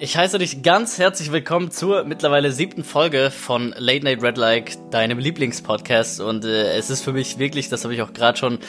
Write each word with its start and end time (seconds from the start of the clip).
Ich 0.00 0.16
heiße 0.16 0.38
dich 0.38 0.62
ganz 0.62 0.96
herzlich 0.98 1.32
willkommen 1.32 1.72
zur 1.72 2.04
mittlerweile 2.04 2.52
siebten 2.52 2.84
Folge 2.84 3.32
von 3.32 3.74
Late 3.76 4.04
Night 4.04 4.22
Red 4.22 4.38
Like, 4.38 4.90
deinem 4.92 5.18
Lieblingspodcast. 5.18 6.20
Und 6.20 6.44
äh, 6.44 6.76
es 6.76 6.88
ist 6.88 7.02
für 7.02 7.12
mich 7.12 7.40
wirklich, 7.40 7.68
das 7.68 7.82
habe 7.82 7.94
ich 7.94 8.02
auch 8.02 8.12
gerade 8.12 8.38
schon 8.38 8.60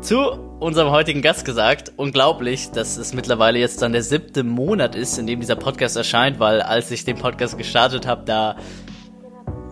zu 0.00 0.18
unserem 0.60 0.90
heutigen 0.90 1.20
Gast 1.20 1.44
gesagt, 1.44 1.92
unglaublich, 1.96 2.70
dass 2.70 2.96
es 2.96 3.12
mittlerweile 3.12 3.58
jetzt 3.58 3.82
dann 3.82 3.92
der 3.92 4.02
siebte 4.02 4.44
Monat 4.44 4.94
ist, 4.94 5.18
in 5.18 5.26
dem 5.26 5.40
dieser 5.40 5.56
Podcast 5.56 5.94
erscheint, 5.94 6.40
weil 6.40 6.62
als 6.62 6.90
ich 6.90 7.04
den 7.04 7.18
Podcast 7.18 7.58
gestartet 7.58 8.06
habe, 8.06 8.24
da 8.24 8.56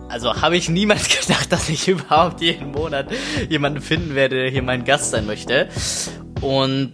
also 0.09 0.39
habe 0.39 0.55
ich 0.55 0.69
niemals 0.69 1.09
gedacht, 1.21 1.51
dass 1.51 1.67
ich 1.67 1.87
überhaupt 1.87 2.41
jeden 2.41 2.73
Monat 2.73 3.07
jemanden 3.49 3.81
finden 3.81 4.13
werde, 4.13 4.35
der 4.35 4.49
hier 4.51 4.61
mein 4.61 4.85
Gast 4.85 5.09
sein 5.09 5.25
möchte. 5.25 5.67
Und 6.41 6.93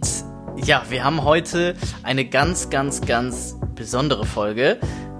ja, 0.63 0.83
wir 0.89 1.03
haben 1.03 1.25
heute 1.25 1.75
eine 2.03 2.23
ganz, 2.23 2.69
ganz, 2.69 3.01
ganz 3.01 3.57
besondere 3.75 4.25
Folge, 4.25 4.77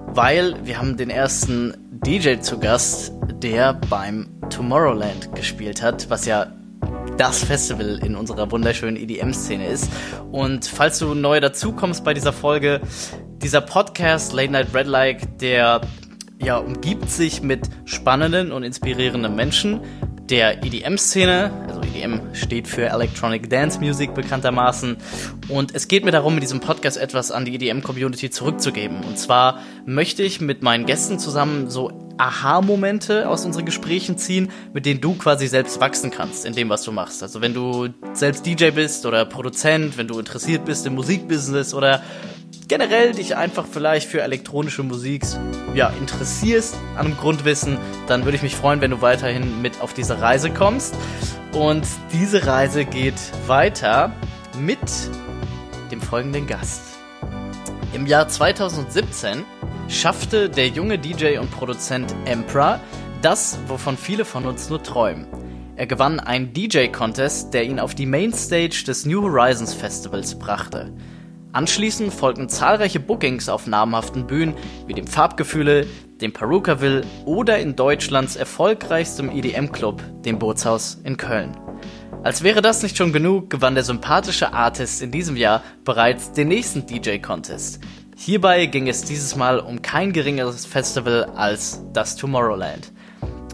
weil 0.08 0.56
wir 0.64 0.78
haben 0.78 0.98
den 0.98 1.10
ersten 1.10 1.74
DJ 2.06 2.40
zu 2.40 2.60
Gast, 2.60 3.14
der 3.42 3.74
beim 3.90 4.28
Tomorrowland 4.50 5.36
gespielt 5.36 5.82
hat, 5.82 6.10
was 6.10 6.26
ja 6.26 6.48
das 7.18 7.44
Festival 7.44 8.00
in 8.04 8.16
unserer 8.16 8.52
wunderschönen 8.52 8.98
EDM-Szene 8.98 9.68
ist. 9.68 9.90
Und 10.32 10.66
falls 10.66 11.00
du 11.00 11.14
neu 11.14 11.40
dazukommst 11.40 12.04
bei 12.04 12.14
dieser 12.14 12.34
Folge, 12.34 12.82
dieser 13.42 13.62
Podcast 13.62 14.34
Late 14.34 14.52
Night 14.52 14.74
Red 14.74 14.88
Like, 14.88 15.38
der 15.40 15.82
ja 16.40 16.58
umgibt 16.58 17.10
sich 17.10 17.42
mit 17.42 17.70
spannenden 17.86 18.52
und 18.52 18.64
inspirierenden 18.64 19.36
Menschen, 19.36 19.82
der 20.30 20.64
EDM-Szene. 20.64 21.52
Also 21.68 21.82
EDM 21.82 22.34
steht 22.34 22.68
für 22.68 22.86
Electronic 22.86 23.50
Dance 23.50 23.80
Music 23.80 24.14
bekanntermaßen. 24.14 24.98
Und 25.50 25.76
es 25.76 25.88
geht 25.88 26.06
mir 26.06 26.12
darum, 26.12 26.36
mit 26.36 26.44
diesem 26.44 26.60
Podcast 26.60 26.98
etwas 26.98 27.32
an 27.32 27.46
die 27.46 27.56
EDM-Community 27.56 28.30
zurückzugeben. 28.30 29.04
Und 29.04 29.18
zwar 29.18 29.60
möchte 29.86 30.24
ich 30.24 30.42
mit 30.42 30.62
meinen 30.62 30.86
Gästen 30.86 31.20
zusammen 31.20 31.70
so 31.70 31.92
Aha-Momente 32.18 33.28
aus 33.28 33.46
unseren 33.46 33.66
Gesprächen 33.66 34.18
ziehen, 34.18 34.50
mit 34.74 34.86
denen 34.86 35.02
du 35.02 35.16
quasi 35.16 35.48
selbst 35.48 35.82
wachsen 35.82 36.12
kannst 36.12 36.46
in 36.46 36.54
dem, 36.54 36.70
was 36.70 36.84
du 36.84 36.92
machst. 36.92 37.24
Also 37.24 37.42
wenn 37.42 37.54
du 37.54 37.90
selbst 38.14 38.46
DJ 38.46 38.70
bist 38.70 39.06
oder 39.06 39.26
Produzent, 39.26 39.98
wenn 39.98 40.08
du 40.08 40.20
interessiert 40.20 40.66
bist 40.66 40.86
im 40.86 40.96
Musikbusiness 40.96 41.74
oder 41.74 42.02
generell 42.68 43.14
dich 43.14 43.36
einfach 43.36 43.66
vielleicht 43.70 44.10
für 44.10 44.22
elektronische 44.22 44.84
Musik 44.84 45.24
ja, 45.74 45.90
interessierst 45.90 46.76
an 46.96 47.16
Grundwissen, 47.18 47.78
dann 48.08 48.26
würde 48.26 48.36
ich 48.38 48.44
mich 48.44 48.56
freuen, 48.56 48.82
wenn 48.82 48.92
du 48.92 49.02
weiterhin 49.02 49.62
mit 49.62 49.82
auf 49.82 49.94
diese 49.94 50.22
Reise 50.22 50.52
kommst. 50.52 50.96
Und 51.54 51.86
diese 52.12 52.48
Reise 52.48 52.86
geht 52.86 53.20
weiter 53.48 54.12
mit 54.60 54.80
dem 55.92 56.02
folgenden 56.02 56.48
Gast. 56.48 56.82
Im 57.94 58.08
Jahr 58.08 58.28
2017 58.28 59.44
schaffte 59.88 60.50
der 60.50 60.70
junge 60.70 60.98
DJ 60.98 61.38
und 61.38 61.52
Produzent 61.52 62.14
Emperor 62.26 62.80
das, 63.22 63.60
wovon 63.68 63.98
viele 63.98 64.26
von 64.26 64.46
uns 64.46 64.70
nur 64.70 64.82
träumen. 64.82 65.28
Er 65.76 65.88
gewann 65.88 66.20
einen 66.20 66.54
DJ-Contest, 66.54 67.54
der 67.54 67.64
ihn 67.64 67.80
auf 67.80 67.96
die 67.96 68.06
Mainstage 68.06 68.84
des 68.86 69.06
New 69.06 69.24
Horizons 69.24 69.74
Festivals 69.74 70.38
brachte. 70.38 70.92
Anschließend 71.54 72.12
folgten 72.12 72.50
zahlreiche 72.50 73.00
Bookings 73.00 73.48
auf 73.48 73.68
namhaften 73.68 74.26
Bühnen 74.26 74.56
wie 74.88 74.96
dem 74.96 75.06
Farbgefühle, 75.06 75.86
dem 76.20 76.34
Perukaville 76.34 77.04
oder 77.26 77.60
in 77.60 77.76
Deutschlands 77.76 78.36
erfolgreichstem 78.36 79.30
EDM-Club, 79.30 80.02
dem 80.24 80.40
Bootshaus 80.40 81.00
in 81.04 81.16
Köln. 81.16 81.56
Als 82.24 82.42
wäre 82.42 82.64
das 82.64 82.82
nicht 82.82 82.98
schon 82.98 83.14
genug, 83.14 83.52
gewann 83.52 83.76
der 83.76 83.84
sympathische 83.84 84.52
Artist 84.52 85.04
in 85.04 85.12
diesem 85.12 85.36
Jahr 85.36 85.62
bereits 85.84 86.32
den 86.32 86.48
nächsten 86.48 86.88
DJ-Contest. 86.88 87.82
Hierbei 88.16 88.66
ging 88.66 88.88
es 88.88 89.04
dieses 89.04 89.36
Mal 89.36 89.60
um 89.60 89.84
kein 89.84 90.12
geringeres 90.12 90.66
Festival 90.66 91.26
als 91.36 91.84
das 91.94 92.16
Tomorrowland. 92.16 92.93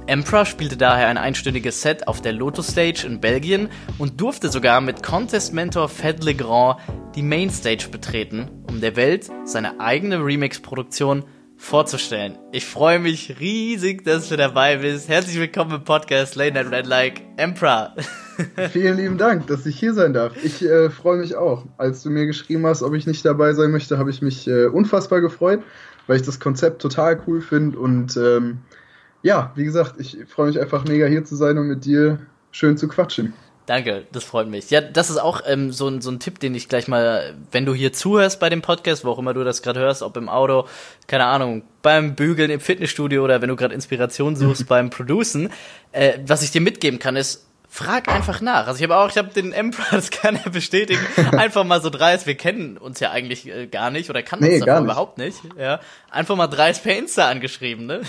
Emperor 0.09 0.43
spielte 0.43 0.75
daher 0.75 1.07
ein 1.07 1.19
einstündiges 1.19 1.83
Set 1.83 2.07
auf 2.07 2.19
der 2.19 2.33
Lotus 2.33 2.69
Stage 2.69 3.05
in 3.05 3.21
Belgien 3.21 3.69
und 3.99 4.19
durfte 4.19 4.49
sogar 4.49 4.81
mit 4.81 5.03
Contest-Mentor 5.03 5.87
Fed 5.87 6.23
Legrand 6.23 6.79
die 7.13 7.21
Mainstage 7.21 7.89
betreten, 7.91 8.49
um 8.67 8.81
der 8.81 8.95
Welt 8.95 9.29
seine 9.45 9.79
eigene 9.79 10.17
Remix-Produktion 10.17 11.25
vorzustellen. 11.57 12.39
Ich 12.51 12.65
freue 12.65 12.97
mich 12.97 13.39
riesig, 13.39 14.03
dass 14.03 14.29
du 14.29 14.35
dabei 14.35 14.77
bist. 14.77 15.09
Herzlich 15.09 15.39
willkommen 15.39 15.75
im 15.75 15.83
Podcast 15.83 16.35
Late 16.35 16.53
Night 16.55 16.71
Red 16.71 16.87
Like 16.87 17.21
Emperor. 17.37 17.93
Vielen 18.71 18.97
lieben 18.97 19.19
Dank, 19.19 19.45
dass 19.45 19.67
ich 19.67 19.77
hier 19.77 19.93
sein 19.93 20.13
darf. 20.13 20.33
Ich 20.43 20.65
äh, 20.65 20.89
freue 20.89 21.19
mich 21.19 21.35
auch. 21.35 21.65
Als 21.77 22.01
du 22.01 22.09
mir 22.09 22.25
geschrieben 22.25 22.65
hast, 22.65 22.81
ob 22.81 22.95
ich 22.95 23.05
nicht 23.05 23.23
dabei 23.25 23.53
sein 23.53 23.69
möchte, 23.69 23.99
habe 23.99 24.09
ich 24.09 24.23
mich 24.23 24.47
äh, 24.47 24.65
unfassbar 24.65 25.21
gefreut, 25.21 25.61
weil 26.07 26.15
ich 26.15 26.25
das 26.25 26.39
Konzept 26.39 26.81
total 26.81 27.21
cool 27.27 27.41
finde 27.41 27.77
und 27.77 28.17
ähm, 28.17 28.61
ja, 29.21 29.51
wie 29.55 29.65
gesagt, 29.65 29.95
ich 29.99 30.17
freue 30.27 30.47
mich 30.47 30.59
einfach 30.59 30.85
mega 30.85 31.05
hier 31.05 31.25
zu 31.25 31.35
sein 31.35 31.57
und 31.57 31.67
mit 31.67 31.85
dir 31.85 32.19
schön 32.51 32.77
zu 32.77 32.87
quatschen. 32.87 33.33
Danke, 33.69 34.07
das 34.11 34.23
freut 34.23 34.47
mich. 34.47 34.71
Ja, 34.71 34.81
das 34.81 35.11
ist 35.11 35.17
auch 35.17 35.41
ähm, 35.45 35.71
so, 35.71 35.87
ein, 35.87 36.01
so 36.01 36.09
ein 36.09 36.19
Tipp, 36.19 36.39
den 36.39 36.55
ich 36.55 36.69
gleich 36.69 36.87
mal, 36.87 37.35
wenn 37.51 37.67
du 37.67 37.75
hier 37.75 37.93
zuhörst 37.93 38.39
bei 38.39 38.49
dem 38.49 38.63
Podcast, 38.63 39.05
wo 39.05 39.11
auch 39.11 39.19
immer 39.19 39.35
du 39.35 39.43
das 39.43 39.61
gerade 39.61 39.79
hörst, 39.79 40.01
ob 40.01 40.17
im 40.17 40.27
Auto, 40.27 40.65
keine 41.05 41.25
Ahnung, 41.25 41.61
beim 41.83 42.15
Bügeln 42.15 42.49
im 42.49 42.61
Fitnessstudio 42.61 43.23
oder 43.23 43.43
wenn 43.43 43.49
du 43.49 43.55
gerade 43.55 43.75
Inspiration 43.75 44.35
suchst 44.35 44.67
beim 44.67 44.89
Producen, 44.89 45.51
äh, 45.91 46.17
was 46.25 46.41
ich 46.41 46.49
dir 46.49 46.61
mitgeben 46.61 46.97
kann, 46.97 47.15
ist, 47.15 47.45
frag 47.71 48.09
einfach 48.09 48.41
nach. 48.41 48.67
Also 48.67 48.77
ich 48.77 48.83
habe 48.83 48.97
auch, 48.97 49.09
ich 49.09 49.17
habe 49.17 49.29
den 49.33 49.53
Emperor, 49.53 49.85
das 49.91 50.09
kann 50.09 50.37
er 50.43 50.49
bestätigen, 50.49 50.99
einfach 51.31 51.63
mal 51.63 51.81
so 51.81 51.89
dreist, 51.89 52.25
wir 52.25 52.35
kennen 52.35 52.77
uns 52.77 52.99
ja 52.99 53.11
eigentlich 53.11 53.47
äh, 53.47 53.67
gar 53.67 53.91
nicht 53.91 54.09
oder 54.09 54.23
kannten 54.23 54.45
nee, 54.45 54.55
uns 54.55 54.65
davon 54.65 54.85
überhaupt 54.85 55.17
nicht, 55.19 55.39
ja. 55.57 55.79
Einfach 56.09 56.35
mal 56.35 56.47
dreist 56.47 56.83
per 56.83 56.97
Insta 56.97 57.29
angeschrieben, 57.29 57.85
ne? 57.85 58.01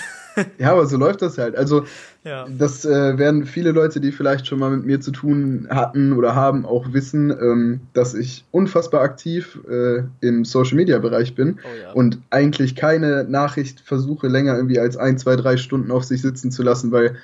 ja, 0.59 0.73
aber 0.73 0.87
so 0.87 0.97
läuft 0.97 1.21
das 1.21 1.37
halt. 1.37 1.57
Also 1.57 1.85
ja. 2.25 2.47
das 2.49 2.87
äh, 2.87 3.19
werden 3.19 3.45
viele 3.45 3.73
Leute, 3.73 4.01
die 4.01 4.13
vielleicht 4.13 4.47
schon 4.47 4.59
mal 4.59 4.71
mit 4.71 4.87
mir 4.87 5.01
zu 5.01 5.11
tun 5.11 5.69
hatten 5.71 6.15
oder 6.15 6.35
haben, 6.35 6.65
auch 6.65 6.95
wissen, 6.95 7.31
ähm, 7.31 7.81
dass 7.93 8.15
ich 8.15 8.45
unfassbar 8.51 9.03
aktiv 9.03 9.59
äh, 9.69 10.05
im 10.21 10.47
Social 10.47 10.77
Media 10.77 10.99
Bereich 10.99 11.35
bin 11.35 11.59
oh, 11.63 11.83
ja. 11.83 11.93
und 11.93 12.19
eigentlich 12.31 12.77
keine 12.77 13.25
Nachricht 13.25 13.81
versuche 13.81 14.29
länger 14.29 14.57
irgendwie 14.57 14.81
als 14.81 14.97
ein, 14.97 15.19
zwei, 15.19 15.37
drei 15.37 15.59
Stunden 15.59 15.91
auf 15.91 16.05
sich 16.05 16.23
sitzen 16.23 16.51
zu 16.51 16.63
lassen, 16.63 16.93
weil 16.93 17.17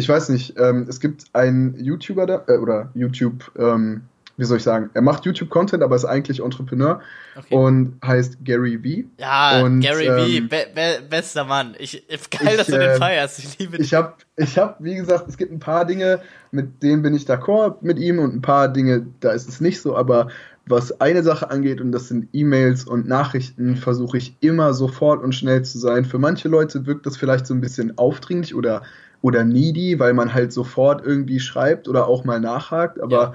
ich 0.00 0.08
weiß 0.08 0.30
nicht, 0.30 0.54
ähm, 0.58 0.86
es 0.88 0.98
gibt 0.98 1.24
einen 1.34 1.78
YouTuber 1.78 2.26
da, 2.26 2.44
äh, 2.48 2.56
oder 2.56 2.90
YouTube, 2.94 3.52
ähm, 3.56 4.02
wie 4.36 4.44
soll 4.44 4.56
ich 4.56 4.62
sagen, 4.62 4.88
er 4.94 5.02
macht 5.02 5.26
YouTube-Content, 5.26 5.82
aber 5.82 5.94
ist 5.94 6.06
eigentlich 6.06 6.42
Entrepreneur 6.42 7.00
okay. 7.36 7.54
und 7.54 7.98
heißt 8.02 8.38
Gary 8.42 8.78
V. 8.78 9.22
Ja, 9.22 9.60
und, 9.62 9.80
Gary 9.80 10.06
ähm, 10.06 10.48
V, 10.48 10.48
be 10.48 10.66
be 10.74 11.06
bester 11.08 11.44
Mann. 11.44 11.74
Ich, 11.78 12.02
geil, 12.08 12.48
ich, 12.52 12.56
dass 12.56 12.66
du 12.68 12.72
den 12.72 12.82
äh, 12.82 12.96
feierst. 12.96 13.38
Ich 13.40 13.58
liebe 13.58 13.76
den. 13.76 13.84
Ich 13.84 13.92
habe, 13.92 14.14
ich 14.36 14.58
hab, 14.58 14.82
wie 14.82 14.94
gesagt, 14.94 15.28
es 15.28 15.36
gibt 15.36 15.52
ein 15.52 15.60
paar 15.60 15.84
Dinge, 15.84 16.20
mit 16.50 16.82
denen 16.82 17.02
bin 17.02 17.14
ich 17.14 17.24
d'accord 17.24 17.76
mit 17.82 17.98
ihm 17.98 18.18
und 18.18 18.34
ein 18.34 18.40
paar 18.40 18.68
Dinge, 18.68 19.06
da 19.20 19.32
ist 19.32 19.48
es 19.48 19.60
nicht 19.60 19.82
so, 19.82 19.94
aber 19.94 20.28
was 20.66 21.00
eine 21.00 21.22
Sache 21.22 21.50
angeht, 21.50 21.80
und 21.80 21.92
das 21.92 22.08
sind 22.08 22.28
E-Mails 22.32 22.84
und 22.84 23.06
Nachrichten, 23.06 23.76
versuche 23.76 24.16
ich 24.16 24.36
immer 24.40 24.72
sofort 24.72 25.22
und 25.22 25.34
schnell 25.34 25.62
zu 25.62 25.78
sein. 25.78 26.04
Für 26.06 26.18
manche 26.18 26.48
Leute 26.48 26.86
wirkt 26.86 27.04
das 27.04 27.16
vielleicht 27.16 27.46
so 27.46 27.52
ein 27.52 27.60
bisschen 27.60 27.98
aufdringlich 27.98 28.54
oder 28.54 28.82
oder 29.22 29.44
needy, 29.44 29.98
weil 29.98 30.14
man 30.14 30.32
halt 30.32 30.52
sofort 30.52 31.04
irgendwie 31.04 31.40
schreibt 31.40 31.88
oder 31.88 32.06
auch 32.06 32.24
mal 32.24 32.40
nachhakt, 32.40 33.00
aber 33.00 33.34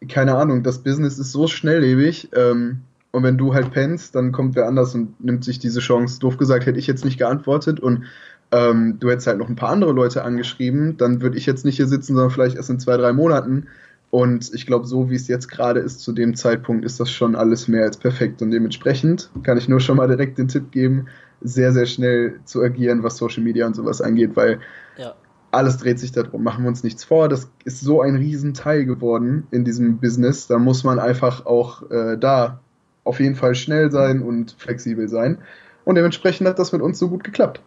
ja. 0.00 0.08
keine 0.08 0.36
Ahnung, 0.36 0.62
das 0.62 0.82
Business 0.82 1.18
ist 1.18 1.32
so 1.32 1.46
schnelllebig 1.46 2.30
ähm, 2.34 2.82
und 3.14 3.22
wenn 3.22 3.38
du 3.38 3.54
halt 3.54 3.70
pennst, 3.70 4.14
dann 4.16 4.32
kommt 4.32 4.56
wer 4.56 4.66
anders 4.66 4.94
und 4.94 5.22
nimmt 5.24 5.44
sich 5.44 5.60
diese 5.60 5.78
Chance. 5.78 6.18
Doof 6.18 6.36
gesagt, 6.36 6.66
hätte 6.66 6.80
ich 6.80 6.88
jetzt 6.88 7.04
nicht 7.04 7.16
geantwortet 7.16 7.78
und 7.78 8.04
ähm, 8.50 8.98
du 9.00 9.10
hättest 9.10 9.26
halt 9.26 9.38
noch 9.38 9.48
ein 9.48 9.56
paar 9.56 9.70
andere 9.70 9.92
Leute 9.92 10.24
angeschrieben, 10.24 10.96
dann 10.96 11.22
würde 11.22 11.38
ich 11.38 11.46
jetzt 11.46 11.64
nicht 11.64 11.76
hier 11.76 11.86
sitzen, 11.86 12.14
sondern 12.14 12.30
vielleicht 12.30 12.56
erst 12.56 12.70
in 12.70 12.80
zwei, 12.80 12.96
drei 12.96 13.12
Monaten. 13.12 13.68
Und 14.10 14.52
ich 14.54 14.66
glaube, 14.66 14.86
so 14.86 15.10
wie 15.10 15.16
es 15.16 15.26
jetzt 15.26 15.48
gerade 15.48 15.80
ist, 15.80 16.00
zu 16.00 16.12
dem 16.12 16.36
Zeitpunkt, 16.36 16.84
ist 16.84 17.00
das 17.00 17.10
schon 17.10 17.34
alles 17.34 17.66
mehr 17.66 17.82
als 17.84 17.96
perfekt. 17.96 18.42
Und 18.42 18.52
dementsprechend 18.52 19.30
kann 19.42 19.58
ich 19.58 19.68
nur 19.68 19.80
schon 19.80 19.96
mal 19.96 20.06
direkt 20.06 20.38
den 20.38 20.48
Tipp 20.48 20.70
geben, 20.70 21.06
sehr, 21.40 21.72
sehr 21.72 21.86
schnell 21.86 22.40
zu 22.44 22.62
agieren, 22.62 23.02
was 23.02 23.16
Social 23.16 23.42
Media 23.42 23.66
und 23.66 23.74
sowas 23.74 24.00
angeht, 24.00 24.32
weil. 24.34 24.60
Alles 25.54 25.78
dreht 25.78 25.98
sich 25.98 26.12
darum. 26.12 26.42
Machen 26.42 26.64
wir 26.64 26.68
uns 26.68 26.82
nichts 26.82 27.04
vor. 27.04 27.28
Das 27.28 27.50
ist 27.64 27.80
so 27.80 28.00
ein 28.00 28.16
Riesenteil 28.16 28.84
geworden 28.84 29.46
in 29.50 29.64
diesem 29.64 29.98
Business. 29.98 30.46
Da 30.46 30.58
muss 30.58 30.84
man 30.84 30.98
einfach 30.98 31.46
auch 31.46 31.90
äh, 31.90 32.16
da 32.18 32.60
auf 33.04 33.20
jeden 33.20 33.36
Fall 33.36 33.54
schnell 33.54 33.90
sein 33.90 34.22
und 34.22 34.56
flexibel 34.58 35.08
sein. 35.08 35.38
Und 35.84 35.96
dementsprechend 35.96 36.48
hat 36.48 36.58
das 36.58 36.72
mit 36.72 36.82
uns 36.82 36.98
so 36.98 37.08
gut 37.08 37.24
geklappt. 37.24 37.60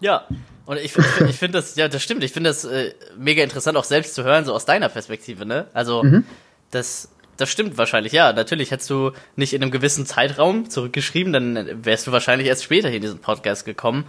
Ja, 0.00 0.26
und 0.66 0.78
ich, 0.78 0.96
ich, 0.96 1.20
ich 1.28 1.38
finde 1.38 1.58
das, 1.58 1.76
ja, 1.76 1.88
das 1.88 2.02
stimmt. 2.02 2.22
Ich 2.24 2.32
finde 2.32 2.50
das 2.50 2.64
äh, 2.64 2.92
mega 3.16 3.42
interessant, 3.42 3.76
auch 3.76 3.84
selbst 3.84 4.14
zu 4.14 4.24
hören, 4.24 4.44
so 4.44 4.52
aus 4.52 4.64
deiner 4.64 4.88
Perspektive, 4.88 5.46
ne? 5.46 5.66
Also, 5.72 6.02
mhm. 6.02 6.24
das, 6.70 7.08
das 7.36 7.48
stimmt 7.48 7.78
wahrscheinlich, 7.78 8.12
ja. 8.12 8.32
Natürlich 8.32 8.70
hättest 8.70 8.90
du 8.90 9.12
nicht 9.36 9.54
in 9.54 9.62
einem 9.62 9.70
gewissen 9.70 10.04
Zeitraum 10.04 10.68
zurückgeschrieben, 10.68 11.32
dann 11.32 11.84
wärst 11.84 12.06
du 12.06 12.12
wahrscheinlich 12.12 12.48
erst 12.48 12.64
später 12.64 12.88
hier 12.88 12.96
in 12.96 13.02
diesen 13.02 13.20
Podcast 13.20 13.64
gekommen. 13.64 14.04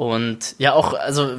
Und 0.00 0.54
ja, 0.56 0.72
auch, 0.72 0.94
also 0.94 1.36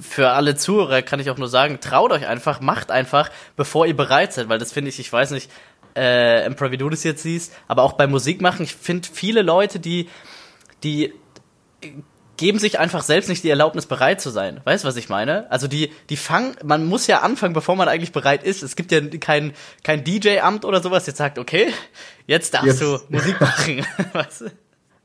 für 0.00 0.30
alle 0.30 0.54
Zuhörer 0.54 1.02
kann 1.02 1.18
ich 1.18 1.28
auch 1.28 1.38
nur 1.38 1.48
sagen, 1.48 1.80
traut 1.80 2.12
euch 2.12 2.24
einfach, 2.24 2.60
macht 2.60 2.92
einfach, 2.92 3.32
bevor 3.56 3.84
ihr 3.84 3.96
bereit 3.96 4.32
seid, 4.32 4.48
weil 4.48 4.60
das 4.60 4.70
finde 4.70 4.90
ich, 4.90 5.00
ich 5.00 5.12
weiß 5.12 5.32
nicht, 5.32 5.50
äh, 5.96 6.44
Emperor, 6.44 6.70
wie 6.70 6.76
du 6.76 6.88
das 6.88 7.02
jetzt 7.02 7.24
siehst, 7.24 7.52
aber 7.66 7.82
auch 7.82 7.94
bei 7.94 8.06
Musik 8.06 8.42
machen, 8.42 8.62
ich 8.62 8.76
finde 8.76 9.08
viele 9.12 9.42
Leute, 9.42 9.80
die 9.80 10.08
die 10.84 11.12
geben 12.36 12.60
sich 12.60 12.78
einfach 12.78 13.02
selbst 13.02 13.28
nicht 13.28 13.42
die 13.42 13.50
Erlaubnis, 13.50 13.86
bereit 13.86 14.20
zu 14.20 14.30
sein. 14.30 14.60
Weißt 14.62 14.84
du, 14.84 14.88
was 14.88 14.94
ich 14.94 15.08
meine? 15.08 15.50
Also 15.50 15.66
die, 15.66 15.92
die 16.10 16.16
fangen, 16.16 16.54
man 16.62 16.86
muss 16.86 17.08
ja 17.08 17.22
anfangen, 17.22 17.54
bevor 17.54 17.74
man 17.74 17.88
eigentlich 17.88 18.12
bereit 18.12 18.44
ist. 18.44 18.62
Es 18.62 18.76
gibt 18.76 18.92
ja 18.92 19.00
kein, 19.18 19.52
kein 19.82 20.04
DJ-Amt 20.04 20.64
oder 20.64 20.80
sowas, 20.80 21.08
jetzt 21.08 21.16
sagt, 21.16 21.40
okay, 21.40 21.74
jetzt 22.28 22.54
darfst 22.54 22.68
jetzt. 22.68 22.82
du 22.82 23.00
Musik 23.08 23.40
machen. 23.40 23.84
weißt 24.12 24.42
du? 24.42 24.50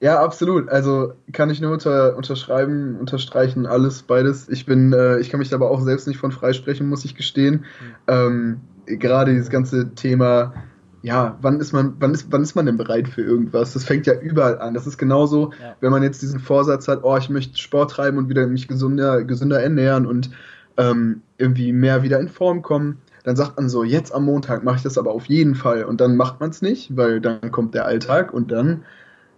Ja, 0.06 0.22
absolut. 0.22 0.70
Also 0.70 1.14
kann 1.34 1.50
ich 1.50 1.60
nur 1.62 1.72
unter, 1.72 2.16
unterschreiben, 2.16 2.96
unterstreichen, 3.00 3.66
alles, 3.66 4.04
beides. 4.04 4.48
Ich 4.50 4.68
bin, 4.68 4.94
äh, 4.94 5.18
ich 5.18 5.32
kann 5.32 5.40
mich 5.40 5.52
aber 5.52 5.72
auch 5.72 5.82
selbst 5.82 6.08
nicht 6.08 6.20
von 6.20 6.32
freisprechen, 6.32 6.88
muss 6.88 7.06
ich 7.06 7.16
gestehen. 7.16 7.56
Mhm. 7.56 7.96
Ähm, 8.08 8.62
Gerade 8.86 9.32
dieses 9.32 9.50
ganze 9.50 9.96
Thema 9.96 10.54
ja, 11.02 11.40
wann 11.42 11.60
ist 11.60 11.74
man, 11.74 11.96
wann 12.00 12.14
ist, 12.14 12.32
wann 12.32 12.44
ist 12.44 12.54
man 12.54 12.68
denn 12.68 12.78
bereit 12.78 13.08
für 13.08 13.24
irgendwas? 13.24 13.74
Das 13.74 13.84
fängt 13.84 14.06
ja 14.06 14.14
überall 14.20 14.60
an. 14.60 14.76
Das 14.76 14.86
ist 14.86 15.00
genauso, 15.00 15.52
ja. 15.60 15.76
wenn 15.80 15.92
man 15.92 16.04
jetzt 16.04 16.22
diesen 16.22 16.40
Vorsatz 16.40 16.88
hat, 16.88 17.00
oh, 17.02 17.18
ich 17.18 17.30
möchte 17.30 17.58
Sport 17.58 17.90
treiben 17.90 18.20
und 18.20 18.30
wieder 18.30 18.46
mich 18.46 18.68
gesünder, 18.68 19.24
gesünder 19.24 19.60
ernähren 19.60 20.06
und 20.06 20.30
ähm, 20.78 21.24
irgendwie 21.40 21.74
mehr 21.74 22.04
wieder 22.04 22.20
in 22.20 22.30
Form 22.30 22.62
kommen. 22.62 23.00
Dann 23.24 23.36
sagt 23.36 23.58
man 23.58 23.70
so, 23.70 23.84
jetzt 23.84 24.14
am 24.14 24.26
Montag 24.26 24.64
mache 24.64 24.78
ich 24.78 24.84
das 24.84 25.00
aber 25.00 25.12
auf 25.12 25.26
jeden 25.26 25.56
Fall. 25.56 25.84
Und 25.84 26.00
dann 26.00 26.16
macht 26.16 26.40
man 26.40 26.52
es 26.52 26.62
nicht, 26.62 26.96
weil 26.96 27.22
dann 27.22 27.52
kommt 27.52 27.74
der 27.74 27.86
Alltag 27.86 28.32
und 28.32 28.52
dann 28.52 28.84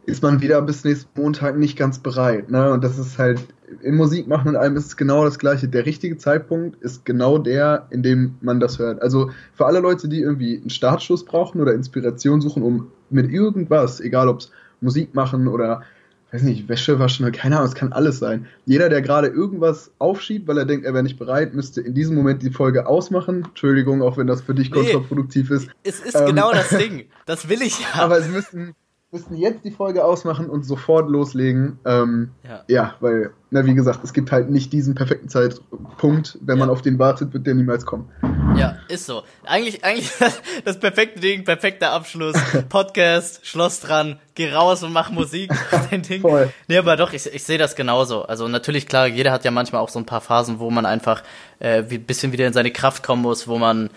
ist 0.08 0.24
man 0.24 0.42
wieder 0.42 0.62
bis 0.62 0.86
nächsten 0.86 1.22
Montag 1.22 1.58
nicht 1.58 1.78
ganz 1.78 2.00
bereit. 2.00 2.50
Ne? 2.50 2.72
Und 2.72 2.82
das 2.82 2.98
ist 2.98 3.20
halt, 3.20 3.42
im 3.82 3.98
Musikmachen 3.98 4.48
und 4.48 4.56
allem 4.56 4.78
ist 4.78 4.86
es 4.86 4.98
genau 4.98 5.26
das 5.26 5.38
Gleiche. 5.38 5.68
Der 5.68 5.86
richtige 5.86 6.18
Zeitpunkt 6.18 6.82
ist 6.82 7.04
genau 7.04 7.38
der, 7.38 7.88
in 7.90 8.04
dem 8.04 8.36
man 8.40 8.62
das 8.62 8.80
hört. 8.80 9.02
Also 9.02 9.32
für 9.54 9.66
alle 9.66 9.82
Leute, 9.82 10.08
die 10.08 10.22
irgendwie 10.22 10.58
einen 10.58 10.70
Startschuss 10.70 11.26
brauchen 11.26 11.60
oder 11.60 11.74
Inspiration 11.74 12.40
suchen, 12.40 12.64
um 12.64 12.88
mit 13.10 13.30
irgendwas, 13.30 14.00
egal 14.00 14.30
ob 14.30 14.40
es 14.40 14.52
Musik 14.80 15.14
machen 15.14 15.50
oder 15.50 15.84
weiß 16.32 16.44
nicht, 16.44 16.70
Wäsche 16.70 17.00
waschen 17.00 17.26
oder 17.26 17.38
keine 17.38 17.58
Ahnung, 17.58 17.68
es 17.68 17.76
kann 17.76 17.92
alles 17.92 18.20
sein. 18.20 18.48
Jeder, 18.66 18.88
der 18.88 19.02
gerade 19.02 19.28
irgendwas 19.28 19.92
aufschiebt, 20.00 20.48
weil 20.48 20.58
er 20.58 20.66
denkt, 20.66 20.86
er 20.86 20.94
wäre 20.94 21.04
nicht 21.04 21.20
bereit, 21.20 21.54
müsste 21.54 21.82
in 21.82 21.94
diesem 21.94 22.16
Moment 22.16 22.42
die 22.44 22.52
Folge 22.52 22.88
ausmachen. 22.88 23.44
Entschuldigung, 23.46 24.02
auch 24.02 24.18
wenn 24.18 24.28
das 24.28 24.42
für 24.42 24.56
dich 24.56 24.72
kontraproduktiv 24.72 25.52
ist. 25.52 25.70
Es 25.84 26.00
ist 26.00 26.16
ähm, 26.16 26.28
genau 26.28 26.54
das 26.54 26.70
Ding. 26.78 27.08
Das 27.26 27.50
will 27.50 27.62
ich 27.62 27.80
ja. 27.82 28.02
Aber 28.02 28.18
es 28.18 28.30
müssen, 28.30 28.74
müssten 29.12 29.38
jetzt 29.38 29.64
die 29.64 29.72
Folge 29.72 30.04
ausmachen 30.04 30.50
und 30.50 30.64
sofort 30.64 31.10
loslegen. 31.10 31.80
Ähm, 31.86 32.32
ja. 32.44 32.64
ja. 32.68 32.96
weil, 33.00 33.32
na, 33.52 33.66
wie 33.66 33.74
gesagt, 33.74 34.04
es 34.04 34.12
gibt 34.12 34.34
halt 34.34 34.50
nicht 34.50 34.74
diesen 34.74 34.96
perfekten 34.96 35.30
Zeitpunkt. 35.30 36.38
Wenn 36.42 36.58
ja. 36.58 36.66
man 36.66 36.70
auf 36.70 36.82
den 36.82 37.00
wartet, 37.00 37.34
wird 37.34 37.48
der 37.48 37.56
niemals 37.56 37.86
kommen. 37.86 38.10
Ja, 38.58 38.76
ist 38.90 39.06
so. 39.06 39.24
Eigentlich, 39.46 39.86
eigentlich 39.86 40.12
das 40.66 40.78
perfekte 40.78 41.22
Ding, 41.22 41.46
perfekter 41.46 41.92
Abschluss. 41.92 42.36
Podcast, 42.70 43.46
Schloss 43.46 43.80
dran, 43.80 44.20
geh 44.36 44.52
raus 44.52 44.84
und 44.84 44.92
mach 44.92 45.10
Musik. 45.10 45.54
Dein 45.90 46.02
Ding. 46.02 46.20
Voll. 46.20 46.52
Nee, 46.68 46.78
aber 46.78 46.98
doch, 46.98 47.14
ich, 47.14 47.34
ich 47.34 47.44
sehe 47.46 47.58
das 47.58 47.78
genauso. 47.78 48.24
Also 48.24 48.50
natürlich, 48.50 48.88
klar, 48.88 49.08
jeder 49.08 49.32
hat 49.32 49.46
ja 49.46 49.52
manchmal 49.52 49.82
auch 49.82 49.90
so 49.90 50.00
ein 50.00 50.06
paar 50.06 50.22
Phasen, 50.22 50.60
wo 50.60 50.70
man 50.70 50.86
einfach 50.86 51.24
äh, 51.60 51.78
ein 51.78 52.04
bisschen 52.04 52.34
wieder 52.34 52.46
in 52.46 52.52
seine 52.52 52.72
Kraft 52.72 53.04
kommen 53.04 53.22
muss, 53.22 53.48
wo 53.48 53.58
man 53.58 53.90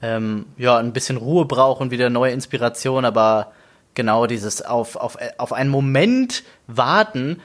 ähm, 0.00 0.46
ja 0.58 0.78
ein 0.78 0.92
bisschen 0.92 1.16
Ruhe 1.16 1.44
braucht 1.44 1.80
und 1.80 1.90
wieder 1.90 2.08
neue 2.08 2.30
Inspiration, 2.30 3.04
aber 3.04 3.50
genau 3.94 4.26
dieses 4.26 4.62
auf, 4.62 4.96
auf, 4.96 5.16
auf 5.38 5.52
einen 5.52 5.70
Moment 5.70 6.42
warten. 6.66 7.40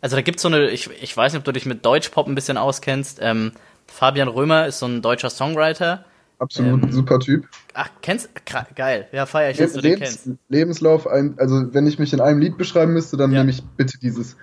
Also 0.00 0.16
da 0.16 0.22
gibt's 0.22 0.42
so 0.42 0.48
eine, 0.48 0.70
ich, 0.70 0.90
ich 1.02 1.16
weiß 1.16 1.32
nicht, 1.32 1.40
ob 1.40 1.44
du 1.44 1.52
dich 1.52 1.66
mit 1.66 1.84
Deutschpop 1.84 2.26
ein 2.26 2.34
bisschen 2.34 2.56
auskennst. 2.56 3.18
Ähm, 3.20 3.52
Fabian 3.86 4.28
Römer 4.28 4.66
ist 4.66 4.78
so 4.78 4.86
ein 4.86 5.02
deutscher 5.02 5.30
Songwriter. 5.30 6.04
Absolut, 6.38 6.84
ähm, 6.84 6.92
super 6.92 7.18
Typ. 7.18 7.46
Ach, 7.74 7.90
kennst 8.00 8.30
geil. 8.74 9.08
Ja, 9.12 9.26
feier 9.26 9.50
ich, 9.50 9.58
dass 9.58 9.74
du 9.74 9.82
den 9.82 9.98
kennst. 9.98 10.30
Lebenslauf, 10.48 11.06
ein, 11.06 11.34
also 11.36 11.74
wenn 11.74 11.86
ich 11.86 11.98
mich 11.98 12.14
in 12.14 12.20
einem 12.20 12.40
Lied 12.40 12.56
beschreiben 12.56 12.94
müsste, 12.94 13.18
dann 13.18 13.30
ja. 13.30 13.40
nehme 13.40 13.50
ich 13.50 13.62
bitte 13.76 13.98
dieses. 13.98 14.36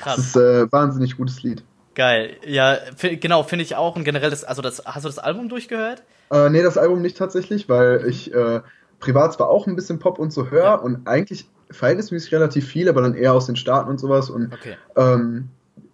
Krass. 0.00 0.16
Das 0.16 0.26
ist 0.26 0.36
äh, 0.36 0.72
wahnsinnig 0.72 1.16
gutes 1.16 1.44
Lied. 1.44 1.62
Geil. 1.94 2.36
Ja, 2.44 2.78
genau, 3.00 3.44
finde 3.44 3.64
ich 3.64 3.76
auch 3.76 3.96
ein 3.96 4.02
generelles, 4.02 4.44
also 4.44 4.60
das, 4.60 4.82
hast 4.84 5.04
du 5.04 5.08
das 5.08 5.18
Album 5.18 5.48
durchgehört? 5.48 6.02
Äh, 6.32 6.50
nee, 6.50 6.62
das 6.62 6.76
Album 6.76 7.00
nicht 7.00 7.16
tatsächlich, 7.16 7.68
weil 7.68 8.04
ich 8.08 8.34
äh, 8.34 8.60
privat 8.98 9.34
zwar 9.34 9.48
auch 9.48 9.66
ein 9.66 9.76
bisschen 9.76 9.98
Pop 9.98 10.18
und 10.18 10.32
so 10.32 10.50
höre 10.50 10.64
ja. 10.64 10.74
und 10.74 11.06
eigentlich 11.06 11.48
verhältnismäßig 11.70 12.32
relativ 12.32 12.66
viel, 12.66 12.88
aber 12.88 13.02
dann 13.02 13.14
eher 13.14 13.32
aus 13.32 13.46
den 13.46 13.56
Staaten 13.56 13.90
und 13.90 13.98
sowas. 13.98 14.30
Und 14.30 14.52
okay. 14.52 14.76
ähm, 14.96 15.48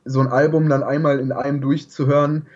so 0.04 0.20
ein 0.20 0.28
Album 0.28 0.68
dann 0.68 0.82
einmal 0.82 1.18
in 1.18 1.32
einem 1.32 1.60
durchzuhören, 1.60 2.46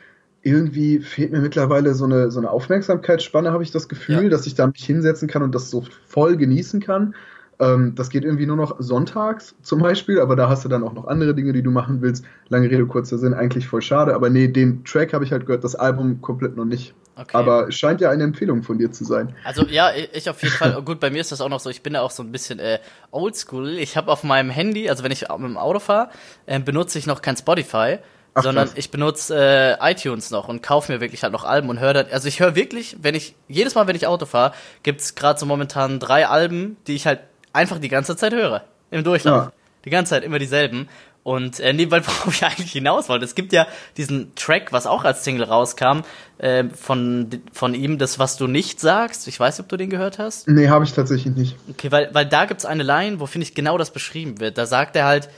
irgendwie 0.42 1.00
fehlt 1.00 1.32
mir 1.32 1.40
mittlerweile 1.40 1.94
so 1.94 2.04
eine, 2.04 2.30
so 2.30 2.38
eine 2.38 2.50
Aufmerksamkeitsspanne, 2.50 3.50
habe 3.52 3.64
ich 3.64 3.72
das 3.72 3.88
Gefühl, 3.88 4.24
ja. 4.24 4.28
dass 4.28 4.46
ich 4.46 4.54
da 4.54 4.66
mich 4.66 4.84
hinsetzen 4.84 5.28
kann 5.28 5.42
und 5.42 5.54
das 5.54 5.70
so 5.70 5.84
voll 6.06 6.36
genießen 6.36 6.80
kann. 6.80 7.14
Ähm, 7.58 7.94
das 7.94 8.10
geht 8.10 8.24
irgendwie 8.24 8.46
nur 8.46 8.56
noch 8.56 8.76
sonntags 8.80 9.54
zum 9.62 9.80
Beispiel, 9.80 10.20
aber 10.20 10.36
da 10.36 10.48
hast 10.48 10.64
du 10.64 10.68
dann 10.68 10.82
auch 10.82 10.92
noch 10.92 11.06
andere 11.06 11.34
Dinge, 11.34 11.52
die 11.52 11.62
du 11.62 11.70
machen 11.70 12.02
willst. 12.02 12.24
Lange 12.48 12.70
Rede, 12.70 12.86
kurzer 12.86 13.18
Sinn, 13.18 13.32
eigentlich 13.32 13.66
voll 13.66 13.82
schade. 13.82 14.14
Aber 14.14 14.28
nee, 14.28 14.48
den 14.48 14.84
Track 14.84 15.14
habe 15.14 15.24
ich 15.24 15.32
halt 15.32 15.46
gehört, 15.46 15.64
das 15.64 15.74
Album 15.74 16.20
komplett 16.20 16.56
noch 16.56 16.66
nicht. 16.66 16.94
Okay. 17.18 17.34
Aber 17.34 17.68
es 17.68 17.74
scheint 17.74 18.02
ja 18.02 18.10
eine 18.10 18.24
Empfehlung 18.24 18.62
von 18.62 18.76
dir 18.76 18.92
zu 18.92 19.04
sein. 19.04 19.34
Also 19.42 19.64
ja, 19.64 19.90
ich 20.12 20.28
auf 20.28 20.42
jeden 20.42 20.54
Fall. 20.54 20.82
Gut, 20.84 21.00
bei 21.00 21.08
mir 21.08 21.22
ist 21.22 21.32
das 21.32 21.40
auch 21.40 21.48
noch 21.48 21.60
so. 21.60 21.70
Ich 21.70 21.82
bin 21.82 21.94
da 21.94 22.02
auch 22.02 22.10
so 22.10 22.22
ein 22.22 22.30
bisschen 22.30 22.58
äh, 22.58 22.78
oldschool. 23.10 23.78
Ich 23.78 23.96
habe 23.96 24.12
auf 24.12 24.22
meinem 24.22 24.50
Handy, 24.50 24.90
also 24.90 25.02
wenn 25.02 25.12
ich 25.12 25.22
mit 25.22 25.30
dem 25.30 25.56
Auto 25.56 25.78
fahre, 25.78 26.10
äh, 26.44 26.60
benutze 26.60 26.98
ich 26.98 27.06
noch 27.06 27.22
kein 27.22 27.36
Spotify. 27.36 27.98
Ach, 28.34 28.42
sondern 28.42 28.68
ich 28.74 28.90
benutze 28.90 29.78
äh, 29.80 29.92
iTunes 29.92 30.30
noch 30.30 30.48
und 30.48 30.62
kaufe 30.62 30.92
mir 30.92 31.00
wirklich 31.00 31.22
halt 31.22 31.32
noch 31.32 31.44
Alben 31.44 31.70
und 31.70 31.80
höre 31.80 31.94
da. 31.94 32.00
Also 32.12 32.28
ich 32.28 32.40
höre 32.40 32.54
wirklich, 32.54 32.98
wenn 33.00 33.14
ich 33.14 33.34
jedes 33.48 33.74
Mal, 33.74 33.86
wenn 33.86 33.96
ich 33.96 34.06
Auto 34.06 34.26
fahre, 34.26 34.52
gibt's 34.82 35.14
gerade 35.14 35.40
so 35.40 35.46
momentan 35.46 36.00
drei 36.00 36.28
Alben, 36.28 36.76
die 36.86 36.96
ich 36.96 37.06
halt 37.06 37.20
einfach 37.56 37.78
die 37.78 37.88
ganze 37.88 38.16
Zeit 38.16 38.32
höre. 38.32 38.64
Im 38.90 39.02
Durchlauf. 39.02 39.46
Ja. 39.46 39.52
Die 39.84 39.90
ganze 39.90 40.10
Zeit 40.10 40.22
immer 40.22 40.38
dieselben. 40.38 40.88
Und 41.26 41.58
äh, 41.58 41.72
nee, 41.72 41.90
weil 41.90 42.06
worauf 42.06 42.32
ich 42.32 42.44
eigentlich 42.44 42.70
hinaus 42.70 43.08
wollte, 43.08 43.24
es 43.24 43.34
gibt 43.34 43.52
ja 43.52 43.66
diesen 43.96 44.32
Track, 44.36 44.72
was 44.72 44.86
auch 44.86 45.02
als 45.02 45.24
Single 45.24 45.44
rauskam, 45.44 46.02
äh, 46.38 46.64
von, 46.68 47.42
von 47.52 47.74
ihm, 47.74 47.98
das, 47.98 48.20
was 48.20 48.36
du 48.36 48.46
nicht 48.46 48.78
sagst. 48.78 49.26
Ich 49.26 49.40
weiß 49.40 49.58
nicht, 49.58 49.64
ob 49.64 49.68
du 49.68 49.76
den 49.76 49.90
gehört 49.90 50.20
hast. 50.20 50.46
Nee, 50.46 50.68
habe 50.68 50.84
ich 50.84 50.92
tatsächlich 50.92 51.34
nicht. 51.34 51.56
Okay, 51.68 51.90
weil, 51.90 52.10
weil 52.12 52.26
da 52.26 52.44
gibt's 52.44 52.64
eine 52.64 52.84
Line, 52.84 53.18
wo, 53.18 53.26
finde 53.26 53.44
ich, 53.44 53.56
genau 53.56 53.76
das 53.76 53.90
beschrieben 53.90 54.38
wird. 54.38 54.56
Da 54.56 54.66
sagt 54.66 54.94
er 54.94 55.06
halt, 55.06 55.28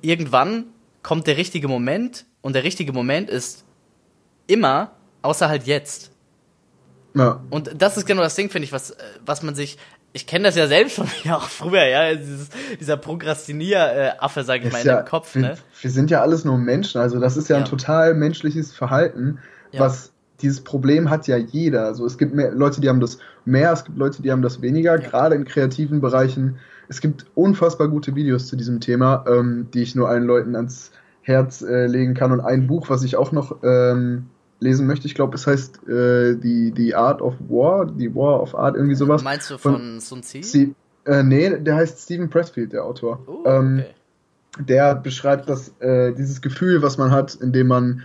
irgendwann 0.00 0.66
kommt 1.02 1.26
der 1.26 1.36
richtige 1.36 1.66
Moment 1.66 2.26
und 2.40 2.52
der 2.52 2.62
richtige 2.62 2.92
Moment 2.92 3.30
ist 3.30 3.64
immer, 4.46 4.92
außer 5.22 5.48
halt 5.48 5.66
jetzt. 5.66 6.12
Ja. 7.14 7.40
Und 7.50 7.70
das 7.76 7.96
ist 7.96 8.06
genau 8.06 8.22
das 8.22 8.36
Ding, 8.36 8.50
finde 8.50 8.66
ich, 8.66 8.72
was, 8.72 8.92
äh, 8.92 9.02
was 9.26 9.42
man 9.42 9.54
sich 9.54 9.76
ich 10.12 10.26
kenne 10.26 10.44
das 10.44 10.56
ja 10.56 10.66
selbst 10.66 10.96
von 10.96 11.06
mir 11.24 11.36
auch 11.36 11.48
früher, 11.48 11.84
ja, 11.86 12.14
dieses, 12.14 12.48
dieser 12.78 12.96
Prokrastinier-Affe, 12.96 14.44
sag 14.44 14.64
ich 14.64 14.72
mal, 14.72 14.80
in 14.80 14.86
ja, 14.86 15.02
dem 15.02 15.06
Kopf. 15.06 15.34
Wir, 15.34 15.42
ne? 15.42 15.54
wir 15.80 15.90
sind 15.90 16.10
ja 16.10 16.20
alles 16.20 16.44
nur 16.44 16.58
Menschen, 16.58 17.00
also 17.00 17.20
das 17.20 17.36
ist 17.36 17.48
ja, 17.48 17.56
ja. 17.56 17.62
ein 17.62 17.68
total 17.68 18.14
menschliches 18.14 18.72
Verhalten, 18.72 19.38
ja. 19.72 19.80
was 19.80 20.12
dieses 20.42 20.62
Problem 20.62 21.10
hat 21.10 21.26
ja 21.26 21.36
jeder. 21.36 21.84
Also 21.84 22.06
es 22.06 22.18
gibt 22.18 22.34
mehr, 22.34 22.52
Leute, 22.52 22.80
die 22.80 22.88
haben 22.88 23.00
das 23.00 23.18
mehr, 23.44 23.72
es 23.72 23.84
gibt 23.84 23.98
Leute, 23.98 24.22
die 24.22 24.32
haben 24.32 24.42
das 24.42 24.62
weniger, 24.62 24.98
gerade 24.98 25.34
in 25.34 25.44
kreativen 25.44 26.00
Bereichen. 26.00 26.58
Es 26.88 27.00
gibt 27.00 27.26
unfassbar 27.34 27.88
gute 27.88 28.14
Videos 28.14 28.46
zu 28.46 28.56
diesem 28.56 28.80
Thema, 28.80 29.24
ähm, 29.28 29.68
die 29.72 29.82
ich 29.82 29.94
nur 29.94 30.08
allen 30.08 30.24
Leuten 30.24 30.56
ans 30.56 30.92
Herz 31.22 31.62
äh, 31.62 31.86
legen 31.86 32.14
kann. 32.14 32.32
Und 32.32 32.40
ein 32.40 32.66
Buch, 32.66 32.88
was 32.88 33.04
ich 33.04 33.16
auch 33.16 33.32
noch 33.32 33.58
ähm, 33.62 34.26
lesen 34.60 34.86
möchte. 34.86 35.06
Ich 35.06 35.14
glaube, 35.14 35.34
es 35.34 35.46
heißt 35.46 35.88
äh, 35.88 36.36
die, 36.36 36.70
die 36.72 36.94
Art 36.94 37.20
of 37.22 37.34
War, 37.48 37.86
die 37.86 38.14
War 38.14 38.42
of 38.42 38.54
Art, 38.54 38.76
irgendwie 38.76 38.94
sowas. 38.94 39.22
Meinst 39.22 39.50
du 39.50 39.58
von, 39.58 39.72
von 39.72 40.00
Sun 40.00 40.22
Tzu? 40.22 40.42
Sie, 40.42 40.74
äh, 41.04 41.22
nee, 41.22 41.58
der 41.58 41.76
heißt 41.76 42.00
Stephen 42.00 42.30
Pressfield, 42.30 42.72
der 42.72 42.84
Autor. 42.84 43.20
Oh, 43.26 43.42
ähm, 43.46 43.82
okay. 43.82 44.64
der 44.64 44.94
beschreibt 44.94 45.48
das, 45.48 45.74
äh, 45.80 46.12
dieses 46.12 46.40
Gefühl, 46.40 46.82
was 46.82 46.98
man 46.98 47.10
hat, 47.10 47.34
indem 47.34 47.68
man 47.68 48.02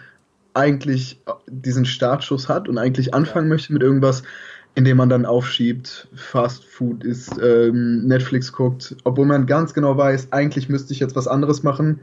eigentlich 0.54 1.22
diesen 1.48 1.86
Startschuss 1.86 2.48
hat 2.48 2.70
und 2.70 2.78
eigentlich 2.78 3.14
anfangen 3.14 3.48
ja. 3.48 3.56
möchte 3.56 3.74
mit 3.74 3.84
irgendwas, 3.84 4.24
indem 4.74 4.98
man 4.98 5.10
dann 5.10 5.26
aufschiebt, 5.26 6.08
Fast 6.16 6.64
Food 6.66 7.04
isst, 7.04 7.38
ähm, 7.42 8.08
Netflix 8.08 8.54
guckt, 8.54 8.96
obwohl 9.04 9.26
man 9.26 9.46
ganz 9.46 9.74
genau 9.74 9.98
weiß, 9.98 10.32
eigentlich 10.32 10.70
müsste 10.70 10.94
ich 10.94 11.00
jetzt 11.00 11.16
was 11.16 11.28
anderes 11.28 11.64
machen, 11.64 12.02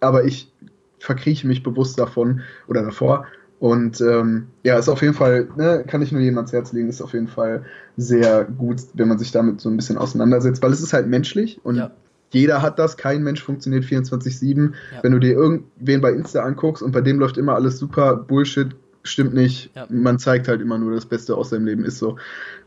aber 0.00 0.24
ich 0.24 0.52
verkrieche 0.98 1.46
mich 1.46 1.62
bewusst 1.62 1.98
davon 1.98 2.42
oder 2.68 2.82
davor 2.82 3.26
und 3.62 4.00
ähm, 4.00 4.48
ja, 4.64 4.76
ist 4.76 4.88
auf 4.88 5.02
jeden 5.02 5.14
Fall, 5.14 5.46
ne, 5.54 5.84
kann 5.86 6.02
ich 6.02 6.10
nur 6.10 6.20
jedem 6.20 6.36
ans 6.36 6.52
Herz 6.52 6.72
legen, 6.72 6.88
ist 6.88 7.00
auf 7.00 7.12
jeden 7.12 7.28
Fall 7.28 7.64
sehr 7.96 8.44
gut, 8.44 8.80
wenn 8.94 9.06
man 9.06 9.20
sich 9.20 9.30
damit 9.30 9.60
so 9.60 9.68
ein 9.68 9.76
bisschen 9.76 9.98
auseinandersetzt, 9.98 10.60
weil 10.64 10.72
es 10.72 10.82
ist 10.82 10.92
halt 10.92 11.06
menschlich 11.06 11.60
und 11.62 11.76
ja. 11.76 11.92
jeder 12.32 12.60
hat 12.60 12.80
das, 12.80 12.96
kein 12.96 13.22
Mensch 13.22 13.40
funktioniert 13.40 13.84
24-7. 13.84 14.72
Ja. 14.72 15.02
Wenn 15.04 15.12
du 15.12 15.20
dir 15.20 15.34
irgendwen 15.34 16.00
bei 16.00 16.10
Insta 16.10 16.42
anguckst 16.42 16.82
und 16.82 16.90
bei 16.90 17.02
dem 17.02 17.20
läuft 17.20 17.38
immer 17.38 17.54
alles 17.54 17.78
super, 17.78 18.16
Bullshit, 18.16 18.74
stimmt 19.04 19.32
nicht. 19.32 19.70
Ja. 19.76 19.86
Man 19.88 20.18
zeigt 20.18 20.48
halt 20.48 20.60
immer 20.60 20.78
nur 20.78 20.92
das 20.92 21.06
Beste 21.06 21.36
aus 21.36 21.50
seinem 21.50 21.66
Leben, 21.66 21.84
ist 21.84 21.98
so. 21.98 22.16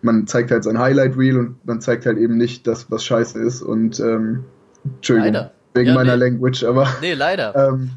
Man 0.01 0.27
zeigt 0.27 0.49
halt 0.49 0.63
sein 0.63 0.79
Highlight 0.79 1.17
Reel 1.17 1.37
und 1.37 1.65
man 1.65 1.81
zeigt 1.81 2.05
halt 2.05 2.17
eben 2.17 2.37
nicht 2.37 2.67
das, 2.67 2.89
was 2.89 3.03
scheiße 3.03 3.37
ist 3.37 3.61
und 3.61 3.99
ähm, 3.99 4.45
Entschuldigung. 4.85 5.33
Leider. 5.33 5.51
Wegen 5.73 5.93
meiner 5.93 6.15
nee. 6.15 6.23
Language, 6.23 6.63
aber. 6.63 6.87
Nee, 7.01 7.15
leider. 7.15 7.53
Ähm, 7.53 7.89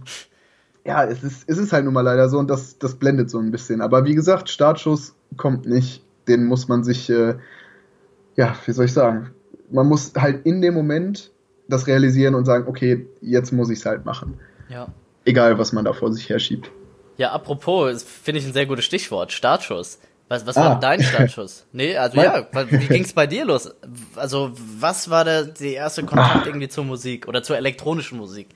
ja, 0.89 1.05
es 1.05 1.23
ist, 1.23 1.45
es 1.47 1.59
ist 1.59 1.71
halt 1.75 1.85
nun 1.85 1.93
mal 1.93 2.01
leider 2.01 2.31
so 2.31 2.39
und 2.39 2.49
das, 2.49 2.79
das 2.79 2.95
blendet 2.95 3.29
so 3.29 3.39
ein 3.39 3.51
bisschen. 3.51 3.83
Aber 3.83 4.07
wie 4.07 4.15
gesagt, 4.15 4.49
Startschuss 4.49 5.15
kommt 5.37 5.67
nicht. 5.67 6.03
Den 6.27 6.47
muss 6.47 6.67
man 6.67 6.83
sich, 6.83 7.11
äh, 7.11 7.35
ja, 8.37 8.57
wie 8.65 8.73
soll 8.73 8.87
ich 8.87 8.95
sagen? 8.95 9.31
Man 9.71 9.87
muss 9.87 10.13
halt 10.17 10.47
in 10.47 10.63
dem 10.63 10.73
Moment 10.73 11.31
das 11.69 11.87
realisieren 11.87 12.35
und 12.35 12.47
sagen, 12.47 12.67
okay, 12.69 13.07
jetzt 13.21 13.53
muss 13.53 13.69
ich 13.69 13.81
es 13.81 13.85
halt 13.85 14.07
machen. 14.07 14.41
Ja. 14.71 14.89
Egal, 15.27 15.59
was 15.59 15.75
man 15.75 15.85
da 15.85 15.93
vor 15.93 16.11
sich 16.11 16.31
herschiebt. 16.31 16.71
Ja, 17.19 17.33
apropos, 17.33 18.03
finde 18.03 18.41
ich 18.41 18.47
ein 18.47 18.55
sehr 18.55 18.65
gutes 18.65 18.87
Stichwort, 18.87 19.31
Startschuss. 19.31 19.99
Was, 20.29 20.47
was 20.47 20.57
ah. 20.57 20.71
war 20.71 20.81
dein 20.81 21.03
Startschuss? 21.03 21.67
nee, 21.73 21.99
also 21.99 22.19
ja, 22.19 22.47
wie 22.71 22.87
ging's 22.87 23.13
bei 23.13 23.27
dir 23.27 23.45
los? 23.45 23.71
Also, 24.17 24.53
was 24.57 25.11
war 25.11 25.27
der, 25.27 25.45
der 25.45 25.73
erste 25.73 26.05
Kontakt 26.05 26.45
ah. 26.45 26.47
irgendwie 26.47 26.69
zur 26.69 26.85
Musik 26.85 27.29
oder 27.29 27.43
zur 27.43 27.59
elektronischen 27.59 28.17
Musik? 28.17 28.49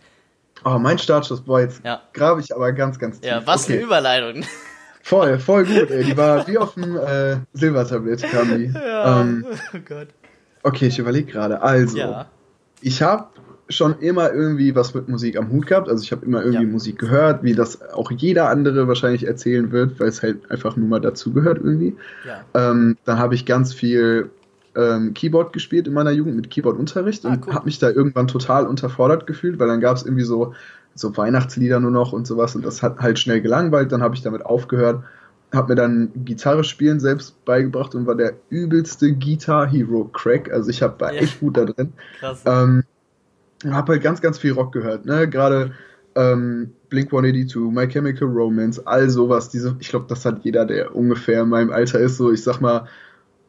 Oh, 0.65 0.79
mein 0.79 0.99
Startschuss, 0.99 1.41
boah, 1.43 1.61
jetzt 1.61 1.83
ja. 1.85 2.01
grabe 2.13 2.41
ich 2.41 2.55
aber 2.55 2.73
ganz, 2.73 2.99
ganz 2.99 3.21
tief. 3.21 3.31
Ja, 3.31 3.47
was 3.47 3.65
okay. 3.65 3.75
eine 3.75 3.83
Überleitung. 3.83 4.45
Voll, 5.03 5.39
voll 5.41 5.65
gut, 5.65 5.91
ey. 5.91 6.05
Die 6.05 6.17
war 6.17 6.47
wie 6.47 6.59
auf 6.59 6.75
dem 6.75 6.97
äh, 6.97 7.39
Silbertablett 7.53 8.23
kam 8.23 8.57
die. 8.57 8.73
Ja, 8.75 9.21
ähm, 9.21 9.45
oh 9.75 9.79
Gott. 9.85 10.09
Okay, 10.63 10.87
ich 10.87 10.99
überlege 10.99 11.31
gerade. 11.31 11.61
Also, 11.61 11.99
ja. 11.99 12.27
ich 12.81 13.03
habe 13.03 13.27
schon 13.69 13.99
immer 14.01 14.33
irgendwie 14.33 14.75
was 14.75 14.95
mit 14.95 15.09
Musik 15.09 15.37
am 15.37 15.51
Hut 15.51 15.67
gehabt. 15.67 15.89
Also 15.89 16.03
ich 16.05 16.13
habe 16.13 16.25
immer 16.25 16.43
irgendwie 16.43 16.65
ja. 16.65 16.71
Musik 16.71 16.99
gehört, 16.99 17.43
wie 17.43 17.55
das 17.55 17.81
auch 17.93 18.11
jeder 18.11 18.49
andere 18.49 18.87
wahrscheinlich 18.87 19.27
erzählen 19.27 19.73
wird, 19.73 19.99
weil 19.99 20.09
es 20.09 20.23
halt 20.23 20.51
einfach 20.51 20.77
nur 20.77 20.89
mal 20.89 21.01
dazu 21.01 21.33
gehört 21.33 21.59
irgendwie. 21.59 21.97
Ja. 22.27 22.71
Ähm, 22.71 22.97
dann 23.05 23.19
habe 23.19 23.35
ich 23.35 23.47
ganz 23.47 23.73
viel 23.73 24.31
ähm, 24.77 25.15
Keyboard 25.15 25.53
gespielt 25.53 25.87
in 25.87 25.93
meiner 25.93 26.11
Jugend 26.11 26.37
mit 26.37 26.51
Keyboardunterricht 26.51 27.25
ah, 27.25 27.31
und 27.31 27.47
cool. 27.47 27.55
habe 27.55 27.67
mich 27.67 27.79
da 27.79 27.91
irgendwann 27.91 28.29
total 28.29 28.67
unterfordert 28.67 29.27
gefühlt, 29.27 29.59
weil 29.59 29.69
dann 29.69 29.81
gab 29.81 29.97
es 29.97 30.05
irgendwie 30.05 30.25
so, 30.25 30.55
so 30.95 31.17
Weihnachtslieder 31.17 31.81
nur 31.81 31.91
noch 31.91 32.13
und 32.13 32.27
sowas 32.27 32.55
und 32.57 32.65
das 32.65 32.83
hat 32.83 33.01
halt 33.01 33.19
schnell 33.19 33.41
gelangweilt. 33.41 33.93
Dann 33.93 34.03
habe 34.03 34.15
ich 34.15 34.23
damit 34.23 34.45
aufgehört, 34.45 35.05
habe 35.53 35.73
mir 35.73 35.77
dann 35.77 36.11
Gitarre 36.25 36.65
spielen 36.65 37.01
selbst 37.01 37.45
beigebracht 37.45 37.95
und 37.95 38.07
war 38.07 38.15
der 38.15 38.35
übelste 38.49 39.13
Guitar 39.13 39.69
Hero 39.69 40.05
Crack. 40.05 40.51
Also 40.51 40.71
ich 40.71 40.83
hab, 40.83 41.01
war 41.01 41.13
ja. 41.13 41.21
echt 41.21 41.41
gut 41.41 41.57
da 41.57 41.67
drin. 41.67 41.93
Krass. 42.19 42.43
Ähm, 42.47 42.85
habe 43.71 43.93
halt 43.93 44.03
ganz, 44.03 44.21
ganz 44.21 44.39
viel 44.39 44.53
Rock 44.53 44.73
gehört, 44.73 45.05
ne? 45.05 45.29
Gerade 45.29 45.73
ähm, 46.15 46.73
Blink 46.89 47.13
182, 47.13 47.71
My 47.71 47.87
Chemical 47.87 48.29
Romance, 48.29 48.87
all 48.87 49.09
sowas. 49.09 49.51
Diese, 49.51 49.77
ich 49.79 49.89
glaube, 49.89 50.07
das 50.09 50.25
hat 50.25 50.45
jeder, 50.45 50.65
der 50.65 50.97
ungefähr 50.97 51.43
in 51.43 51.49
meinem 51.49 51.71
Alter 51.71 52.01
ist, 52.01 52.17
so 52.17 52.33
ich 52.33 52.43
sag 52.43 52.61
mal 52.61 52.87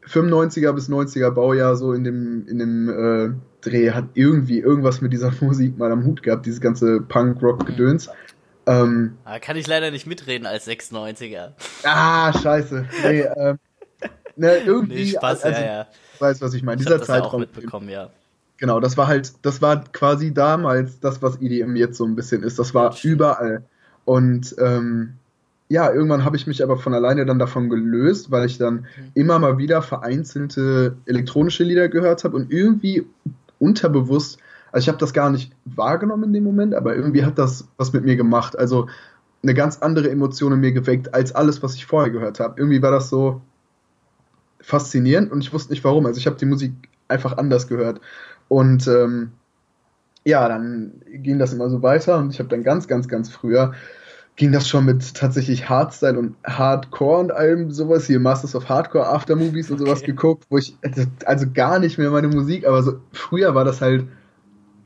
95er 0.07 0.74
bis 0.74 0.89
90er 0.89 1.31
Baujahr 1.31 1.75
so 1.75 1.93
in 1.93 2.03
dem, 2.03 2.48
in 2.48 2.60
dem 2.60 2.89
äh, 2.89 3.33
Dreh 3.62 3.91
hat 3.91 4.05
irgendwie 4.13 4.60
irgendwas 4.60 5.01
mit 5.01 5.13
dieser 5.13 5.31
Musik 5.41 5.77
mal 5.77 5.91
am 5.91 6.05
Hut 6.05 6.24
gehabt, 6.24 6.45
dieses 6.45 6.62
ganze 6.62 7.01
Punk-Rock-Gedöns. 7.01 8.10
Ähm, 8.65 9.17
ah, 9.25 9.39
kann 9.39 9.57
ich 9.57 9.67
leider 9.67 9.91
nicht 9.91 10.07
mitreden 10.07 10.45
als 10.45 10.67
96er. 10.67 11.51
Ah, 11.83 12.31
scheiße. 12.31 12.86
Nee, 13.03 13.22
ähm, 13.22 13.60
ne, 14.38 14.57
irgendwie. 14.57 15.03
Nee, 15.03 15.12
Spaß, 15.12 15.43
also, 15.43 15.60
ja, 15.60 15.65
ja. 15.65 15.88
Weiß, 16.19 16.41
was 16.41 16.53
ich 16.53 16.63
meine. 16.63 16.77
Dieser 16.77 16.98
das 16.98 17.07
Zeitraum. 17.07 17.31
auch 17.31 17.39
mitbekommen, 17.39 17.89
ja. 17.89 18.10
Genau, 18.57 18.79
das 18.79 18.95
war 18.95 19.07
halt, 19.07 19.33
das 19.41 19.62
war 19.62 19.83
quasi 19.91 20.33
damals 20.33 21.00
das, 21.00 21.22
was 21.22 21.41
EDM 21.41 21.75
jetzt 21.75 21.98
so 21.98 22.05
ein 22.05 22.15
bisschen 22.15 22.43
ist. 22.43 22.60
Das 22.60 22.74
war 22.74 22.95
überall. 23.03 23.63
Und 24.05 24.55
ähm, 24.60 25.15
ja, 25.74 25.92
irgendwann 25.92 26.24
habe 26.24 26.38
ich 26.38 26.46
mich 26.46 26.62
aber 26.62 26.77
von 26.77 26.94
alleine 26.94 27.25
dann 27.25 27.39
davon 27.39 27.68
gelöst, 27.68 28.30
weil 28.30 28.46
ich 28.46 28.60
dann 28.60 28.75
mhm. 28.75 29.12
immer 29.15 29.39
mal 29.39 29.58
wieder 29.58 29.82
vereinzelte 29.82 30.98
elektronische 31.08 31.63
Lieder 31.63 31.89
gehört 31.89 32.24
habe 32.24 32.36
und 32.36 32.51
irgendwie 32.51 33.08
unterbewusst, 33.58 34.38
also 34.72 34.86
ich 34.86 34.88
habe 34.88 35.00
das 35.00 35.13
gar 35.13 35.32
nicht 35.32 35.51
wahrgenommen 35.65 36.25
in 36.25 36.34
dem 36.34 36.44
Moment, 36.44 36.75
aber 36.75 36.96
irgendwie 36.96 37.25
hat 37.25 37.39
das 37.39 37.68
was 37.77 37.92
mit 37.92 38.06
mir 38.06 38.15
gemacht. 38.15 38.56
Also 38.56 38.88
eine 39.42 39.56
ganz 39.56 39.80
andere 39.80 40.12
Emotion 40.12 40.53
in 40.53 40.60
mir 40.60 40.74
geweckt 40.74 41.15
als 41.15 41.34
alles, 41.34 41.63
was 41.63 41.74
ich 41.74 41.88
vorher 41.88 42.12
gehört 42.12 42.39
habe. 42.39 42.53
Irgendwie 42.58 42.84
war 42.84 42.92
das 42.92 43.10
so 43.10 43.42
faszinierend 44.62 45.32
und 45.32 45.42
ich 45.42 45.53
wusste 45.53 45.74
nicht 45.74 45.84
warum. 45.84 46.06
Also 46.06 46.20
ich 46.20 46.27
habe 46.27 46.38
die 46.38 46.46
Musik 46.46 46.74
einfach 47.08 47.36
anders 47.38 47.68
gehört. 47.68 48.00
Und 48.48 48.88
ähm, 48.88 49.32
ja, 50.24 50.48
dann 50.48 51.01
ging 51.08 51.39
das 51.39 51.51
immer 51.51 51.72
so 51.72 51.82
weiter 51.82 52.20
und 52.20 52.32
ich 52.32 52.38
habe 52.38 52.50
dann 52.50 52.62
ganz, 52.62 52.88
ganz, 52.88 53.08
ganz 53.08 53.30
früher 53.32 53.74
ging 54.36 54.52
das 54.52 54.68
schon 54.68 54.86
mit 54.86 55.13
tatsächlich 55.13 55.70
Hardstyle 55.70 56.18
und 56.18 56.36
Hardcore 56.44 57.20
und 57.20 57.32
allem 57.32 57.72
sowas, 57.72 58.08
hier 58.08 58.20
Masters 58.20 58.56
of 58.56 58.68
Hardcore 58.68 59.08
Aftermovies 59.08 59.70
und 59.70 59.78
sowas 59.78 60.00
okay. 60.00 60.12
geguckt, 60.12 60.46
wo 60.50 60.58
ich, 60.58 60.75
also, 60.82 61.04
also 61.25 61.46
gar 61.54 61.80
nicht 61.80 61.98
mehr 61.98 62.10
meine 62.10 62.28
Musik, 62.28 62.66
aber 62.66 62.82
so 62.82 62.94
früher 63.12 63.54
war 63.54 63.63
das 63.63 63.82
halt 63.82 64.08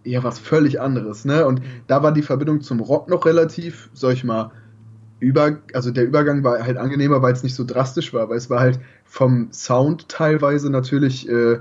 ja 0.03 0.23
was 0.23 0.39
völlig 0.39 0.81
anderes, 0.81 1.25
ne? 1.25 1.45
Und 1.45 1.59
mhm. 1.59 1.81
da 1.87 2.03
war 2.03 2.11
die 2.11 2.21
Verbindung 2.21 2.61
zum 2.61 2.79
Rock 2.79 3.09
noch 3.09 3.25
relativ, 3.25 3.89
sag 3.93 4.13
ich 4.13 4.23
mal, 4.23 4.51
über, 5.19 5.57
also 5.73 5.91
der 5.91 6.05
Übergang 6.05 6.43
war 6.43 6.63
halt 6.63 6.77
angenehmer, 6.77 7.21
weil 7.21 7.33
es 7.33 7.43
nicht 7.43 7.55
so 7.55 7.63
drastisch 7.63 8.13
war, 8.13 8.29
weil 8.29 8.37
es 8.37 8.49
war 8.49 8.59
halt 8.59 8.79
vom 9.05 9.49
Sound 9.51 10.09
teilweise 10.09 10.69
natürlich 10.69 11.27
äh, 11.27 11.59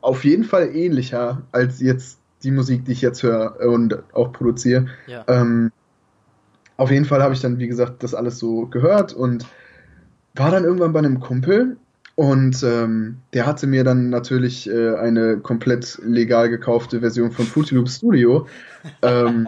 auf 0.00 0.24
jeden 0.24 0.44
Fall 0.44 0.74
ähnlicher 0.74 1.42
als 1.52 1.80
jetzt 1.80 2.18
die 2.42 2.50
Musik, 2.50 2.86
die 2.86 2.92
ich 2.92 3.02
jetzt 3.02 3.22
höre 3.22 3.60
und 3.60 3.98
auch 4.14 4.32
produziere. 4.32 4.86
Ja. 5.06 5.24
Ähm, 5.28 5.70
auf 6.80 6.90
jeden 6.90 7.04
Fall 7.04 7.22
habe 7.22 7.34
ich 7.34 7.40
dann, 7.40 7.58
wie 7.58 7.68
gesagt, 7.68 8.02
das 8.02 8.14
alles 8.14 8.38
so 8.38 8.66
gehört 8.66 9.12
und 9.12 9.44
war 10.34 10.50
dann 10.50 10.64
irgendwann 10.64 10.94
bei 10.94 11.00
einem 11.00 11.20
Kumpel 11.20 11.76
und 12.14 12.62
ähm, 12.62 13.18
der 13.34 13.44
hatte 13.44 13.66
mir 13.66 13.84
dann 13.84 14.08
natürlich 14.08 14.66
äh, 14.66 14.94
eine 14.94 15.36
komplett 15.36 16.00
legal 16.02 16.48
gekaufte 16.48 17.00
Version 17.00 17.32
von 17.32 17.44
Fruity 17.44 17.74
Loop 17.74 17.90
Studio. 17.90 18.46
ähm, 19.02 19.46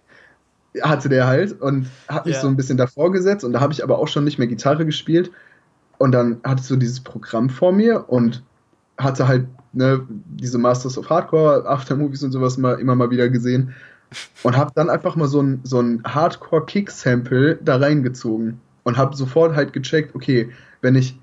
hatte 0.82 1.08
der 1.08 1.28
halt 1.28 1.60
und 1.60 1.86
hat 2.08 2.26
mich 2.26 2.34
ja. 2.34 2.40
so 2.40 2.48
ein 2.48 2.56
bisschen 2.56 2.76
davor 2.76 3.12
gesetzt 3.12 3.44
und 3.44 3.52
da 3.52 3.60
habe 3.60 3.72
ich 3.72 3.84
aber 3.84 4.00
auch 4.00 4.08
schon 4.08 4.24
nicht 4.24 4.38
mehr 4.38 4.48
Gitarre 4.48 4.84
gespielt 4.84 5.30
und 5.98 6.10
dann 6.10 6.40
hatte 6.42 6.62
ich 6.62 6.66
so 6.66 6.74
dieses 6.74 6.98
Programm 6.98 7.50
vor 7.50 7.70
mir 7.70 8.08
und 8.08 8.42
hatte 8.98 9.28
halt 9.28 9.46
ne, 9.72 10.04
diese 10.08 10.58
Masters 10.58 10.98
of 10.98 11.08
Hardcore 11.08 11.68
Aftermovies 11.68 12.24
und 12.24 12.32
sowas 12.32 12.58
mal 12.58 12.80
immer 12.80 12.96
mal 12.96 13.12
wieder 13.12 13.28
gesehen 13.28 13.74
und 14.42 14.56
habe 14.56 14.72
dann 14.74 14.90
einfach 14.90 15.16
mal 15.16 15.28
so 15.28 15.42
ein, 15.42 15.60
so 15.64 15.80
ein 15.80 16.02
Hardcore-Kick-Sample 16.04 17.56
da 17.62 17.76
reingezogen 17.76 18.60
und 18.84 18.96
habe 18.96 19.16
sofort 19.16 19.54
halt 19.54 19.72
gecheckt, 19.72 20.14
okay, 20.14 20.50
wenn 20.80 20.94
ich 20.94 21.18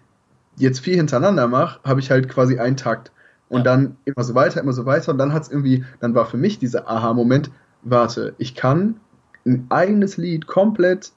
jetzt 0.57 0.79
vier 0.79 0.95
hintereinander 0.95 1.47
mache, 1.47 1.79
habe 1.83 1.99
ich 1.99 2.11
halt 2.11 2.29
quasi 2.29 2.59
einen 2.59 2.77
Takt. 2.77 3.11
Und 3.47 3.59
ja. 3.59 3.63
dann 3.63 3.97
immer 4.05 4.23
so 4.23 4.33
weiter, 4.33 4.59
immer 4.59 4.73
so 4.73 4.85
weiter. 4.85 5.11
Und 5.11 5.17
dann 5.17 5.33
hat 5.33 5.43
es 5.43 5.49
irgendwie, 5.49 5.85
dann 5.99 6.15
war 6.15 6.25
für 6.25 6.37
mich 6.37 6.57
dieser 6.57 6.89
Aha-Moment, 6.89 7.51
warte, 7.83 8.33
ich 8.37 8.55
kann 8.55 8.99
ein 9.45 9.67
eigenes 9.69 10.17
Lied 10.17 10.47
komplett 10.47 11.11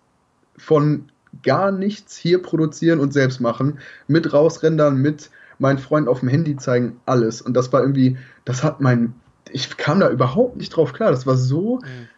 von 0.56 1.10
gar 1.42 1.72
nichts 1.72 2.16
hier 2.16 2.42
produzieren 2.42 3.00
und 3.00 3.12
selbst 3.12 3.40
machen, 3.40 3.78
mit 4.06 4.32
rausrendern, 4.32 4.96
mit 4.96 5.30
meinen 5.58 5.78
Freunden 5.78 6.08
auf 6.08 6.20
dem 6.20 6.28
Handy 6.28 6.56
zeigen, 6.56 7.00
alles. 7.06 7.40
Und 7.42 7.54
das 7.54 7.72
war 7.72 7.80
irgendwie, 7.80 8.16
das 8.44 8.62
hat 8.62 8.80
mein 8.80 9.14
ich 9.52 9.76
kam 9.76 10.00
da 10.00 10.10
überhaupt 10.10 10.56
nicht 10.56 10.70
drauf 10.70 10.92
klar. 10.92 11.10
Das 11.10 11.26
war 11.26 11.36
so, 11.36 11.76
mhm. 11.76 12.08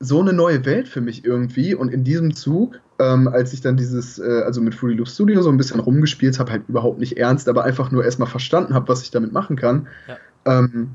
so 0.00 0.20
eine 0.20 0.32
neue 0.32 0.64
Welt 0.64 0.88
für 0.88 1.00
mich 1.00 1.24
irgendwie. 1.24 1.74
Und 1.74 1.92
in 1.92 2.04
diesem 2.04 2.34
Zug, 2.34 2.80
ähm, 2.98 3.28
als 3.28 3.52
ich 3.52 3.60
dann 3.60 3.76
dieses, 3.76 4.18
äh, 4.18 4.42
also 4.44 4.60
mit 4.60 4.74
Fruity 4.74 4.96
Loop 4.96 5.08
Studio 5.08 5.42
so 5.42 5.50
ein 5.50 5.56
bisschen 5.56 5.80
rumgespielt 5.80 6.38
habe, 6.38 6.52
halt 6.52 6.62
überhaupt 6.68 6.98
nicht 6.98 7.16
ernst, 7.16 7.48
aber 7.48 7.64
einfach 7.64 7.90
nur 7.90 8.04
erstmal 8.04 8.28
verstanden 8.28 8.74
habe, 8.74 8.88
was 8.88 9.02
ich 9.02 9.10
damit 9.10 9.32
machen 9.32 9.56
kann, 9.56 9.88
ja. 10.08 10.16
ähm, 10.46 10.90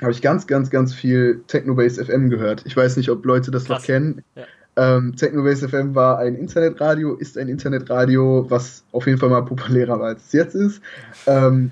habe 0.00 0.12
ich 0.12 0.22
ganz, 0.22 0.46
ganz, 0.46 0.70
ganz 0.70 0.92
viel 0.94 1.42
Technobase 1.46 2.04
FM 2.04 2.30
gehört. 2.30 2.62
Ich 2.66 2.76
weiß 2.76 2.96
nicht, 2.96 3.10
ob 3.10 3.24
Leute 3.24 3.50
das 3.50 3.66
Krass. 3.66 3.80
noch 3.80 3.86
kennen. 3.86 4.22
Ja. 4.34 4.44
Ähm, 4.76 5.14
Technobase 5.14 5.68
FM 5.68 5.94
war 5.94 6.18
ein 6.18 6.34
Internetradio, 6.34 7.14
ist 7.14 7.38
ein 7.38 7.48
Internetradio, 7.48 8.46
was 8.48 8.84
auf 8.90 9.06
jeden 9.06 9.18
Fall 9.18 9.28
mal 9.28 9.44
populärer 9.44 10.00
war 10.00 10.08
als 10.08 10.26
es 10.26 10.32
jetzt 10.32 10.54
ist. 10.54 10.82
Ähm, 11.26 11.70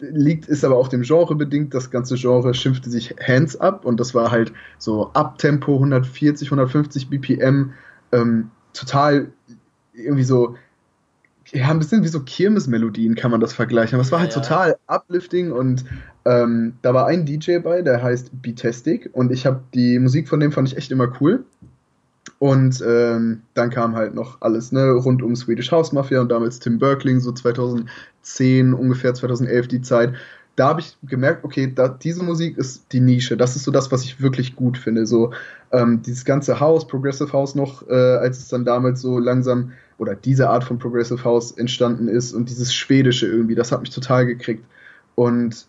liegt, 0.00 0.48
ist 0.48 0.64
aber 0.64 0.76
auch 0.76 0.88
dem 0.88 1.02
Genre 1.02 1.34
bedingt. 1.34 1.72
Das 1.72 1.90
ganze 1.90 2.16
Genre 2.16 2.52
schimpfte 2.52 2.90
sich 2.90 3.14
Hands 3.26 3.56
Up 3.56 3.86
und 3.86 3.98
das 3.98 4.14
war 4.14 4.30
halt 4.30 4.52
so 4.78 5.10
Abtempo 5.14 5.74
140, 5.76 6.48
150 6.48 7.08
BPM, 7.08 7.72
ähm, 8.12 8.50
total 8.74 9.28
irgendwie 9.94 10.24
so, 10.24 10.56
ja, 11.52 11.68
ein 11.68 11.78
bisschen 11.78 12.02
wie 12.02 12.08
so 12.08 12.20
Kirmesmelodien 12.20 13.14
kann 13.14 13.30
man 13.30 13.40
das 13.40 13.54
vergleichen. 13.54 13.94
Aber 13.96 14.02
es 14.02 14.12
war 14.12 14.20
halt 14.20 14.34
ja, 14.34 14.40
total 14.40 14.76
uplifting 14.88 15.52
und 15.52 15.84
ähm, 16.24 16.74
da 16.82 16.92
war 16.92 17.06
ein 17.06 17.24
DJ 17.24 17.58
bei, 17.58 17.82
der 17.82 18.02
heißt 18.02 18.30
Beatastic 18.42 19.08
und 19.12 19.32
ich 19.32 19.46
habe 19.46 19.62
die 19.74 19.98
Musik 19.98 20.28
von 20.28 20.40
dem 20.40 20.52
fand 20.52 20.68
ich 20.68 20.76
echt 20.76 20.92
immer 20.92 21.12
cool. 21.20 21.44
Und 22.42 22.82
ähm, 22.84 23.42
dann 23.54 23.70
kam 23.70 23.94
halt 23.94 24.16
noch 24.16 24.38
alles 24.40 24.72
ne, 24.72 24.90
rund 24.90 25.22
um 25.22 25.36
Swedish 25.36 25.70
House 25.70 25.92
Mafia 25.92 26.20
und 26.20 26.28
damals 26.28 26.58
Tim 26.58 26.80
Berkling, 26.80 27.20
so 27.20 27.30
2010, 27.30 28.74
ungefähr 28.74 29.14
2011 29.14 29.68
die 29.68 29.80
Zeit. 29.80 30.14
Da 30.56 30.70
habe 30.70 30.80
ich 30.80 30.98
gemerkt, 31.04 31.44
okay, 31.44 31.72
da, 31.72 31.86
diese 31.86 32.24
Musik 32.24 32.58
ist 32.58 32.86
die 32.90 32.98
Nische. 32.98 33.36
Das 33.36 33.54
ist 33.54 33.62
so 33.62 33.70
das, 33.70 33.92
was 33.92 34.02
ich 34.02 34.20
wirklich 34.20 34.56
gut 34.56 34.76
finde. 34.76 35.06
So 35.06 35.32
ähm, 35.70 36.02
dieses 36.02 36.24
ganze 36.24 36.58
House, 36.58 36.84
Progressive 36.84 37.32
House 37.32 37.54
noch, 37.54 37.88
äh, 37.88 37.94
als 37.94 38.40
es 38.40 38.48
dann 38.48 38.64
damals 38.64 39.00
so 39.00 39.20
langsam 39.20 39.70
oder 39.98 40.16
diese 40.16 40.50
Art 40.50 40.64
von 40.64 40.80
Progressive 40.80 41.22
House 41.22 41.52
entstanden 41.52 42.08
ist 42.08 42.32
und 42.32 42.50
dieses 42.50 42.74
Schwedische 42.74 43.28
irgendwie, 43.28 43.54
das 43.54 43.70
hat 43.70 43.82
mich 43.82 43.90
total 43.90 44.26
gekriegt. 44.26 44.64
Und 45.14 45.68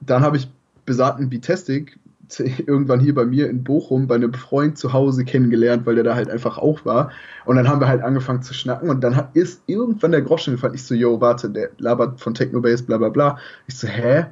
dann 0.00 0.22
habe 0.22 0.36
ich 0.36 0.50
besagten 0.84 1.30
Beatastic 1.30 1.96
irgendwann 2.66 3.00
hier 3.00 3.14
bei 3.14 3.24
mir 3.24 3.48
in 3.48 3.64
Bochum 3.64 4.06
bei 4.06 4.16
einem 4.16 4.34
Freund 4.34 4.78
zu 4.78 4.92
Hause 4.92 5.24
kennengelernt, 5.24 5.86
weil 5.86 5.94
der 5.94 6.04
da 6.04 6.14
halt 6.14 6.30
einfach 6.30 6.58
auch 6.58 6.84
war. 6.84 7.10
Und 7.44 7.56
dann 7.56 7.68
haben 7.68 7.80
wir 7.80 7.88
halt 7.88 8.02
angefangen 8.02 8.42
zu 8.42 8.54
schnacken 8.54 8.90
und 8.90 9.02
dann 9.02 9.16
hat, 9.16 9.30
ist 9.34 9.62
irgendwann 9.66 10.12
der 10.12 10.22
Groschen 10.22 10.54
gefallen. 10.54 10.74
Ich 10.74 10.84
so, 10.84 10.94
yo, 10.94 11.20
warte, 11.20 11.50
der 11.50 11.70
labert 11.78 12.20
von 12.20 12.34
Technobase, 12.34 12.84
bla 12.84 12.98
bla 12.98 13.08
bla. 13.08 13.38
Ich 13.66 13.78
so, 13.78 13.88
hä? 13.88 14.26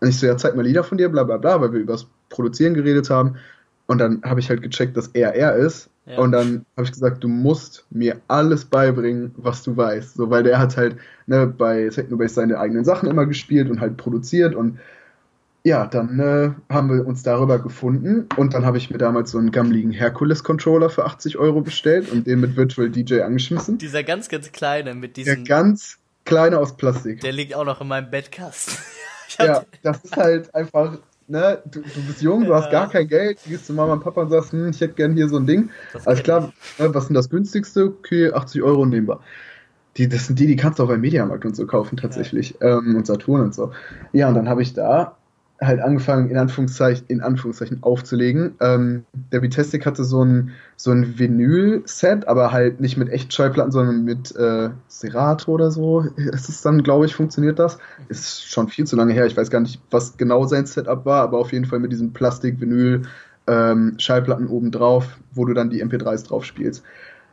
Und 0.00 0.08
ich 0.08 0.18
so, 0.18 0.26
ja, 0.26 0.36
zeig 0.36 0.54
mal 0.56 0.62
Lieder 0.62 0.84
von 0.84 0.98
dir, 0.98 1.08
bla 1.08 1.24
bla 1.24 1.36
bla, 1.36 1.60
weil 1.60 1.72
wir 1.72 1.80
über 1.80 1.94
das 1.94 2.06
Produzieren 2.28 2.74
geredet 2.74 3.10
haben. 3.10 3.36
Und 3.86 3.98
dann 3.98 4.22
habe 4.24 4.40
ich 4.40 4.48
halt 4.48 4.62
gecheckt, 4.62 4.96
dass 4.96 5.08
er 5.08 5.34
er 5.34 5.56
ist. 5.56 5.90
Ja. 6.06 6.18
Und 6.18 6.32
dann 6.32 6.66
habe 6.76 6.84
ich 6.84 6.92
gesagt, 6.92 7.24
du 7.24 7.28
musst 7.28 7.86
mir 7.90 8.20
alles 8.28 8.64
beibringen, 8.64 9.34
was 9.36 9.62
du 9.62 9.76
weißt. 9.76 10.14
So, 10.14 10.30
weil 10.30 10.42
der 10.42 10.58
hat 10.58 10.76
halt 10.76 10.96
ne, 11.26 11.46
bei 11.46 11.88
Technobase 11.88 12.34
seine 12.34 12.58
eigenen 12.58 12.84
Sachen 12.84 13.08
immer 13.08 13.26
gespielt 13.26 13.70
und 13.70 13.80
halt 13.80 13.96
produziert. 13.96 14.54
Und 14.54 14.78
ja, 15.64 15.86
dann 15.86 16.20
äh, 16.20 16.50
haben 16.72 16.90
wir 16.90 17.06
uns 17.06 17.22
darüber 17.22 17.58
gefunden. 17.58 18.28
Und 18.36 18.52
dann 18.52 18.66
habe 18.66 18.76
ich 18.76 18.90
mir 18.90 18.98
damals 18.98 19.30
so 19.30 19.38
einen 19.38 19.50
gammeligen 19.50 19.92
Hercules-Controller 19.92 20.90
für 20.90 21.06
80 21.06 21.38
Euro 21.38 21.62
bestellt 21.62 22.12
und 22.12 22.26
den 22.26 22.40
mit 22.40 22.56
Virtual 22.56 22.90
DJ 22.90 23.22
angeschmissen. 23.22 23.78
Dieser 23.78 24.02
ganz, 24.02 24.28
ganz 24.28 24.52
kleine 24.52 24.94
mit 24.94 25.16
diesem. 25.16 25.44
Der 25.44 25.44
ganz 25.44 25.98
kleine 26.26 26.58
aus 26.58 26.76
Plastik. 26.76 27.20
Der 27.20 27.32
liegt 27.32 27.54
auch 27.54 27.64
noch 27.64 27.80
in 27.80 27.88
meinem 27.88 28.10
Bettkasten. 28.10 28.74
ja, 29.38 29.64
das 29.82 30.04
ist 30.04 30.16
halt 30.16 30.54
einfach 30.54 30.98
ne, 31.28 31.62
du, 31.64 31.80
du 31.80 32.06
bist 32.06 32.20
jung, 32.20 32.44
du 32.44 32.50
ja. 32.50 32.56
hast 32.56 32.70
gar 32.70 32.90
kein 32.90 33.08
Geld, 33.08 33.38
du 33.44 33.50
gehst 33.50 33.66
zu 33.66 33.72
Mama 33.72 33.94
und 33.94 34.00
Papa 34.00 34.22
und 34.22 34.30
sagst, 34.30 34.52
hm, 34.52 34.68
ich 34.68 34.80
hätte 34.82 34.94
gern 34.94 35.14
hier 35.14 35.28
so 35.28 35.36
ein 35.38 35.46
Ding. 35.46 35.70
Alles 36.04 36.22
klar, 36.22 36.52
ne, 36.78 36.94
was 36.94 37.06
sind 37.06 37.14
das 37.14 37.30
günstigste? 37.30 37.86
Okay, 37.86 38.32
80 38.32 38.62
Euro 38.62 38.84
nehmen 38.84 39.08
wir. 39.08 39.20
Die, 39.96 40.08
das 40.08 40.26
sind 40.26 40.38
die, 40.38 40.46
die 40.46 40.56
kannst 40.56 40.78
du 40.78 40.82
auch 40.82 40.88
beim 40.88 41.00
Mediamarkt 41.00 41.44
und 41.44 41.54
so 41.56 41.66
kaufen 41.66 41.96
tatsächlich. 41.96 42.56
Ja. 42.60 42.78
Ähm, 42.78 42.96
und 42.96 43.06
Saturn 43.06 43.40
und 43.40 43.54
so. 43.54 43.72
Ja, 44.12 44.28
und 44.28 44.34
dann 44.34 44.48
habe 44.48 44.60
ich 44.60 44.74
da 44.74 45.16
halt 45.60 45.80
angefangen, 45.80 46.30
in 46.30 46.36
Anführungszeichen, 46.36 47.06
in 47.08 47.20
Anführungszeichen 47.20 47.82
aufzulegen. 47.82 48.54
Ähm, 48.60 49.04
der 49.32 49.42
Vitestik 49.42 49.86
hatte 49.86 50.04
so 50.04 50.24
ein, 50.24 50.50
so 50.76 50.90
ein 50.90 51.18
Vinyl-Set, 51.18 52.26
aber 52.26 52.52
halt 52.52 52.80
nicht 52.80 52.96
mit 52.96 53.08
echten 53.08 53.30
Schallplatten, 53.30 53.70
sondern 53.70 54.04
mit 54.04 54.34
äh, 54.36 54.70
Serato 54.88 55.52
oder 55.52 55.70
so. 55.70 56.00
Ist 56.16 56.48
es 56.48 56.62
dann, 56.62 56.82
glaube 56.82 57.06
ich, 57.06 57.14
funktioniert 57.14 57.58
das. 57.58 57.78
Ist 58.08 58.50
schon 58.50 58.68
viel 58.68 58.86
zu 58.86 58.96
lange 58.96 59.12
her. 59.12 59.26
Ich 59.26 59.36
weiß 59.36 59.50
gar 59.50 59.60
nicht, 59.60 59.80
was 59.90 60.16
genau 60.16 60.44
sein 60.44 60.66
Setup 60.66 61.04
war, 61.06 61.22
aber 61.22 61.38
auf 61.38 61.52
jeden 61.52 61.66
Fall 61.66 61.78
mit 61.78 61.92
diesem 61.92 62.12
Plastik-Vinyl 62.12 63.02
ähm, 63.46 63.94
Schallplatten 63.98 64.48
oben 64.48 64.70
drauf, 64.70 65.18
wo 65.32 65.44
du 65.44 65.54
dann 65.54 65.70
die 65.70 65.84
MP3s 65.84 66.26
drauf 66.26 66.44
spielst. 66.44 66.82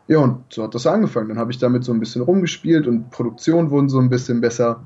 Ja, 0.08 0.20
und 0.20 0.44
so 0.50 0.64
hat 0.64 0.76
das 0.76 0.88
angefangen. 0.88 1.30
Dann 1.30 1.38
habe 1.40 1.52
ich 1.52 1.58
damit 1.58 1.84
so 1.84 1.94
ein 1.94 2.00
bisschen 2.00 2.22
rumgespielt 2.22 2.88
und 2.88 3.12
Produktionen 3.12 3.70
wurden 3.72 3.90
so 3.90 4.00
ein 4.00 4.10
bisschen 4.10 4.42
besser. 4.42 4.84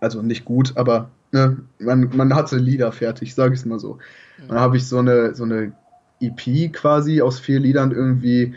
Also 0.00 0.22
nicht 0.22 0.44
gut, 0.44 0.76
aber 0.76 1.10
ne, 1.32 1.58
man, 1.78 2.10
man 2.14 2.34
hatte 2.34 2.56
Lieder 2.56 2.92
fertig, 2.92 3.34
sage 3.34 3.54
ich 3.54 3.60
es 3.60 3.66
mal 3.66 3.78
so. 3.78 3.98
Dann 4.46 4.60
habe 4.60 4.76
ich 4.76 4.86
so 4.86 4.98
eine, 4.98 5.34
so 5.34 5.44
eine 5.44 5.72
EP 6.20 6.72
quasi 6.72 7.22
aus 7.22 7.38
vier 7.38 7.60
Liedern 7.60 7.90
irgendwie, 7.90 8.54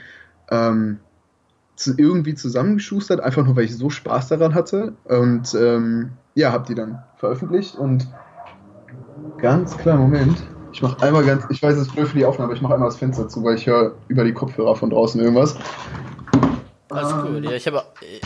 ähm, 0.50 1.00
zu, 1.76 1.98
irgendwie 1.98 2.36
zusammengeschustert, 2.36 3.20
einfach 3.20 3.46
nur 3.46 3.56
weil 3.56 3.66
ich 3.66 3.76
so 3.76 3.90
Spaß 3.90 4.28
daran 4.30 4.54
hatte. 4.54 4.94
Und 5.06 5.56
ähm, 5.56 6.12
ja, 6.36 6.52
habe 6.52 6.66
die 6.68 6.76
dann 6.76 7.04
veröffentlicht 7.18 7.76
und 7.76 8.08
ganz 9.38 9.78
klar, 9.78 9.98
Moment. 9.98 10.38
Ich 10.74 10.82
mache 10.82 11.02
einmal 11.06 11.26
ganz, 11.26 11.44
ich 11.50 11.62
weiß, 11.62 11.76
es 11.76 11.88
ist 11.88 11.94
blöd 11.94 12.08
für 12.08 12.18
die 12.18 12.26
Aufnahme, 12.26 12.46
aber 12.46 12.56
ich 12.56 12.62
mache 12.62 12.76
einmal 12.76 12.88
das 12.88 12.98
Fenster 12.98 13.28
zu, 13.28 13.44
weil 13.44 13.56
ich 13.56 13.68
höre 13.68 13.94
über 14.08 14.24
die 14.24 14.32
Kopfhörer 14.32 14.76
von 14.76 14.90
draußen 14.90 15.20
irgendwas. 15.20 15.58
Alles 16.92 17.14
cool. 17.24 17.44
Ja, 17.46 17.52
ich, 17.52 17.68
habe, 17.68 17.84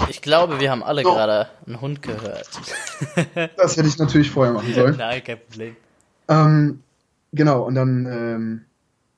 ich 0.09 0.21
glaube, 0.21 0.59
wir 0.59 0.71
haben 0.71 0.83
alle 0.83 1.03
so. 1.03 1.09
gerade 1.13 1.47
einen 1.65 1.81
Hund 1.81 2.01
gehört. 2.01 2.49
das 3.57 3.77
hätte 3.77 3.87
ich 3.87 3.97
natürlich 3.97 4.31
vorher 4.31 4.53
machen 4.53 4.73
sollen. 4.73 4.95
Nein, 4.97 5.23
kein 5.23 5.39
Problem. 5.39 5.75
Ähm, 6.27 6.83
genau, 7.31 7.63
und 7.63 7.75
dann 7.75 8.05
ähm, 8.05 8.61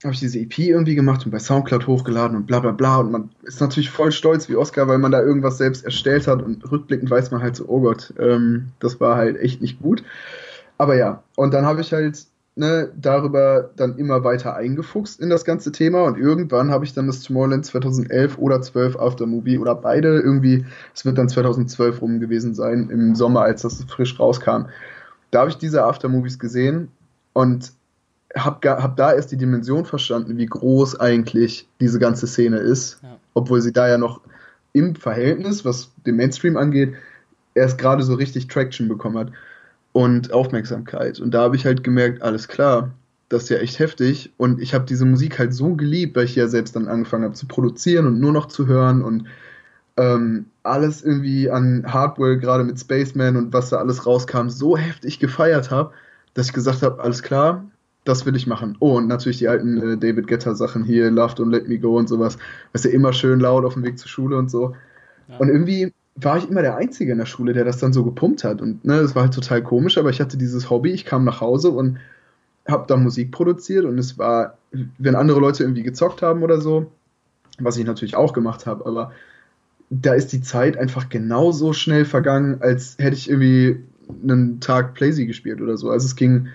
habe 0.04 0.14
ich 0.14 0.20
diese 0.20 0.40
EP 0.40 0.60
irgendwie 0.60 0.96
gemacht 0.96 1.26
und 1.26 1.32
bei 1.32 1.40
Soundcloud 1.40 1.88
hochgeladen 1.88 2.38
und 2.38 2.46
bla 2.46 2.60
bla 2.60 2.72
bla. 2.72 2.98
Und 2.98 3.12
man 3.12 3.30
ist 3.44 3.62
natürlich 3.62 3.90
voll 3.90 4.12
stolz 4.12 4.48
wie 4.50 4.56
Oscar, 4.56 4.88
weil 4.88 4.98
man 4.98 5.12
da 5.12 5.22
irgendwas 5.22 5.58
selbst 5.58 5.86
erstellt 5.86 6.28
hat 6.28 6.42
und 6.42 6.70
rückblickend 6.72 7.10
weiß 7.10 7.32
man 7.32 7.42
halt 7.42 7.56
so, 7.56 7.66
oh 7.68 7.82
Gott, 7.82 8.14
ähm, 8.20 8.70
das 8.80 9.00
war 9.00 9.18
halt 9.18 9.38
echt 9.38 9.62
nicht 9.62 9.82
gut. 9.82 10.04
Aber 10.78 10.96
ja, 10.96 11.24
und 11.36 11.54
dann 11.54 11.66
habe 11.66 11.82
ich 11.82 11.94
halt 11.94 12.26
ne, 12.58 12.92
darüber 12.96 13.70
dann 13.76 13.98
immer 13.98 14.24
weiter 14.24 14.56
eingefuchst 14.56 15.20
in 15.20 15.30
das 15.30 15.46
ganze 15.46 15.72
Thema 15.72 16.04
und 16.04 16.18
irgendwann 16.18 16.72
habe 16.72 16.86
ich 16.86 16.94
dann 16.94 17.08
das 17.08 17.22
Tomorrowland 17.22 17.66
2011 17.66 18.38
oder 18.38 18.62
12 18.62 18.98
Aftermovie 18.98 19.60
oder 19.60 19.76
beide 19.76 20.20
irgendwie, 20.20 20.66
es 20.94 21.06
wird 21.06 21.18
dann 21.18 21.30
2012 21.30 22.02
rum 22.02 22.20
gewesen 22.20 22.56
sein, 22.56 22.90
im 22.90 23.16
Sommer, 23.16 23.42
als 23.42 23.62
das 23.62 23.84
frisch 23.84 24.20
rauskam. 24.20 24.66
Da 25.32 25.40
habe 25.42 25.50
ich 25.50 25.58
diese 25.58 25.84
Aftermovies 25.84 26.40
gesehen 26.40 26.90
und 27.34 27.72
habe 28.36 28.70
hab 28.82 28.98
da 28.98 29.14
erst 29.14 29.32
die 29.32 29.38
Dimension 29.38 29.86
verstanden, 29.86 30.38
wie 30.38 30.46
groß 30.46 31.00
eigentlich 31.00 31.68
diese 31.80 32.00
ganze 32.00 32.28
Szene 32.28 32.58
ist, 32.58 33.00
ja. 33.04 33.18
obwohl 33.34 33.62
sie 33.62 33.72
da 33.72 33.88
ja 33.88 33.98
noch 33.98 34.22
im 34.74 34.96
Verhältnis, 34.96 35.64
was 35.64 35.92
den 36.06 36.16
Mainstream 36.16 36.58
angeht, 36.58 36.96
erst 37.54 37.78
gerade 37.78 38.04
so 38.04 38.16
richtig 38.16 38.48
Traction 38.48 38.88
bekommen 38.88 39.18
hat 39.18 39.32
und 39.98 40.32
Aufmerksamkeit. 40.32 41.20
Und 41.20 41.32
da 41.34 41.42
habe 41.42 41.56
ich 41.56 41.66
halt 41.66 41.84
gemerkt, 41.84 42.22
alles 42.22 42.48
klar, 42.48 42.92
das 43.30 43.44
ist 43.44 43.50
ja 43.50 43.58
echt 43.58 43.80
heftig. 43.80 44.32
Und 44.38 44.62
ich 44.62 44.76
habe 44.76 44.86
diese 44.86 45.06
Musik 45.06 45.40
halt 45.40 45.56
so 45.56 45.74
geliebt, 45.74 46.16
weil 46.16 46.26
ich 46.26 46.36
ja 46.36 46.48
selbst 46.48 46.76
dann 46.76 46.88
angefangen 46.88 47.24
habe 47.24 47.34
zu 47.34 47.48
produzieren 47.48 48.06
und 48.06 48.20
nur 48.20 48.32
noch 48.32 48.46
zu 48.46 48.68
hören 48.68 49.02
und 49.02 49.26
ähm, 49.98 50.46
alles 50.62 51.04
irgendwie 51.04 51.50
an 51.50 51.92
Hardware, 51.92 52.38
gerade 52.38 52.64
mit 52.64 52.80
Spaceman 52.80 53.38
und 53.38 53.54
was 53.54 53.72
da 53.72 53.78
alles 53.78 54.06
rauskam, 54.06 54.50
so 54.50 54.78
heftig 54.78 55.18
gefeiert 55.18 55.72
habe, 55.72 55.94
dass 56.36 56.46
ich 56.46 56.54
gesagt 56.54 56.84
habe, 56.84 57.02
alles 57.02 57.24
klar, 57.24 57.66
das 58.04 58.24
will 58.28 58.36
ich 58.36 58.46
machen. 58.46 58.78
Oh, 58.80 58.98
und 58.98 59.08
natürlich 59.08 59.40
die 59.40 59.48
alten 59.48 59.82
äh, 59.82 59.98
David 59.98 60.28
Getter 60.28 60.54
Sachen 60.54 60.84
hier, 60.84 61.10
Loved 61.10 61.40
und 61.40 61.50
Let 61.50 61.68
Me 61.68 61.80
Go 61.80 61.98
und 61.98 62.08
sowas. 62.08 62.38
Das 62.72 62.86
ist 62.86 62.92
ja 62.92 62.96
immer 62.96 63.14
schön 63.14 63.40
laut 63.40 63.66
auf 63.66 63.74
dem 63.74 63.84
Weg 63.84 63.98
zur 63.98 64.10
Schule 64.10 64.38
und 64.38 64.52
so. 64.52 64.76
Ja. 65.28 65.38
Und 65.38 65.50
irgendwie 65.50 65.92
war 66.20 66.38
ich 66.38 66.50
immer 66.50 66.62
der 66.62 66.78
Einzige 66.78 67.12
in 67.12 67.20
der 67.20 67.26
Schule, 67.26 67.54
der 67.54 67.64
das 67.64 67.78
dann 67.78 67.94
so 67.94 68.04
gepumpt 68.04 68.44
hat. 68.44 68.62
Und 68.62 68.84
ne, 68.84 69.02
das 69.02 69.16
war 69.16 69.24
halt 69.24 69.34
total 69.34 69.64
komisch, 69.64 69.98
aber 69.98 70.10
ich 70.10 70.20
hatte 70.20 70.38
dieses 70.38 70.70
Hobby, 70.70 70.92
ich 70.92 71.06
kam 71.06 71.24
nach 71.24 71.42
Hause 71.42 71.70
und 71.70 72.00
habe 72.68 72.86
da 72.88 72.98
Musik 72.98 73.32
produziert 73.32 73.86
und 73.86 73.98
es 73.98 74.18
war, 74.18 74.58
wenn 74.98 75.16
andere 75.16 75.40
Leute 75.40 75.64
irgendwie 75.64 75.84
gezockt 75.84 76.22
haben 76.22 76.44
oder 76.44 76.60
so, 76.60 76.92
was 77.60 77.78
ich 77.78 77.86
natürlich 77.86 78.16
auch 78.16 78.34
gemacht 78.34 78.66
habe, 78.66 78.86
aber 78.86 79.12
da 79.90 80.14
ist 80.14 80.34
die 80.34 80.42
Zeit 80.42 80.78
einfach 80.78 81.08
genauso 81.10 81.72
schnell 81.74 82.04
vergangen, 82.04 82.58
als 82.62 82.98
hätte 83.00 83.16
ich 83.16 83.30
irgendwie 83.30 83.84
einen 84.22 84.60
Tag 84.60 84.96
Playsy 84.96 85.26
gespielt 85.26 85.62
oder 85.62 85.78
so. 85.78 85.90
Also 85.90 86.06
es 86.06 86.16
ging, 86.16 86.50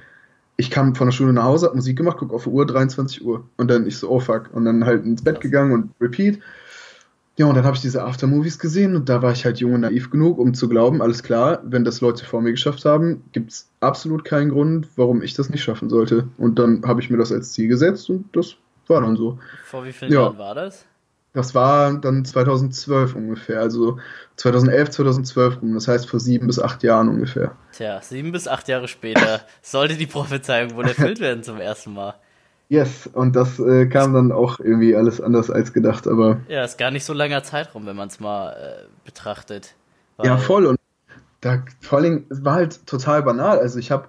ich 0.57 0.71
kam 0.71 0.95
von 0.95 1.07
der 1.07 1.13
Schule 1.13 1.33
nach 1.33 1.45
Hause, 1.45 1.67
hab 1.67 1.75
Musik 1.75 1.97
gemacht, 1.97 2.19
guck 2.19 2.33
auf 2.33 2.45
die 2.45 2.51
Uhr, 2.51 2.67
23 2.67 3.25
Uhr. 3.25 3.45
Und 3.57 3.71
dann 3.71 3.87
ich 3.87 3.97
so, 3.97 4.11
oh 4.11 4.21
fuck. 4.21 4.51
Und 4.53 4.65
dann 4.65 4.85
halt 4.85 5.05
ins 5.05 5.23
Bett 5.23 5.41
gegangen 5.41 5.73
und 5.73 5.91
repeat. 6.01 6.41
Ja, 7.39 7.47
und 7.47 7.55
dann 7.55 7.65
habe 7.65 7.75
ich 7.75 7.83
diese 7.83 8.03
Aftermovies 8.03 8.59
gesehen 8.59 8.95
und 8.95 9.09
da 9.09 9.23
war 9.23 9.33
ich 9.33 9.45
halt 9.47 9.59
jung 9.59 9.73
und 9.73 9.81
naiv 9.81 10.11
genug, 10.11 10.39
um 10.39 10.53
zu 10.53 10.69
glauben, 10.69 11.01
alles 11.01 11.23
klar, 11.23 11.61
wenn 11.65 11.83
das 11.83 12.03
Leute 12.03 12.27
vor 12.27 12.43
mir 12.43 12.51
geschafft 12.51 12.85
haben, 12.85 13.25
gibt 13.33 13.53
es 13.53 13.71
absolut 13.81 14.25
keinen 14.25 14.51
Grund, 14.51 14.89
warum 14.97 15.23
ich 15.23 15.33
das 15.33 15.49
nicht 15.49 15.63
schaffen 15.63 15.89
sollte. 15.89 16.29
Und 16.37 16.59
dann 16.59 16.83
habe 16.87 17.01
ich 17.01 17.09
mir 17.09 17.17
das 17.17 17.33
als 17.33 17.53
Ziel 17.53 17.69
gesetzt 17.69 18.11
und 18.11 18.27
das 18.37 18.57
war 18.87 19.01
dann 19.01 19.17
so. 19.17 19.39
Vor 19.65 19.85
wie 19.85 19.93
vielen 19.93 20.13
ja. 20.13 20.23
Jahren 20.23 20.39
war 20.39 20.55
das? 20.55 20.85
Das 21.35 21.55
war 21.55 21.95
dann 21.99 22.27
2012 22.27 23.15
ungefähr, 23.15 23.61
also 23.61 23.99
2011, 24.37 24.91
2012 24.91 25.63
rum, 25.63 25.73
das 25.73 25.89
heißt 25.89 26.07
vor 26.07 26.21
sieben 26.21 26.47
bis 26.47 26.59
acht 26.59 26.83
Jahren 26.83 27.09
ungefähr. 27.09 27.57
Tja, 27.73 28.03
sieben 28.03 28.33
bis 28.33 28.47
acht 28.47 28.69
Jahre 28.69 28.87
später 28.87 29.41
sollte 29.63 29.97
die 29.97 30.07
Prophezeiung 30.07 30.75
wohl 30.75 30.87
erfüllt 30.87 31.21
werden 31.21 31.43
zum 31.43 31.59
ersten 31.59 31.95
Mal. 31.95 32.15
Yes, 32.73 33.07
und 33.07 33.37
das 33.37 33.59
äh, 33.59 33.85
kam 33.85 34.15
dann 34.15 34.33
auch 34.33 34.59
irgendwie 34.59 34.97
alles 34.97 35.21
anders 35.21 35.51
als 35.51 35.75
gedacht, 35.75 36.09
aber. 36.09 36.41
Ja, 36.49 36.65
ist 36.65 36.79
gar 36.79 36.91
nicht 36.91 37.05
so 37.05 37.13
langer 37.13 37.43
Zeitraum, 37.43 37.85
wenn 37.85 37.97
man 37.97 38.09
es 38.09 38.19
mal 38.19 38.53
äh, 38.53 38.87
betrachtet. 39.05 39.75
Ja, 40.23 40.39
voll. 40.39 40.65
Und 40.65 40.79
da 41.43 41.63
vor 41.83 41.99
allem, 41.99 42.25
es 42.31 42.43
war 42.47 42.55
halt 42.55 42.87
total 42.87 43.25
banal. 43.25 43.59
Also 43.59 43.79
ich 43.79 43.91
habe, 43.91 44.09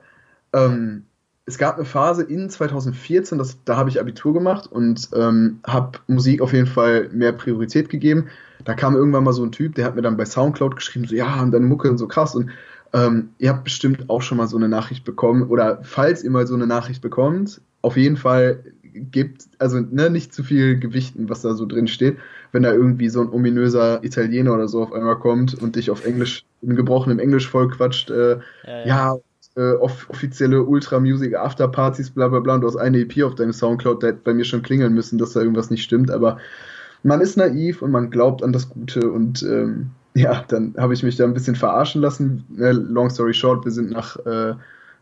ähm, 0.53 1.03
es 1.45 1.57
gab 1.57 1.75
eine 1.75 1.83
Phase 1.83 2.23
in 2.23 2.49
2014, 2.49 3.37
das, 3.37 3.57
da 3.65 3.75
habe 3.75 3.89
ich 3.89 3.99
Abitur 3.99 4.33
gemacht 4.33 4.65
und 4.71 5.09
ähm, 5.13 5.59
habe 5.67 5.99
Musik 6.07 6.39
auf 6.41 6.53
jeden 6.53 6.67
Fall 6.67 7.09
mehr 7.11 7.33
Priorität 7.33 7.89
gegeben. 7.89 8.29
Da 8.63 8.75
kam 8.75 8.95
irgendwann 8.95 9.25
mal 9.25 9.33
so 9.33 9.43
ein 9.43 9.51
Typ, 9.51 9.75
der 9.75 9.83
hat 9.83 9.95
mir 9.95 10.03
dann 10.03 10.15
bei 10.15 10.23
Soundcloud 10.23 10.77
geschrieben, 10.77 11.05
so 11.05 11.15
ja, 11.15 11.41
und 11.41 11.51
deine 11.51 11.65
Mucke 11.65 11.89
und 11.89 11.97
so 11.97 12.07
krass. 12.07 12.33
Und 12.33 12.49
ähm, 12.93 13.31
ihr 13.39 13.49
habt 13.49 13.65
bestimmt 13.65 14.09
auch 14.09 14.21
schon 14.21 14.37
mal 14.37 14.47
so 14.47 14.55
eine 14.55 14.69
Nachricht 14.69 15.03
bekommen 15.03 15.49
oder 15.49 15.79
falls 15.83 16.23
ihr 16.23 16.31
mal 16.31 16.47
so 16.47 16.53
eine 16.53 16.65
Nachricht 16.65 17.01
bekommt, 17.01 17.59
auf 17.83 17.97
jeden 17.97 18.17
Fall 18.17 18.63
gibt, 18.93 19.43
also 19.59 19.79
ne, 19.79 20.09
nicht 20.09 20.33
zu 20.33 20.43
viel 20.43 20.79
Gewichten, 20.79 21.29
was 21.29 21.41
da 21.41 21.53
so 21.53 21.65
drin 21.65 21.87
steht, 21.87 22.17
wenn 22.51 22.63
da 22.63 22.71
irgendwie 22.71 23.09
so 23.09 23.21
ein 23.21 23.29
ominöser 23.29 24.03
Italiener 24.03 24.53
oder 24.53 24.67
so 24.67 24.83
auf 24.83 24.93
einmal 24.93 25.17
kommt 25.17 25.61
und 25.61 25.75
dich 25.75 25.91
auf 25.91 26.05
Englisch, 26.05 26.45
in 26.61 26.75
gebrochenem 26.75 27.19
Englisch 27.19 27.49
voll 27.49 27.69
quatscht, 27.69 28.09
äh, 28.09 28.39
ja, 28.65 28.85
ja. 28.85 28.85
ja 28.85 29.17
äh, 29.55 29.73
off 29.73 30.09
offizielle 30.09 30.63
Ultra-Music 30.63 31.35
Afterpartys, 31.35 32.09
bla 32.11 32.27
bla 32.27 32.39
bla, 32.39 32.55
und 32.55 32.61
du 32.61 32.67
hast 32.67 32.77
eine 32.77 32.99
EP 32.99 33.23
auf 33.23 33.35
deine 33.35 33.53
Soundcloud, 33.53 34.01
da 34.01 34.07
hätte 34.07 34.21
bei 34.23 34.33
mir 34.33 34.45
schon 34.45 34.63
klingeln 34.63 34.93
müssen, 34.93 35.17
dass 35.17 35.33
da 35.33 35.41
irgendwas 35.41 35.69
nicht 35.69 35.83
stimmt, 35.83 36.09
aber 36.09 36.37
man 37.03 37.21
ist 37.21 37.35
naiv 37.35 37.81
und 37.81 37.91
man 37.91 38.09
glaubt 38.09 38.43
an 38.43 38.53
das 38.53 38.69
Gute 38.69 39.11
und 39.11 39.43
ähm, 39.43 39.91
ja, 40.15 40.43
dann 40.47 40.75
habe 40.77 40.93
ich 40.93 41.03
mich 41.03 41.15
da 41.15 41.23
ein 41.23 41.33
bisschen 41.33 41.55
verarschen 41.55 42.01
lassen. 42.01 42.45
Ne, 42.49 42.71
long 42.71 43.09
story 43.09 43.33
short, 43.33 43.65
wir 43.65 43.71
sind 43.71 43.91
nach 43.91 44.15
äh, 44.25 44.53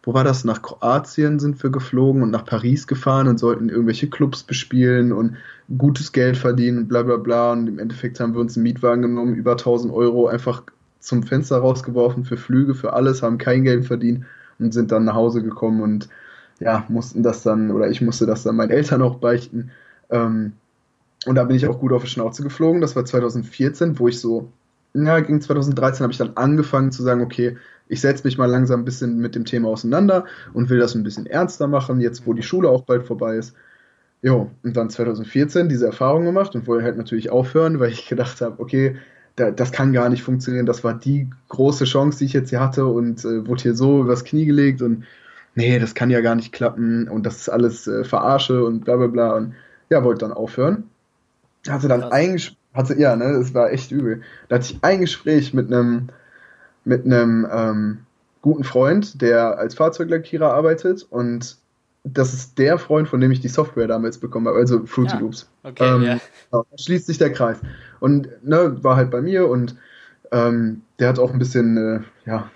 wo 0.03 0.13
war 0.13 0.23
das? 0.23 0.43
Nach 0.45 0.61
Kroatien 0.61 1.39
sind 1.39 1.61
wir 1.61 1.69
geflogen 1.69 2.23
und 2.23 2.31
nach 2.31 2.45
Paris 2.45 2.87
gefahren 2.87 3.27
und 3.27 3.39
sollten 3.39 3.69
irgendwelche 3.69 4.09
Clubs 4.09 4.43
bespielen 4.43 5.11
und 5.11 5.37
gutes 5.77 6.11
Geld 6.11 6.37
verdienen 6.37 6.79
und 6.79 6.87
bla 6.87 7.03
bla 7.03 7.17
bla. 7.17 7.51
Und 7.51 7.67
im 7.67 7.79
Endeffekt 7.79 8.19
haben 8.19 8.33
wir 8.33 8.41
uns 8.41 8.57
einen 8.57 8.63
Mietwagen 8.63 9.03
genommen, 9.03 9.35
über 9.35 9.51
1000 9.51 9.93
Euro 9.93 10.27
einfach 10.27 10.63
zum 10.99 11.23
Fenster 11.23 11.57
rausgeworfen 11.57 12.25
für 12.25 12.37
Flüge, 12.37 12.73
für 12.73 12.93
alles, 12.93 13.21
haben 13.21 13.37
kein 13.37 13.63
Geld 13.63 13.85
verdient. 13.85 14.25
und 14.59 14.73
sind 14.73 14.91
dann 14.91 15.05
nach 15.05 15.15
Hause 15.15 15.41
gekommen 15.43 15.81
und 15.81 16.09
ja, 16.59 16.85
mussten 16.89 17.23
das 17.23 17.41
dann, 17.43 17.71
oder 17.71 17.89
ich 17.89 18.01
musste 18.01 18.27
das 18.27 18.43
dann 18.43 18.55
meinen 18.55 18.69
Eltern 18.69 19.01
auch 19.01 19.15
beichten. 19.15 19.71
Ähm, 20.11 20.53
und 21.25 21.35
da 21.35 21.43
bin 21.43 21.55
ich 21.55 21.67
auch 21.67 21.79
gut 21.79 21.91
auf 21.91 22.03
die 22.03 22.09
Schnauze 22.09 22.43
geflogen. 22.43 22.81
Das 22.81 22.95
war 22.95 23.05
2014, 23.05 23.99
wo 23.99 24.07
ich 24.07 24.19
so, 24.19 24.51
ja, 24.93 25.19
gegen 25.19 25.41
2013 25.41 26.03
habe 26.03 26.11
ich 26.11 26.17
dann 26.17 26.35
angefangen 26.35 26.91
zu 26.91 27.03
sagen, 27.03 27.21
okay, 27.21 27.57
ich 27.87 28.01
setze 28.01 28.23
mich 28.25 28.37
mal 28.37 28.45
langsam 28.45 28.81
ein 28.81 28.85
bisschen 28.85 29.17
mit 29.19 29.35
dem 29.35 29.45
Thema 29.45 29.69
auseinander 29.69 30.25
und 30.53 30.69
will 30.69 30.79
das 30.79 30.95
ein 30.95 31.03
bisschen 31.03 31.25
ernster 31.25 31.67
machen, 31.67 31.99
jetzt 31.99 32.25
wo 32.25 32.33
die 32.33 32.43
Schule 32.43 32.69
auch 32.69 32.83
bald 32.83 33.03
vorbei 33.03 33.35
ist. 33.35 33.55
Jo, 34.21 34.51
und 34.63 34.77
dann 34.77 34.89
2014 34.89 35.67
diese 35.67 35.87
Erfahrung 35.87 36.25
gemacht 36.25 36.55
und 36.55 36.67
wollte 36.67 36.85
halt 36.85 36.97
natürlich 36.97 37.31
aufhören, 37.31 37.79
weil 37.79 37.91
ich 37.91 38.07
gedacht 38.07 38.39
habe, 38.41 38.59
okay, 38.59 38.97
da, 39.35 39.51
das 39.51 39.71
kann 39.71 39.93
gar 39.93 40.09
nicht 40.09 40.23
funktionieren. 40.23 40.65
Das 40.65 40.83
war 40.83 40.93
die 40.93 41.29
große 41.49 41.85
Chance, 41.85 42.19
die 42.19 42.25
ich 42.25 42.33
jetzt 42.33 42.49
hier 42.49 42.59
hatte 42.59 42.85
und 42.85 43.25
äh, 43.25 43.47
wurde 43.47 43.63
hier 43.63 43.75
so 43.75 44.01
übers 44.01 44.23
Knie 44.23 44.45
gelegt 44.45 44.81
und 44.81 45.05
nee, 45.55 45.79
das 45.79 45.95
kann 45.95 46.09
ja 46.09 46.21
gar 46.21 46.35
nicht 46.35 46.51
klappen 46.53 47.07
und 47.07 47.25
das 47.25 47.37
ist 47.37 47.49
alles 47.49 47.87
äh, 47.87 48.03
Verarsche 48.03 48.63
und 48.63 48.85
bla 48.85 48.97
bla 48.97 49.07
bla. 49.07 49.35
Und 49.35 49.55
ja, 49.89 50.03
wollte 50.03 50.25
dann 50.25 50.33
aufhören. 50.33 50.89
Hatte 51.67 51.87
dann 51.87 52.03
ein 52.03 52.39
hatte, 52.73 52.97
ja, 52.97 53.15
ne, 53.15 53.33
das 53.33 53.53
war 53.53 53.71
echt 53.71 53.91
übel. 53.91 54.21
Da 54.47 54.55
hatte 54.55 54.73
ich 54.73 54.79
ein 54.81 55.01
Gespräch 55.01 55.53
mit 55.53 55.71
einem 55.71 56.09
mit 56.83 57.05
einem 57.05 57.47
ähm, 57.51 57.97
guten 58.41 58.63
Freund, 58.63 59.21
der 59.21 59.59
als 59.59 59.75
Fahrzeuglackierer 59.75 60.51
arbeitet 60.51 61.05
und 61.09 61.57
das 62.03 62.33
ist 62.33 62.57
der 62.57 62.79
Freund, 62.79 63.07
von 63.07 63.19
dem 63.21 63.31
ich 63.31 63.41
die 63.41 63.47
Software 63.47 63.87
damals 63.87 64.17
bekommen 64.17 64.47
habe, 64.47 64.57
also 64.57 64.85
Fruity 64.85 65.13
ja. 65.13 65.19
Loops. 65.19 65.47
Okay, 65.63 65.87
ähm, 65.87 66.01
ja. 66.01 66.19
Da 66.51 66.63
schließt 66.75 67.05
sich 67.05 67.19
der 67.19 67.31
Kreis. 67.31 67.57
Und 67.99 68.27
ne, 68.43 68.83
war 68.83 68.95
halt 68.95 69.11
bei 69.11 69.21
mir 69.21 69.47
und 69.47 69.75
ähm, 70.31 70.81
der 70.99 71.09
hat 71.09 71.19
auch 71.19 71.31
ein 71.31 71.39
bisschen, 71.39 71.77
äh, 71.77 71.99
ja, 72.25 72.49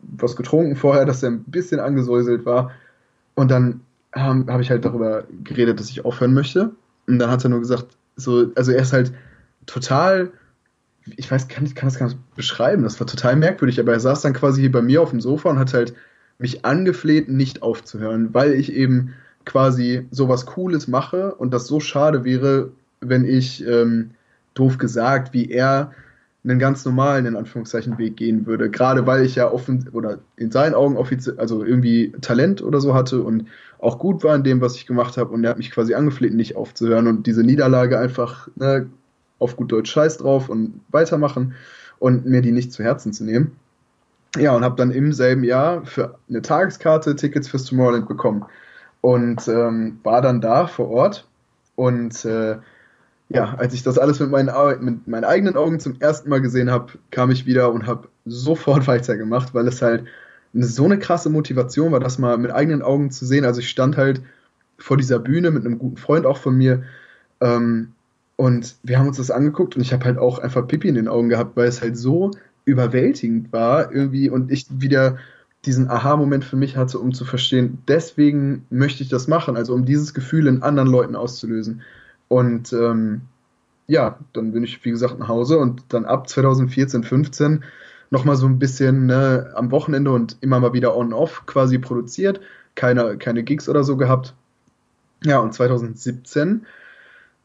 was 0.00 0.34
getrunken 0.34 0.74
vorher, 0.74 1.04
dass 1.04 1.22
er 1.22 1.30
ein 1.30 1.44
bisschen 1.44 1.78
angesäuselt 1.78 2.44
war. 2.44 2.72
Und 3.34 3.50
dann 3.50 3.80
ähm, 4.14 4.46
habe 4.48 4.62
ich 4.62 4.70
halt 4.70 4.84
darüber 4.84 5.24
geredet, 5.44 5.78
dass 5.78 5.90
ich 5.90 6.04
aufhören 6.04 6.34
möchte. 6.34 6.72
Und 7.06 7.18
dann 7.20 7.30
hat 7.30 7.44
er 7.44 7.50
nur 7.50 7.60
gesagt, 7.60 7.86
so, 8.16 8.50
also 8.56 8.72
er 8.72 8.82
ist 8.82 8.92
halt 8.92 9.12
total, 9.66 10.32
ich 11.16 11.30
weiß, 11.30 11.48
kann, 11.48 11.66
ich 11.66 11.74
kann 11.74 11.88
das 11.88 11.98
gar 11.98 12.06
nicht 12.06 12.18
beschreiben, 12.34 12.82
das 12.82 12.98
war 13.00 13.06
total 13.06 13.36
merkwürdig, 13.36 13.80
aber 13.80 13.92
er 13.92 14.00
saß 14.00 14.22
dann 14.22 14.32
quasi 14.32 14.62
hier 14.62 14.72
bei 14.72 14.82
mir 14.82 15.02
auf 15.02 15.10
dem 15.10 15.20
Sofa 15.20 15.50
und 15.50 15.58
hat 15.58 15.74
halt 15.74 15.94
mich 16.38 16.64
angefleht, 16.64 17.28
nicht 17.28 17.62
aufzuhören, 17.62 18.34
weil 18.34 18.52
ich 18.52 18.72
eben 18.72 19.14
quasi 19.44 20.06
sowas 20.10 20.46
Cooles 20.46 20.88
mache 20.88 21.34
und 21.34 21.52
das 21.52 21.66
so 21.66 21.80
schade 21.80 22.24
wäre, 22.24 22.72
wenn 23.00 23.24
ich, 23.24 23.66
ähm, 23.66 24.10
doof 24.54 24.78
gesagt, 24.78 25.34
wie 25.34 25.50
er 25.50 25.92
einen 26.44 26.58
ganz 26.58 26.84
normalen, 26.84 27.26
in 27.26 27.36
Anführungszeichen, 27.36 27.98
Weg 27.98 28.16
gehen 28.16 28.46
würde. 28.46 28.70
Gerade 28.70 29.06
weil 29.06 29.24
ich 29.24 29.34
ja 29.34 29.50
offen 29.50 29.88
oder 29.92 30.18
in 30.36 30.50
seinen 30.50 30.74
Augen 30.74 30.96
offiziell, 30.96 31.38
also 31.38 31.64
irgendwie 31.64 32.12
Talent 32.20 32.62
oder 32.62 32.80
so 32.80 32.94
hatte 32.94 33.22
und 33.22 33.46
auch 33.78 33.98
gut 33.98 34.22
war 34.24 34.34
in 34.34 34.44
dem, 34.44 34.60
was 34.60 34.76
ich 34.76 34.86
gemacht 34.86 35.16
habe. 35.16 35.30
Und 35.30 35.44
er 35.44 35.50
hat 35.50 35.58
mich 35.58 35.70
quasi 35.70 35.94
angefleht, 35.94 36.34
nicht 36.34 36.56
aufzuhören 36.56 37.06
und 37.06 37.26
diese 37.26 37.42
Niederlage 37.42 37.98
einfach 37.98 38.48
ne, 38.56 38.86
auf 39.44 39.56
gut 39.56 39.70
Deutsch 39.70 39.92
Scheiß 39.92 40.18
drauf 40.18 40.48
und 40.48 40.80
weitermachen 40.88 41.54
und 41.98 42.24
mir 42.24 42.42
die 42.42 42.52
nicht 42.52 42.72
zu 42.72 42.82
Herzen 42.82 43.12
zu 43.12 43.24
nehmen. 43.24 43.56
Ja, 44.36 44.56
und 44.56 44.64
habe 44.64 44.76
dann 44.76 44.90
im 44.90 45.12
selben 45.12 45.44
Jahr 45.44 45.84
für 45.86 46.18
eine 46.28 46.42
Tageskarte 46.42 47.14
Tickets 47.14 47.46
fürs 47.46 47.66
Tomorrowland 47.66 48.08
bekommen 48.08 48.44
und 49.00 49.46
ähm, 49.46 50.00
war 50.02 50.22
dann 50.22 50.40
da 50.40 50.66
vor 50.66 50.88
Ort 50.90 51.28
und 51.76 52.24
äh, 52.24 52.56
ja, 53.28 53.54
als 53.54 53.74
ich 53.74 53.82
das 53.82 53.98
alles 53.98 54.20
mit 54.20 54.30
meinen, 54.30 54.50
mit 54.80 55.06
meinen 55.06 55.24
eigenen 55.24 55.56
Augen 55.56 55.80
zum 55.80 56.00
ersten 56.00 56.28
Mal 56.30 56.40
gesehen 56.40 56.70
habe, 56.70 56.92
kam 57.10 57.30
ich 57.30 57.46
wieder 57.46 57.72
und 57.72 57.86
habe 57.86 58.08
sofort 58.24 58.86
weitergemacht, 58.86 59.54
weil 59.54 59.68
es 59.68 59.82
halt 59.82 60.04
so 60.54 60.84
eine 60.84 60.98
krasse 60.98 61.30
Motivation 61.30 61.92
war, 61.92 62.00
das 62.00 62.18
mal 62.18 62.38
mit 62.38 62.52
eigenen 62.52 62.82
Augen 62.82 63.10
zu 63.10 63.26
sehen. 63.26 63.44
Also 63.44 63.60
ich 63.60 63.68
stand 63.68 63.96
halt 63.96 64.22
vor 64.78 64.96
dieser 64.96 65.18
Bühne 65.18 65.50
mit 65.50 65.64
einem 65.64 65.78
guten 65.78 65.96
Freund 65.96 66.26
auch 66.26 66.38
von 66.38 66.56
mir 66.56 66.84
ähm, 67.40 67.92
und 68.36 68.76
wir 68.82 68.98
haben 68.98 69.08
uns 69.08 69.18
das 69.18 69.30
angeguckt 69.30 69.76
und 69.76 69.82
ich 69.82 69.92
habe 69.92 70.04
halt 70.04 70.18
auch 70.18 70.38
einfach 70.38 70.66
Pipi 70.66 70.88
in 70.88 70.96
den 70.96 71.08
Augen 71.08 71.28
gehabt, 71.28 71.56
weil 71.56 71.68
es 71.68 71.80
halt 71.80 71.96
so 71.96 72.30
überwältigend 72.64 73.52
war 73.52 73.92
irgendwie 73.92 74.30
und 74.30 74.50
ich 74.50 74.66
wieder 74.70 75.18
diesen 75.66 75.88
Aha-Moment 75.88 76.44
für 76.44 76.56
mich 76.56 76.76
hatte, 76.76 76.98
um 76.98 77.12
zu 77.12 77.24
verstehen, 77.24 77.78
deswegen 77.88 78.66
möchte 78.70 79.02
ich 79.02 79.08
das 79.08 79.28
machen, 79.28 79.56
also 79.56 79.74
um 79.74 79.84
dieses 79.84 80.12
Gefühl 80.12 80.46
in 80.46 80.62
anderen 80.62 80.88
Leuten 80.88 81.16
auszulösen. 81.16 81.82
Und 82.28 82.72
ähm, 82.72 83.22
ja, 83.86 84.18
dann 84.32 84.52
bin 84.52 84.64
ich, 84.64 84.84
wie 84.84 84.90
gesagt, 84.90 85.18
nach 85.18 85.28
Hause 85.28 85.58
und 85.58 85.82
dann 85.88 86.04
ab 86.04 86.28
2014, 86.28 87.02
15 87.02 87.64
nochmal 88.10 88.36
so 88.36 88.46
ein 88.46 88.58
bisschen 88.58 89.06
ne, 89.06 89.52
am 89.54 89.70
Wochenende 89.70 90.10
und 90.12 90.36
immer 90.40 90.60
mal 90.60 90.72
wieder 90.72 90.96
on-off 90.96 91.44
quasi 91.46 91.78
produziert, 91.78 92.40
keine, 92.74 93.16
keine 93.16 93.42
Gigs 93.42 93.68
oder 93.68 93.84
so 93.84 93.96
gehabt. 93.96 94.34
Ja, 95.24 95.38
und 95.38 95.54
2017 95.54 96.66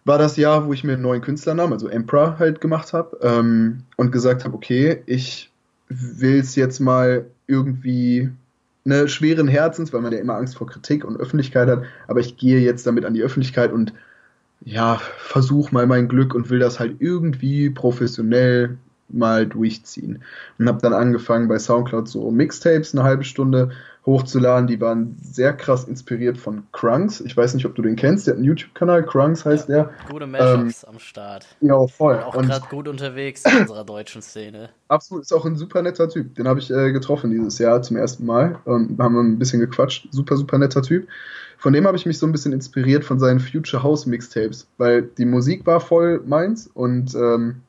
war 0.06 0.18
das 0.18 0.38
Jahr, 0.38 0.66
wo 0.68 0.74
ich 0.74 0.84
mir 0.84 0.94
einen 0.94 1.02
neuen 1.02 1.22
Künstlernamen, 1.22 1.74
also 1.74 1.88
Emperor, 1.88 2.40
halt 2.40 2.62
gemacht 2.62 2.94
habe 2.94 3.18
ähm, 3.22 3.84
und 3.98 4.12
gesagt 4.12 4.44
habe, 4.44 4.56
okay, 4.56 5.04
ich 5.06 5.52
will 5.90 6.40
es 6.40 6.56
jetzt 6.56 6.80
mal 6.80 7.26
irgendwie 7.48 8.30
ne, 8.86 9.08
schweren 9.08 9.48
Herzens, 9.48 9.94
weil 9.94 10.02
man 10.02 10.14
ja 10.14 10.20
immer 10.20 10.36
Angst 10.36 10.58
vor 10.58 10.68
Kritik 10.68 11.06
und 11.06 11.18
Öffentlichkeit 11.18 11.68
hat, 11.68 11.84
aber 12.08 12.20
ich 12.20 12.38
gehe 12.38 12.60
jetzt 12.60 12.86
damit 12.88 13.06
an 13.06 13.14
die 13.14 13.24
Öffentlichkeit 13.24 13.72
und 13.72 13.94
ja, 14.66 15.00
versuch 15.18 15.72
mal 15.72 15.88
mein 15.88 16.08
Glück 16.08 16.36
und 16.36 16.50
will 16.50 16.60
das 16.60 16.80
halt 16.80 16.98
irgendwie 17.00 17.70
professionell 17.70 18.78
mal 19.08 19.48
durchziehen. 19.48 20.22
Und 20.58 20.68
habe 20.68 20.82
dann 20.82 20.94
angefangen 20.94 21.48
bei 21.48 21.58
Soundcloud 21.58 22.08
so 22.08 22.30
Mixtapes 22.30 22.94
eine 22.94 23.04
halbe 23.04 23.24
Stunde 23.24 23.72
hochzuladen. 24.06 24.68
Die 24.68 24.80
waren 24.80 25.18
sehr 25.22 25.54
krass 25.54 25.86
inspiriert 25.86 26.38
von 26.38 26.64
Krunks. 26.72 27.22
Ich 27.22 27.36
weiß 27.36 27.54
nicht, 27.54 27.66
ob 27.66 27.76
du 27.76 27.82
den 27.82 27.96
kennst. 27.96 28.28
Der 28.28 28.34
hat 28.34 28.38
einen 28.38 28.46
YouTube-Kanal, 28.46 29.06
Krunks 29.06 29.46
heißt 29.46 29.70
ja, 29.70 29.84
der. 29.84 29.94
Gute 30.10 30.28
Mashups 30.28 30.84
ähm, 30.84 30.90
am 30.90 31.00
Start. 31.00 31.48
Ja, 31.62 31.88
voll. 31.88 32.16
Und 32.16 32.24
auch 32.24 32.42
gerade 32.42 32.68
gut 32.70 32.88
unterwegs 32.88 33.44
in 33.46 33.62
unserer 33.62 33.84
deutschen 33.84 34.22
Szene. 34.22 34.70
Absolut, 34.88 35.24
ist 35.24 35.34
auch 35.34 35.46
ein 35.46 35.56
super 35.56 35.82
netter 35.82 36.10
Typ. 36.10 36.36
Den 36.36 36.48
habe 36.48 36.60
ich 36.60 36.72
äh, 36.72 36.92
getroffen 36.92 37.32
dieses 37.32 37.60
Jahr 37.60 37.82
zum 37.82 37.98
ersten 37.98 38.26
Mal. 38.26 38.60
Und 38.66 39.00
haben 39.00 39.18
ein 39.18 39.40
bisschen 39.40 39.60
gequatscht. 39.60 40.08
Super, 40.12 40.38
super 40.38 40.58
netter 40.58 40.82
Typ 40.82 41.08
von 41.60 41.74
dem 41.74 41.86
habe 41.86 41.98
ich 41.98 42.06
mich 42.06 42.18
so 42.18 42.26
ein 42.26 42.32
bisschen 42.32 42.54
inspiriert 42.54 43.04
von 43.04 43.20
seinen 43.20 43.42
Future 43.42 43.84
House 43.84 44.06
Mixtapes, 44.06 44.68
weil 44.78 45.04
die 45.04 45.26
Musik 45.26 45.66
war 45.66 45.82
voll 45.82 46.24
meins 46.26 46.68
und 46.68 47.14
ähm, 47.16 47.62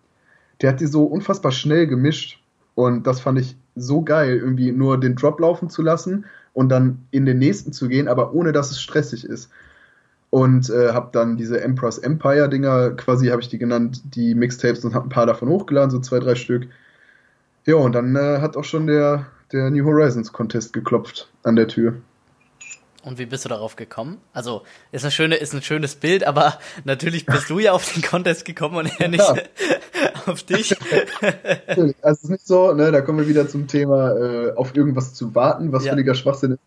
der 0.62 0.70
hat 0.70 0.80
die 0.80 0.86
so 0.86 1.04
unfassbar 1.04 1.50
schnell 1.50 1.88
gemischt 1.88 2.39
und 2.80 3.06
das 3.06 3.20
fand 3.20 3.38
ich 3.38 3.56
so 3.76 4.02
geil, 4.02 4.36
irgendwie 4.38 4.72
nur 4.72 4.98
den 4.98 5.16
Drop 5.16 5.38
laufen 5.40 5.70
zu 5.70 5.82
lassen 5.82 6.24
und 6.52 6.68
dann 6.68 7.06
in 7.10 7.26
den 7.26 7.38
nächsten 7.38 7.72
zu 7.72 7.88
gehen, 7.88 8.08
aber 8.08 8.32
ohne 8.32 8.52
dass 8.52 8.70
es 8.70 8.80
stressig 8.80 9.24
ist. 9.24 9.50
Und 10.30 10.70
äh, 10.70 10.92
habe 10.92 11.10
dann 11.12 11.36
diese 11.36 11.60
Emperor's 11.60 11.98
Empire 11.98 12.48
Dinger, 12.48 12.90
quasi 12.90 13.28
habe 13.28 13.42
ich 13.42 13.48
die 13.48 13.58
genannt, 13.58 14.00
die 14.14 14.34
Mixtapes 14.34 14.84
und 14.84 14.94
habe 14.94 15.06
ein 15.06 15.10
paar 15.10 15.26
davon 15.26 15.48
hochgeladen, 15.48 15.90
so 15.90 15.98
zwei, 15.98 16.20
drei 16.20 16.36
Stück. 16.36 16.68
Ja, 17.66 17.74
und 17.76 17.92
dann 17.92 18.14
äh, 18.16 18.38
hat 18.40 18.56
auch 18.56 18.64
schon 18.64 18.86
der, 18.86 19.26
der 19.52 19.70
New 19.70 19.84
Horizons 19.84 20.32
Contest 20.32 20.72
geklopft 20.72 21.28
an 21.42 21.56
der 21.56 21.66
Tür. 21.66 21.96
Und 23.02 23.18
wie 23.18 23.26
bist 23.26 23.44
du 23.44 23.48
darauf 23.48 23.76
gekommen? 23.76 24.18
Also, 24.34 24.62
ist 24.92 25.04
ein, 25.04 25.10
schöne, 25.10 25.36
ist 25.36 25.54
ein 25.54 25.62
schönes 25.62 25.96
Bild, 25.96 26.24
aber 26.24 26.58
natürlich 26.84 27.26
bist 27.26 27.48
du 27.50 27.58
ja 27.58 27.72
auf 27.72 27.92
den 27.92 28.02
Contest 28.02 28.44
gekommen 28.44 28.76
und 28.76 29.00
er 29.00 29.08
nicht 29.08 29.20
ja. 29.20 29.34
auf 30.30 30.42
dich. 30.42 30.76
also, 31.66 31.92
es 32.02 32.22
ist 32.24 32.30
nicht 32.30 32.46
so, 32.46 32.72
ne, 32.72 32.90
da 32.90 33.00
kommen 33.00 33.18
wir 33.18 33.28
wieder 33.28 33.48
zum 33.48 33.66
Thema, 33.66 34.16
äh, 34.16 34.52
auf 34.52 34.74
irgendwas 34.76 35.14
zu 35.14 35.34
warten, 35.34 35.72
was 35.72 35.84
ja. 35.84 35.92
völliger 35.92 36.14
Schwachsinn 36.14 36.52
ist. 36.52 36.60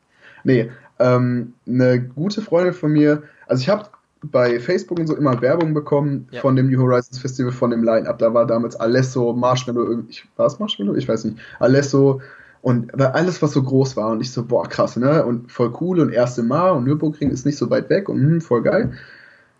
Nee, 0.44 0.72
ähm, 1.00 1.54
eine 1.68 2.02
gute 2.02 2.42
Freundin 2.42 2.74
von 2.74 2.92
mir, 2.92 3.24
also 3.48 3.62
ich 3.62 3.70
habe 3.70 3.86
bei 4.22 4.60
Facebook 4.60 5.00
und 5.00 5.08
so 5.08 5.16
immer 5.16 5.42
Werbung 5.42 5.74
bekommen 5.74 6.28
ja. 6.32 6.40
von 6.40 6.56
dem 6.56 6.70
New 6.70 6.82
Horizons 6.82 7.20
Festival, 7.20 7.52
von 7.52 7.72
dem 7.72 7.84
Line-Up. 7.84 8.20
Da 8.20 8.34
war 8.34 8.48
damals 8.48 8.76
Alesso, 8.76 9.34
Marshmallow, 9.34 10.04
ich, 10.08 10.26
war 10.38 10.46
es 10.46 10.60
Marshmallow? 10.60 10.96
Ich 10.96 11.08
weiß 11.08 11.26
nicht. 11.26 11.38
Alesso, 11.60 12.22
und 12.62 12.98
alles, 13.02 13.42
was 13.42 13.52
so 13.52 13.62
groß 13.62 13.98
war, 13.98 14.12
und 14.12 14.22
ich 14.22 14.32
so, 14.32 14.46
boah, 14.46 14.68
krass, 14.70 14.96
ne? 14.96 15.26
Und 15.26 15.52
voll 15.52 15.74
cool 15.82 16.00
und 16.00 16.14
erste 16.14 16.44
Mal 16.44 16.72
und 16.72 16.86
Nürburgring 16.86 17.30
ist 17.30 17.46
nicht 17.46 17.58
so 17.58 17.70
weit 17.70 17.90
weg 17.90 18.08
und 18.08 18.22
hm, 18.22 18.42
voll 18.42 18.62
geil. 18.62 18.94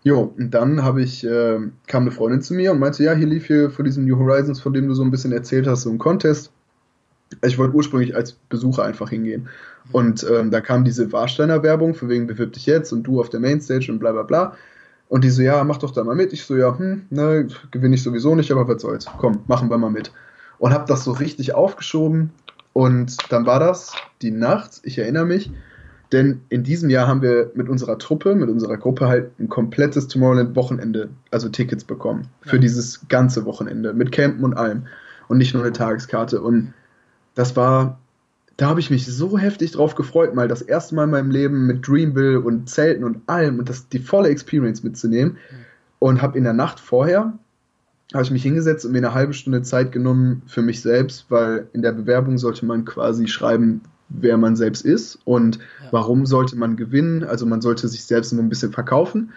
Jo, 0.04 0.34
und 0.36 0.50
dann 0.50 0.82
habe 0.82 1.02
ich, 1.02 1.24
äh, 1.24 1.58
kam 1.86 2.02
eine 2.02 2.10
Freundin 2.10 2.42
zu 2.42 2.52
mir 2.52 2.72
und 2.72 2.78
meinte, 2.78 3.02
ja, 3.02 3.14
hier 3.14 3.26
lief 3.26 3.46
hier 3.46 3.70
vor 3.70 3.86
diesem 3.86 4.04
New 4.04 4.18
Horizons, 4.18 4.60
von 4.60 4.74
dem 4.74 4.86
du 4.86 4.94
so 4.94 5.02
ein 5.02 5.10
bisschen 5.10 5.32
erzählt 5.32 5.66
hast, 5.66 5.82
so 5.82 5.90
ein 5.90 5.98
Contest. 5.98 6.52
Ich 7.42 7.56
wollte 7.56 7.74
ursprünglich 7.74 8.14
als 8.14 8.32
Besucher 8.32 8.84
einfach 8.84 9.08
hingehen. 9.08 9.48
Und 9.92 10.24
ähm, 10.30 10.50
da 10.50 10.60
kam 10.60 10.84
diese 10.84 11.10
Warsteiner 11.10 11.62
Werbung, 11.62 11.94
für 11.94 12.10
wegen 12.10 12.26
bewirb 12.26 12.52
dich 12.52 12.66
jetzt 12.66 12.92
und 12.92 13.04
du 13.04 13.18
auf 13.18 13.30
der 13.30 13.40
Mainstage 13.40 13.90
und 13.90 13.98
bla 13.98 14.12
bla 14.12 14.22
bla. 14.24 14.54
Und 15.08 15.24
die 15.24 15.30
so, 15.30 15.40
ja, 15.40 15.64
mach 15.64 15.78
doch 15.78 15.90
da 15.90 16.04
mal 16.04 16.14
mit. 16.14 16.34
Ich 16.34 16.44
so, 16.44 16.54
ja, 16.54 16.78
hm, 16.78 17.06
ne, 17.08 17.48
gewinne 17.70 17.94
ich 17.94 18.02
sowieso 18.02 18.34
nicht, 18.34 18.52
aber 18.52 18.68
was 18.68 18.82
soll's. 18.82 19.06
Komm, 19.18 19.40
machen 19.46 19.70
wir 19.70 19.78
mal 19.78 19.90
mit. 19.90 20.12
Und 20.58 20.74
hab 20.74 20.86
das 20.86 21.04
so 21.04 21.12
richtig 21.12 21.54
aufgeschoben 21.54 22.30
und 22.74 23.32
dann 23.32 23.46
war 23.46 23.60
das 23.60 23.94
die 24.20 24.32
Nacht, 24.32 24.80
ich 24.82 24.98
erinnere 24.98 25.24
mich, 25.24 25.50
denn 26.14 26.40
in 26.48 26.62
diesem 26.62 26.88
Jahr 26.88 27.06
haben 27.06 27.20
wir 27.20 27.50
mit 27.54 27.68
unserer 27.68 27.98
Truppe, 27.98 28.34
mit 28.34 28.48
unserer 28.48 28.78
Gruppe 28.78 29.08
halt 29.08 29.38
ein 29.38 29.48
komplettes 29.48 30.08
Tomorrowland-Wochenende, 30.08 31.10
also 31.30 31.48
Tickets 31.48 31.84
bekommen. 31.84 32.28
Für 32.40 32.56
ja. 32.56 32.62
dieses 32.62 33.06
ganze 33.08 33.44
Wochenende, 33.44 33.92
mit 33.92 34.12
Campen 34.12 34.44
und 34.44 34.54
allem. 34.54 34.86
Und 35.28 35.38
nicht 35.38 35.54
nur 35.54 35.62
eine 35.62 35.72
Tageskarte. 35.72 36.40
Und 36.40 36.72
das 37.34 37.56
war 37.56 37.98
da 38.56 38.68
habe 38.68 38.80
ich 38.80 38.90
mich 38.90 39.06
so 39.06 39.36
heftig 39.36 39.72
drauf 39.72 39.94
gefreut, 39.94 40.34
mal 40.34 40.48
das 40.48 40.62
erste 40.62 40.94
Mal 40.94 41.04
in 41.04 41.10
meinem 41.10 41.30
Leben 41.30 41.66
mit 41.66 41.86
Dreamville 41.86 42.40
und 42.40 42.68
Zelten 42.68 43.04
und 43.04 43.28
allem 43.28 43.58
und 43.58 43.68
das, 43.68 43.88
die 43.88 43.98
volle 43.98 44.28
Experience 44.28 44.84
mitzunehmen. 44.84 45.38
Und 45.98 46.22
habe 46.22 46.38
in 46.38 46.44
der 46.44 46.52
Nacht 46.52 46.80
vorher, 46.80 47.32
habe 48.12 48.22
ich 48.22 48.30
mich 48.30 48.42
hingesetzt 48.42 48.84
und 48.84 48.92
mir 48.92 48.98
eine 48.98 49.14
halbe 49.14 49.32
Stunde 49.32 49.62
Zeit 49.62 49.90
genommen 49.90 50.42
für 50.46 50.62
mich 50.62 50.82
selbst, 50.82 51.26
weil 51.30 51.68
in 51.72 51.82
der 51.82 51.92
Bewerbung 51.92 52.38
sollte 52.38 52.66
man 52.66 52.84
quasi 52.84 53.26
schreiben, 53.26 53.80
wer 54.20 54.36
man 54.36 54.56
selbst 54.56 54.84
ist 54.84 55.18
und 55.24 55.56
ja. 55.56 55.88
warum 55.90 56.26
sollte 56.26 56.56
man 56.56 56.76
gewinnen. 56.76 57.24
Also 57.24 57.46
man 57.46 57.60
sollte 57.60 57.88
sich 57.88 58.04
selbst 58.04 58.32
nur 58.32 58.42
ein 58.42 58.48
bisschen 58.48 58.72
verkaufen. 58.72 59.32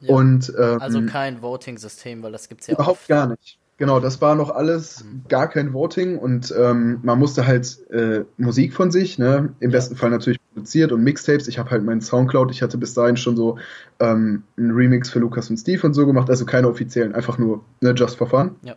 Ja. 0.00 0.14
Und, 0.14 0.52
ähm, 0.58 0.80
also 0.80 1.02
kein 1.06 1.42
Voting-System, 1.42 2.22
weil 2.22 2.32
das 2.32 2.48
gibt 2.48 2.60
es 2.60 2.66
ja 2.68 2.74
Überhaupt 2.74 3.00
oft. 3.00 3.08
gar 3.08 3.26
nicht. 3.26 3.58
Genau, 3.78 4.00
das 4.00 4.20
war 4.20 4.34
noch 4.34 4.50
alles 4.50 5.04
mhm. 5.04 5.22
gar 5.28 5.48
kein 5.48 5.72
Voting 5.72 6.18
und 6.18 6.52
ähm, 6.58 6.98
man 7.02 7.16
musste 7.16 7.46
halt 7.46 7.78
äh, 7.90 8.24
Musik 8.36 8.74
von 8.74 8.90
sich, 8.90 9.18
ne? 9.18 9.54
im 9.60 9.70
ja. 9.70 9.76
besten 9.76 9.94
Fall 9.94 10.10
natürlich 10.10 10.40
produziert 10.52 10.90
und 10.90 11.04
Mixtapes. 11.04 11.46
Ich 11.46 11.60
habe 11.60 11.70
halt 11.70 11.84
meinen 11.84 12.00
Soundcloud, 12.00 12.50
ich 12.50 12.60
hatte 12.60 12.76
bis 12.76 12.94
dahin 12.94 13.16
schon 13.16 13.36
so 13.36 13.56
ähm, 14.00 14.42
einen 14.56 14.72
Remix 14.72 15.10
für 15.10 15.20
Lukas 15.20 15.48
und 15.48 15.58
Steve 15.58 15.86
und 15.86 15.94
so 15.94 16.06
gemacht, 16.06 16.28
also 16.28 16.44
keine 16.44 16.68
offiziellen, 16.68 17.14
einfach 17.14 17.38
nur 17.38 17.64
ne, 17.80 17.92
just 17.92 18.16
for 18.16 18.26
fun. 18.26 18.56
Ja. 18.62 18.74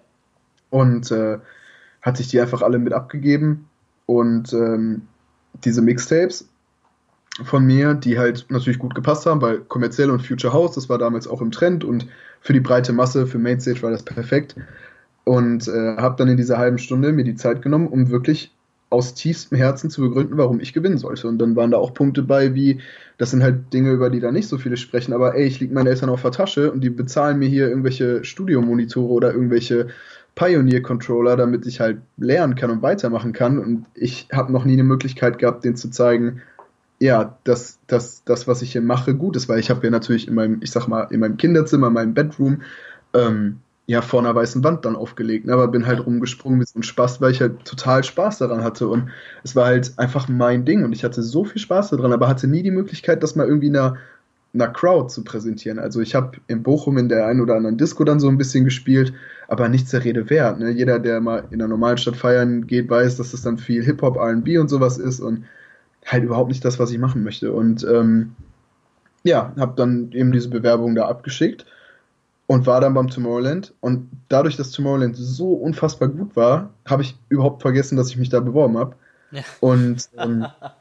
Und 0.69 1.11
äh, 1.11 1.39
hatte 2.03 2.21
ich 2.21 2.27
die 2.27 2.39
einfach 2.39 2.61
alle 2.61 2.77
mit 2.77 2.93
abgegeben 2.93 3.67
und 4.05 4.53
ähm, 4.53 5.07
diese 5.63 5.81
Mixtapes 5.81 6.47
von 7.43 7.65
mir, 7.65 7.93
die 7.93 8.19
halt 8.19 8.45
natürlich 8.49 8.79
gut 8.79 8.95
gepasst 8.95 9.25
haben, 9.25 9.41
weil 9.41 9.59
kommerziell 9.59 10.09
und 10.09 10.25
Future 10.25 10.53
House, 10.53 10.73
das 10.73 10.89
war 10.89 10.97
damals 10.97 11.27
auch 11.27 11.41
im 11.41 11.51
Trend 11.51 11.83
und 11.83 12.07
für 12.41 12.53
die 12.53 12.59
breite 12.59 12.93
Masse, 12.93 13.27
für 13.27 13.37
Mainstage 13.37 13.81
war 13.83 13.91
das 13.91 14.03
perfekt 14.03 14.55
und 15.23 15.67
äh, 15.67 15.95
habe 15.97 16.15
dann 16.17 16.27
in 16.27 16.37
dieser 16.37 16.57
halben 16.57 16.77
Stunde 16.77 17.13
mir 17.13 17.23
die 17.23 17.35
Zeit 17.35 17.61
genommen, 17.61 17.87
um 17.87 18.09
wirklich 18.09 18.51
aus 18.89 19.13
tiefstem 19.13 19.57
Herzen 19.57 19.89
zu 19.89 20.01
begründen, 20.01 20.37
warum 20.37 20.59
ich 20.59 20.73
gewinnen 20.73 20.97
sollte. 20.97 21.27
Und 21.29 21.37
dann 21.37 21.55
waren 21.55 21.71
da 21.71 21.77
auch 21.77 21.93
Punkte 21.93 22.23
bei, 22.23 22.53
wie, 22.55 22.81
das 23.17 23.31
sind 23.31 23.41
halt 23.41 23.71
Dinge, 23.71 23.91
über 23.91 24.09
die 24.09 24.19
da 24.19 24.33
nicht 24.33 24.49
so 24.49 24.57
viele 24.57 24.75
sprechen, 24.75 25.13
aber 25.13 25.33
ey, 25.35 25.45
ich 25.45 25.61
liege 25.61 25.73
meinen 25.73 25.87
Eltern 25.87 26.09
auf 26.09 26.23
der 26.23 26.31
Tasche 26.31 26.71
und 26.71 26.81
die 26.81 26.89
bezahlen 26.89 27.39
mir 27.39 27.47
hier 27.47 27.69
irgendwelche 27.69 28.25
Studiomonitore 28.25 29.09
oder 29.09 29.33
irgendwelche 29.33 29.87
Pioneer-Controller, 30.35 31.35
damit 31.35 31.65
ich 31.65 31.79
halt 31.79 32.01
lernen 32.17 32.55
kann 32.55 32.71
und 32.71 32.81
weitermachen 32.81 33.33
kann. 33.33 33.59
Und 33.59 33.85
ich 33.93 34.27
habe 34.31 34.51
noch 34.51 34.65
nie 34.65 34.73
eine 34.73 34.83
Möglichkeit 34.83 35.39
gehabt, 35.39 35.63
denen 35.63 35.75
zu 35.75 35.89
zeigen, 35.89 36.41
ja, 36.99 37.37
dass 37.43 37.79
das, 37.87 38.23
das, 38.25 38.47
was 38.47 38.61
ich 38.61 38.71
hier 38.73 38.81
mache, 38.81 39.15
gut 39.15 39.35
ist, 39.35 39.49
weil 39.49 39.59
ich 39.59 39.69
habe 39.69 39.83
ja 39.83 39.89
natürlich 39.89 40.27
in 40.27 40.35
meinem, 40.35 40.59
ich 40.61 40.71
sag 40.71 40.87
mal, 40.87 41.07
in 41.09 41.19
meinem 41.19 41.37
Kinderzimmer, 41.37 41.87
in 41.87 41.93
meinem 41.93 42.13
Bedroom, 42.13 42.61
ähm, 43.13 43.57
ja 43.91 44.01
vor 44.01 44.21
einer 44.21 44.33
weißen 44.33 44.63
Wand 44.63 44.85
dann 44.85 44.95
aufgelegt, 44.95 45.45
ne? 45.45 45.53
aber 45.53 45.67
bin 45.67 45.85
halt 45.85 46.05
rumgesprungen 46.05 46.59
wie 46.61 46.65
so 46.65 46.79
ein 46.79 46.83
Spaß, 46.83 47.19
weil 47.19 47.31
ich 47.31 47.41
halt 47.41 47.65
total 47.65 48.03
Spaß 48.03 48.37
daran 48.37 48.63
hatte 48.63 48.87
und 48.87 49.09
es 49.43 49.55
war 49.55 49.65
halt 49.65 49.93
einfach 49.97 50.27
mein 50.29 50.63
Ding 50.65 50.85
und 50.85 50.93
ich 50.93 51.03
hatte 51.03 51.21
so 51.21 51.43
viel 51.43 51.61
Spaß 51.61 51.89
daran, 51.89 52.13
aber 52.13 52.27
hatte 52.27 52.47
nie 52.47 52.63
die 52.63 52.71
Möglichkeit, 52.71 53.21
das 53.21 53.35
mal 53.35 53.47
irgendwie 53.47 53.69
einer, 53.69 53.97
einer 54.53 54.67
Crowd 54.67 55.09
zu 55.09 55.23
präsentieren. 55.23 55.79
Also 55.79 56.01
ich 56.01 56.13
habe 56.13 56.37
in 56.47 56.63
Bochum 56.63 56.97
in 56.97 57.09
der 57.09 57.25
einen 57.25 57.41
oder 57.41 57.55
anderen 57.55 57.77
Disco 57.77 58.03
dann 58.03 58.19
so 58.19 58.27
ein 58.27 58.37
bisschen 58.37 58.65
gespielt, 58.65 59.13
aber 59.47 59.69
nichts 59.69 59.91
der 59.91 60.03
Rede 60.03 60.29
wert. 60.29 60.59
Ne? 60.59 60.71
Jeder, 60.71 60.99
der 60.99 61.21
mal 61.21 61.45
in 61.51 61.61
einer 61.61 61.69
normalen 61.69 61.97
Stadt 61.97 62.15
feiern 62.15 62.67
geht, 62.67 62.89
weiß, 62.89 63.17
dass 63.17 63.33
es 63.33 63.43
dann 63.43 63.57
viel 63.57 63.83
Hip-Hop, 63.83 64.17
R&B 64.17 64.57
und 64.57 64.69
sowas 64.69 64.97
ist 64.97 65.19
und 65.19 65.45
halt 66.05 66.23
überhaupt 66.23 66.49
nicht 66.49 66.65
das, 66.65 66.79
was 66.79 66.91
ich 66.91 66.97
machen 66.97 67.23
möchte. 67.23 67.53
Und 67.53 67.83
ähm, 67.83 68.35
ja, 69.23 69.53
habe 69.57 69.73
dann 69.75 70.11
eben 70.11 70.31
diese 70.31 70.49
Bewerbung 70.49 70.95
da 70.95 71.07
abgeschickt 71.07 71.65
und 72.47 72.65
war 72.65 72.81
dann 72.81 72.93
beim 72.93 73.07
Tomorrowland. 73.07 73.73
Und 73.79 74.09
dadurch, 74.27 74.57
dass 74.57 74.71
Tomorrowland 74.71 75.15
so 75.15 75.53
unfassbar 75.53 76.09
gut 76.09 76.35
war, 76.35 76.71
habe 76.85 77.03
ich 77.03 77.17
überhaupt 77.29 77.61
vergessen, 77.61 77.95
dass 77.95 78.09
ich 78.09 78.17
mich 78.17 78.29
da 78.29 78.39
beworben 78.41 78.77
habe. 78.77 78.95
Ja. 79.31 79.43
Und 79.61 80.09
ähm, 80.17 80.45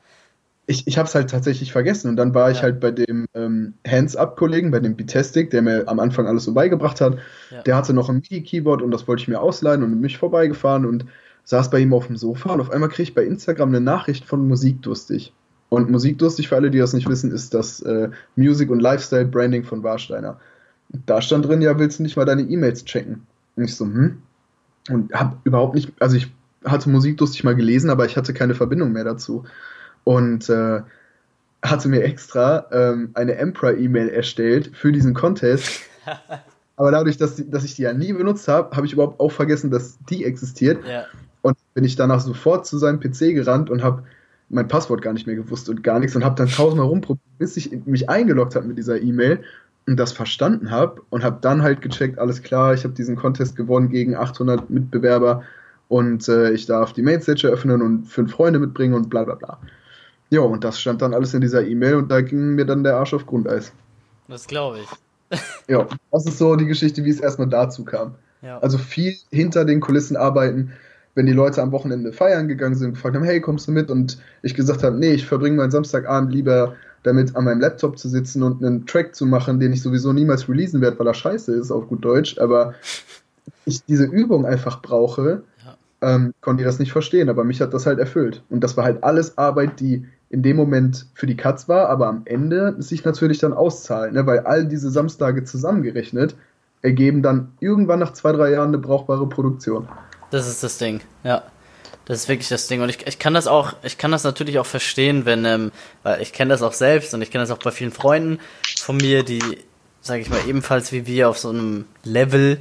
ich, 0.70 0.86
ich 0.86 0.98
habe 0.98 1.08
es 1.08 1.14
halt 1.14 1.30
tatsächlich 1.30 1.72
vergessen. 1.72 2.08
Und 2.08 2.16
dann 2.16 2.34
war 2.34 2.48
ja. 2.48 2.56
ich 2.56 2.62
halt 2.62 2.80
bei 2.80 2.90
dem 2.90 3.26
ähm, 3.34 3.74
Hands-Up-Kollegen, 3.86 4.70
bei 4.70 4.80
dem 4.80 4.96
Bitastic, 4.96 5.50
der 5.50 5.62
mir 5.62 5.88
am 5.88 6.00
Anfang 6.00 6.26
alles 6.26 6.44
so 6.44 6.54
beigebracht 6.54 7.00
hat. 7.00 7.18
Ja. 7.50 7.62
Der 7.62 7.76
hatte 7.76 7.92
noch 7.92 8.08
ein 8.08 8.16
MIDI-Keyboard 8.16 8.82
und 8.82 8.90
das 8.90 9.06
wollte 9.06 9.22
ich 9.22 9.28
mir 9.28 9.40
ausleihen 9.40 9.82
und 9.82 10.00
mich 10.00 10.18
vorbeigefahren 10.18 10.86
und 10.86 11.06
saß 11.44 11.70
bei 11.70 11.80
ihm 11.80 11.92
auf 11.92 12.06
dem 12.06 12.16
Sofa. 12.16 12.52
Und 12.52 12.60
auf 12.60 12.70
einmal 12.70 12.88
kriege 12.88 13.02
ich 13.02 13.14
bei 13.14 13.24
Instagram 13.24 13.70
eine 13.70 13.80
Nachricht 13.80 14.24
von 14.24 14.46
Musikdurstig. 14.46 15.32
Und 15.68 15.90
Musikdurstig, 15.90 16.48
für 16.48 16.56
alle, 16.56 16.70
die 16.70 16.78
das 16.78 16.92
nicht 16.92 17.08
wissen, 17.08 17.30
ist 17.30 17.54
das 17.54 17.80
äh, 17.82 18.10
Music- 18.36 18.70
und 18.70 18.80
Lifestyle-Branding 18.80 19.64
von 19.64 19.82
Warsteiner 19.82 20.38
da 21.06 21.22
stand 21.22 21.46
drin, 21.46 21.62
ja, 21.62 21.78
willst 21.78 21.98
du 21.98 22.02
nicht 22.02 22.16
mal 22.16 22.24
deine 22.24 22.42
E-Mails 22.42 22.84
checken? 22.84 23.26
Und 23.56 23.64
ich 23.64 23.76
so, 23.76 23.84
hm? 23.84 24.22
Und 24.88 25.12
hab 25.12 25.38
überhaupt 25.44 25.74
nicht, 25.74 25.92
also 26.00 26.16
ich 26.16 26.32
hatte 26.64 26.90
Musik 26.90 27.20
lustig 27.20 27.44
mal 27.44 27.54
gelesen, 27.54 27.90
aber 27.90 28.06
ich 28.06 28.16
hatte 28.16 28.34
keine 28.34 28.54
Verbindung 28.54 28.92
mehr 28.92 29.04
dazu. 29.04 29.44
Und 30.04 30.48
äh, 30.48 30.80
hatte 31.62 31.88
mir 31.88 32.02
extra 32.02 32.66
ähm, 32.72 33.10
eine 33.14 33.36
Emperor-E-Mail 33.36 34.08
erstellt 34.08 34.70
für 34.74 34.92
diesen 34.92 35.14
Contest. 35.14 35.82
aber 36.76 36.90
dadurch, 36.90 37.16
dass, 37.16 37.36
die, 37.36 37.50
dass 37.50 37.64
ich 37.64 37.74
die 37.74 37.82
ja 37.82 37.92
nie 37.92 38.12
benutzt 38.12 38.48
habe, 38.48 38.74
habe 38.76 38.86
ich 38.86 38.92
überhaupt 38.92 39.20
auch 39.20 39.32
vergessen, 39.32 39.70
dass 39.70 39.98
die 40.08 40.24
existiert. 40.24 40.84
Ja. 40.86 41.04
Und 41.42 41.56
bin 41.74 41.84
ich 41.84 41.96
danach 41.96 42.20
sofort 42.20 42.66
zu 42.66 42.78
seinem 42.78 43.00
PC 43.00 43.34
gerannt 43.34 43.70
und 43.70 43.82
habe 43.82 44.02
mein 44.50 44.68
Passwort 44.68 45.00
gar 45.00 45.12
nicht 45.12 45.26
mehr 45.26 45.36
gewusst 45.36 45.68
und 45.68 45.82
gar 45.82 46.00
nichts 46.00 46.16
und 46.16 46.24
habe 46.24 46.34
dann 46.34 46.48
tausendmal 46.48 46.88
rumprobiert, 46.88 47.38
bis 47.38 47.56
ich 47.56 47.70
mich 47.86 48.08
eingeloggt 48.10 48.56
habe 48.56 48.66
mit 48.66 48.76
dieser 48.78 49.00
E-Mail 49.00 49.40
und 49.86 49.96
das 49.96 50.12
verstanden 50.12 50.70
habe 50.70 51.02
und 51.10 51.24
habe 51.24 51.38
dann 51.40 51.62
halt 51.62 51.80
gecheckt, 51.82 52.18
alles 52.18 52.42
klar, 52.42 52.74
ich 52.74 52.84
habe 52.84 52.94
diesen 52.94 53.16
Contest 53.16 53.56
gewonnen 53.56 53.88
gegen 53.88 54.16
800 54.16 54.68
Mitbewerber 54.68 55.42
und 55.88 56.28
äh, 56.28 56.50
ich 56.52 56.66
darf 56.66 56.92
die 56.92 57.02
Mainstage 57.02 57.46
eröffnen 57.46 57.80
und 57.80 58.06
fünf 58.06 58.32
Freunde 58.32 58.58
mitbringen 58.58 58.94
und 58.94 59.08
bla 59.08 59.24
bla 59.24 59.36
bla. 59.36 59.58
Ja, 60.30 60.40
und 60.40 60.64
das 60.64 60.80
stand 60.80 61.02
dann 61.02 61.12
alles 61.12 61.34
in 61.34 61.40
dieser 61.40 61.66
E-Mail 61.66 61.96
und 61.96 62.10
da 62.10 62.20
ging 62.20 62.54
mir 62.54 62.64
dann 62.64 62.84
der 62.84 62.96
Arsch 62.96 63.14
auf 63.14 63.26
Grundeis. 63.26 63.72
Das 64.28 64.46
glaube 64.46 64.78
ich. 64.78 65.38
ja, 65.68 65.86
das 66.12 66.26
ist 66.26 66.38
so 66.38 66.56
die 66.56 66.66
Geschichte, 66.66 67.04
wie 67.04 67.10
es 67.10 67.20
erstmal 67.20 67.48
dazu 67.48 67.84
kam. 67.84 68.14
Ja. 68.42 68.58
Also 68.58 68.78
viel 68.78 69.16
hinter 69.30 69.64
den 69.64 69.80
Kulissen 69.80 70.16
arbeiten, 70.16 70.72
wenn 71.14 71.26
die 71.26 71.32
Leute 71.32 71.60
am 71.62 71.72
Wochenende 71.72 72.12
feiern 72.12 72.48
gegangen 72.48 72.76
sind, 72.76 72.94
gefragt 72.94 73.16
haben, 73.16 73.24
hey, 73.24 73.40
kommst 73.40 73.68
du 73.68 73.72
mit? 73.72 73.90
Und 73.90 74.18
ich 74.42 74.54
gesagt 74.54 74.82
habe, 74.82 74.96
nee, 74.96 75.12
ich 75.12 75.26
verbringe 75.26 75.56
meinen 75.56 75.70
Samstagabend 75.70 76.32
lieber 76.32 76.76
damit 77.02 77.34
an 77.34 77.44
meinem 77.44 77.60
Laptop 77.60 77.98
zu 77.98 78.08
sitzen 78.08 78.42
und 78.42 78.62
einen 78.62 78.86
Track 78.86 79.14
zu 79.14 79.26
machen, 79.26 79.58
den 79.58 79.72
ich 79.72 79.82
sowieso 79.82 80.12
niemals 80.12 80.48
releasen 80.48 80.80
werde, 80.80 80.98
weil 80.98 81.06
er 81.06 81.14
scheiße 81.14 81.52
ist, 81.54 81.70
auf 81.70 81.88
gut 81.88 82.04
Deutsch, 82.04 82.38
aber 82.38 82.74
ich 83.64 83.82
diese 83.84 84.04
Übung 84.04 84.46
einfach 84.46 84.82
brauche, 84.82 85.42
ja. 85.64 85.76
ähm, 86.02 86.34
konnte 86.40 86.62
ich 86.62 86.66
das 86.66 86.78
nicht 86.78 86.92
verstehen, 86.92 87.28
aber 87.28 87.44
mich 87.44 87.60
hat 87.60 87.72
das 87.72 87.86
halt 87.86 87.98
erfüllt. 87.98 88.42
Und 88.50 88.62
das 88.62 88.76
war 88.76 88.84
halt 88.84 89.02
alles 89.02 89.38
Arbeit, 89.38 89.80
die 89.80 90.06
in 90.30 90.42
dem 90.42 90.56
Moment 90.56 91.06
für 91.14 91.26
die 91.26 91.36
Katz 91.36 91.68
war, 91.68 91.88
aber 91.88 92.06
am 92.06 92.22
Ende 92.24 92.76
sich 92.78 93.04
natürlich 93.04 93.38
dann 93.38 93.52
auszahlt, 93.52 94.12
ne? 94.12 94.26
weil 94.26 94.40
all 94.40 94.64
diese 94.64 94.90
Samstage 94.90 95.44
zusammengerechnet 95.44 96.36
ergeben 96.82 97.22
dann 97.22 97.52
irgendwann 97.58 97.98
nach 97.98 98.12
zwei, 98.12 98.32
drei 98.32 98.52
Jahren 98.52 98.68
eine 98.68 98.78
brauchbare 98.78 99.28
Produktion. 99.28 99.88
Das 100.30 100.48
ist 100.48 100.62
das 100.62 100.78
Ding, 100.78 101.00
ja. 101.24 101.42
Das 102.06 102.22
ist 102.22 102.28
wirklich 102.28 102.48
das 102.48 102.66
Ding. 102.66 102.80
Und 102.80 102.88
ich, 102.88 103.06
ich 103.06 103.18
kann 103.18 103.34
das 103.34 103.46
auch, 103.46 103.74
ich 103.82 103.98
kann 103.98 104.10
das 104.10 104.24
natürlich 104.24 104.58
auch 104.58 104.66
verstehen, 104.66 105.26
wenn, 105.26 105.44
ähm, 105.44 105.70
weil 106.02 106.20
ich 106.22 106.32
kenne 106.32 106.48
das 106.48 106.62
auch 106.62 106.72
selbst 106.72 107.12
und 107.14 107.22
ich 107.22 107.30
kenne 107.30 107.42
das 107.42 107.50
auch 107.50 107.62
bei 107.62 107.70
vielen 107.70 107.92
Freunden 107.92 108.40
von 108.78 108.96
mir, 108.96 109.22
die, 109.22 109.42
sage 110.00 110.22
ich 110.22 110.30
mal, 110.30 110.40
ebenfalls 110.48 110.90
wie 110.92 111.06
wir 111.06 111.28
auf 111.28 111.38
so 111.38 111.50
einem 111.50 111.84
Level, 112.02 112.58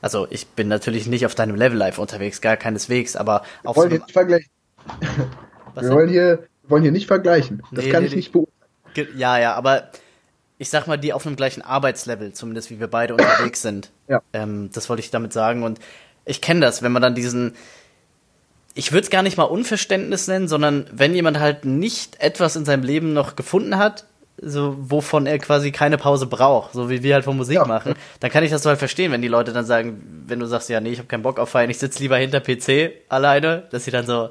also 0.00 0.26
ich 0.30 0.46
bin 0.46 0.68
natürlich 0.68 1.06
nicht 1.08 1.26
auf 1.26 1.34
deinem 1.34 1.56
Level 1.56 1.76
live 1.76 1.98
unterwegs, 1.98 2.40
gar 2.40 2.56
keineswegs, 2.56 3.16
aber 3.16 3.42
auf 3.64 3.76
wir 3.76 3.82
wollen 3.82 3.90
so 3.90 3.96
hier 3.96 4.04
nicht 4.04 4.12
vergleichen. 4.12 4.50
wir 5.74 5.90
wollen 5.90 6.08
hier, 6.08 6.46
wollen 6.68 6.82
hier 6.82 6.92
nicht 6.92 7.06
vergleichen. 7.06 7.62
Das 7.72 7.84
nee, 7.84 7.90
kann 7.90 8.02
nee, 8.02 8.08
ich 8.08 8.16
nicht 8.16 8.32
beurteilen. 8.32 9.08
Ja, 9.16 9.38
ja, 9.38 9.54
aber 9.54 9.90
ich 10.58 10.70
sag 10.70 10.86
mal, 10.86 10.96
die 10.96 11.12
auf 11.12 11.26
einem 11.26 11.36
gleichen 11.36 11.62
Arbeitslevel, 11.62 12.32
zumindest 12.32 12.70
wie 12.70 12.80
wir 12.80 12.88
beide 12.88 13.14
unterwegs 13.14 13.62
sind. 13.62 13.90
Ja. 14.08 14.22
Ähm, 14.32 14.70
das 14.72 14.88
wollte 14.88 15.00
ich 15.00 15.10
damit 15.10 15.32
sagen. 15.32 15.64
Und 15.64 15.80
ich 16.26 16.40
kenne 16.40 16.60
das, 16.60 16.80
wenn 16.80 16.92
man 16.92 17.02
dann 17.02 17.16
diesen, 17.16 17.56
ich 18.74 18.92
würde 18.92 19.02
es 19.02 19.10
gar 19.10 19.24
nicht 19.24 19.36
mal 19.36 19.42
Unverständnis 19.42 20.28
nennen, 20.28 20.46
sondern 20.46 20.86
wenn 20.92 21.12
jemand 21.12 21.40
halt 21.40 21.64
nicht 21.64 22.20
etwas 22.20 22.54
in 22.54 22.64
seinem 22.64 22.84
Leben 22.84 23.14
noch 23.14 23.34
gefunden 23.34 23.78
hat, 23.78 24.04
so 24.40 24.76
wovon 24.78 25.26
er 25.26 25.40
quasi 25.40 25.72
keine 25.72 25.98
Pause 25.98 26.26
braucht, 26.26 26.72
so 26.72 26.88
wie 26.88 27.02
wir 27.02 27.14
halt 27.14 27.24
von 27.24 27.36
Musik 27.36 27.56
ja. 27.56 27.64
machen, 27.64 27.94
dann 28.20 28.30
kann 28.30 28.44
ich 28.44 28.52
das 28.52 28.62
so 28.62 28.68
halt 28.68 28.78
verstehen, 28.78 29.10
wenn 29.10 29.22
die 29.22 29.28
Leute 29.28 29.52
dann 29.52 29.64
sagen, 29.64 30.24
wenn 30.28 30.38
du 30.38 30.46
sagst, 30.46 30.68
ja, 30.68 30.80
nee, 30.80 30.90
ich 30.90 30.98
habe 30.98 31.08
keinen 31.08 31.22
Bock 31.22 31.40
auf 31.40 31.48
Feiern, 31.48 31.68
ich 31.68 31.78
sitze 31.78 32.00
lieber 32.00 32.16
hinter 32.16 32.40
PC 32.40 32.92
alleine, 33.08 33.64
dass 33.70 33.86
sie 33.86 33.90
dann 33.90 34.06
so, 34.06 34.30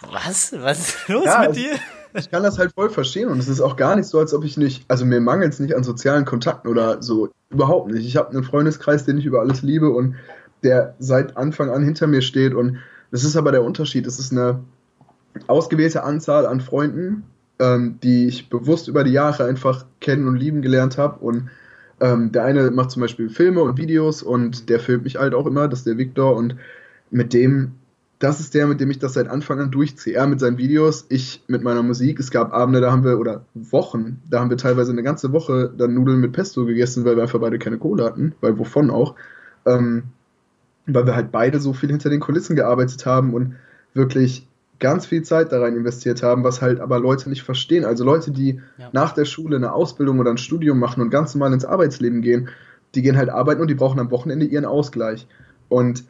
was? 0.00 0.52
Was 0.58 0.88
ist 0.88 1.08
los 1.08 1.24
ja, 1.24 1.44
mit 1.46 1.56
dir? 1.56 1.74
Ich 2.14 2.30
kann 2.30 2.42
das 2.42 2.58
halt 2.58 2.72
voll 2.74 2.90
verstehen 2.90 3.28
und 3.28 3.38
es 3.38 3.48
ist 3.48 3.60
auch 3.60 3.76
gar 3.76 3.96
nicht 3.96 4.06
so, 4.06 4.18
als 4.18 4.34
ob 4.34 4.44
ich 4.44 4.56
nicht, 4.56 4.84
also 4.88 5.06
mir 5.06 5.20
mangelt 5.20 5.54
es 5.54 5.60
nicht 5.60 5.74
an 5.74 5.82
sozialen 5.82 6.24
Kontakten 6.24 6.68
oder 6.68 7.02
so, 7.02 7.30
überhaupt 7.48 7.90
nicht. 7.90 8.06
Ich 8.06 8.16
habe 8.16 8.30
einen 8.30 8.44
Freundeskreis, 8.44 9.04
den 9.04 9.18
ich 9.18 9.24
über 9.24 9.40
alles 9.40 9.62
liebe 9.62 9.90
und 9.90 10.16
der 10.62 10.94
seit 10.98 11.36
Anfang 11.36 11.70
an 11.70 11.82
hinter 11.82 12.06
mir 12.06 12.20
steht 12.20 12.54
und 12.54 12.78
das 13.10 13.24
ist 13.24 13.36
aber 13.36 13.52
der 13.52 13.62
Unterschied. 13.62 14.06
Es 14.06 14.18
ist 14.18 14.32
eine 14.32 14.60
ausgewählte 15.46 16.02
Anzahl 16.02 16.46
an 16.46 16.60
Freunden, 16.60 17.24
ähm, 17.58 17.98
die 18.02 18.26
ich 18.26 18.48
bewusst 18.48 18.88
über 18.88 19.04
die 19.04 19.12
Jahre 19.12 19.44
einfach 19.44 19.84
kennen 20.00 20.26
und 20.26 20.36
lieben 20.36 20.62
gelernt 20.62 20.98
habe. 20.98 21.18
Und 21.20 21.50
ähm, 22.00 22.32
der 22.32 22.44
eine 22.44 22.70
macht 22.70 22.90
zum 22.90 23.02
Beispiel 23.02 23.28
Filme 23.28 23.62
und 23.62 23.78
Videos 23.78 24.22
und 24.22 24.68
der 24.68 24.80
filmt 24.80 25.04
mich 25.04 25.16
halt 25.16 25.34
auch 25.34 25.46
immer, 25.46 25.68
das 25.68 25.80
ist 25.80 25.86
der 25.86 25.98
Victor. 25.98 26.34
Und 26.34 26.56
mit 27.10 27.32
dem, 27.32 27.72
das 28.22 28.38
ist 28.38 28.54
der, 28.54 28.68
mit 28.68 28.80
dem 28.80 28.88
ich 28.88 29.00
das 29.00 29.14
seit 29.14 29.28
Anfang 29.28 29.58
an 29.58 29.72
durchziehe. 29.72 30.14
Er 30.14 30.28
mit 30.28 30.38
seinen 30.38 30.56
Videos, 30.56 31.06
ich 31.08 31.42
mit 31.48 31.64
meiner 31.64 31.82
Musik. 31.82 32.20
Es 32.20 32.30
gab 32.30 32.52
Abende, 32.52 32.80
da 32.80 32.92
haben 32.92 33.02
wir, 33.02 33.18
oder 33.18 33.46
Wochen, 33.54 34.22
da 34.30 34.38
haben 34.38 34.48
wir 34.48 34.56
teilweise 34.56 34.92
eine 34.92 35.02
ganze 35.02 35.32
Woche 35.32 35.72
dann 35.76 35.94
Nudeln 35.94 36.20
mit 36.20 36.32
Pesto 36.32 36.64
gegessen, 36.64 37.04
weil 37.04 37.16
wir 37.16 37.24
einfach 37.24 37.40
beide 37.40 37.58
keine 37.58 37.78
Kohle 37.78 38.04
hatten, 38.04 38.34
weil 38.40 38.56
wovon 38.60 38.90
auch. 38.90 39.16
Ähm, 39.66 40.04
weil 40.86 41.04
wir 41.04 41.16
halt 41.16 41.32
beide 41.32 41.58
so 41.58 41.72
viel 41.72 41.90
hinter 41.90 42.10
den 42.10 42.20
Kulissen 42.20 42.54
gearbeitet 42.54 43.06
haben 43.06 43.34
und 43.34 43.56
wirklich 43.92 44.46
ganz 44.78 45.06
viel 45.06 45.22
Zeit 45.22 45.50
da 45.50 45.60
rein 45.60 45.76
investiert 45.76 46.22
haben, 46.22 46.44
was 46.44 46.62
halt 46.62 46.80
aber 46.80 47.00
Leute 47.00 47.28
nicht 47.28 47.42
verstehen. 47.42 47.84
Also 47.84 48.04
Leute, 48.04 48.30
die 48.30 48.60
ja. 48.78 48.88
nach 48.92 49.12
der 49.12 49.24
Schule 49.24 49.56
eine 49.56 49.72
Ausbildung 49.72 50.20
oder 50.20 50.30
ein 50.30 50.38
Studium 50.38 50.78
machen 50.78 51.02
und 51.02 51.10
ganz 51.10 51.34
normal 51.34 51.52
ins 51.52 51.64
Arbeitsleben 51.64 52.22
gehen, 52.22 52.50
die 52.94 53.02
gehen 53.02 53.16
halt 53.16 53.30
arbeiten 53.30 53.60
und 53.60 53.68
die 53.68 53.74
brauchen 53.74 53.98
am 53.98 54.12
Wochenende 54.12 54.46
ihren 54.46 54.64
Ausgleich. 54.64 55.26
Und 55.68 56.04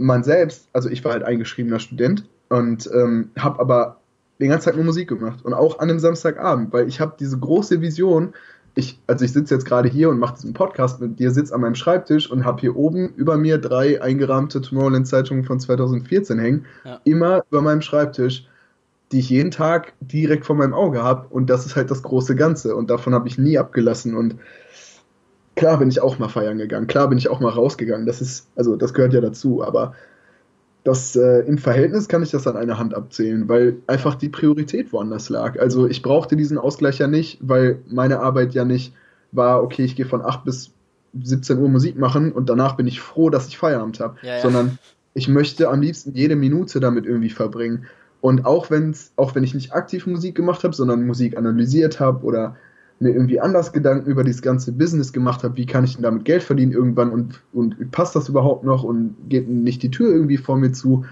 man 0.00 0.24
selbst, 0.24 0.68
also 0.72 0.88
ich 0.88 1.04
war 1.04 1.12
halt 1.12 1.22
eingeschriebener 1.22 1.78
Student 1.78 2.24
und 2.48 2.88
ähm, 2.92 3.30
habe 3.38 3.60
aber 3.60 3.96
den 4.40 4.48
ganzen 4.48 4.66
Tag 4.66 4.76
nur 4.76 4.84
Musik 4.84 5.08
gemacht 5.08 5.44
und 5.44 5.54
auch 5.54 5.78
an 5.78 5.90
einem 5.90 5.98
Samstagabend, 5.98 6.72
weil 6.72 6.88
ich 6.88 7.00
habe 7.00 7.14
diese 7.18 7.38
große 7.38 7.80
Vision, 7.80 8.32
ich, 8.74 8.98
also 9.06 9.24
ich 9.24 9.32
sitze 9.32 9.54
jetzt 9.54 9.66
gerade 9.66 9.88
hier 9.88 10.08
und 10.08 10.18
mache 10.18 10.34
diesen 10.36 10.54
Podcast 10.54 11.00
mit 11.00 11.18
dir, 11.18 11.30
sitze 11.30 11.54
an 11.54 11.60
meinem 11.60 11.74
Schreibtisch 11.74 12.30
und 12.30 12.44
habe 12.44 12.60
hier 12.60 12.76
oben 12.76 13.10
über 13.16 13.36
mir 13.36 13.58
drei 13.58 14.00
eingerahmte 14.00 14.60
Tomorrowland-Zeitungen 14.62 15.44
von 15.44 15.60
2014 15.60 16.38
hängen, 16.38 16.66
ja. 16.84 17.00
immer 17.04 17.44
über 17.50 17.60
meinem 17.60 17.82
Schreibtisch, 17.82 18.46
die 19.12 19.18
ich 19.18 19.28
jeden 19.28 19.50
Tag 19.50 19.92
direkt 20.00 20.46
vor 20.46 20.56
meinem 20.56 20.72
Auge 20.72 21.02
habe 21.02 21.26
und 21.28 21.50
das 21.50 21.66
ist 21.66 21.76
halt 21.76 21.90
das 21.90 22.02
große 22.02 22.36
Ganze 22.36 22.76
und 22.76 22.88
davon 22.90 23.14
habe 23.14 23.28
ich 23.28 23.38
nie 23.38 23.58
abgelassen 23.58 24.16
und 24.16 24.36
klar 25.60 25.78
bin 25.78 25.90
ich 25.90 26.00
auch 26.00 26.18
mal 26.18 26.30
feiern 26.30 26.56
gegangen, 26.56 26.86
klar 26.86 27.06
bin 27.10 27.18
ich 27.18 27.28
auch 27.28 27.38
mal 27.38 27.50
rausgegangen, 27.50 28.06
das 28.06 28.22
ist, 28.22 28.48
also 28.56 28.76
das 28.76 28.94
gehört 28.94 29.12
ja 29.12 29.20
dazu, 29.20 29.62
aber 29.62 29.92
das 30.84 31.14
äh, 31.16 31.40
im 31.40 31.58
Verhältnis 31.58 32.08
kann 32.08 32.22
ich 32.22 32.30
das 32.30 32.46
an 32.46 32.56
einer 32.56 32.78
Hand 32.78 32.94
abzählen, 32.94 33.46
weil 33.46 33.76
einfach 33.86 34.14
die 34.14 34.30
Priorität 34.30 34.90
woanders 34.94 35.28
lag. 35.28 35.60
Also 35.60 35.86
ich 35.86 36.00
brauchte 36.00 36.34
diesen 36.34 36.56
Ausgleich 36.56 36.96
ja 36.96 37.08
nicht, 37.08 37.40
weil 37.42 37.80
meine 37.90 38.20
Arbeit 38.20 38.54
ja 38.54 38.64
nicht 38.64 38.94
war, 39.32 39.62
okay, 39.62 39.84
ich 39.84 39.96
gehe 39.96 40.06
von 40.06 40.22
8 40.22 40.46
bis 40.46 40.72
17 41.22 41.58
Uhr 41.58 41.68
Musik 41.68 41.98
machen 41.98 42.32
und 42.32 42.48
danach 42.48 42.78
bin 42.78 42.86
ich 42.86 43.02
froh, 43.02 43.28
dass 43.28 43.46
ich 43.48 43.58
Feierabend 43.58 44.00
habe, 44.00 44.16
ja, 44.22 44.36
ja. 44.36 44.40
sondern 44.40 44.78
ich 45.12 45.28
möchte 45.28 45.68
am 45.68 45.82
liebsten 45.82 46.14
jede 46.14 46.36
Minute 46.36 46.80
damit 46.80 47.04
irgendwie 47.04 47.28
verbringen. 47.28 47.84
Und 48.22 48.46
auch 48.46 48.70
wenn's, 48.70 49.12
auch 49.16 49.34
wenn 49.34 49.44
ich 49.44 49.52
nicht 49.52 49.74
aktiv 49.74 50.06
Musik 50.06 50.36
gemacht 50.36 50.64
habe, 50.64 50.74
sondern 50.74 51.06
Musik 51.06 51.36
analysiert 51.36 52.00
habe 52.00 52.24
oder 52.24 52.56
mir 53.00 53.10
irgendwie 53.10 53.40
anders 53.40 53.72
Gedanken 53.72 54.10
über 54.10 54.24
dieses 54.24 54.42
ganze 54.42 54.72
Business 54.72 55.12
gemacht 55.12 55.42
habe, 55.42 55.56
wie 55.56 55.66
kann 55.66 55.84
ich 55.84 55.94
denn 55.94 56.02
damit 56.02 56.26
Geld 56.26 56.42
verdienen 56.42 56.72
irgendwann 56.72 57.10
und, 57.10 57.40
und 57.52 57.90
passt 57.90 58.14
das 58.14 58.28
überhaupt 58.28 58.62
noch 58.62 58.84
und 58.84 59.16
geht 59.28 59.48
nicht 59.48 59.82
die 59.82 59.90
Tür 59.90 60.12
irgendwie 60.12 60.36
vor 60.36 60.58
mir 60.58 60.72
zu. 60.72 61.06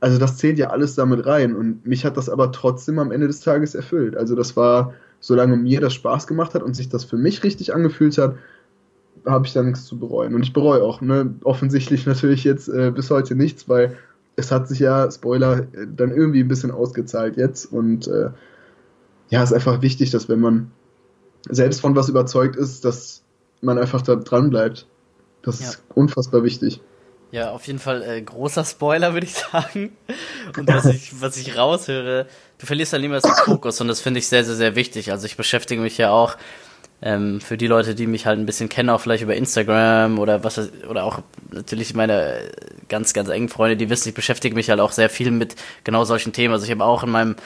Also 0.00 0.18
das 0.18 0.36
zählt 0.36 0.58
ja 0.58 0.70
alles 0.70 0.94
damit 0.94 1.26
rein 1.26 1.56
und 1.56 1.84
mich 1.84 2.04
hat 2.04 2.16
das 2.16 2.28
aber 2.28 2.52
trotzdem 2.52 3.00
am 3.00 3.10
Ende 3.10 3.26
des 3.26 3.40
Tages 3.40 3.74
erfüllt. 3.74 4.16
Also 4.16 4.36
das 4.36 4.56
war, 4.56 4.94
solange 5.18 5.56
mir 5.56 5.80
das 5.80 5.94
Spaß 5.94 6.28
gemacht 6.28 6.54
hat 6.54 6.62
und 6.62 6.74
sich 6.74 6.88
das 6.88 7.04
für 7.04 7.16
mich 7.16 7.42
richtig 7.42 7.74
angefühlt 7.74 8.16
hat, 8.18 8.36
habe 9.26 9.46
ich 9.46 9.52
da 9.52 9.64
nichts 9.64 9.84
zu 9.84 9.98
bereuen. 9.98 10.34
Und 10.34 10.42
ich 10.42 10.52
bereue 10.52 10.82
auch, 10.82 11.00
ne, 11.00 11.34
offensichtlich 11.42 12.06
natürlich 12.06 12.44
jetzt 12.44 12.68
äh, 12.68 12.92
bis 12.92 13.10
heute 13.10 13.34
nichts, 13.34 13.68
weil 13.68 13.96
es 14.36 14.52
hat 14.52 14.68
sich 14.68 14.78
ja, 14.78 15.10
Spoiler, 15.10 15.66
äh, 15.72 15.86
dann 15.96 16.12
irgendwie 16.12 16.40
ein 16.40 16.48
bisschen 16.48 16.70
ausgezahlt 16.70 17.36
jetzt 17.36 17.66
und 17.66 18.06
äh, 18.06 18.30
ja, 19.30 19.42
ist 19.42 19.52
einfach 19.52 19.82
wichtig, 19.82 20.10
dass 20.10 20.28
wenn 20.28 20.40
man 20.40 20.70
selbst 21.48 21.80
von 21.80 21.96
was 21.96 22.08
überzeugt 22.08 22.56
ist, 22.56 22.84
dass 22.84 23.22
man 23.60 23.78
einfach 23.78 24.02
da 24.02 24.16
dran 24.16 24.50
bleibt. 24.50 24.86
Das 25.42 25.60
ja. 25.60 25.68
ist 25.70 25.82
unfassbar 25.94 26.44
wichtig. 26.44 26.80
Ja, 27.32 27.50
auf 27.50 27.66
jeden 27.66 27.78
Fall 27.78 28.02
äh, 28.02 28.20
großer 28.20 28.64
Spoiler, 28.64 29.14
würde 29.14 29.26
ich 29.26 29.34
sagen. 29.52 29.96
Und 30.56 30.68
was 30.68 30.84
ich, 30.86 31.20
was 31.20 31.36
ich 31.38 31.56
raushöre, 31.56 32.26
du 32.58 32.66
verlierst 32.66 32.92
dann 32.92 33.00
niemals 33.00 33.22
den 33.22 33.34
Fokus 33.34 33.80
und 33.80 33.88
das 33.88 34.00
finde 34.00 34.18
ich 34.18 34.28
sehr, 34.28 34.44
sehr, 34.44 34.54
sehr 34.54 34.76
wichtig. 34.76 35.10
Also 35.10 35.26
ich 35.26 35.36
beschäftige 35.36 35.80
mich 35.80 35.96
ja 35.98 36.10
auch 36.10 36.36
ähm, 37.00 37.40
für 37.40 37.56
die 37.56 37.66
Leute, 37.66 37.94
die 37.94 38.06
mich 38.06 38.26
halt 38.26 38.38
ein 38.38 38.46
bisschen 38.46 38.68
kennen, 38.68 38.90
auch 38.90 39.00
vielleicht 39.00 39.24
über 39.24 39.34
Instagram 39.34 40.18
oder 40.18 40.44
was 40.44 40.70
oder 40.88 41.04
auch 41.04 41.20
natürlich 41.50 41.94
meine 41.94 42.50
ganz, 42.88 43.14
ganz 43.14 43.30
engen 43.30 43.48
Freunde, 43.48 43.76
die 43.76 43.90
wissen, 43.90 44.10
ich 44.10 44.14
beschäftige 44.14 44.54
mich 44.54 44.70
halt 44.70 44.80
auch 44.80 44.92
sehr 44.92 45.08
viel 45.08 45.30
mit 45.30 45.56
genau 45.84 46.04
solchen 46.04 46.32
Themen. 46.32 46.52
Also 46.52 46.66
ich 46.66 46.70
habe 46.70 46.84
auch 46.84 47.02
in 47.02 47.10
meinem 47.10 47.36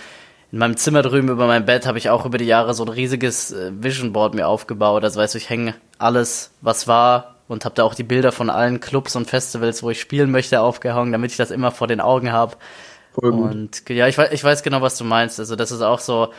in 0.57 0.61
meinem 0.61 0.79
Zimmer 0.79 1.03
drüben 1.03 1.29
über 1.29 1.47
meinem 1.47 1.66
Bett 1.66 1.85
habe 1.85 1.99
ich 1.99 2.09
auch 2.09 2.25
über 2.25 2.38
die 2.38 2.47
Jahre 2.47 2.73
so 2.73 2.83
ein 2.83 2.88
riesiges 2.88 3.53
äh, 3.53 3.73
Vision 3.75 4.14
Board 4.14 4.35
mir 4.35 4.49
aufgebaut. 4.49 5.05
Also 5.05 5.21
weißt 5.21 5.35
du, 5.35 5.38
ich 5.38 5.51
hänge 5.51 5.75
alles, 5.99 6.51
was 6.62 6.88
war 6.88 7.35
und 7.47 7.66
habe 7.66 7.75
da 7.75 7.85
auch 7.85 7.95
die 7.95 8.05
Bilder 8.05 8.33
von 8.33 8.49
allen 8.49 8.81
Clubs 8.81 9.16
und 9.16 9.29
Festivals, 9.29 9.83
wo 9.83 9.90
ich 9.90 10.01
spielen 10.01 10.31
möchte, 10.31 10.62
aufgehangen, 10.62 11.12
damit 11.12 11.33
ich 11.33 11.37
das 11.37 11.51
immer 11.51 11.73
vor 11.73 11.88
den 11.88 12.01
Augen 12.01 12.33
habe. 12.33 12.57
Und 13.33 13.87
ja, 13.90 14.09
ich 14.09 14.16
weiß, 14.16 14.33
ich 14.33 14.42
weiß 14.42 14.62
genau, 14.62 14.81
was 14.81 14.97
du 14.97 15.05
meinst. 15.05 15.38
Also 15.38 15.57
das 15.57 15.73
ist 15.73 15.83
auch 15.83 16.01
so. 16.01 16.33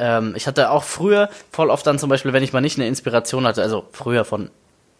Ähm, 0.00 0.34
ich 0.36 0.48
hatte 0.48 0.72
auch 0.72 0.82
früher 0.82 1.28
voll 1.52 1.70
oft 1.70 1.86
dann 1.86 2.00
zum 2.00 2.10
Beispiel, 2.10 2.32
wenn 2.32 2.42
ich 2.42 2.52
mal 2.52 2.62
nicht 2.62 2.78
eine 2.78 2.88
Inspiration 2.88 3.46
hatte, 3.46 3.62
also 3.62 3.84
früher 3.92 4.24
von 4.24 4.50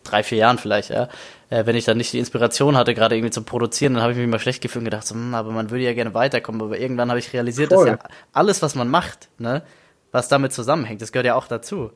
drei, 0.05 0.23
vier 0.23 0.39
Jahren 0.39 0.59
vielleicht, 0.59 0.91
ja, 0.91 1.09
äh, 1.51 1.67
wenn 1.67 1.77
ich 1.77 1.85
dann 1.85 1.99
nicht 1.99 2.13
die 2.13 2.19
Inspiration 2.19 2.77
hatte, 2.77 2.95
gerade 2.95 3.17
irgendwie 3.17 3.31
zu 3.31 3.43
produzieren, 3.43 3.95
dann 3.95 4.03
habe 4.03 4.13
ich 4.13 4.19
mich 4.19 4.27
mal 4.27 4.39
schlecht 4.39 4.63
gefühlt 4.63 4.81
und 4.81 4.87
gedacht, 4.87 5.07
so, 5.07 5.15
hm, 5.15 5.35
aber 5.35 5.53
man 5.53 5.71
würde 5.71 5.85
ja 5.85 5.93
gerne 5.93 6.15
weiterkommen. 6.15 6.63
Aber 6.63 6.79
irgendwann 6.79 7.11
habe 7.11 7.19
ich 7.19 7.33
realisiert, 7.33 7.73
Voll. 7.73 7.87
dass 7.87 7.99
ja 7.99 8.09
alles, 8.33 8.63
was 8.63 8.75
man 8.75 8.89
macht, 8.89 9.29
ne, 9.39 9.63
was 10.13 10.29
damit 10.29 10.53
zusammenhängt, 10.53 11.03
das 11.03 11.13
gehört 11.13 11.27
ja 11.27 11.35
auch 11.35 11.47
dazu. 11.47 11.91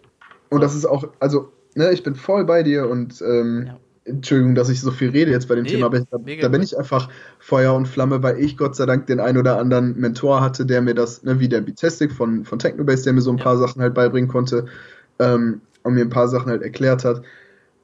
Und 0.51 0.61
das 0.61 0.75
ist 0.75 0.85
auch, 0.85 1.09
also, 1.21 1.53
ne, 1.75 1.91
ich 1.93 2.03
bin 2.03 2.15
voll 2.15 2.45
bei 2.45 2.63
dir 2.63 2.89
und 2.89 3.21
ähm, 3.23 3.65
ja. 3.67 3.77
Entschuldigung, 4.07 4.55
dass 4.55 4.69
ich 4.69 4.81
so 4.81 4.93
viel 4.93 5.11
rede 5.11 5.33
jetzt 5.33 5.49
bei 5.49 5.57
dem 5.57 5.65
nee, 5.65 5.71
Thema, 5.71 5.87
aber 5.87 5.99
da, 5.99 6.19
da, 6.19 6.49
bin 6.49 6.63
ich 6.63 6.79
einfach 6.79 7.09
Feuer 7.41 7.75
und 7.75 7.87
Flamme, 7.87 8.23
weil 8.23 8.39
ich 8.39 8.57
Gott 8.57 8.77
sei 8.77 8.87
Dank 8.87 9.07
den 9.07 9.19
ein 9.19 9.37
oder 9.37 9.59
anderen 9.59 9.99
Mentor 9.99 10.41
hatte, 10.41 10.65
der 10.65 10.81
mir 10.81 10.95
das, 10.95 11.25
ne, 11.25 11.41
wie 11.41 11.49
der 11.49 11.61
Beatastic 11.61 12.13
von, 12.13 12.45
von 12.45 12.59
Technobase, 12.59 13.05
der 13.05 13.15
mir 13.15 13.21
so 13.21 13.33
ein 13.33 13.39
ja. 13.39 13.45
paar 13.45 13.59
Sachen 13.59 13.83
halt 13.83 13.95
beibringen 13.95 14.31
konnte 14.31 14.67
ähm, 15.19 15.61
und 15.83 15.95
mir 15.95 16.03
ein 16.03 16.11
paar 16.11 16.29
Sachen 16.29 16.51
halt 16.51 16.63
erklärt 16.63 17.05
hat. 17.05 17.23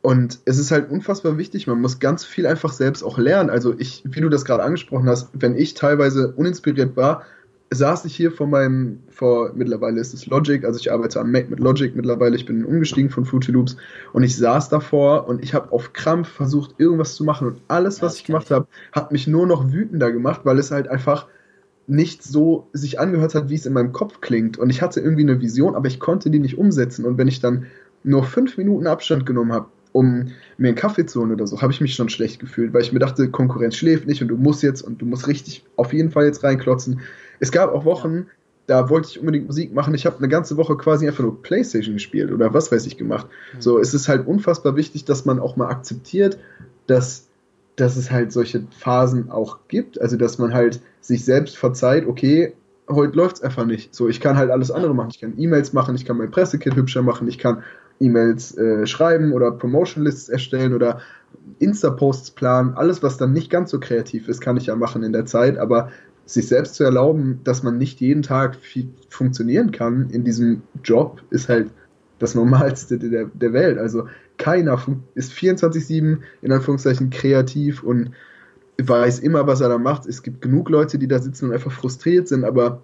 Und 0.02 0.40
es 0.44 0.58
ist 0.58 0.72
halt 0.72 0.90
unfassbar 0.90 1.38
wichtig, 1.38 1.68
man 1.68 1.80
muss 1.80 2.00
ganz 2.00 2.24
viel 2.24 2.46
einfach 2.46 2.72
selbst 2.72 3.04
auch 3.04 3.18
lernen. 3.18 3.50
Also 3.50 3.74
ich, 3.78 4.02
wie 4.04 4.20
du 4.20 4.28
das 4.28 4.44
gerade 4.44 4.64
angesprochen 4.64 5.08
hast, 5.08 5.30
wenn 5.32 5.56
ich 5.56 5.74
teilweise 5.74 6.32
uninspiriert 6.32 6.96
war, 6.96 7.22
saß 7.70 8.04
ich 8.04 8.16
hier 8.16 8.32
vor 8.32 8.48
meinem, 8.48 8.98
vor, 9.08 9.52
mittlerweile 9.54 10.00
ist 10.00 10.12
es 10.12 10.26
Logic, 10.26 10.64
also 10.64 10.78
ich 10.78 10.92
arbeite 10.92 11.20
am 11.20 11.30
Mac 11.30 11.48
mit 11.48 11.60
Logic 11.60 11.94
mittlerweile, 11.94 12.36
ich 12.36 12.44
bin 12.44 12.64
umgestiegen 12.64 13.10
von 13.10 13.24
Fruity 13.24 13.52
Loops 13.52 13.76
und 14.12 14.24
ich 14.24 14.36
saß 14.36 14.68
davor 14.68 15.26
und 15.28 15.42
ich 15.42 15.54
habe 15.54 15.72
auf 15.72 15.92
Krampf 15.92 16.28
versucht, 16.28 16.74
irgendwas 16.78 17.14
zu 17.14 17.24
machen 17.24 17.46
und 17.46 17.62
alles, 17.68 18.02
was 18.02 18.14
ja, 18.14 18.18
ich 18.18 18.24
gemacht 18.24 18.50
habe, 18.50 18.66
hat 18.90 19.12
mich 19.12 19.26
nur 19.26 19.46
noch 19.46 19.72
wütender 19.72 20.12
gemacht, 20.12 20.42
weil 20.44 20.58
es 20.58 20.70
halt 20.70 20.88
einfach 20.88 21.28
nicht 21.86 22.22
so 22.22 22.68
sich 22.72 23.00
angehört 23.00 23.34
hat, 23.34 23.48
wie 23.48 23.54
es 23.54 23.66
in 23.66 23.72
meinem 23.72 23.92
Kopf 23.92 24.20
klingt. 24.20 24.56
Und 24.56 24.70
ich 24.70 24.82
hatte 24.82 25.00
irgendwie 25.00 25.22
eine 25.22 25.40
Vision, 25.40 25.74
aber 25.74 25.88
ich 25.88 25.98
konnte 25.98 26.30
die 26.30 26.38
nicht 26.38 26.56
umsetzen. 26.56 27.04
Und 27.04 27.18
wenn 27.18 27.26
ich 27.26 27.40
dann 27.40 27.66
nur 28.04 28.22
fünf 28.22 28.56
Minuten 28.56 28.86
Abstand 28.86 29.26
genommen 29.26 29.52
habe, 29.52 29.66
um 29.92 30.28
mir 30.56 30.68
einen 30.68 30.76
Kaffee 30.76 31.06
zu 31.06 31.20
holen 31.20 31.32
oder 31.32 31.46
so, 31.46 31.60
habe 31.60 31.72
ich 31.72 31.80
mich 31.80 31.94
schon 31.94 32.08
schlecht 32.08 32.40
gefühlt, 32.40 32.72
weil 32.72 32.82
ich 32.82 32.92
mir 32.92 32.98
dachte, 32.98 33.28
Konkurrenz 33.30 33.76
schläft 33.76 34.06
nicht 34.06 34.22
und 34.22 34.28
du 34.28 34.36
musst 34.36 34.62
jetzt 34.62 34.82
und 34.82 35.00
du 35.00 35.06
musst 35.06 35.28
richtig 35.28 35.64
auf 35.76 35.92
jeden 35.92 36.10
Fall 36.10 36.24
jetzt 36.24 36.42
reinklotzen. 36.42 37.00
Es 37.40 37.52
gab 37.52 37.74
auch 37.74 37.84
Wochen, 37.84 38.26
da 38.66 38.88
wollte 38.88 39.08
ich 39.10 39.20
unbedingt 39.20 39.46
Musik 39.46 39.74
machen. 39.74 39.94
Ich 39.94 40.06
habe 40.06 40.18
eine 40.18 40.28
ganze 40.28 40.56
Woche 40.56 40.76
quasi 40.76 41.06
einfach 41.06 41.24
nur 41.24 41.42
Playstation 41.42 41.94
gespielt 41.94 42.32
oder 42.32 42.54
was 42.54 42.70
weiß 42.72 42.86
ich 42.86 42.96
gemacht. 42.96 43.26
Mhm. 43.54 43.60
So, 43.60 43.78
es 43.78 43.92
ist 43.92 44.08
halt 44.08 44.26
unfassbar 44.26 44.76
wichtig, 44.76 45.04
dass 45.04 45.24
man 45.24 45.40
auch 45.40 45.56
mal 45.56 45.68
akzeptiert, 45.68 46.38
dass, 46.86 47.26
dass 47.76 47.96
es 47.96 48.10
halt 48.10 48.32
solche 48.32 48.64
Phasen 48.78 49.30
auch 49.30 49.58
gibt. 49.68 50.00
Also, 50.00 50.16
dass 50.16 50.38
man 50.38 50.54
halt 50.54 50.80
sich 51.00 51.24
selbst 51.24 51.56
verzeiht, 51.56 52.06
okay, 52.06 52.54
heute 52.88 53.16
läuft 53.16 53.36
es 53.36 53.42
einfach 53.42 53.66
nicht. 53.66 53.94
So, 53.94 54.08
ich 54.08 54.20
kann 54.20 54.36
halt 54.36 54.50
alles 54.50 54.70
andere 54.70 54.94
machen. 54.94 55.10
Ich 55.12 55.20
kann 55.20 55.34
E-Mails 55.36 55.72
machen, 55.72 55.94
ich 55.94 56.04
kann 56.04 56.16
mein 56.16 56.30
Pressekit 56.30 56.76
hübscher 56.76 57.02
machen, 57.02 57.28
ich 57.28 57.38
kann 57.38 57.62
E-Mails 58.00 58.56
äh, 58.56 58.86
schreiben 58.86 59.32
oder 59.32 59.52
Promotion 59.52 60.04
Lists 60.04 60.28
erstellen 60.28 60.74
oder 60.74 61.00
Insta-Posts 61.58 62.32
planen. 62.32 62.74
Alles, 62.74 63.02
was 63.02 63.16
dann 63.16 63.32
nicht 63.32 63.50
ganz 63.50 63.70
so 63.70 63.80
kreativ 63.80 64.28
ist, 64.28 64.40
kann 64.40 64.56
ich 64.56 64.66
ja 64.66 64.76
machen 64.76 65.02
in 65.02 65.12
der 65.12 65.26
Zeit, 65.26 65.58
aber 65.58 65.90
sich 66.26 66.48
selbst 66.48 66.74
zu 66.74 66.84
erlauben, 66.84 67.40
dass 67.44 67.62
man 67.62 67.78
nicht 67.78 68.00
jeden 68.00 68.22
Tag 68.22 68.56
funktionieren 69.08 69.70
kann 69.72 70.08
in 70.10 70.24
diesem 70.24 70.62
Job, 70.84 71.22
ist 71.30 71.48
halt 71.48 71.70
das 72.18 72.34
Normalste 72.34 72.98
der, 72.98 73.26
der 73.26 73.52
Welt. 73.52 73.78
Also 73.78 74.06
keiner 74.38 74.80
ist 75.14 75.32
24-7 75.32 76.18
in 76.42 76.52
Anführungszeichen 76.52 77.10
kreativ 77.10 77.82
und 77.82 78.12
weiß 78.80 79.18
immer, 79.20 79.46
was 79.46 79.60
er 79.60 79.68
da 79.68 79.78
macht. 79.78 80.06
Es 80.06 80.22
gibt 80.22 80.40
genug 80.40 80.68
Leute, 80.70 80.98
die 80.98 81.08
da 81.08 81.18
sitzen 81.18 81.46
und 81.46 81.52
einfach 81.52 81.72
frustriert 81.72 82.28
sind, 82.28 82.44
aber 82.44 82.82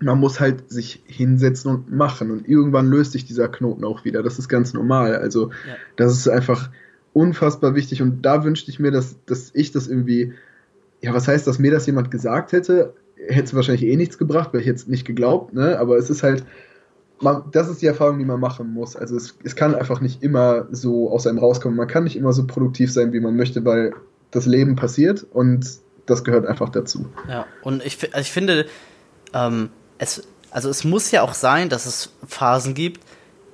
man 0.00 0.18
muss 0.18 0.40
halt 0.40 0.70
sich 0.70 1.02
hinsetzen 1.06 1.70
und 1.70 1.92
machen 1.92 2.30
und 2.30 2.48
irgendwann 2.48 2.88
löst 2.88 3.12
sich 3.12 3.24
dieser 3.24 3.48
Knoten 3.48 3.84
auch 3.84 4.04
wieder. 4.04 4.22
Das 4.22 4.38
ist 4.38 4.48
ganz 4.48 4.74
normal. 4.74 5.16
Also 5.16 5.50
ja. 5.50 5.76
das 5.96 6.12
ist 6.12 6.28
einfach 6.28 6.70
unfassbar 7.12 7.74
wichtig 7.74 8.02
und 8.02 8.22
da 8.22 8.44
wünschte 8.44 8.70
ich 8.70 8.80
mir, 8.80 8.90
dass, 8.90 9.16
dass 9.24 9.50
ich 9.54 9.72
das 9.72 9.86
irgendwie, 9.86 10.32
ja, 11.00 11.14
was 11.14 11.28
heißt, 11.28 11.46
dass 11.46 11.58
mir 11.58 11.70
das 11.70 11.86
jemand 11.86 12.10
gesagt 12.10 12.52
hätte, 12.52 12.94
hätte 13.28 13.44
es 13.44 13.54
wahrscheinlich 13.54 13.84
eh 13.84 13.96
nichts 13.96 14.18
gebracht, 14.18 14.50
weil 14.52 14.60
ich 14.60 14.66
jetzt 14.66 14.88
nicht 14.88 15.06
geglaubt, 15.06 15.54
ne? 15.54 15.78
Aber 15.78 15.96
es 15.96 16.10
ist 16.10 16.22
halt, 16.22 16.44
man, 17.20 17.44
das 17.52 17.68
ist 17.68 17.80
die 17.80 17.86
Erfahrung, 17.86 18.18
die 18.18 18.24
man 18.24 18.40
machen 18.40 18.72
muss. 18.72 18.96
Also 18.96 19.16
es, 19.16 19.38
es 19.44 19.54
kann 19.56 19.74
einfach 19.74 20.00
nicht 20.00 20.22
immer 20.22 20.66
so 20.72 21.10
aus 21.10 21.26
einem 21.26 21.38
rauskommen. 21.38 21.76
Man 21.76 21.86
kann 21.86 22.04
nicht 22.04 22.16
immer 22.16 22.32
so 22.32 22.46
produktiv 22.46 22.92
sein, 22.92 23.12
wie 23.12 23.20
man 23.20 23.36
möchte, 23.36 23.64
weil 23.64 23.94
das 24.32 24.46
Leben 24.46 24.74
passiert 24.74 25.24
und 25.32 25.66
das 26.06 26.24
gehört 26.24 26.46
einfach 26.46 26.68
dazu. 26.68 27.06
Ja, 27.28 27.46
und 27.62 27.84
ich, 27.84 27.98
ich 28.02 28.32
finde, 28.32 28.66
ähm, 29.32 29.70
es, 30.04 30.22
also 30.50 30.68
es 30.70 30.84
muss 30.84 31.10
ja 31.10 31.22
auch 31.22 31.34
sein, 31.34 31.68
dass 31.68 31.86
es 31.86 32.10
Phasen 32.26 32.74
gibt, 32.74 33.00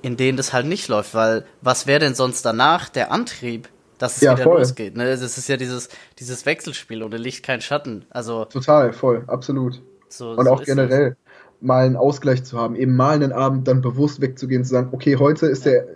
in 0.01 0.17
denen 0.17 0.37
das 0.37 0.53
halt 0.53 0.65
nicht 0.65 0.87
läuft, 0.87 1.13
weil 1.13 1.45
was 1.61 1.87
wäre 1.87 1.99
denn 1.99 2.15
sonst 2.15 2.43
danach 2.43 2.89
der 2.89 3.11
Antrieb, 3.11 3.69
dass 3.97 4.17
es 4.17 4.21
ja, 4.21 4.33
wieder 4.33 4.43
voll. 4.43 4.59
losgeht? 4.59 4.95
Ne? 4.95 5.09
Das 5.09 5.21
ist 5.21 5.47
ja 5.47 5.57
dieses, 5.57 5.89
dieses 6.19 6.45
Wechselspiel 6.45 7.03
ohne 7.03 7.17
Licht 7.17 7.43
kein 7.43 7.61
Schatten. 7.61 8.05
Also 8.09 8.45
total, 8.45 8.93
voll, 8.93 9.23
absolut. 9.27 9.81
So, 10.09 10.31
und 10.31 10.45
so 10.45 10.51
auch 10.51 10.63
generell 10.63 11.11
das. 11.11 11.17
mal 11.61 11.85
einen 11.85 11.95
Ausgleich 11.95 12.43
zu 12.43 12.57
haben, 12.57 12.75
eben 12.75 12.95
mal 12.95 13.15
einen 13.15 13.31
Abend 13.31 13.67
dann 13.67 13.81
bewusst 13.81 14.21
wegzugehen, 14.21 14.63
zu 14.63 14.71
sagen, 14.71 14.89
okay, 14.91 15.17
heute 15.17 15.47
ist 15.47 15.65
ja. 15.65 15.71
der 15.71 15.87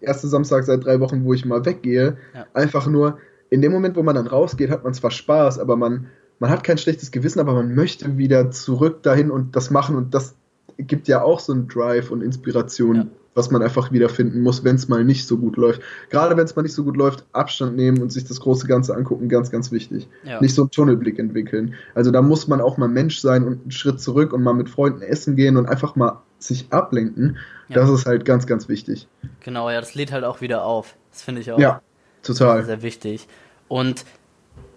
erste 0.00 0.28
Samstag 0.28 0.64
seit 0.64 0.84
drei 0.84 1.00
Wochen, 1.00 1.24
wo 1.24 1.34
ich 1.34 1.44
mal 1.44 1.64
weggehe. 1.64 2.16
Ja. 2.34 2.46
Einfach 2.54 2.86
nur, 2.86 3.18
in 3.50 3.62
dem 3.62 3.72
Moment, 3.72 3.96
wo 3.96 4.02
man 4.02 4.14
dann 4.14 4.26
rausgeht, 4.26 4.70
hat 4.70 4.84
man 4.84 4.94
zwar 4.94 5.10
Spaß, 5.10 5.58
aber 5.58 5.76
man, 5.76 6.08
man 6.38 6.50
hat 6.50 6.64
kein 6.64 6.78
schlechtes 6.78 7.10
Gewissen, 7.10 7.40
aber 7.40 7.54
man 7.54 7.74
möchte 7.74 8.16
wieder 8.16 8.50
zurück 8.50 9.02
dahin 9.02 9.30
und 9.30 9.56
das 9.56 9.70
machen 9.70 9.96
und 9.96 10.14
das 10.14 10.34
gibt 10.78 11.08
ja 11.08 11.22
auch 11.22 11.40
so 11.40 11.52
einen 11.52 11.68
Drive 11.68 12.10
und 12.10 12.22
Inspiration, 12.22 12.96
ja. 12.96 13.06
was 13.34 13.50
man 13.50 13.62
einfach 13.62 13.90
wiederfinden 13.90 14.42
muss, 14.42 14.62
wenn 14.62 14.76
es 14.76 14.88
mal 14.88 15.04
nicht 15.04 15.26
so 15.26 15.36
gut 15.36 15.56
läuft. 15.56 15.82
Gerade 16.08 16.36
wenn 16.36 16.44
es 16.44 16.54
mal 16.54 16.62
nicht 16.62 16.74
so 16.74 16.84
gut 16.84 16.96
läuft, 16.96 17.24
Abstand 17.32 17.76
nehmen 17.76 18.00
und 18.00 18.12
sich 18.12 18.24
das 18.24 18.40
große 18.40 18.68
Ganze 18.68 18.94
angucken, 18.94 19.28
ganz, 19.28 19.50
ganz 19.50 19.72
wichtig. 19.72 20.08
Ja. 20.22 20.40
Nicht 20.40 20.54
so 20.54 20.62
einen 20.62 20.70
Tunnelblick 20.70 21.18
entwickeln. 21.18 21.74
Also 21.94 22.12
da 22.12 22.22
muss 22.22 22.46
man 22.46 22.60
auch 22.60 22.76
mal 22.76 22.88
Mensch 22.88 23.18
sein 23.18 23.44
und 23.44 23.62
einen 23.62 23.70
Schritt 23.72 24.00
zurück 24.00 24.32
und 24.32 24.42
mal 24.42 24.54
mit 24.54 24.70
Freunden 24.70 25.02
essen 25.02 25.34
gehen 25.34 25.56
und 25.56 25.66
einfach 25.66 25.96
mal 25.96 26.22
sich 26.38 26.66
ablenken. 26.70 27.38
Ja. 27.68 27.76
Das 27.76 27.90
ist 27.90 28.06
halt 28.06 28.24
ganz, 28.24 28.46
ganz 28.46 28.68
wichtig. 28.68 29.08
Genau, 29.40 29.68
ja, 29.70 29.80
das 29.80 29.96
lädt 29.96 30.12
halt 30.12 30.24
auch 30.24 30.40
wieder 30.40 30.64
auf. 30.64 30.94
Das 31.10 31.22
finde 31.22 31.40
ich 31.40 31.50
auch. 31.50 31.58
Ja, 31.58 31.82
total. 32.22 32.64
Sehr 32.64 32.82
wichtig. 32.82 33.26
Und 33.66 34.04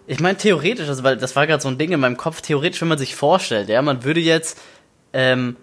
ich 0.08 0.20
meine, 0.20 0.38
theoretisch, 0.38 0.88
also 0.88 1.04
weil 1.04 1.18
das 1.18 1.36
war 1.36 1.48
gerade 1.48 1.62
so 1.62 1.70
ein 1.70 1.78
Ding 1.78 1.92
in 1.92 2.00
meinem 2.00 2.18
Kopf, 2.18 2.42
theoretisch, 2.42 2.82
wenn 2.82 2.88
man 2.88 2.98
sich 2.98 3.16
vorstellt, 3.16 3.70
ja, 3.70 3.82
man 3.82 4.04
würde 4.04 4.20
jetzt 4.20 4.60
ähm, 5.14 5.56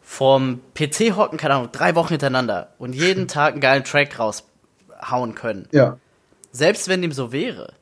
vorm 0.00 0.60
PC 0.74 1.16
hocken, 1.16 1.38
keine 1.38 1.54
Ahnung, 1.54 1.68
drei 1.72 1.94
Wochen 1.94 2.08
hintereinander 2.10 2.72
und 2.78 2.94
jeden 2.94 3.28
Tag 3.28 3.52
einen 3.52 3.60
geilen 3.60 3.84
Track 3.84 4.18
raushauen 4.18 5.34
können. 5.34 5.68
Ja. 5.72 5.98
Selbst 6.52 6.88
wenn 6.88 7.02
dem 7.02 7.12
so 7.12 7.32
wäre, 7.32 7.74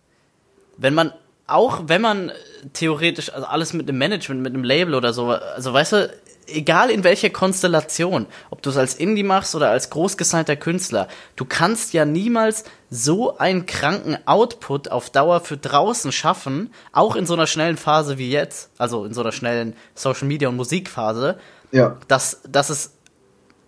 wenn 0.77 0.95
man, 0.95 1.13
auch 1.47 1.83
wenn 1.87 2.03
man 2.03 2.33
theoretisch, 2.73 3.33
also 3.33 3.47
alles 3.47 3.73
mit 3.73 3.89
einem 3.89 3.99
Management, 3.99 4.43
mit 4.43 4.55
einem 4.55 4.65
Label 4.65 4.95
oder 4.95 5.13
so, 5.13 5.31
also 5.31 5.73
weißt 5.73 5.93
du, 5.93 6.15
egal 6.49 6.91
in 6.91 7.05
welcher 7.05 7.31
Konstellation, 7.31 8.27
ob 8.51 8.63
du 8.63 8.71
es 8.71 8.77
als 8.77 8.95
Indie 8.95 9.23
machst 9.23 9.55
oder 9.55 9.71
als 9.71 9.91
großgesignter 9.91 10.57
Künstler, 10.57 11.09
du 11.37 11.45
kannst 11.45 11.93
ja 11.93 12.05
niemals 12.05 12.65
so 12.91 13.37
einen 13.39 13.67
kranken 13.67 14.19
Output 14.27 14.91
auf 14.91 15.11
Dauer 15.11 15.41
für 15.41 15.57
draußen 15.57 16.13
schaffen, 16.13 16.73
auch 16.93 17.17
in 17.17 17.27
so 17.27 17.35
einer 17.35 17.47
schnellen 17.47 17.77
Phase 17.77 18.19
wie 18.19 18.31
jetzt, 18.31 18.71
also 18.79 19.05
in 19.05 19.15
so 19.15 19.21
einer 19.21 19.33
schnellen 19.33 19.75
Social 19.95 20.27
Media 20.27 20.49
und 20.49 20.57
Musikphase, 20.57 21.39
ja. 21.71 21.97
dass, 22.09 22.41
dass 22.49 22.71
es 22.71 22.95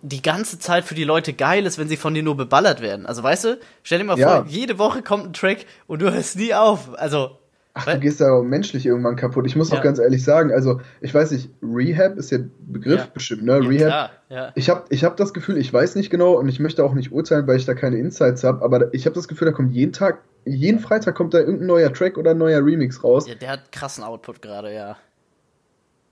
die 0.01 0.21
ganze 0.21 0.57
Zeit 0.57 0.85
für 0.85 0.95
die 0.95 1.03
Leute 1.03 1.33
geil 1.33 1.65
ist, 1.65 1.77
wenn 1.77 1.87
sie 1.87 1.97
von 1.97 2.13
dir 2.13 2.23
nur 2.23 2.35
beballert 2.35 2.81
werden. 2.81 3.05
Also 3.05 3.21
weißt 3.21 3.43
du, 3.45 3.59
stell 3.83 3.99
dir 3.99 4.05
mal 4.05 4.17
ja. 4.17 4.41
vor, 4.41 4.45
jede 4.47 4.79
Woche 4.79 5.03
kommt 5.03 5.25
ein 5.25 5.33
Track 5.33 5.65
und 5.85 6.01
du 6.01 6.11
hörst 6.11 6.37
nie 6.37 6.55
auf. 6.55 6.97
Also 6.97 7.37
Ach, 7.73 7.85
du 7.85 7.99
gehst 7.99 8.19
ja 8.19 8.31
auch 8.31 8.43
menschlich 8.43 8.85
irgendwann 8.85 9.15
kaputt. 9.15 9.45
Ich 9.47 9.55
muss 9.55 9.71
ja. 9.71 9.77
auch 9.77 9.81
ganz 9.81 9.97
ehrlich 9.97 10.23
sagen, 10.23 10.51
also 10.51 10.81
ich 10.99 11.13
weiß 11.13 11.31
nicht, 11.31 11.49
Rehab 11.63 12.17
ist 12.17 12.29
ja 12.31 12.39
Begriff 12.59 12.99
ja. 12.99 13.07
bestimmt, 13.13 13.43
ne? 13.43 13.59
Rehab. 13.61 13.87
Klar, 13.87 14.11
ja. 14.29 14.51
Ich 14.55 14.69
habe 14.69 14.83
ich 14.89 15.03
hab 15.05 15.15
das 15.15 15.33
Gefühl, 15.33 15.57
ich 15.57 15.71
weiß 15.71 15.95
nicht 15.95 16.09
genau 16.09 16.33
und 16.33 16.49
ich 16.49 16.59
möchte 16.59 16.83
auch 16.83 16.93
nicht 16.93 17.11
urteilen, 17.13 17.47
weil 17.47 17.57
ich 17.57 17.65
da 17.65 17.73
keine 17.73 17.97
Insights 17.97 18.43
habe, 18.43 18.63
aber 18.63 18.93
ich 18.93 19.05
habe 19.05 19.15
das 19.15 19.27
Gefühl, 19.27 19.45
da 19.45 19.51
kommt 19.53 19.71
jeden 19.71 19.93
Tag, 19.93 20.19
jeden 20.45 20.79
Freitag 20.79 21.15
kommt 21.15 21.33
da 21.33 21.39
irgendein 21.39 21.67
neuer 21.67 21.93
Track 21.93 22.17
oder 22.17 22.31
ein 22.31 22.37
neuer 22.37 22.63
Remix 22.65 23.03
raus. 23.03 23.27
Ja, 23.27 23.35
der 23.35 23.51
hat 23.51 23.71
krassen 23.71 24.03
Output 24.03 24.41
gerade, 24.41 24.73
ja. 24.73 24.97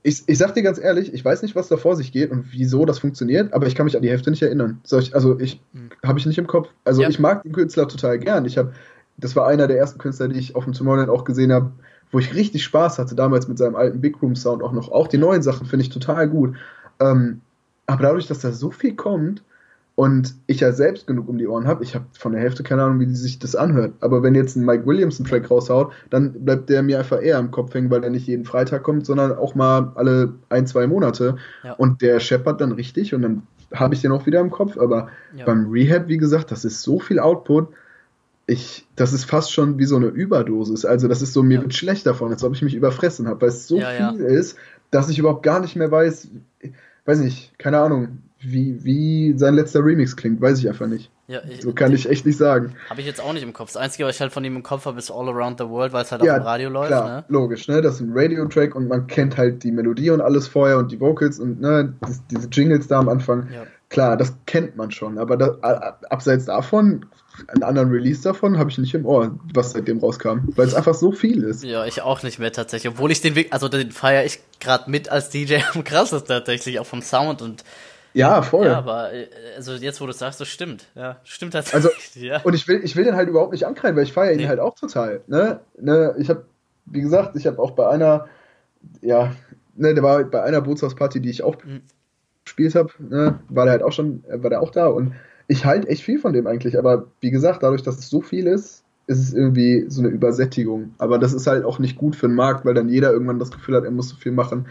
Ich, 0.02 0.22
ich 0.26 0.38
sag 0.38 0.54
dir 0.54 0.62
ganz 0.62 0.78
ehrlich, 0.78 1.12
ich 1.12 1.22
weiß 1.22 1.42
nicht, 1.42 1.54
was 1.54 1.68
da 1.68 1.76
vor 1.76 1.94
sich 1.94 2.10
geht 2.10 2.30
und 2.30 2.46
wieso 2.52 2.86
das 2.86 2.98
funktioniert, 3.00 3.52
aber 3.52 3.66
ich 3.66 3.74
kann 3.74 3.84
mich 3.84 3.96
an 3.96 4.02
die 4.02 4.08
Hälfte 4.08 4.30
nicht 4.30 4.40
erinnern. 4.40 4.80
Ich, 4.90 5.14
also 5.14 5.38
ich 5.38 5.60
hm. 5.74 5.90
habe 6.02 6.18
ich 6.18 6.24
nicht 6.24 6.38
im 6.38 6.46
Kopf. 6.46 6.70
Also 6.84 7.02
ich 7.02 7.18
mag 7.18 7.42
den 7.42 7.52
Künstler 7.52 7.86
total 7.86 8.18
gern. 8.18 8.46
Ich 8.46 8.56
habe 8.56 8.72
das 9.20 9.36
war 9.36 9.46
einer 9.46 9.66
der 9.66 9.78
ersten 9.78 9.98
Künstler, 9.98 10.28
die 10.28 10.38
ich 10.38 10.56
auf 10.56 10.64
dem 10.64 10.72
Tomorrowland 10.72 11.10
auch 11.10 11.24
gesehen 11.24 11.52
habe, 11.52 11.70
wo 12.10 12.18
ich 12.18 12.34
richtig 12.34 12.64
Spaß 12.64 12.98
hatte, 12.98 13.14
damals 13.14 13.48
mit 13.48 13.58
seinem 13.58 13.76
alten 13.76 14.00
Big 14.00 14.20
Room 14.20 14.34
Sound 14.34 14.62
auch 14.62 14.72
noch. 14.72 14.90
Auch 14.90 15.08
die 15.08 15.18
neuen 15.18 15.42
Sachen 15.42 15.66
finde 15.66 15.84
ich 15.84 15.90
total 15.90 16.28
gut. 16.28 16.56
Ähm, 16.98 17.40
aber 17.86 18.02
dadurch, 18.02 18.26
dass 18.26 18.40
da 18.40 18.52
so 18.52 18.70
viel 18.70 18.94
kommt 18.94 19.42
und 19.94 20.34
ich 20.46 20.60
ja 20.60 20.72
selbst 20.72 21.06
genug 21.06 21.28
um 21.28 21.38
die 21.38 21.46
Ohren 21.46 21.66
habe, 21.66 21.84
ich 21.84 21.94
habe 21.94 22.06
von 22.18 22.32
der 22.32 22.40
Hälfte 22.40 22.62
keine 22.62 22.82
Ahnung, 22.82 23.00
wie 23.00 23.14
sich 23.14 23.38
das 23.38 23.54
anhört. 23.54 23.92
Aber 24.00 24.22
wenn 24.22 24.34
jetzt 24.34 24.56
ein 24.56 24.64
Mike 24.64 24.86
Williams 24.86 25.18
einen 25.18 25.28
Track 25.28 25.50
raushaut, 25.50 25.92
dann 26.08 26.32
bleibt 26.44 26.68
der 26.68 26.82
mir 26.82 26.98
einfach 26.98 27.20
eher 27.20 27.38
im 27.38 27.50
Kopf 27.50 27.74
hängen, 27.74 27.90
weil 27.90 28.02
er 28.02 28.10
nicht 28.10 28.26
jeden 28.26 28.44
Freitag 28.44 28.82
kommt, 28.82 29.06
sondern 29.06 29.36
auch 29.36 29.54
mal 29.54 29.92
alle 29.94 30.34
ein, 30.48 30.66
zwei 30.66 30.86
Monate. 30.86 31.36
Ja. 31.62 31.74
Und 31.74 32.02
der 32.02 32.18
scheppert 32.20 32.60
dann 32.60 32.72
richtig 32.72 33.14
und 33.14 33.22
dann 33.22 33.42
habe 33.72 33.94
ich 33.94 34.00
den 34.00 34.12
auch 34.12 34.26
wieder 34.26 34.40
im 34.40 34.50
Kopf. 34.50 34.78
Aber 34.78 35.08
ja. 35.36 35.44
beim 35.44 35.70
Rehab, 35.70 36.08
wie 36.08 36.18
gesagt, 36.18 36.50
das 36.50 36.64
ist 36.64 36.82
so 36.82 36.98
viel 36.98 37.18
Output 37.18 37.68
ich, 38.46 38.86
das 38.96 39.12
ist 39.12 39.24
fast 39.24 39.52
schon 39.52 39.78
wie 39.78 39.84
so 39.84 39.96
eine 39.96 40.06
Überdosis. 40.06 40.84
Also 40.84 41.08
das 41.08 41.22
ist 41.22 41.32
so, 41.32 41.42
mir 41.42 41.56
ja. 41.56 41.62
wird 41.62 41.74
schlecht 41.74 42.06
davon, 42.06 42.32
als 42.32 42.42
ob 42.42 42.54
ich 42.54 42.62
mich 42.62 42.74
überfressen 42.74 43.28
habe, 43.28 43.42
weil 43.42 43.48
es 43.48 43.68
so 43.68 43.78
ja, 43.78 43.90
viel 43.90 44.20
ja. 44.20 44.26
ist, 44.26 44.56
dass 44.90 45.08
ich 45.08 45.18
überhaupt 45.18 45.42
gar 45.42 45.60
nicht 45.60 45.76
mehr 45.76 45.90
weiß, 45.90 46.28
weiß 47.04 47.18
nicht, 47.20 47.58
keine 47.58 47.78
Ahnung, 47.78 48.22
wie, 48.40 48.84
wie 48.84 49.34
sein 49.36 49.54
letzter 49.54 49.84
Remix 49.84 50.16
klingt, 50.16 50.40
weiß 50.40 50.58
ich 50.58 50.68
einfach 50.68 50.86
nicht. 50.86 51.10
Ja, 51.28 51.42
ich, 51.48 51.62
so 51.62 51.72
kann 51.72 51.92
ich 51.92 52.08
echt 52.08 52.26
nicht 52.26 52.38
sagen. 52.38 52.74
Habe 52.88 53.00
ich 53.02 53.06
jetzt 53.06 53.20
auch 53.20 53.32
nicht 53.32 53.44
im 53.44 53.52
Kopf. 53.52 53.68
Das 53.68 53.76
Einzige, 53.76 54.04
was 54.04 54.16
ich 54.16 54.20
halt 54.20 54.32
von 54.32 54.44
ihm 54.44 54.56
im 54.56 54.62
Kopf 54.64 54.86
habe, 54.86 54.98
ist 54.98 55.12
All 55.12 55.28
Around 55.28 55.60
the 55.60 55.68
World, 55.68 55.92
weil 55.92 56.02
es 56.02 56.10
halt 56.10 56.24
ja, 56.24 56.32
auf 56.32 56.40
dem 56.40 56.46
Radio 56.46 56.70
läuft. 56.70 56.88
Klar, 56.88 57.08
ne? 57.08 57.24
logisch, 57.28 57.68
ne? 57.68 57.80
Das 57.82 57.96
ist 57.96 58.00
ein 58.00 58.10
Radio-Track 58.12 58.74
und 58.74 58.88
man 58.88 59.06
kennt 59.06 59.36
halt 59.36 59.62
die 59.62 59.70
Melodie 59.70 60.10
und 60.10 60.20
alles 60.20 60.48
vorher 60.48 60.78
und 60.78 60.90
die 60.90 60.98
Vocals 60.98 61.38
und 61.38 61.60
ne, 61.60 61.94
das, 62.00 62.20
diese 62.28 62.48
Jingles 62.48 62.88
da 62.88 62.98
am 62.98 63.08
Anfang. 63.08 63.48
Ja. 63.52 63.62
Klar, 63.90 64.16
das 64.16 64.32
kennt 64.46 64.76
man 64.76 64.92
schon, 64.92 65.18
aber 65.18 65.36
das, 65.36 65.62
abseits 66.10 66.44
davon 66.44 67.06
einen 67.48 67.64
anderen 67.64 67.90
Release 67.90 68.22
davon 68.22 68.56
habe 68.56 68.70
ich 68.70 68.78
nicht 68.78 68.94
im 68.94 69.04
Ohr, 69.04 69.36
was 69.52 69.72
seitdem 69.72 69.98
rauskam, 69.98 70.48
weil 70.54 70.68
es 70.68 70.74
einfach 70.74 70.94
so 70.94 71.10
viel 71.10 71.42
ist. 71.42 71.64
Ja, 71.64 71.84
ich 71.84 72.00
auch 72.00 72.22
nicht 72.22 72.38
mehr 72.38 72.52
tatsächlich, 72.52 72.92
obwohl 72.92 73.10
ich 73.10 73.20
den 73.20 73.34
Weg, 73.34 73.52
also 73.52 73.68
den 73.68 73.90
feiere 73.90 74.24
ich 74.24 74.38
gerade 74.60 74.88
mit 74.88 75.08
als 75.08 75.30
DJ 75.30 75.58
am 75.74 75.82
krassesten 75.82 76.28
tatsächlich, 76.28 76.78
auch 76.78 76.86
vom 76.86 77.02
Sound 77.02 77.42
und 77.42 77.64
ja, 78.12 78.42
voll. 78.42 78.66
Ja, 78.66 78.78
aber 78.78 79.12
äh, 79.12 79.28
also 79.56 79.72
jetzt, 79.74 80.00
wo 80.00 80.06
du 80.06 80.12
sagst, 80.12 80.40
das 80.40 80.48
stimmt. 80.48 80.86
Ja, 80.94 81.18
stimmt 81.24 81.52
tatsächlich. 81.52 81.84
Also, 81.84 81.90
ja. 82.20 82.40
Und 82.42 82.54
ich 82.54 82.66
will, 82.66 82.80
ich 82.82 82.96
will 82.96 83.04
den 83.04 83.14
halt 83.14 83.28
überhaupt 83.28 83.52
nicht 83.52 83.66
ankreiden, 83.66 83.96
weil 83.96 84.04
ich 84.04 84.12
feiere 84.12 84.32
ihn 84.32 84.38
nee. 84.38 84.48
halt 84.48 84.60
auch 84.60 84.74
total. 84.74 85.20
Ne? 85.26 85.60
Ne? 85.78 86.14
Ich 86.18 86.28
habe, 86.28 86.44
wie 86.86 87.00
gesagt, 87.00 87.36
ich 87.36 87.46
habe 87.46 87.60
auch 87.60 87.72
bei 87.72 87.88
einer, 87.88 88.26
ja, 89.00 89.32
ne, 89.76 89.94
der 89.94 90.02
war 90.02 90.24
bei 90.24 90.42
einer 90.42 90.60
Bootshausparty, 90.60 91.20
die 91.20 91.30
ich 91.30 91.42
auch 91.44 91.56
mhm. 91.64 91.82
Gespielt 92.50 92.74
habe, 92.74 92.90
ne, 92.98 93.38
war 93.48 93.64
der 93.64 93.72
halt 93.72 93.82
auch 93.82 93.92
schon, 93.92 94.24
war 94.28 94.50
der 94.50 94.60
auch 94.60 94.70
da 94.70 94.88
und 94.88 95.12
ich 95.46 95.64
halte 95.64 95.88
echt 95.88 96.02
viel 96.02 96.18
von 96.18 96.32
dem 96.32 96.46
eigentlich, 96.46 96.78
aber 96.78 97.06
wie 97.20 97.30
gesagt, 97.30 97.62
dadurch, 97.62 97.82
dass 97.82 97.98
es 97.98 98.10
so 98.10 98.20
viel 98.20 98.46
ist, 98.46 98.84
ist 99.06 99.18
es 99.18 99.34
irgendwie 99.34 99.86
so 99.88 100.00
eine 100.00 100.10
Übersättigung. 100.10 100.94
Aber 100.98 101.18
das 101.18 101.32
ist 101.32 101.48
halt 101.48 101.64
auch 101.64 101.80
nicht 101.80 101.96
gut 101.96 102.14
für 102.14 102.28
den 102.28 102.36
Markt, 102.36 102.64
weil 102.64 102.74
dann 102.74 102.88
jeder 102.88 103.12
irgendwann 103.12 103.40
das 103.40 103.50
Gefühl 103.50 103.74
hat, 103.74 103.84
er 103.84 103.90
muss 103.90 104.08
so 104.08 104.16
viel 104.16 104.30
machen. 104.30 104.66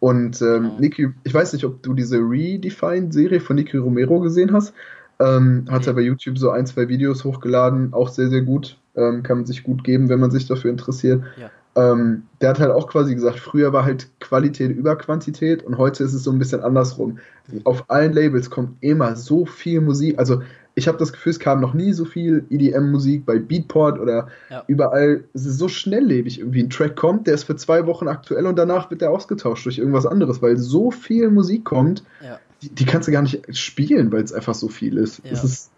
Und 0.00 0.40
ähm. 0.40 0.72
Niki, 0.78 1.10
ich 1.24 1.34
weiß 1.34 1.52
nicht, 1.52 1.64
ob 1.66 1.82
du 1.82 1.92
diese 1.92 2.18
Redefined-Serie 2.18 3.40
von 3.40 3.56
Niki 3.56 3.76
Romero 3.76 4.20
gesehen 4.20 4.52
hast. 4.52 4.72
Ähm, 5.20 5.66
hat 5.70 5.86
er 5.86 5.92
bei 5.92 6.00
YouTube 6.00 6.38
so 6.38 6.50
ein, 6.50 6.66
zwei 6.66 6.88
Videos 6.88 7.24
hochgeladen, 7.24 7.92
auch 7.92 8.08
sehr, 8.08 8.28
sehr 8.28 8.42
gut. 8.42 8.78
Ähm, 8.96 9.22
kann 9.22 9.38
man 9.38 9.46
sich 9.46 9.62
gut 9.62 9.84
geben, 9.84 10.08
wenn 10.08 10.20
man 10.20 10.30
sich 10.30 10.46
dafür 10.46 10.70
interessiert. 10.70 11.22
Ja. 11.38 11.50
Ähm, 11.76 12.24
der 12.40 12.50
hat 12.50 12.60
halt 12.60 12.70
auch 12.70 12.88
quasi 12.88 13.14
gesagt, 13.14 13.40
früher 13.40 13.72
war 13.72 13.84
halt 13.84 14.08
Qualität 14.20 14.70
über 14.70 14.96
Quantität 14.96 15.64
und 15.64 15.76
heute 15.76 16.04
ist 16.04 16.14
es 16.14 16.22
so 16.22 16.30
ein 16.30 16.38
bisschen 16.38 16.62
andersrum. 16.62 17.18
Auf 17.64 17.84
allen 17.88 18.12
Labels 18.12 18.48
kommt 18.48 18.76
immer 18.80 19.16
so 19.16 19.44
viel 19.44 19.80
Musik. 19.80 20.18
Also 20.18 20.42
ich 20.76 20.88
habe 20.88 20.98
das 20.98 21.12
Gefühl, 21.12 21.30
es 21.30 21.38
kam 21.38 21.60
noch 21.60 21.74
nie 21.74 21.92
so 21.92 22.04
viel 22.04 22.44
EDM-Musik 22.50 23.26
bei 23.26 23.38
Beatport 23.38 23.98
oder 23.98 24.28
ja. 24.50 24.64
überall. 24.66 25.24
Es 25.32 25.46
ist 25.46 25.58
so 25.58 25.68
schnelllebig 25.68 26.40
irgendwie. 26.40 26.62
Ein 26.62 26.70
Track 26.70 26.96
kommt, 26.96 27.26
der 27.26 27.34
ist 27.34 27.44
für 27.44 27.56
zwei 27.56 27.86
Wochen 27.86 28.08
aktuell 28.08 28.46
und 28.46 28.56
danach 28.56 28.90
wird 28.90 29.00
der 29.00 29.10
ausgetauscht 29.10 29.66
durch 29.66 29.78
irgendwas 29.78 30.06
anderes, 30.06 30.42
weil 30.42 30.56
so 30.56 30.90
viel 30.90 31.30
Musik 31.30 31.64
kommt, 31.64 32.04
ja. 32.22 32.38
die, 32.62 32.70
die, 32.70 32.84
kannst 32.86 33.08
du 33.08 33.12
gar 33.12 33.22
nicht 33.22 33.56
spielen, 33.56 34.10
weil 34.12 34.22
es 34.22 34.32
einfach 34.32 34.54
so 34.54 34.68
viel 34.68 34.96
ist. 34.96 35.24
Ja. 35.24 35.32
Es 35.32 35.44
ist 35.44 35.70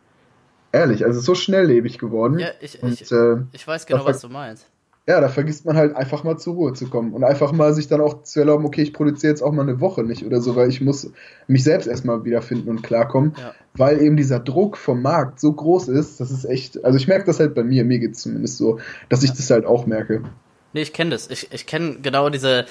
ehrlich, 0.73 1.05
also 1.05 1.21
so 1.21 1.35
schnelllebig 1.35 1.99
geworden. 1.99 2.39
Ja, 2.39 2.49
ich, 2.61 2.83
und, 2.83 3.01
ich, 3.01 3.11
äh, 3.13 3.37
ich 3.53 3.67
weiß 3.67 3.87
genau, 3.87 4.05
was 4.05 4.21
du 4.21 4.29
meinst 4.29 4.67
ja, 5.09 5.21
da 5.21 5.29
vergisst 5.29 5.65
man 5.65 5.77
halt 5.77 5.95
einfach 5.95 6.25
mal 6.25 6.37
zur 6.37 6.55
Ruhe 6.55 6.73
zu 6.73 6.89
kommen 6.89 7.13
und 7.13 7.23
einfach 7.23 7.53
mal 7.53 7.73
sich 7.73 7.87
dann 7.87 8.01
auch 8.01 8.25
zu 8.25 8.41
erlauben, 8.41 8.65
okay, 8.65 8.83
ich 8.83 8.93
produziere 8.93 9.31
jetzt 9.31 9.41
auch 9.41 9.53
mal 9.53 9.63
eine 9.63 9.81
Woche 9.81 10.03
nicht 10.03 10.25
oder 10.25 10.41
so, 10.41 10.57
weil 10.57 10.69
ich 10.69 10.81
muss 10.81 11.13
mich 11.47 11.63
selbst 11.63 11.87
erstmal 11.87 12.25
wiederfinden 12.25 12.69
und 12.69 12.83
klarkommen, 12.83 13.35
ja. 13.39 13.55
weil 13.75 14.03
eben 14.03 14.17
dieser 14.17 14.41
Druck 14.41 14.77
vom 14.77 15.03
Markt 15.03 15.39
so 15.39 15.53
groß 15.53 15.89
ist, 15.89 16.19
das 16.19 16.33
ist 16.33 16.45
echt, 16.45 16.85
also 16.85 16.99
ich 16.99 17.07
merke 17.07 17.25
das 17.25 17.39
halt 17.39 17.55
bei 17.55 17.63
mir, 17.63 17.85
mir 17.85 18.01
geht 18.01 18.13
es 18.15 18.23
zumindest 18.23 18.59
so, 18.59 18.81
dass 19.09 19.23
ich 19.23 19.31
das 19.31 19.49
halt 19.49 19.65
auch 19.65 19.87
merke. 19.87 20.25
Nee, 20.73 20.83
ich 20.83 20.93
kenne 20.93 21.11
das. 21.11 21.31
Ich, 21.31 21.53
ich 21.53 21.67
kenne 21.67 21.99
genau 22.03 22.29
diese, 22.29 22.67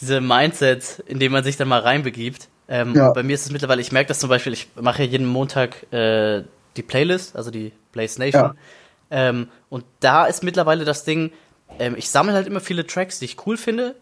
diese 0.00 0.20
Mindsets, 0.20 1.02
in 1.06 1.18
denen 1.18 1.32
man 1.32 1.44
sich 1.44 1.56
dann 1.56 1.68
mal 1.68 1.80
reinbegibt. 1.80 2.48
Ähm, 2.68 2.94
ja. 2.94 3.10
Bei 3.12 3.22
mir 3.22 3.34
ist 3.34 3.46
es 3.46 3.52
mittlerweile, 3.52 3.80
ich 3.80 3.90
merke 3.90 4.08
das 4.08 4.18
zum 4.18 4.28
Beispiel, 4.28 4.52
ich 4.52 4.68
mache 4.78 5.02
jeden 5.02 5.26
Montag 5.26 5.90
äh, 5.92 6.42
die 6.76 6.82
Playlist, 6.82 7.34
also 7.36 7.50
die 7.50 7.72
Nation. 7.94 8.32
Ja. 8.32 8.54
Ähm, 9.10 9.48
und 9.68 9.84
da 10.00 10.26
ist 10.26 10.42
mittlerweile 10.42 10.84
das 10.84 11.04
Ding, 11.04 11.30
ähm, 11.78 11.94
ich 11.96 12.10
sammle 12.10 12.34
halt 12.34 12.46
immer 12.46 12.60
viele 12.60 12.86
Tracks, 12.86 13.18
die 13.18 13.26
ich 13.26 13.46
cool 13.46 13.56
finde. 13.56 13.96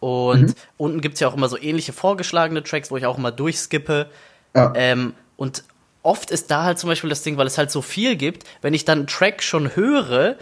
Und 0.00 0.48
mhm. 0.48 0.54
unten 0.76 1.00
gibt's 1.00 1.20
ja 1.20 1.28
auch 1.28 1.34
immer 1.34 1.48
so 1.48 1.58
ähnliche 1.58 1.92
vorgeschlagene 1.92 2.62
Tracks, 2.62 2.90
wo 2.90 2.96
ich 2.96 3.06
auch 3.06 3.16
immer 3.16 3.32
durchskippe. 3.32 4.10
Ja. 4.54 4.72
Ähm, 4.74 5.14
und 5.36 5.64
oft 6.02 6.30
ist 6.30 6.50
da 6.50 6.64
halt 6.64 6.78
zum 6.78 6.88
Beispiel 6.88 7.10
das 7.10 7.22
Ding, 7.22 7.36
weil 7.38 7.46
es 7.46 7.58
halt 7.58 7.70
so 7.70 7.82
viel 7.82 8.16
gibt, 8.16 8.44
wenn 8.60 8.74
ich 8.74 8.84
dann 8.84 8.98
einen 8.98 9.06
Track 9.06 9.42
schon 9.42 9.74
höre, 9.74 10.36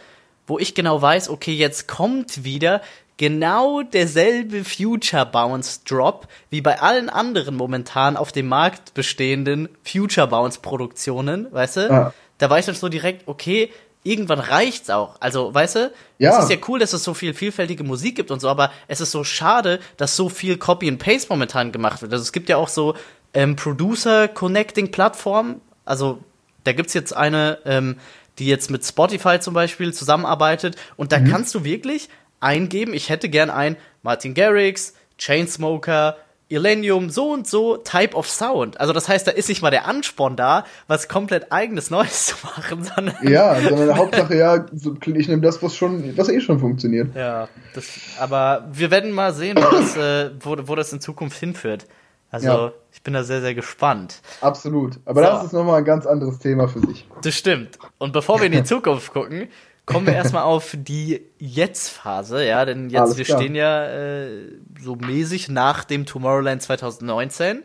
wo 0.46 0.58
ich 0.58 0.74
genau 0.74 1.00
weiß, 1.00 1.28
okay, 1.28 1.52
jetzt 1.52 1.86
kommt 1.86 2.44
wieder 2.44 2.82
genau 3.16 3.82
derselbe 3.82 4.64
Future 4.64 5.26
Bounce 5.26 5.80
Drop 5.84 6.26
wie 6.50 6.60
bei 6.60 6.80
allen 6.80 7.08
anderen 7.08 7.54
momentan 7.54 8.16
auf 8.16 8.32
dem 8.32 8.48
Markt 8.48 8.94
bestehenden 8.94 9.68
Future 9.84 10.26
Bounce 10.26 10.60
Produktionen, 10.60 11.46
weißt 11.52 11.76
du? 11.76 11.80
Ja. 11.82 12.14
Da 12.38 12.50
weiß 12.50 12.60
ich 12.60 12.66
dann 12.66 12.74
so 12.74 12.88
direkt, 12.88 13.28
okay, 13.28 13.70
irgendwann 14.04 14.40
reicht's 14.40 14.90
auch. 14.90 15.16
Also, 15.20 15.54
weißt 15.54 15.76
du, 15.76 15.92
ja. 16.18 16.36
es 16.36 16.44
ist 16.44 16.50
ja 16.50 16.56
cool, 16.68 16.78
dass 16.78 16.92
es 16.92 17.04
so 17.04 17.14
viel 17.14 17.34
vielfältige 17.34 17.84
Musik 17.84 18.16
gibt 18.16 18.30
und 18.30 18.40
so, 18.40 18.48
aber 18.48 18.72
es 18.88 19.00
ist 19.00 19.12
so 19.12 19.24
schade, 19.24 19.80
dass 19.96 20.16
so 20.16 20.28
viel 20.28 20.56
Copy 20.56 20.88
and 20.88 20.98
Paste 20.98 21.28
momentan 21.30 21.72
gemacht 21.72 22.02
wird. 22.02 22.12
Also 22.12 22.22
es 22.22 22.32
gibt 22.32 22.48
ja 22.48 22.56
auch 22.56 22.68
so 22.68 22.94
ähm, 23.34 23.56
Producer 23.56 24.28
Connecting 24.28 24.90
Plattformen. 24.90 25.60
Also 25.84 26.18
da 26.64 26.72
gibt's 26.72 26.94
jetzt 26.94 27.14
eine, 27.16 27.58
ähm, 27.64 27.96
die 28.38 28.46
jetzt 28.46 28.70
mit 28.70 28.84
Spotify 28.84 29.38
zum 29.40 29.54
Beispiel 29.54 29.92
zusammenarbeitet 29.92 30.76
und 30.96 31.12
da 31.12 31.18
mhm. 31.18 31.30
kannst 31.30 31.54
du 31.54 31.64
wirklich 31.64 32.08
eingeben, 32.40 32.94
ich 32.94 33.08
hätte 33.08 33.28
gern 33.28 33.50
ein 33.50 33.76
Martin 34.02 34.34
Garrix, 34.34 34.94
Chainsmoker, 35.18 36.16
Illenium, 36.52 37.10
so 37.10 37.30
und 37.32 37.46
so 37.46 37.76
Type 37.76 38.14
of 38.14 38.28
Sound. 38.28 38.80
Also 38.80 38.92
das 38.92 39.08
heißt, 39.08 39.26
da 39.26 39.30
ist 39.30 39.48
nicht 39.48 39.62
mal 39.62 39.70
der 39.70 39.86
Ansporn 39.86 40.36
da, 40.36 40.64
was 40.86 41.08
komplett 41.08 41.52
eigenes 41.52 41.90
Neues 41.90 42.26
zu 42.26 42.36
machen, 42.44 42.84
sondern 42.84 43.16
ja, 43.22 43.60
sondern 43.60 43.96
Hauptsache 43.96 44.36
ja, 44.36 44.66
ich 45.06 45.28
nehme 45.28 45.42
das, 45.42 45.62
was 45.62 45.76
schon, 45.76 46.16
was 46.16 46.28
eh 46.28 46.40
schon 46.40 46.58
funktioniert. 46.58 47.14
Ja, 47.14 47.48
das, 47.74 47.86
aber 48.18 48.68
wir 48.72 48.90
werden 48.90 49.12
mal 49.12 49.32
sehen, 49.32 49.56
wo 49.56 49.70
das, 49.70 49.96
äh, 49.96 50.30
wo, 50.40 50.56
wo 50.66 50.74
das 50.74 50.92
in 50.92 51.00
Zukunft 51.00 51.38
hinführt. 51.38 51.86
Also 52.32 52.46
ja. 52.46 52.72
ich 52.90 53.02
bin 53.02 53.12
da 53.12 53.24
sehr, 53.24 53.42
sehr 53.42 53.54
gespannt. 53.54 54.22
Absolut. 54.40 54.98
Aber 55.04 55.22
so. 55.22 55.28
das 55.28 55.44
ist 55.44 55.52
nochmal 55.52 55.78
ein 55.78 55.84
ganz 55.84 56.06
anderes 56.06 56.38
Thema 56.38 56.66
für 56.66 56.80
sich. 56.80 57.06
Das 57.22 57.34
stimmt. 57.34 57.78
Und 57.98 58.14
bevor 58.14 58.40
wir 58.40 58.46
in 58.46 58.52
die 58.52 58.64
Zukunft 58.64 59.12
gucken, 59.12 59.48
kommen 59.86 60.06
wir 60.06 60.14
erstmal 60.14 60.44
auf 60.44 60.76
die 60.78 61.22
Jetzt-Phase, 61.38 62.44
ja, 62.44 62.64
denn 62.64 62.90
jetzt, 62.90 63.00
Alles 63.00 63.16
wir 63.18 63.24
klar. 63.24 63.38
stehen 63.38 63.54
ja 63.54 63.86
äh, 63.86 64.52
so 64.80 64.96
mäßig 64.96 65.48
nach 65.48 65.84
dem 65.84 66.06
Tomorrowland 66.06 66.62
2019. 66.62 67.62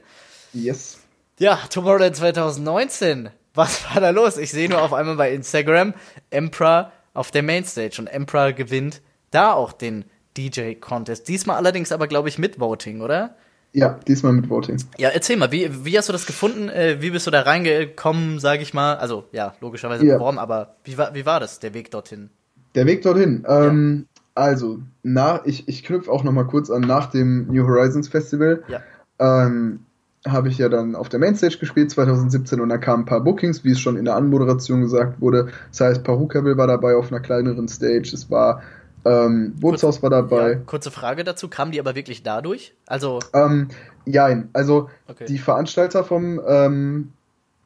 Yes. 0.53 0.99
Ja, 1.39 1.59
Tomorrowland 1.70 2.15
2019. 2.15 3.30
Was 3.53 3.86
war 3.86 4.01
da 4.01 4.09
los? 4.11 4.38
Ich 4.38 4.51
sehe 4.51 4.70
nur 4.70 4.82
auf 4.82 4.93
einmal 4.93 5.15
bei 5.15 5.32
Instagram 5.32 5.93
Emperor 6.30 6.91
auf 7.13 7.32
der 7.32 7.43
Mainstage 7.43 7.95
und 7.99 8.07
Emperor 8.07 8.53
gewinnt 8.53 9.01
da 9.32 9.53
auch 9.53 9.72
den 9.72 10.05
DJ-Contest. 10.38 11.28
Diesmal 11.28 11.57
allerdings 11.57 11.91
aber, 11.91 12.07
glaube 12.07 12.30
ich, 12.30 12.38
mit 12.38 12.59
Voting, 12.59 13.01
oder? 13.01 13.36
Ja, 13.74 13.99
diesmal 14.07 14.34
mit 14.34 14.49
Voting. 14.49 14.82
Ja, 14.97 15.09
erzähl 15.09 15.38
mal, 15.38 15.51
wie, 15.51 15.70
wie 15.86 15.97
hast 15.97 16.09
du 16.09 16.13
das 16.13 16.26
gefunden? 16.26 16.70
Äh, 16.70 16.97
wie 17.01 17.11
bist 17.11 17.28
du 17.28 17.32
da 17.32 17.41
reingekommen, 17.41 18.39
sage 18.39 18.63
ich 18.63 18.74
mal? 18.74 18.95
Also, 18.95 19.26
ja, 19.32 19.53
logischerweise 19.61 20.05
ja. 20.05 20.15
beworben, 20.15 20.39
aber 20.39 20.76
wie 20.84 20.97
war, 20.97 21.13
wie 21.13 21.26
war 21.26 21.39
das, 21.39 21.59
der 21.59 21.74
Weg 21.74 21.91
dorthin? 21.91 22.30
Der 22.76 22.86
Weg 22.86 23.01
dorthin? 23.03 23.45
Ähm, 23.47 24.07
Also, 24.34 24.80
nach, 25.01 25.45
ich, 25.45 25.68
ich 25.68 25.84
knüpfe 25.84 26.11
auch 26.11 26.24
noch 26.24 26.32
mal 26.32 26.45
kurz 26.45 26.70
an, 26.70 26.82
nach 26.82 27.07
dem 27.07 27.47
New 27.47 27.65
Horizons 27.68 28.07
Festival 28.07 28.63
ja. 28.68 28.82
ähm, 29.20 29.80
habe 30.28 30.49
ich 30.49 30.57
ja 30.57 30.70
dann 30.70 30.95
auf 30.95 31.09
der 31.09 31.20
Mainstage 31.20 31.57
gespielt 31.59 31.89
2017 31.89 32.59
und 32.59 32.70
da 32.70 32.78
kamen 32.78 33.03
ein 33.03 33.05
paar 33.05 33.22
Bookings, 33.22 33.63
wie 33.63 33.72
es 33.72 33.80
schon 33.80 33.97
in 33.97 34.05
der 34.05 34.15
Anmoderation 34.15 34.82
gesagt 34.82 35.22
wurde. 35.22 35.47
Das 35.72 35.82
heißt, 35.82 36.03
Parukabel 36.03 36.57
war 36.57 36.68
dabei 36.68 36.95
auf 36.95 37.11
einer 37.11 37.22
kleineren 37.22 37.68
Stage. 37.68 38.11
Es 38.13 38.30
war 38.30 38.61
ähm, 39.06 39.54
Bootshaus 39.60 40.02
war 40.04 40.10
dabei. 40.10 40.52
Ja, 40.52 40.56
kurze 40.66 40.91
Frage 40.91 41.24
dazu, 41.24 41.48
kamen 41.48 41.72
die 41.72 41.80
aber 41.80 41.95
wirklich 41.95 42.24
dadurch? 42.24 42.74
Also. 42.86 43.20
Ähm, 43.34 43.70
jein, 44.06 44.50
also 44.54 44.89
okay. 45.08 45.26
die 45.28 45.38
Veranstalter 45.38 46.04
vom 46.04 46.41
ähm, 46.45 47.14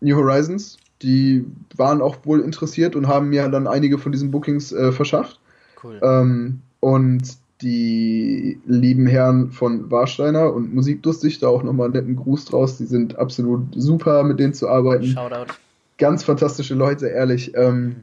New 0.02 0.16
Horizons, 0.16 0.78
die 1.02 1.46
waren 1.76 2.02
auch 2.02 2.18
wohl 2.24 2.42
interessiert 2.42 2.96
und 2.96 3.08
haben 3.08 3.30
mir 3.30 3.48
dann 3.50 3.68
einige 3.68 3.98
von 3.98 4.12
diesen 4.12 4.32
Bookings 4.32 4.72
äh, 4.72 4.92
verschafft. 4.92 5.40
Cool. 5.84 6.00
Ähm, 6.04 6.62
und 6.80 7.24
die 7.62 8.60
lieben 8.66 9.06
Herren 9.06 9.52
von 9.52 9.92
Warsteiner 9.92 10.52
und 10.54 10.74
Musikdurstig, 10.74 11.40
da 11.40 11.48
auch 11.48 11.64
nochmal 11.64 11.86
einen 11.86 11.94
netten 11.94 12.16
Gruß 12.16 12.46
draus. 12.46 12.78
Die 12.78 12.86
sind 12.86 13.18
absolut 13.18 13.68
super, 13.76 14.24
mit 14.24 14.40
denen 14.40 14.54
zu 14.54 14.68
arbeiten. 14.68 15.06
Shoutout. 15.06 15.54
Ganz 15.98 16.24
fantastische 16.24 16.74
Leute, 16.74 17.08
ehrlich. 17.08 17.56
Ähm, 17.56 17.98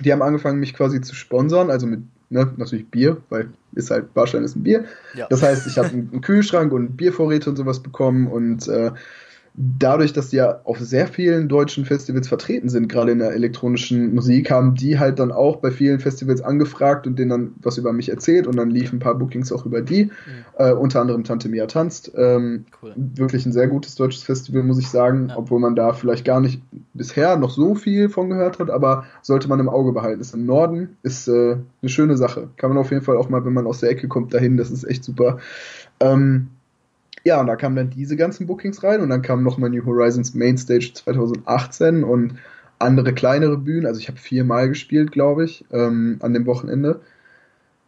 die 0.00 0.12
haben 0.12 0.22
angefangen, 0.22 0.60
mich 0.60 0.74
quasi 0.74 1.00
zu 1.00 1.14
sponsern, 1.14 1.70
also 1.70 1.86
mit 1.86 2.00
ne, 2.30 2.52
natürlich 2.56 2.88
Bier, 2.88 3.18
weil 3.28 3.48
ist 3.74 3.90
halt 3.90 4.14
Barstein 4.14 4.44
ist 4.44 4.56
ein 4.56 4.62
Bier. 4.62 4.84
Ja. 5.14 5.26
Das 5.28 5.42
heißt, 5.42 5.66
ich 5.66 5.78
habe 5.78 5.88
einen 5.88 6.20
Kühlschrank 6.20 6.72
und 6.72 6.96
Biervorräte 6.96 7.50
und 7.50 7.56
sowas 7.56 7.80
bekommen 7.80 8.28
und 8.28 8.68
äh, 8.68 8.92
dadurch, 9.56 10.12
dass 10.12 10.30
die 10.30 10.36
ja 10.36 10.60
auf 10.64 10.80
sehr 10.80 11.06
vielen 11.06 11.48
deutschen 11.48 11.84
Festivals 11.84 12.26
vertreten 12.26 12.68
sind, 12.68 12.88
gerade 12.88 13.12
in 13.12 13.20
der 13.20 13.32
elektronischen 13.32 14.12
Musik, 14.14 14.50
haben 14.50 14.74
die 14.74 14.98
halt 14.98 15.20
dann 15.20 15.30
auch 15.30 15.56
bei 15.56 15.70
vielen 15.70 16.00
Festivals 16.00 16.42
angefragt 16.42 17.06
und 17.06 17.18
denen 17.18 17.30
dann 17.30 17.52
was 17.62 17.78
über 17.78 17.92
mich 17.92 18.08
erzählt 18.08 18.48
und 18.48 18.56
dann 18.56 18.70
liefen 18.70 18.96
ein 18.96 19.00
paar 19.00 19.14
Bookings 19.14 19.52
auch 19.52 19.64
über 19.64 19.80
die. 19.80 20.06
Mhm. 20.06 20.10
Äh, 20.58 20.72
unter 20.72 21.00
anderem 21.00 21.22
Tante 21.22 21.48
Mia 21.48 21.66
tanzt. 21.66 22.10
Ähm, 22.16 22.64
cool. 22.82 22.94
Wirklich 22.96 23.46
ein 23.46 23.52
sehr 23.52 23.68
gutes 23.68 23.94
deutsches 23.94 24.24
Festival, 24.24 24.64
muss 24.64 24.80
ich 24.80 24.88
sagen, 24.88 25.28
ja. 25.28 25.36
obwohl 25.36 25.60
man 25.60 25.76
da 25.76 25.92
vielleicht 25.92 26.24
gar 26.24 26.40
nicht 26.40 26.60
bisher 26.94 27.36
noch 27.36 27.50
so 27.50 27.74
viel 27.74 28.08
von 28.08 28.30
gehört 28.30 28.58
hat, 28.58 28.70
aber 28.70 29.04
sollte 29.20 29.48
man 29.48 29.60
im 29.60 29.68
Auge 29.68 29.92
behalten. 29.92 30.20
Ist 30.20 30.34
im 30.34 30.46
Norden, 30.46 30.96
ist 31.02 31.28
äh, 31.28 31.56
eine 31.82 31.88
schöne 31.88 32.16
Sache. 32.16 32.48
Kann 32.56 32.70
man 32.70 32.78
auf 32.78 32.90
jeden 32.90 33.02
Fall 33.02 33.16
auch 33.16 33.28
mal, 33.28 33.44
wenn 33.44 33.52
man 33.52 33.66
aus 33.66 33.80
der 33.80 33.90
Ecke 33.90 34.08
kommt, 34.08 34.32
dahin, 34.32 34.56
das 34.56 34.70
ist 34.70 34.84
echt 34.84 35.04
super. 35.04 35.38
Ähm, 36.00 36.48
ja, 37.24 37.40
und 37.40 37.46
da 37.46 37.56
kamen 37.56 37.76
dann 37.76 37.90
diese 37.90 38.16
ganzen 38.16 38.46
Bookings 38.46 38.82
rein 38.82 39.00
und 39.00 39.08
dann 39.08 39.22
kam 39.22 39.42
nochmal 39.42 39.70
New 39.70 39.84
Horizons 39.84 40.34
Mainstage 40.34 40.92
2018 40.94 42.04
und 42.04 42.36
andere 42.78 43.12
kleinere 43.12 43.56
Bühnen. 43.56 43.86
Also 43.86 44.00
ich 44.00 44.08
habe 44.08 44.18
viermal 44.18 44.68
gespielt, 44.68 45.10
glaube 45.10 45.44
ich, 45.44 45.64
ähm, 45.72 46.18
an 46.20 46.34
dem 46.34 46.46
Wochenende. 46.46 47.00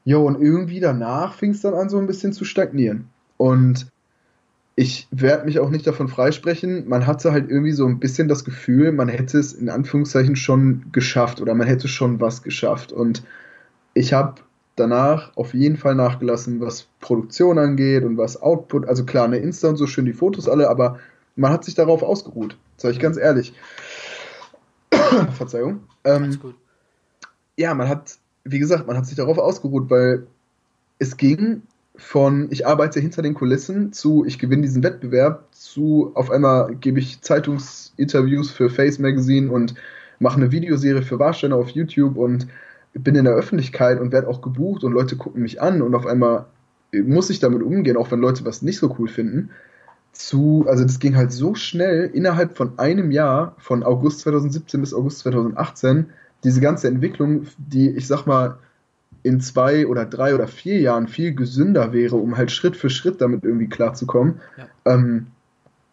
Jo, 0.04 0.24
und 0.24 0.40
irgendwie 0.40 0.80
danach 0.80 1.34
fing 1.34 1.50
es 1.50 1.60
dann 1.60 1.74
an, 1.74 1.88
so 1.88 1.98
ein 1.98 2.06
bisschen 2.06 2.32
zu 2.32 2.44
stagnieren. 2.44 3.08
Und 3.36 3.88
ich 4.78 5.08
werde 5.10 5.46
mich 5.46 5.58
auch 5.58 5.70
nicht 5.70 5.86
davon 5.86 6.06
freisprechen. 6.06 6.86
Man 6.86 7.06
hatte 7.06 7.32
halt 7.32 7.48
irgendwie 7.48 7.72
so 7.72 7.86
ein 7.86 7.98
bisschen 7.98 8.28
das 8.28 8.44
Gefühl, 8.44 8.92
man 8.92 9.08
hätte 9.08 9.38
es 9.38 9.54
in 9.54 9.70
Anführungszeichen 9.70 10.36
schon 10.36 10.84
geschafft 10.92 11.40
oder 11.40 11.54
man 11.54 11.66
hätte 11.66 11.88
schon 11.88 12.20
was 12.20 12.42
geschafft. 12.42 12.92
Und 12.92 13.22
ich 13.94 14.12
habe 14.12 14.42
danach 14.76 15.34
auf 15.34 15.54
jeden 15.54 15.78
Fall 15.78 15.94
nachgelassen, 15.94 16.60
was 16.60 16.88
Produktion 17.00 17.58
angeht 17.58 18.04
und 18.04 18.18
was 18.18 18.42
Output. 18.42 18.86
Also 18.86 19.06
klar, 19.06 19.24
eine 19.24 19.38
Insta 19.38 19.68
und 19.68 19.76
so 19.76 19.86
schön 19.86 20.04
die 20.04 20.12
Fotos 20.12 20.46
alle, 20.46 20.68
aber 20.68 20.98
man 21.36 21.50
hat 21.50 21.64
sich 21.64 21.74
darauf 21.74 22.02
ausgeruht. 22.02 22.58
Sag 22.76 22.92
ich 22.92 23.00
ganz 23.00 23.16
ehrlich. 23.16 23.54
Verzeihung. 25.38 25.80
Ähm. 26.04 26.38
Ja, 27.56 27.72
man 27.72 27.88
hat, 27.88 28.18
wie 28.44 28.58
gesagt, 28.58 28.86
man 28.86 28.98
hat 28.98 29.06
sich 29.06 29.16
darauf 29.16 29.38
ausgeruht, 29.38 29.88
weil 29.88 30.26
es 30.98 31.16
ging 31.16 31.62
von 31.98 32.48
ich 32.50 32.66
arbeite 32.66 33.00
hinter 33.00 33.22
den 33.22 33.34
Kulissen 33.34 33.92
zu 33.92 34.24
ich 34.26 34.38
gewinne 34.38 34.62
diesen 34.62 34.82
Wettbewerb 34.82 35.44
zu 35.52 36.12
auf 36.14 36.30
einmal 36.30 36.74
gebe 36.76 36.98
ich 37.00 37.22
Zeitungsinterviews 37.22 38.50
für 38.50 38.70
Face 38.70 38.98
Magazine 38.98 39.50
und 39.50 39.74
mache 40.18 40.36
eine 40.36 40.52
Videoserie 40.52 41.02
für 41.02 41.18
Warsteiner 41.18 41.56
auf 41.56 41.70
YouTube 41.70 42.16
und 42.16 42.46
bin 42.94 43.14
in 43.14 43.24
der 43.24 43.34
Öffentlichkeit 43.34 44.00
und 44.00 44.12
werde 44.12 44.28
auch 44.28 44.40
gebucht 44.40 44.84
und 44.84 44.92
Leute 44.92 45.16
gucken 45.16 45.42
mich 45.42 45.60
an 45.60 45.82
und 45.82 45.94
auf 45.94 46.06
einmal 46.06 46.46
muss 46.92 47.30
ich 47.30 47.40
damit 47.40 47.62
umgehen, 47.62 47.96
auch 47.96 48.10
wenn 48.10 48.20
Leute 48.20 48.44
was 48.44 48.62
nicht 48.62 48.78
so 48.78 48.94
cool 48.98 49.08
finden. 49.08 49.50
Zu, 50.12 50.64
also 50.66 50.82
das 50.82 50.98
ging 50.98 51.14
halt 51.14 51.30
so 51.30 51.54
schnell, 51.54 52.10
innerhalb 52.14 52.56
von 52.56 52.78
einem 52.78 53.10
Jahr, 53.10 53.54
von 53.58 53.82
August 53.82 54.20
2017 54.20 54.80
bis 54.80 54.94
August 54.94 55.18
2018, 55.20 56.06
diese 56.42 56.60
ganze 56.60 56.88
Entwicklung, 56.88 57.46
die 57.58 57.90
ich 57.90 58.06
sag 58.06 58.24
mal 58.24 58.56
in 59.26 59.40
zwei 59.40 59.88
oder 59.88 60.04
drei 60.04 60.36
oder 60.36 60.46
vier 60.46 60.78
Jahren 60.78 61.08
viel 61.08 61.34
gesünder 61.34 61.92
wäre, 61.92 62.14
um 62.14 62.36
halt 62.36 62.52
Schritt 62.52 62.76
für 62.76 62.88
Schritt 62.88 63.20
damit 63.20 63.42
irgendwie 63.42 63.68
klarzukommen, 63.68 64.40
ja. 64.56 64.66
ähm, 64.84 65.26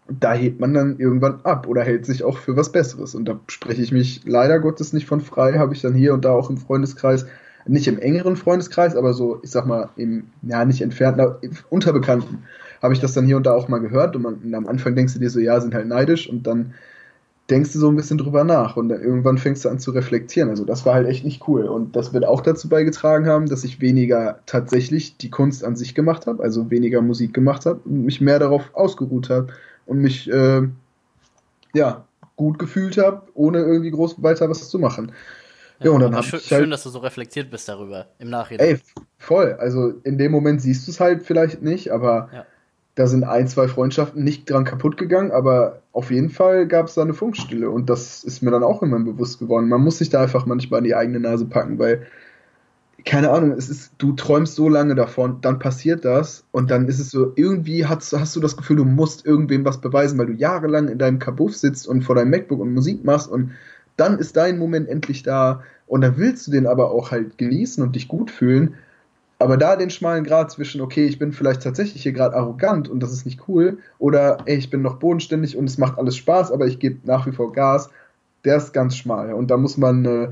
da 0.08 0.34
hebt 0.34 0.60
man 0.60 0.74
dann 0.76 1.00
irgendwann 1.00 1.42
ab 1.44 1.66
oder 1.68 1.82
hält 1.82 2.06
sich 2.06 2.24
auch 2.24 2.38
für 2.38 2.56
was 2.56 2.72
Besseres. 2.72 3.16
Und 3.16 3.26
da 3.26 3.40
spreche 3.48 3.82
ich 3.82 3.92
mich 3.92 4.22
leider 4.26 4.60
Gottes 4.60 4.94
nicht 4.94 5.08
von 5.08 5.20
frei, 5.20 5.54
habe 5.54 5.74
ich 5.74 5.82
dann 5.82 5.96
hier 5.96 6.14
und 6.14 6.26
da 6.26 6.32
auch 6.32 6.52
im 6.52 6.58
Freundeskreis, 6.58 7.26
nicht 7.66 7.88
im 7.88 7.98
engeren 7.98 8.36
Freundeskreis, 8.36 8.96
aber 8.96 9.14
so, 9.14 9.40
ich 9.42 9.50
sag 9.50 9.66
mal, 9.66 9.90
im, 9.96 10.26
ja, 10.44 10.64
nicht 10.64 10.82
entfernt, 10.82 11.20
unter 11.72 11.92
Bekannten, 11.92 12.44
habe 12.84 12.94
ich 12.94 13.00
das 13.00 13.14
dann 13.14 13.26
hier 13.26 13.38
und 13.38 13.48
da 13.48 13.54
auch 13.54 13.68
mal 13.68 13.80
gehört. 13.80 14.16
Und, 14.16 14.22
man, 14.22 14.36
und 14.36 14.54
am 14.54 14.68
Anfang 14.68 14.96
denkst 14.96 15.14
du 15.14 15.20
dir 15.20 15.32
so, 15.32 15.40
ja, 15.40 15.60
sind 15.60 15.74
halt 15.74 15.88
neidisch 15.88 16.30
und 16.30 16.46
dann 16.46 16.76
denkst 17.50 17.74
du 17.74 17.80
so 17.80 17.90
ein 17.90 17.96
bisschen 17.96 18.18
drüber 18.18 18.44
nach 18.44 18.78
und 18.78 18.90
dann 18.90 19.02
irgendwann 19.02 19.38
fängst 19.38 19.66
du 19.66 19.70
an 19.70 19.80
zu 19.80 19.92
reflektieren. 19.92 20.50
Also 20.50 20.64
das 20.64 20.86
war 20.86 20.94
halt 20.94 21.08
echt 21.08 21.26
nicht 21.26 21.48
cool. 21.48 21.66
Und 21.66 21.96
das 21.96 22.14
wird 22.14 22.26
auch 22.26 22.42
dazu 22.42 22.70
beigetragen 22.70 23.28
haben, 23.28 23.48
dass 23.48 23.64
ich 23.64 23.82
weniger 23.82 24.40
tatsächlich 24.46 25.18
die 25.18 25.30
Kunst 25.30 25.64
an 25.64 25.76
sich 25.76 25.94
gemacht 25.94 26.26
habe, 26.26 26.42
also 26.42 26.72
weniger 26.72 27.02
Musik 27.02 27.34
gemacht 27.34 27.66
habe 27.66 27.82
und 27.86 28.06
mich 28.06 28.22
mehr 28.22 28.40
darauf 28.40 28.74
ausgeruht 28.74 29.30
habe 29.30 29.48
und 29.86 30.00
mich 30.00 30.32
äh, 30.32 30.62
ja 31.74 32.06
gut 32.38 32.60
gefühlt 32.60 32.98
habe, 32.98 33.24
ohne 33.34 33.60
irgendwie 33.60 33.92
groß 33.92 34.24
weiter 34.24 34.50
was 34.50 34.70
zu 34.70 34.80
machen. 34.80 35.12
Ja, 35.80 35.92
und 35.92 36.00
dann 36.00 36.14
schön, 36.24 36.32
halt, 36.32 36.44
schön, 36.44 36.72
dass 36.72 36.84
du 36.84 36.90
so 36.90 37.00
reflektiert 37.00 37.52
bist 37.52 37.68
darüber 37.68 38.08
im 38.20 38.30
Nachhinein. 38.30 38.68
Ey, 38.68 38.80
voll. 39.18 39.54
Also 39.60 39.90
in 40.04 40.18
dem 40.18 40.32
Moment 40.32 40.62
siehst 40.62 40.88
du 40.88 40.92
es 40.92 41.00
halt 41.02 41.24
vielleicht 41.24 41.62
nicht, 41.62 41.92
aber 41.92 42.30
ja. 42.32 42.46
Da 42.96 43.08
sind 43.08 43.24
ein, 43.24 43.48
zwei 43.48 43.68
Freundschaften 43.68 44.24
nicht 44.24 44.50
dran 44.50 44.66
kaputt 44.66 44.98
gegangen, 44.98 45.32
aber 45.32 45.82
auf 45.92 46.12
jeden 46.12 46.30
Fall 46.30 46.68
gab 46.68 46.88
es 46.88 46.94
da 46.94 47.02
eine 47.02 47.14
Funkstille 47.14 47.70
und 47.70 47.90
das 47.90 48.24
ist 48.24 48.42
mir 48.42 48.52
dann 48.52 48.64
auch 48.64 48.84
immer 48.84 49.00
bewusst 49.00 49.40
geworden. 49.40 49.68
Man 49.68 49.82
muss 49.82 49.98
sich 49.98 50.10
da 50.10 50.22
einfach 50.22 50.46
manchmal 50.46 50.80
an 50.80 50.84
die 50.84 50.96
eigene 50.96 51.20
Nase 51.20 51.46
packen, 51.46 51.80
weil 51.80 52.06
keine 53.06 53.32
Ahnung, 53.32 53.52
es 53.52 53.70
ist, 53.70 53.94
du 53.98 54.14
träumst 54.14 54.56
so 54.56 54.70
lange 54.70 54.96
davon, 54.96 55.40
dann 55.42 55.60
passiert 55.60 56.06
das 56.06 56.46
und 56.52 56.72
dann 56.72 56.88
ist 56.88 57.00
es 57.00 57.10
so, 57.10 57.34
irgendwie 57.36 57.86
hast, 57.86 58.14
hast 58.14 58.36
du 58.36 58.40
das 58.40 58.56
Gefühl, 58.56 58.78
du 58.78 58.86
musst 58.86 59.26
irgendwem 59.26 59.66
was 59.66 59.82
beweisen, 59.82 60.18
weil 60.18 60.28
du 60.28 60.34
jahrelang 60.34 60.88
in 60.88 61.00
deinem 61.00 61.20
Kabuff 61.20 61.56
sitzt 61.56 61.88
und 61.88 62.04
vor 62.04 62.16
deinem 62.16 62.30
MacBook 62.30 62.60
und 62.60 62.74
Musik 62.74 63.04
machst 63.04 63.30
und 63.30 63.52
dann 63.98 64.20
ist 64.20 64.38
dein 64.38 64.58
Moment 64.58 64.88
endlich 64.88 65.24
da 65.24 65.64
und 65.88 66.02
dann 66.02 66.18
willst 66.18 66.48
du 66.48 66.52
den 66.52 66.66
aber 66.66 66.92
auch 66.92 67.12
halt 67.12 67.38
genießen 67.38 67.84
und 67.84 67.96
dich 67.96 68.08
gut 68.08 68.32
fühlen. 68.32 68.76
Aber 69.40 69.58
da 69.58 69.76
den 69.76 69.90
schmalen 69.90 70.24
Grad 70.24 70.52
zwischen, 70.52 70.80
okay, 70.82 71.06
ich 71.06 71.20
bin 71.20 71.34
vielleicht 71.34 71.64
tatsächlich 71.64 72.04
hier 72.04 72.14
gerade 72.14 72.36
arrogant 72.36 72.88
und 72.88 73.02
das 73.02 73.12
ist 73.12 73.26
nicht 73.26 73.48
cool, 73.48 73.80
oder 74.00 74.38
ey, 74.46 74.58
ich 74.58 74.70
bin 74.70 74.82
noch 74.82 74.98
bodenständig 74.98 75.58
und 75.58 75.66
es 75.66 75.78
macht 75.78 75.98
alles 75.98 76.16
Spaß, 76.16 76.52
aber 76.52 76.68
ich 76.68 76.80
gebe 76.80 77.00
nach 77.04 77.26
wie 77.26 77.32
vor 77.32 77.52
Gas, 77.52 77.90
der 78.46 78.58
ist 78.58 78.74
ganz 78.74 78.96
schmal. 78.96 79.34
Und 79.34 79.52
da 79.52 79.58
muss 79.58 79.78
man 79.78 80.06
äh, 80.06 80.30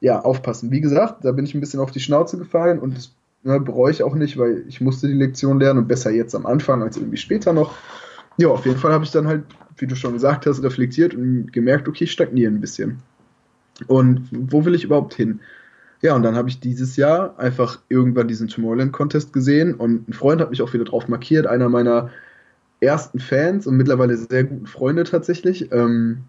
ja 0.00 0.20
aufpassen. 0.20 0.70
Wie 0.70 0.80
gesagt, 0.80 1.24
da 1.24 1.32
bin 1.32 1.44
ich 1.44 1.54
ein 1.54 1.60
bisschen 1.60 1.80
auf 1.80 1.90
die 1.90 2.00
Schnauze 2.00 2.38
gefallen 2.38 2.78
und 2.78 2.96
das 2.96 3.12
ne, 3.42 3.60
bereue 3.60 3.90
ich 3.90 4.02
auch 4.02 4.14
nicht, 4.14 4.38
weil 4.38 4.64
ich 4.68 4.80
musste 4.80 5.08
die 5.08 5.14
Lektion 5.14 5.58
lernen 5.58 5.80
und 5.80 5.88
besser 5.88 6.10
jetzt 6.10 6.34
am 6.34 6.46
Anfang 6.46 6.82
als 6.82 6.96
irgendwie 6.96 7.16
später 7.16 7.52
noch. 7.52 7.74
Ja, 8.36 8.48
auf 8.48 8.64
jeden 8.64 8.78
Fall 8.78 8.92
habe 8.92 9.04
ich 9.04 9.10
dann 9.10 9.26
halt 9.26 9.42
wie 9.80 9.86
du 9.86 9.94
schon 9.94 10.12
gesagt 10.12 10.46
hast, 10.46 10.62
reflektiert 10.62 11.14
und 11.14 11.52
gemerkt, 11.52 11.88
okay, 11.88 12.04
ich 12.04 12.12
stagniere 12.12 12.52
ein 12.52 12.60
bisschen. 12.60 12.98
Und 13.86 14.28
wo 14.32 14.64
will 14.64 14.74
ich 14.74 14.84
überhaupt 14.84 15.14
hin? 15.14 15.40
Ja, 16.00 16.14
und 16.14 16.22
dann 16.22 16.36
habe 16.36 16.48
ich 16.48 16.60
dieses 16.60 16.96
Jahr 16.96 17.38
einfach 17.38 17.80
irgendwann 17.88 18.28
diesen 18.28 18.48
Tomorrowland 18.48 18.92
Contest 18.92 19.32
gesehen 19.32 19.74
und 19.74 20.08
ein 20.08 20.12
Freund 20.12 20.40
hat 20.40 20.50
mich 20.50 20.62
auch 20.62 20.72
wieder 20.72 20.84
drauf 20.84 21.08
markiert, 21.08 21.46
einer 21.46 21.68
meiner 21.68 22.10
ersten 22.80 23.18
Fans 23.18 23.66
und 23.66 23.76
mittlerweile 23.76 24.16
sehr 24.16 24.44
guten 24.44 24.66
Freunde 24.66 25.04
tatsächlich. 25.04 25.72
Ähm, 25.72 26.24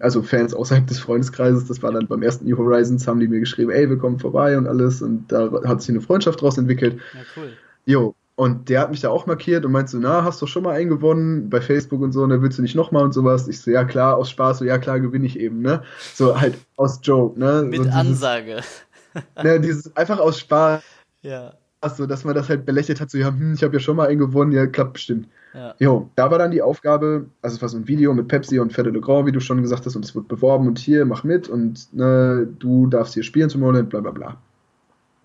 also 0.00 0.22
Fans 0.22 0.54
außerhalb 0.54 0.86
des 0.86 1.00
Freundeskreises, 1.00 1.66
das 1.66 1.82
war 1.82 1.92
dann 1.92 2.06
beim 2.06 2.22
ersten 2.22 2.46
New 2.46 2.58
Horizons, 2.58 3.08
haben 3.08 3.20
die 3.20 3.28
mir 3.28 3.40
geschrieben, 3.40 3.70
ey, 3.70 3.88
wir 3.88 3.98
kommen 3.98 4.18
vorbei 4.18 4.56
und 4.56 4.66
alles 4.66 5.02
und 5.02 5.32
da 5.32 5.50
hat 5.64 5.80
sich 5.80 5.90
eine 5.90 6.02
Freundschaft 6.02 6.40
draus 6.40 6.58
entwickelt. 6.58 7.00
Ja, 7.14 7.20
cool. 7.36 7.52
Jo, 7.84 8.14
und 8.34 8.68
der 8.68 8.80
hat 8.80 8.90
mich 8.90 9.00
da 9.00 9.10
auch 9.10 9.26
markiert 9.26 9.64
und 9.64 9.72
meinte 9.72 9.92
so, 9.92 9.98
na, 9.98 10.24
hast 10.24 10.40
du 10.40 10.46
schon 10.46 10.62
mal 10.62 10.74
eingewonnen 10.74 11.50
bei 11.50 11.60
Facebook 11.60 12.00
und 12.00 12.12
so, 12.12 12.22
und 12.22 12.28
ne, 12.28 12.36
dann 12.36 12.42
willst 12.42 12.58
du 12.58 12.62
nicht 12.62 12.74
nochmal 12.74 13.04
und 13.04 13.12
sowas. 13.12 13.46
Ich 13.46 13.60
so, 13.60 13.70
ja 13.70 13.84
klar, 13.84 14.16
aus 14.16 14.30
Spaß, 14.30 14.58
so, 14.58 14.64
ja 14.64 14.78
klar, 14.78 15.00
gewinne 15.00 15.26
ich 15.26 15.38
eben, 15.38 15.60
ne? 15.60 15.82
So 16.14 16.40
halt 16.40 16.56
aus 16.76 17.00
Joke, 17.02 17.38
ne? 17.38 17.62
Mit 17.62 17.78
so 17.78 17.84
dieses, 17.84 17.98
Ansage. 17.98 18.60
ne, 19.42 19.60
dieses, 19.60 19.94
einfach 19.96 20.18
aus 20.18 20.38
Spaß. 20.38 20.82
Ja. 21.22 21.54
So, 21.96 22.06
dass 22.06 22.24
man 22.24 22.34
das 22.34 22.48
halt 22.48 22.64
belächelt 22.64 23.00
hat, 23.00 23.10
so, 23.10 23.18
ja, 23.18 23.28
hm, 23.28 23.54
ich 23.54 23.64
habe 23.64 23.74
ja 23.74 23.80
schon 23.80 23.96
mal 23.96 24.08
eingewonnen, 24.08 24.52
ja, 24.52 24.66
klappt 24.66 24.94
bestimmt. 24.94 25.28
Ja. 25.52 25.74
Jo, 25.78 26.08
da 26.14 26.30
war 26.30 26.38
dann 26.38 26.52
die 26.52 26.62
Aufgabe, 26.62 27.26
also 27.42 27.56
es 27.56 27.62
war 27.62 27.68
so 27.68 27.76
ein 27.76 27.88
Video 27.88 28.14
mit 28.14 28.28
Pepsi 28.28 28.58
und 28.58 28.72
Fede 28.72 28.90
Le 28.90 29.00
Grand, 29.00 29.26
wie 29.26 29.32
du 29.32 29.40
schon 29.40 29.60
gesagt 29.60 29.84
hast, 29.84 29.96
und 29.96 30.04
es 30.04 30.14
wird 30.14 30.28
beworben 30.28 30.68
und 30.68 30.78
hier, 30.78 31.04
mach 31.04 31.24
mit 31.24 31.48
und 31.48 31.92
ne, 31.92 32.48
du 32.58 32.86
darfst 32.86 33.14
hier 33.14 33.24
spielen 33.24 33.50
zum 33.50 33.60
Moment, 33.60 33.90
bla 33.90 34.00
bla 34.00 34.12
bla. 34.12 34.36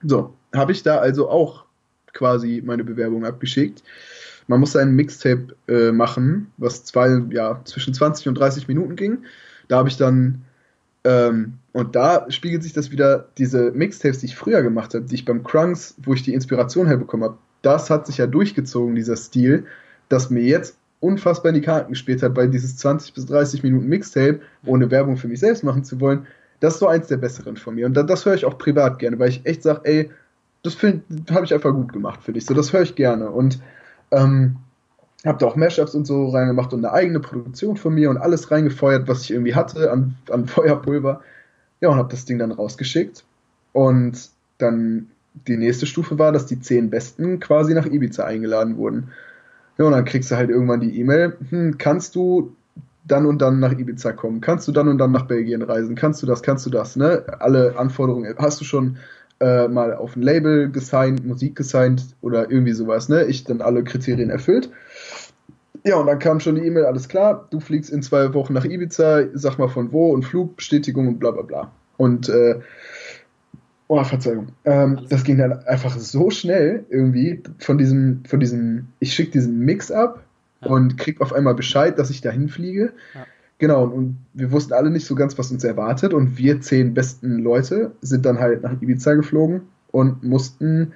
So, 0.03 0.34
habe 0.53 0.72
ich 0.72 0.84
da 0.84 0.97
also 0.97 1.30
auch 1.30 1.66
quasi 2.18 2.61
meine 2.65 2.84
Bewerbung 2.84 3.26
abgeschickt. 3.26 3.84
Man 4.47 4.59
musste 4.59 4.80
ein 4.80 4.95
Mixtape 4.95 5.55
äh, 5.68 5.91
machen, 5.91 6.51
was 6.57 6.84
zwei, 6.84 7.22
ja, 7.32 7.61
zwischen 7.65 7.93
20 7.93 8.28
und 8.28 8.36
30 8.36 8.68
Minuten 8.68 8.95
ging. 8.95 9.20
Da 9.68 9.78
habe 9.78 9.89
ich 9.89 9.97
dann, 9.97 10.43
ähm, 11.03 11.53
und 11.74 11.95
da 11.95 12.26
spiegelt 12.30 12.63
sich 12.63 12.74
das 12.74 12.91
wieder, 12.91 13.28
diese 13.38 13.72
Mixtapes, 13.72 14.20
die 14.20 14.28
ich 14.28 14.36
früher 14.36 14.61
gemacht 14.61 14.93
habe, 14.93 15.05
die 15.05 15.15
ich 15.15 15.26
beim 15.26 15.43
Crunks, 15.43 15.95
wo 16.03 16.13
ich 16.13 16.24
die 16.24 16.34
Inspiration 16.34 16.88
herbekommen 16.88 17.26
habe, 17.26 17.38
das 17.61 17.89
hat 17.89 18.07
sich 18.07 18.18
ja 18.18 18.28
durchgezogen, 18.28 18.95
dieser 18.95 19.18
Stil, 19.18 19.65
dass 20.09 20.30
mir 20.30 20.43
jetzt 20.43 20.78
unfassbar 20.99 21.49
in 21.49 21.55
die 21.55 21.61
Karten 21.61 21.91
gespielt 21.91 22.24
hat, 22.24 22.36
weil 22.36 22.49
dieses 22.49 22.78
20 22.78 23.13
bis 23.13 23.26
30 23.26 23.63
Minuten 23.63 23.88
Mixtape, 23.88 24.39
ohne 24.65 24.89
Werbung 24.89 25.18
für 25.18 25.28
mich 25.28 25.39
selbst 25.39 25.63
machen 25.63 25.84
zu 25.84 25.99
wollen, 25.99 26.26
das 26.59 26.76
ist 26.76 26.80
so 26.80 26.88
eins 26.88 27.07
der 27.07 27.18
besseren 27.18 27.57
von 27.57 27.76
mir. 27.76 27.86
Und 27.86 27.93
das, 27.95 28.05
das 28.07 28.26
höre 28.26 28.34
ich 28.34 28.45
auch 28.45 28.57
privat 28.57 28.97
gerne, 28.99 29.20
weil 29.20 29.30
ich 29.30 29.45
echt 29.45 29.63
sage, 29.63 29.82
ey, 29.84 30.09
das 30.64 30.78
habe 30.82 31.45
ich 31.45 31.53
einfach 31.53 31.74
gut 31.74 31.93
gemacht, 31.93 32.24
finde 32.24 32.39
ich. 32.39 32.45
So, 32.45 32.53
das 32.53 32.74
höre 32.74 32.82
ich 32.82 32.95
gerne. 32.95 33.30
Und 33.30 33.60
ähm, 34.12 34.58
habe 35.26 35.38
da 35.39 35.47
auch 35.47 35.55
Mashups 35.55 35.95
und 35.95 36.05
so 36.05 36.30
reingemacht 36.30 36.74
und 36.74 36.86
eine 36.86 36.93
eigene 36.93 37.20
Produktion 37.20 37.78
von 37.78 37.93
mir 37.93 38.10
und 38.10 38.18
alles 38.18 38.51
reingefeuert, 38.51 39.08
was 39.08 39.24
ich 39.24 39.32
irgendwie 39.32 39.55
hatte 39.55 39.91
an, 39.91 40.16
an 40.30 40.45
Feuerpulver. 40.47 41.22
Ja, 41.82 41.89
und 41.89 41.97
habe 41.97 42.10
das 42.10 42.26
Ding 42.26 42.39
dann 42.39 42.51
rausgeschickt. 42.51 43.24
Und 43.74 44.30
dann 44.58 45.08
die 45.47 45.58
nächste 45.58 45.86
Stufe 45.86 46.18
war, 46.18 46.32
dass 46.32 46.47
die 46.47 46.60
zehn 46.60 46.89
Besten 46.89 47.39
quasi 47.39 47.74
nach 47.74 47.86
Ibiza 47.86 48.24
eingeladen 48.24 48.78
wurden. 48.78 49.10
Ja, 49.78 49.86
und 49.86 49.91
dann 49.91 50.05
kriegst 50.05 50.32
du 50.32 50.36
halt 50.36 50.49
irgendwann 50.49 50.80
die 50.80 50.99
E-Mail, 50.99 51.38
hm, 51.49 51.78
kannst 51.78 52.16
du 52.16 52.55
dann 53.05 53.26
und 53.26 53.41
dann 53.41 53.60
nach 53.60 53.72
Ibiza 53.72 54.12
kommen? 54.12 54.41
Kannst 54.41 54.68
du 54.68 54.72
dann 54.72 54.88
und 54.88 54.97
dann 54.97 55.12
nach 55.12 55.28
Belgien 55.28 55.62
reisen? 55.62 55.95
Kannst 55.95 56.22
du 56.22 56.28
das? 56.28 56.41
Kannst 56.41 56.66
du 56.66 56.70
das? 56.70 56.95
Ne? 56.95 57.24
Alle 57.39 57.78
Anforderungen 57.78 58.36
hast 58.38 58.60
du 58.60 58.66
schon 58.66 58.97
äh, 59.39 59.67
mal 59.67 59.93
auf 59.93 60.15
ein 60.15 60.21
Label 60.21 60.69
gesigned, 60.71 61.25
Musik 61.25 61.55
gesigned 61.55 62.03
oder 62.21 62.49
irgendwie 62.49 62.73
sowas, 62.73 63.09
ne? 63.09 63.25
Ich 63.25 63.43
dann 63.43 63.61
alle 63.61 63.83
Kriterien 63.83 64.29
erfüllt. 64.29 64.69
Ja, 65.83 65.97
und 65.97 66.07
dann 66.07 66.19
kam 66.19 66.39
schon 66.39 66.55
die 66.55 66.65
E-Mail, 66.65 66.85
alles 66.85 67.07
klar, 67.07 67.47
du 67.49 67.59
fliegst 67.59 67.91
in 67.91 68.01
zwei 68.01 68.33
Wochen 68.33 68.53
nach 68.53 68.65
Ibiza, 68.65 69.25
sag 69.33 69.57
mal 69.57 69.69
von 69.69 69.91
wo 69.91 70.11
und 70.11 70.23
Flugbestätigung 70.23 71.07
und 71.07 71.19
bla 71.19 71.31
bla 71.31 71.43
bla. 71.43 71.71
Und 71.97 72.29
äh, 72.29 72.59
Oh, 73.89 74.03
Verzeihung. 74.03 74.49
Ähm, 74.65 75.05
das 75.09 75.23
ging 75.23 75.38
dann 75.38 75.65
einfach 75.65 75.97
so 75.97 76.29
schnell 76.29 76.85
irgendwie 76.89 77.41
von 77.57 77.77
diesem, 77.77 78.23
von 78.25 78.39
diesem, 78.39 78.89
ich 78.99 79.13
schicke 79.13 79.31
diesen 79.31 79.59
Mix 79.59 79.91
ab 79.91 80.23
ja. 80.61 80.67
und 80.67 80.97
krieg 80.97 81.21
auf 81.21 81.31
einmal 81.31 81.55
Bescheid, 81.55 81.97
dass 81.97 82.09
ich 82.09 82.19
dahin 82.19 82.49
fliege. 82.49 82.91
Ja. 83.13 83.25
Genau, 83.60 83.86
und 83.86 84.18
wir 84.34 84.51
wussten 84.51 84.74
alle 84.74 84.91
nicht 84.91 85.05
so 85.05 85.16
ganz, 85.16 85.38
was 85.38 85.51
uns 85.51 85.64
erwartet. 85.64 86.14
Und 86.14 86.38
wir 86.38 86.62
zehn 86.62 86.93
besten 86.93 87.39
Leute 87.39 87.91
sind 88.01 88.26
dann 88.26 88.39
halt 88.39 88.62
nach 88.64 88.80
Ibiza 88.82 89.16
geflogen 89.16 89.62
und 89.91 90.24
mussten, 90.24 90.93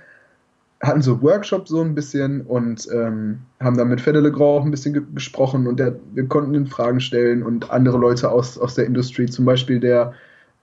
hatten 0.81 1.01
so 1.01 1.21
Workshops 1.21 1.71
so 1.71 1.81
ein 1.81 1.95
bisschen 1.95 2.41
und 2.41 2.87
ähm, 2.93 3.39
haben 3.59 3.77
dann 3.77 3.89
mit 3.89 4.01
Fede 4.01 4.19
Legrand 4.19 4.41
auch 4.61 4.65
ein 4.65 4.71
bisschen 4.71 5.13
gesprochen 5.15 5.65
und 5.65 5.79
der, 5.79 5.95
wir 6.13 6.27
konnten 6.27 6.53
ihn 6.53 6.67
Fragen 6.67 6.99
stellen 6.99 7.41
und 7.41 7.71
andere 7.71 7.97
Leute 7.97 8.29
aus, 8.29 8.57
aus 8.59 8.75
der 8.75 8.85
Industrie, 8.85 9.25
zum 9.25 9.45
Beispiel 9.45 9.79
der, 9.79 10.13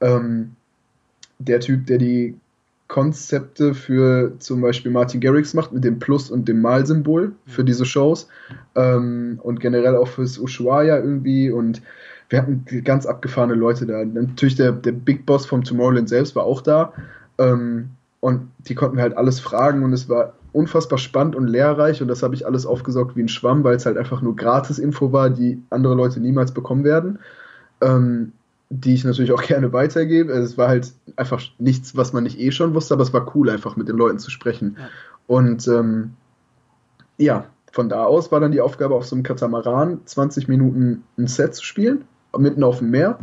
ähm, 0.01 0.55
der 1.41 1.59
Typ, 1.61 1.87
der 1.87 1.99
die 1.99 2.37
Konzepte 2.89 3.75
für 3.75 4.33
zum 4.39 4.63
Beispiel 4.63 4.91
Martin 4.91 5.21
Garrix 5.21 5.53
macht 5.53 5.73
mit 5.73 5.85
dem 5.85 5.99
Plus 5.99 6.31
und 6.31 6.49
dem 6.49 6.63
Malsymbol 6.63 7.33
für 7.47 7.63
diese 7.63 7.85
Shows 7.85 8.29
ähm, 8.75 9.39
und 9.43 9.61
generell 9.61 9.95
auch 9.97 10.09
fürs 10.09 10.39
Ushuaia 10.39 10.97
irgendwie 10.97 11.51
und 11.51 11.83
wir 12.31 12.41
hatten 12.41 12.65
ganz 12.85 13.07
abgefahrene 13.07 13.55
Leute 13.55 13.87
da. 13.87 14.05
Natürlich 14.05 14.57
der, 14.57 14.73
der 14.73 14.93
Big 14.93 15.27
Boss 15.27 15.47
vom 15.47 15.65
Tomorrowland 15.65 16.09
selbst 16.09 16.35
war 16.35 16.45
auch 16.45 16.63
da 16.63 16.95
ähm, 17.37 17.91
und 18.21 18.49
die 18.61 18.75
konnten 18.75 18.97
wir 18.97 19.03
halt 19.03 19.17
alles 19.17 19.39
fragen 19.39 19.85
und 19.85 19.93
es 19.93 20.09
war 20.09 20.33
unfassbar 20.53 20.99
spannend 20.99 21.37
und 21.37 21.47
lehrreich 21.47 22.01
und 22.01 22.09
das 22.09 22.23
habe 22.23 22.35
ich 22.35 22.47
alles 22.47 22.65
aufgesaugt 22.65 23.17
wie 23.17 23.23
ein 23.23 23.29
Schwamm, 23.29 23.65
weil 23.65 23.77
es 23.77 23.85
halt 23.85 23.99
einfach 23.99 24.23
nur 24.23 24.35
Gratis-Info 24.35 25.13
war, 25.13 25.29
die 25.29 25.63
andere 25.69 25.95
Leute 25.95 26.21
niemals 26.21 26.53
bekommen 26.53 26.85
werden. 26.85 27.19
Ähm, 27.83 28.33
die 28.71 28.95
ich 28.95 29.05
natürlich 29.05 29.33
auch 29.33 29.43
gerne 29.47 29.73
weitergebe. 29.73 30.33
Es 30.33 30.59
war 30.59 30.69
halt 30.69 30.93
einfach 31.17 31.43
nichts, 31.59 31.97
was 31.97 32.13
man 32.13 32.25
nicht 32.25 32.39
eh 32.39 32.51
schon 32.51 32.75
wusste, 32.75 32.95
aber 32.95 33.03
es 33.03 33.13
war 33.13 33.35
cool, 33.35 33.51
einfach 33.51 33.77
mit 33.77 33.89
den 33.89 33.97
Leuten 33.97 34.19
zu 34.19 34.31
sprechen. 34.31 34.77
Ja. 34.79 34.89
Und 35.27 35.69
ähm, 35.69 36.13
ja, 37.17 37.47
von 37.73 37.89
da 37.89 38.05
aus 38.05 38.33
war 38.33 38.41
dann 38.41 38.53
die 38.53 38.61
Aufgabe, 38.61 38.95
auf 38.95 39.07
so 39.07 39.15
einem 39.15 39.23
Katamaran 39.23 40.01
20 40.05 40.49
Minuten 40.49 41.05
ein 41.19 41.27
Set 41.27 41.55
zu 41.55 41.65
spielen, 41.65 42.05
mitten 42.37 42.65
auf 42.65 42.79
dem 42.79 42.91
Meer. 42.91 43.19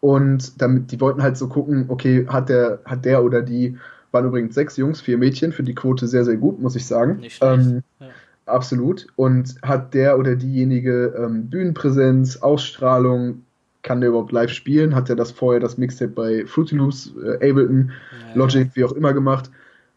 Und 0.00 0.60
damit, 0.60 0.92
die 0.92 1.00
wollten 1.00 1.22
halt 1.22 1.36
so 1.36 1.48
gucken, 1.48 1.86
okay, 1.88 2.26
hat 2.28 2.48
der, 2.48 2.80
hat 2.84 3.04
der 3.04 3.24
oder 3.24 3.42
die, 3.42 3.76
waren 4.12 4.26
übrigens 4.26 4.54
sechs 4.54 4.76
Jungs, 4.76 5.00
vier 5.00 5.18
Mädchen, 5.18 5.52
für 5.52 5.62
die 5.62 5.74
Quote 5.74 6.06
sehr, 6.06 6.24
sehr 6.24 6.36
gut, 6.36 6.60
muss 6.60 6.76
ich 6.76 6.86
sagen. 6.86 7.16
Nicht 7.16 7.42
Ähm, 7.42 7.82
ja. 8.00 8.06
Absolut. 8.46 9.08
Und 9.16 9.56
hat 9.62 9.92
der 9.92 10.18
oder 10.18 10.36
diejenige 10.36 11.14
ähm, 11.18 11.50
Bühnenpräsenz, 11.50 12.36
Ausstrahlung, 12.36 13.42
kann 13.86 14.00
der 14.00 14.10
überhaupt 14.10 14.32
live 14.32 14.50
spielen? 14.50 14.94
Hat 14.94 15.08
er 15.08 15.16
das 15.16 15.30
vorher, 15.30 15.60
das 15.60 15.78
Mixtape 15.78 16.10
bei 16.10 16.44
Fruity 16.44 16.74
Loops, 16.74 17.14
äh, 17.24 17.34
Ableton, 17.36 17.92
ja. 18.28 18.34
Logic, 18.34 18.68
wie 18.74 18.84
auch 18.84 18.92
immer 18.92 19.14
gemacht? 19.14 19.50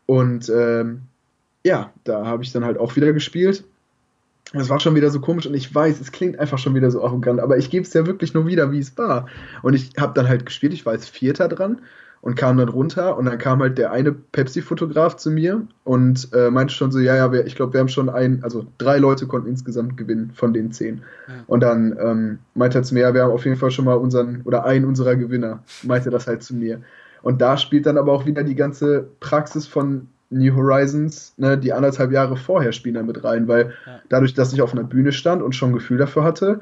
Und 0.05 0.47
ähm, 0.49 1.01
ja, 1.65 1.91
da 2.05 2.25
habe 2.25 2.43
ich 2.43 2.53
dann 2.53 2.63
halt 2.63 2.77
auch 2.77 2.95
wieder 2.95 3.11
gespielt. 3.11 3.65
Das 4.53 4.69
war 4.69 4.79
schon 4.79 4.95
wieder 4.95 5.09
so 5.09 5.19
komisch 5.19 5.45
und 5.45 5.53
ich 5.53 5.73
weiß, 5.73 5.99
es 5.99 6.11
klingt 6.11 6.39
einfach 6.39 6.57
schon 6.57 6.73
wieder 6.73 6.89
so 6.89 7.03
arrogant, 7.03 7.39
aber 7.39 7.57
ich 7.57 7.69
gebe 7.69 7.85
es 7.85 7.93
ja 7.93 8.07
wirklich 8.07 8.33
nur 8.33 8.47
wieder, 8.47 8.71
wie 8.71 8.79
es 8.79 8.97
war. 8.97 9.27
Und 9.61 9.73
ich 9.73 9.91
habe 9.99 10.13
dann 10.13 10.27
halt 10.27 10.45
gespielt, 10.45 10.73
ich 10.73 10.85
war 10.85 10.93
als 10.93 11.07
Vierter 11.07 11.47
dran 11.47 11.81
und 12.21 12.35
kam 12.35 12.57
dann 12.57 12.69
runter 12.69 13.17
und 13.17 13.25
dann 13.25 13.37
kam 13.37 13.61
halt 13.61 13.77
der 13.77 13.91
eine 13.91 14.11
Pepsi-Fotograf 14.11 15.15
zu 15.15 15.31
mir 15.31 15.65
und 15.83 16.29
äh, 16.33 16.49
meinte 16.51 16.73
schon 16.73 16.91
so, 16.91 16.99
ja, 16.99 17.15
ja, 17.15 17.31
wir, 17.31 17.45
ich 17.45 17.55
glaube, 17.55 17.73
wir 17.73 17.79
haben 17.79 17.87
schon 17.87 18.09
ein, 18.09 18.43
also 18.43 18.65
drei 18.77 18.97
Leute 18.97 19.25
konnten 19.25 19.47
insgesamt 19.47 19.95
gewinnen 19.95 20.31
von 20.33 20.53
den 20.53 20.71
zehn. 20.71 21.01
Ja. 21.27 21.33
Und 21.47 21.61
dann 21.61 21.97
ähm, 21.99 22.39
meinte 22.55 22.79
er 22.79 22.83
zu 22.83 22.93
mir, 22.93 23.01
ja, 23.01 23.13
wir 23.13 23.23
haben 23.23 23.31
auf 23.31 23.45
jeden 23.45 23.57
Fall 23.57 23.71
schon 23.71 23.85
mal 23.85 23.95
unseren, 23.95 24.41
oder 24.43 24.65
einen 24.65 24.85
unserer 24.85 25.15
Gewinner, 25.15 25.63
meinte 25.83 26.09
das 26.09 26.27
halt 26.27 26.43
zu 26.43 26.55
mir. 26.55 26.81
Und 27.21 27.41
da 27.41 27.57
spielt 27.57 27.85
dann 27.85 27.97
aber 27.97 28.11
auch 28.11 28.25
wieder 28.25 28.43
die 28.43 28.55
ganze 28.55 29.07
Praxis 29.19 29.65
von 29.67 30.07
New 30.29 30.55
Horizons, 30.55 31.33
ne, 31.37 31.57
die 31.57 31.73
anderthalb 31.73 32.11
Jahre 32.11 32.37
vorher 32.37 32.71
spielen 32.71 32.95
da 32.95 33.03
mit 33.03 33.23
rein, 33.23 33.47
weil 33.47 33.73
ja. 33.85 33.99
dadurch, 34.09 34.33
dass 34.33 34.53
ich 34.53 34.61
auf 34.61 34.73
einer 34.73 34.83
Bühne 34.83 35.11
stand 35.11 35.41
und 35.41 35.55
schon 35.55 35.69
ein 35.71 35.73
Gefühl 35.73 35.97
dafür 35.97 36.23
hatte, 36.23 36.59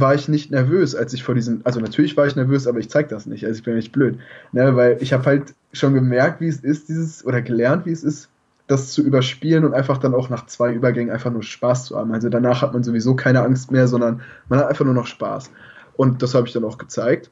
war 0.00 0.14
ich 0.14 0.28
nicht 0.28 0.50
nervös, 0.50 0.94
als 0.94 1.12
ich 1.12 1.22
vor 1.22 1.34
diesem, 1.34 1.60
also 1.64 1.80
natürlich 1.80 2.16
war 2.16 2.26
ich 2.26 2.36
nervös, 2.36 2.66
aber 2.66 2.78
ich 2.78 2.90
zeig 2.90 3.08
das 3.08 3.26
nicht, 3.26 3.44
also 3.44 3.58
ich 3.58 3.64
bin 3.64 3.74
nicht 3.74 3.92
blöd, 3.92 4.18
ne, 4.52 4.76
weil 4.76 4.98
ich 5.00 5.12
habe 5.12 5.24
halt 5.24 5.54
schon 5.72 5.94
gemerkt, 5.94 6.40
wie 6.40 6.48
es 6.48 6.60
ist, 6.60 6.88
dieses, 6.88 7.24
oder 7.24 7.42
gelernt, 7.42 7.86
wie 7.86 7.92
es 7.92 8.04
ist, 8.04 8.28
das 8.66 8.92
zu 8.92 9.02
überspielen 9.02 9.64
und 9.64 9.74
einfach 9.74 9.98
dann 9.98 10.14
auch 10.14 10.28
nach 10.28 10.46
zwei 10.46 10.72
Übergängen 10.72 11.12
einfach 11.12 11.30
nur 11.30 11.42
Spaß 11.42 11.86
zu 11.86 11.96
haben. 11.96 12.12
Also 12.12 12.28
danach 12.28 12.62
hat 12.62 12.72
man 12.72 12.82
sowieso 12.82 13.14
keine 13.14 13.42
Angst 13.42 13.70
mehr, 13.70 13.86
sondern 13.86 14.22
man 14.48 14.58
hat 14.58 14.68
einfach 14.68 14.84
nur 14.84 14.94
noch 14.94 15.06
Spaß. 15.06 15.50
Und 15.96 16.22
das 16.22 16.34
habe 16.34 16.46
ich 16.46 16.52
dann 16.52 16.64
auch 16.64 16.78
gezeigt. 16.78 17.30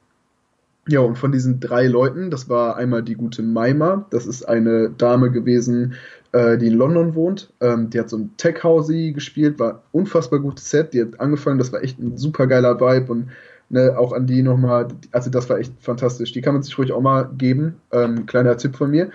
Ja, 0.86 1.00
und 1.00 1.16
von 1.16 1.32
diesen 1.32 1.60
drei 1.60 1.86
Leuten, 1.86 2.30
das 2.30 2.48
war 2.48 2.76
einmal 2.76 3.02
die 3.02 3.14
gute 3.14 3.42
Maima, 3.42 4.06
das 4.10 4.26
ist 4.26 4.46
eine 4.46 4.90
Dame 4.90 5.30
gewesen, 5.30 5.94
äh, 6.32 6.58
die 6.58 6.66
in 6.66 6.74
London 6.74 7.14
wohnt. 7.14 7.52
Ähm, 7.60 7.88
die 7.88 7.98
hat 7.98 8.10
so 8.10 8.18
ein 8.18 8.36
Tech 8.36 8.62
Housey 8.64 9.12
gespielt, 9.12 9.58
war 9.58 9.82
unfassbar 9.92 10.40
gutes 10.40 10.68
Set. 10.68 10.92
Die 10.92 11.00
hat 11.00 11.20
angefangen, 11.20 11.58
das 11.58 11.72
war 11.72 11.82
echt 11.82 11.98
ein 11.98 12.18
super 12.18 12.46
geiler 12.46 12.80
Vibe 12.80 13.10
und 13.12 13.28
ne, 13.70 13.96
auch 13.96 14.12
an 14.12 14.26
die 14.26 14.42
nochmal, 14.42 14.88
also 15.12 15.30
das 15.30 15.48
war 15.48 15.58
echt 15.58 15.72
fantastisch. 15.80 16.32
Die 16.32 16.42
kann 16.42 16.54
man 16.54 16.62
sich 16.62 16.76
ruhig 16.76 16.92
auch 16.92 17.00
mal 17.00 17.30
geben. 17.38 17.76
Ähm, 17.92 18.26
kleiner 18.26 18.56
Tipp 18.56 18.76
von 18.76 18.90
mir. 18.90 19.10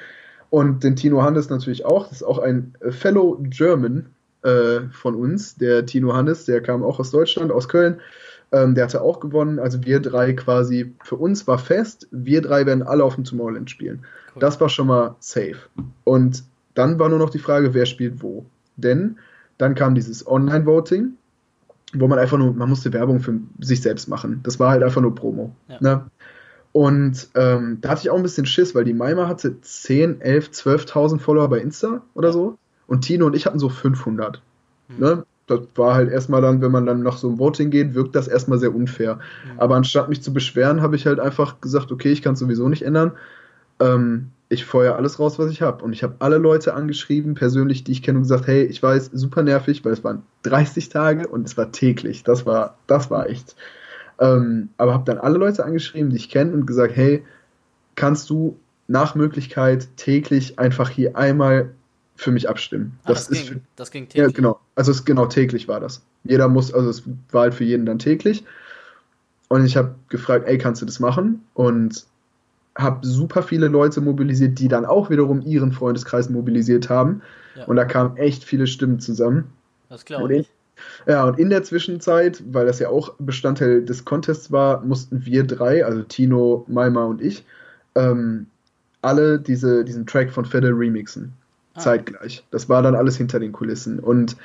Und 0.50 0.84
den 0.84 0.96
Tino 0.96 1.22
Hannes 1.22 1.50
natürlich 1.50 1.86
auch. 1.86 2.08
Das 2.08 2.18
ist 2.18 2.24
auch 2.24 2.40
ein 2.40 2.74
Fellow 2.90 3.38
German 3.42 4.08
äh, 4.42 4.82
von 4.92 5.16
uns, 5.16 5.56
der 5.56 5.86
Tino 5.86 6.14
Hannes, 6.14 6.46
der 6.46 6.62
kam 6.62 6.84
auch 6.84 7.00
aus 7.00 7.12
Deutschland, 7.12 7.52
aus 7.52 7.68
Köln. 7.68 8.00
Ähm, 8.52 8.76
der 8.76 8.86
hatte 8.86 9.02
auch 9.02 9.20
gewonnen. 9.20 9.60
Also 9.60 9.84
wir 9.84 10.00
drei 10.00 10.34
quasi, 10.34 10.94
für 11.04 11.16
uns 11.16 11.48
war 11.48 11.60
fest, 11.60 12.08
wir 12.12 12.42
drei 12.42 12.66
werden 12.66 12.84
alle 12.84 13.04
auf 13.04 13.16
dem 13.16 13.24
Tomorrowland 13.24 13.70
spielen. 13.70 14.06
Cool. 14.34 14.40
Das 14.40 14.60
war 14.60 14.70
schon 14.70 14.88
mal 14.88 15.16
safe. 15.20 15.58
Und 16.04 16.44
dann 16.74 16.98
war 17.00 17.10
nur 17.10 17.20
noch 17.20 17.30
die 17.30 17.40
Frage, 17.40 17.74
wer 17.74 17.86
spielt 17.86 18.24
wo. 18.24 18.46
Denn 18.76 19.18
dann 19.58 19.76
kam 19.76 19.94
dieses 19.94 20.26
Online-Voting, 20.26 21.14
wo 21.94 22.08
man 22.08 22.18
einfach 22.18 22.38
nur, 22.38 22.54
man 22.54 22.70
musste 22.70 22.94
Werbung 22.94 23.20
für 23.20 23.40
sich 23.60 23.82
selbst 23.82 24.08
machen. 24.08 24.40
Das 24.44 24.60
war 24.60 24.72
halt 24.72 24.84
einfach 24.84 25.02
nur 25.02 25.14
Promo. 25.14 25.54
Ja. 25.68 25.78
Ne? 25.82 26.06
Und 26.72 27.30
ähm, 27.36 27.80
da 27.82 27.90
hatte 27.90 28.02
ich 28.02 28.10
auch 28.10 28.18
ein 28.18 28.24
bisschen 28.24 28.46
Schiss, 28.46 28.76
weil 28.76 28.86
die 28.86 28.94
Maima 28.94 29.28
hatte 29.28 29.60
10, 29.60 30.22
11, 30.22 30.50
12.000 30.50 31.20
Follower 31.20 31.50
bei 31.50 31.60
Insta 31.60 32.02
oder 32.14 32.32
so. 32.32 32.58
Und 32.88 33.02
Tino 33.02 33.26
und 33.26 33.36
ich 33.36 33.46
hatten 33.46 33.60
so 33.60 33.70
500. 33.70 34.42
Mhm. 34.88 35.00
Ne? 35.00 35.26
Das 35.50 35.62
war 35.76 35.96
halt 35.96 36.10
erstmal 36.10 36.42
dann, 36.42 36.62
wenn 36.62 36.72
man 36.72 36.86
dann 36.86 37.04
nach 37.04 37.18
so 37.18 37.28
einem 37.28 37.40
Voting 37.40 37.70
geht, 37.70 37.94
wirkt 37.94 38.16
das 38.16 38.28
erstmal 38.28 38.60
sehr 38.60 38.74
unfair. 38.74 39.16
Mhm. 39.16 39.60
Aber 39.60 39.76
anstatt 39.76 40.10
mich 40.10 40.22
zu 40.22 40.34
beschweren, 40.34 40.82
habe 40.82 40.96
ich 40.96 41.06
halt 41.06 41.20
einfach 41.20 41.62
gesagt, 41.62 41.92
okay, 41.92 42.12
ich 42.12 42.22
kann 42.22 42.34
es 42.34 42.40
sowieso 42.40 42.70
nicht 42.70 42.84
ändern. 42.84 43.14
Ähm, 43.80 44.32
ich 44.50 44.66
feuer 44.66 44.96
alles 44.96 45.20
raus, 45.20 45.38
was 45.38 45.52
ich 45.52 45.62
habe. 45.62 45.84
Und 45.84 45.94
ich 45.94 46.04
habe 46.04 46.16
alle 46.20 46.38
Leute 46.38 46.74
angeschrieben, 46.74 47.36
persönlich, 47.36 47.84
die 47.84 47.92
ich 47.92 48.02
kenne, 48.02 48.18
und 48.18 48.24
gesagt, 48.24 48.48
hey, 48.48 48.64
ich 48.64 48.82
weiß, 48.82 49.12
super 49.14 49.44
nervig, 49.44 49.86
weil 49.86 49.94
es 49.94 50.04
waren 50.04 50.24
30 50.44 50.90
Tage 50.90 51.28
und 51.28 51.46
es 51.46 51.56
war 51.56 51.72
täglich. 51.72 52.24
Das 52.24 52.46
war, 52.46 52.78
das 52.88 53.12
war 53.12 53.30
echt. 53.30 53.56
Ähm, 54.20 54.70
aber 54.78 54.94
habe 54.94 55.06
dann 55.06 55.20
alle 55.20 55.38
Leute 55.38 55.64
angeschrieben, 55.64 56.10
die 56.10 56.18
ich 56.18 56.30
kenne, 56.30 56.52
und 56.52 56.66
gesagt, 56.66 56.96
hey, 56.96 57.24
kannst 57.96 58.30
du 58.30 58.58
nach 58.88 59.14
Möglichkeit 59.14 59.88
täglich 59.98 60.58
einfach 60.58 60.90
hier 60.90 61.16
einmal 61.16 61.70
für 62.20 62.32
mich 62.32 62.50
abstimmen. 62.50 63.00
Ah, 63.04 63.10
das, 63.10 63.28
das, 63.28 63.40
ist, 63.40 63.50
ging, 63.50 63.62
das 63.78 63.92
ging 63.92 64.10
täglich. 64.10 64.28
Ja, 64.28 64.36
genau. 64.36 64.60
Also 64.76 64.92
es, 64.92 65.06
genau 65.06 65.26
täglich 65.26 65.68
war 65.68 65.80
das. 65.80 66.02
Jeder 66.26 66.50
muss, 66.50 66.74
also 66.74 66.90
es 66.90 67.04
war 67.32 67.44
halt 67.44 67.54
für 67.54 67.64
jeden 67.64 67.86
dann 67.86 67.98
täglich. 67.98 68.44
Und 69.48 69.66
ich 69.66 69.78
habe 69.78 69.96
gefragt, 70.10 70.46
ey, 70.48 70.58
kannst 70.58 70.82
du 70.82 70.86
das 70.86 71.00
machen? 71.00 71.46
Und 71.54 72.06
habe 72.78 73.06
super 73.06 73.42
viele 73.42 73.68
Leute 73.68 74.02
mobilisiert, 74.02 74.60
die 74.60 74.68
dann 74.68 74.86
auch 74.86 75.10
wiederum 75.10 75.42
ihren 75.42 75.72
Freundeskreis 75.72 76.30
mobilisiert 76.30 76.90
haben. 76.90 77.22
Ja. 77.56 77.66
Und 77.66 77.78
da 77.78 77.86
kamen 77.86 78.18
echt 78.18 78.44
viele 78.44 78.68
Stimmen 78.68 79.00
zusammen. 79.00 79.46
Das 79.88 80.04
glaube 80.04 80.36
ich. 80.36 80.50
Ja, 81.08 81.26
und 81.26 81.40
in 81.40 81.50
der 81.50 81.64
Zwischenzeit, 81.64 82.44
weil 82.52 82.66
das 82.66 82.80
ja 82.80 82.90
auch 82.90 83.16
Bestandteil 83.18 83.84
des 83.84 84.06
Contests 84.06 84.52
war, 84.52 84.82
mussten 84.82 85.26
wir 85.26 85.46
drei, 85.46 85.86
also 85.86 86.04
Tino, 86.04 86.66
Maima 86.68 87.06
und 87.06 87.22
ich, 87.22 87.46
ähm, 87.96 88.48
alle 89.02 89.40
diese, 89.40 89.84
diesen 89.84 90.06
Track 90.06 90.32
von 90.32 90.46
Fedder 90.46 90.78
remixen. 90.78 91.34
Ah. 91.80 91.84
zeitgleich. 91.84 92.46
Das 92.52 92.70
war 92.70 92.82
dann 92.82 92.96
alles 92.96 93.18
hinter 93.18 93.40
den 93.40 93.52
Kulissen. 93.52 94.00
Und 94.00 94.38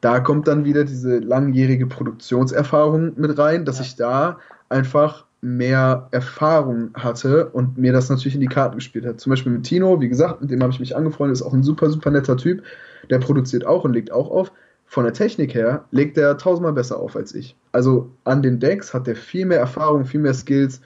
da 0.00 0.20
kommt 0.20 0.48
dann 0.48 0.64
wieder 0.64 0.84
diese 0.84 1.18
langjährige 1.18 1.86
Produktionserfahrung 1.86 3.12
mit 3.16 3.38
rein, 3.38 3.64
dass 3.64 3.78
ja. 3.78 3.84
ich 3.84 3.96
da 3.96 4.38
einfach 4.68 5.24
mehr 5.40 6.08
Erfahrung 6.10 6.90
hatte 6.94 7.46
und 7.50 7.78
mir 7.78 7.92
das 7.92 8.08
natürlich 8.08 8.34
in 8.34 8.40
die 8.40 8.46
Karten 8.46 8.76
gespielt 8.76 9.06
hat. 9.06 9.20
Zum 9.20 9.30
Beispiel 9.30 9.52
mit 9.52 9.64
Tino, 9.64 10.00
wie 10.00 10.08
gesagt, 10.08 10.40
mit 10.40 10.50
dem 10.50 10.62
habe 10.62 10.72
ich 10.72 10.80
mich 10.80 10.96
angefreundet, 10.96 11.36
ist 11.36 11.42
auch 11.42 11.52
ein 11.52 11.62
super, 11.62 11.90
super 11.90 12.10
netter 12.10 12.36
Typ. 12.36 12.62
Der 13.10 13.18
produziert 13.18 13.64
auch 13.64 13.84
und 13.84 13.92
legt 13.92 14.10
auch 14.10 14.30
auf. 14.30 14.50
Von 14.86 15.04
der 15.04 15.12
Technik 15.12 15.54
her 15.54 15.84
legt 15.90 16.16
er 16.16 16.38
tausendmal 16.38 16.72
besser 16.72 16.98
auf 16.98 17.16
als 17.16 17.34
ich. 17.34 17.56
Also 17.72 18.10
an 18.24 18.42
den 18.42 18.60
Decks 18.60 18.94
hat 18.94 19.06
er 19.08 19.16
viel 19.16 19.46
mehr 19.46 19.58
Erfahrung, 19.58 20.04
viel 20.04 20.20
mehr 20.20 20.34
Skills. 20.34 20.80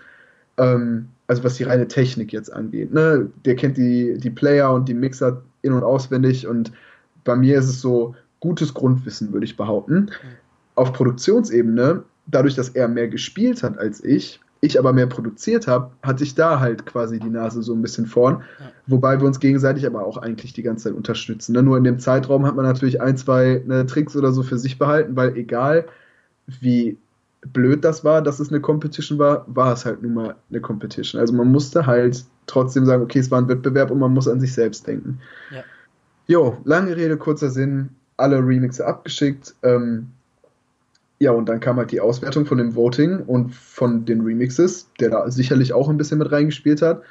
Ähm, 0.56 1.08
also 1.26 1.44
was 1.44 1.54
die 1.54 1.62
reine 1.62 1.86
Technik 1.86 2.32
jetzt 2.32 2.52
angeht. 2.52 2.92
Ne? 2.92 3.28
Der 3.44 3.54
kennt 3.54 3.76
die, 3.76 4.18
die 4.18 4.30
Player 4.30 4.72
und 4.72 4.88
die 4.88 4.94
Mixer 4.94 5.42
in- 5.62 5.72
und 5.72 5.82
auswendig 5.82 6.46
und 6.46 6.72
bei 7.24 7.36
mir 7.36 7.58
ist 7.58 7.68
es 7.68 7.80
so 7.80 8.14
gutes 8.40 8.74
Grundwissen, 8.74 9.32
würde 9.32 9.44
ich 9.44 9.56
behaupten. 9.56 10.10
Auf 10.74 10.92
Produktionsebene, 10.92 12.02
dadurch, 12.26 12.54
dass 12.54 12.70
er 12.70 12.88
mehr 12.88 13.08
gespielt 13.08 13.62
hat 13.62 13.78
als 13.78 14.02
ich, 14.02 14.40
ich 14.62 14.78
aber 14.78 14.92
mehr 14.92 15.06
produziert 15.06 15.66
habe, 15.66 15.90
hatte 16.02 16.22
ich 16.22 16.34
da 16.34 16.60
halt 16.60 16.84
quasi 16.84 17.18
die 17.18 17.30
Nase 17.30 17.62
so 17.62 17.74
ein 17.74 17.80
bisschen 17.80 18.06
vorn. 18.06 18.42
Ja. 18.58 18.72
Wobei 18.86 19.18
wir 19.18 19.26
uns 19.26 19.40
gegenseitig 19.40 19.86
aber 19.86 20.04
auch 20.04 20.18
eigentlich 20.18 20.52
die 20.52 20.62
ganze 20.62 20.84
Zeit 20.84 20.94
unterstützen. 20.94 21.52
Ne? 21.52 21.62
Nur 21.62 21.78
in 21.78 21.84
dem 21.84 21.98
Zeitraum 21.98 22.44
hat 22.44 22.56
man 22.56 22.66
natürlich 22.66 23.00
ein, 23.00 23.16
zwei 23.16 23.62
ne, 23.66 23.86
Tricks 23.86 24.16
oder 24.16 24.32
so 24.32 24.42
für 24.42 24.58
sich 24.58 24.78
behalten, 24.78 25.16
weil 25.16 25.36
egal 25.36 25.86
wie 26.46 26.98
blöd 27.42 27.84
das 27.84 28.04
war, 28.04 28.22
dass 28.22 28.40
es 28.40 28.50
eine 28.50 28.60
Competition 28.60 29.18
war, 29.18 29.44
war 29.48 29.72
es 29.72 29.84
halt 29.84 30.02
nun 30.02 30.14
mal 30.14 30.34
eine 30.50 30.60
Competition. 30.60 31.20
Also 31.20 31.32
man 31.32 31.50
musste 31.50 31.86
halt 31.86 32.24
trotzdem 32.46 32.84
sagen, 32.84 33.02
okay, 33.02 33.18
es 33.18 33.30
war 33.30 33.40
ein 33.40 33.48
Wettbewerb 33.48 33.90
und 33.90 33.98
man 33.98 34.12
muss 34.12 34.28
an 34.28 34.40
sich 34.40 34.52
selbst 34.52 34.86
denken. 34.86 35.20
Ja. 35.50 35.64
Jo, 36.26 36.58
lange 36.64 36.96
Rede, 36.96 37.16
kurzer 37.16 37.50
Sinn, 37.50 37.90
alle 38.16 38.38
Remixe 38.38 38.86
abgeschickt. 38.86 39.54
Ähm, 39.62 40.08
ja, 41.18 41.32
und 41.32 41.48
dann 41.48 41.60
kam 41.60 41.76
halt 41.76 41.92
die 41.92 42.00
Auswertung 42.00 42.46
von 42.46 42.58
dem 42.58 42.74
Voting 42.74 43.20
und 43.20 43.54
von 43.54 44.04
den 44.04 44.22
Remixes, 44.22 44.88
der 45.00 45.10
da 45.10 45.30
sicherlich 45.30 45.72
auch 45.72 45.88
ein 45.88 45.96
bisschen 45.96 46.18
mit 46.18 46.30
reingespielt 46.32 46.82
hat. 46.82 47.02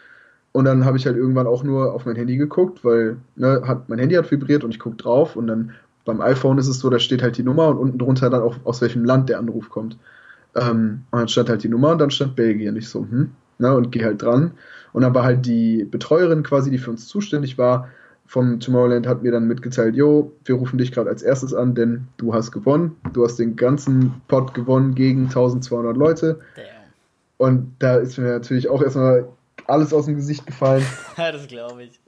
Und 0.51 0.65
dann 0.65 0.83
habe 0.85 0.97
ich 0.97 1.05
halt 1.05 1.15
irgendwann 1.15 1.47
auch 1.47 1.63
nur 1.63 1.93
auf 1.93 2.05
mein 2.05 2.15
Handy 2.15 2.37
geguckt, 2.37 2.83
weil 2.83 3.17
ne, 3.35 3.61
hat, 3.65 3.87
mein 3.87 3.99
Handy 3.99 4.15
hat 4.15 4.31
vibriert 4.31 4.63
und 4.63 4.71
ich 4.71 4.79
gucke 4.79 4.95
drauf 4.95 5.35
und 5.35 5.47
dann 5.47 5.73
beim 6.05 6.21
iPhone 6.21 6.57
ist 6.57 6.67
es 6.67 6.79
so, 6.79 6.89
da 6.89 6.97
steht 6.97 7.21
halt 7.21 7.37
die 7.37 7.43
Nummer 7.43 7.67
und 7.67 7.77
unten 7.77 7.99
drunter 7.99 8.31
dann 8.31 8.41
auch 8.41 8.55
aus 8.63 8.81
welchem 8.81 9.05
Land 9.05 9.29
der 9.29 9.37
Anruf 9.37 9.69
kommt. 9.69 9.97
Ähm, 10.59 11.05
und 11.11 11.19
dann 11.19 11.27
stand 11.27 11.49
halt 11.49 11.63
die 11.63 11.69
Nummer 11.69 11.91
und 11.91 11.99
dann 11.99 12.11
stand 12.11 12.35
Belgien. 12.35 12.75
Ich 12.75 12.89
so, 12.89 13.01
hm, 13.01 13.31
ne, 13.57 13.75
und 13.75 13.91
geh 13.91 14.03
halt 14.03 14.21
dran. 14.21 14.51
Und 14.93 15.03
dann 15.03 15.13
war 15.13 15.23
halt 15.23 15.45
die 15.45 15.85
Betreuerin 15.85 16.43
quasi, 16.43 16.71
die 16.71 16.77
für 16.77 16.91
uns 16.91 17.07
zuständig 17.07 17.57
war, 17.57 17.89
vom 18.29 18.59
Tomorrowland 18.59 19.07
hat 19.07 19.23
mir 19.23 19.31
dann 19.31 19.47
mitgeteilt, 19.47 19.95
jo, 19.95 20.31
wir 20.45 20.53
rufen 20.53 20.77
dich 20.77 20.91
gerade 20.91 21.09
als 21.09 21.23
erstes 21.23 21.51
an, 21.51 21.73
denn 21.73 22.07
du 22.17 22.31
hast 22.31 22.51
gewonnen. 22.51 22.95
Du 23.11 23.23
hast 23.23 23.37
den 23.37 23.55
ganzen 23.55 24.21
Pot 24.27 24.53
gewonnen 24.53 24.93
gegen 24.93 25.23
1200 25.23 25.97
Leute. 25.97 26.39
Damn. 26.55 26.65
Und 27.37 27.75
da 27.79 27.95
ist 27.97 28.19
mir 28.19 28.33
natürlich 28.33 28.69
auch 28.69 28.83
erstmal 28.83 29.27
alles 29.65 29.93
aus 29.95 30.05
dem 30.05 30.15
Gesicht 30.15 30.45
gefallen. 30.45 30.85
Ja, 31.17 31.31
das 31.31 31.47
glaube 31.47 31.83
ich. 31.83 31.99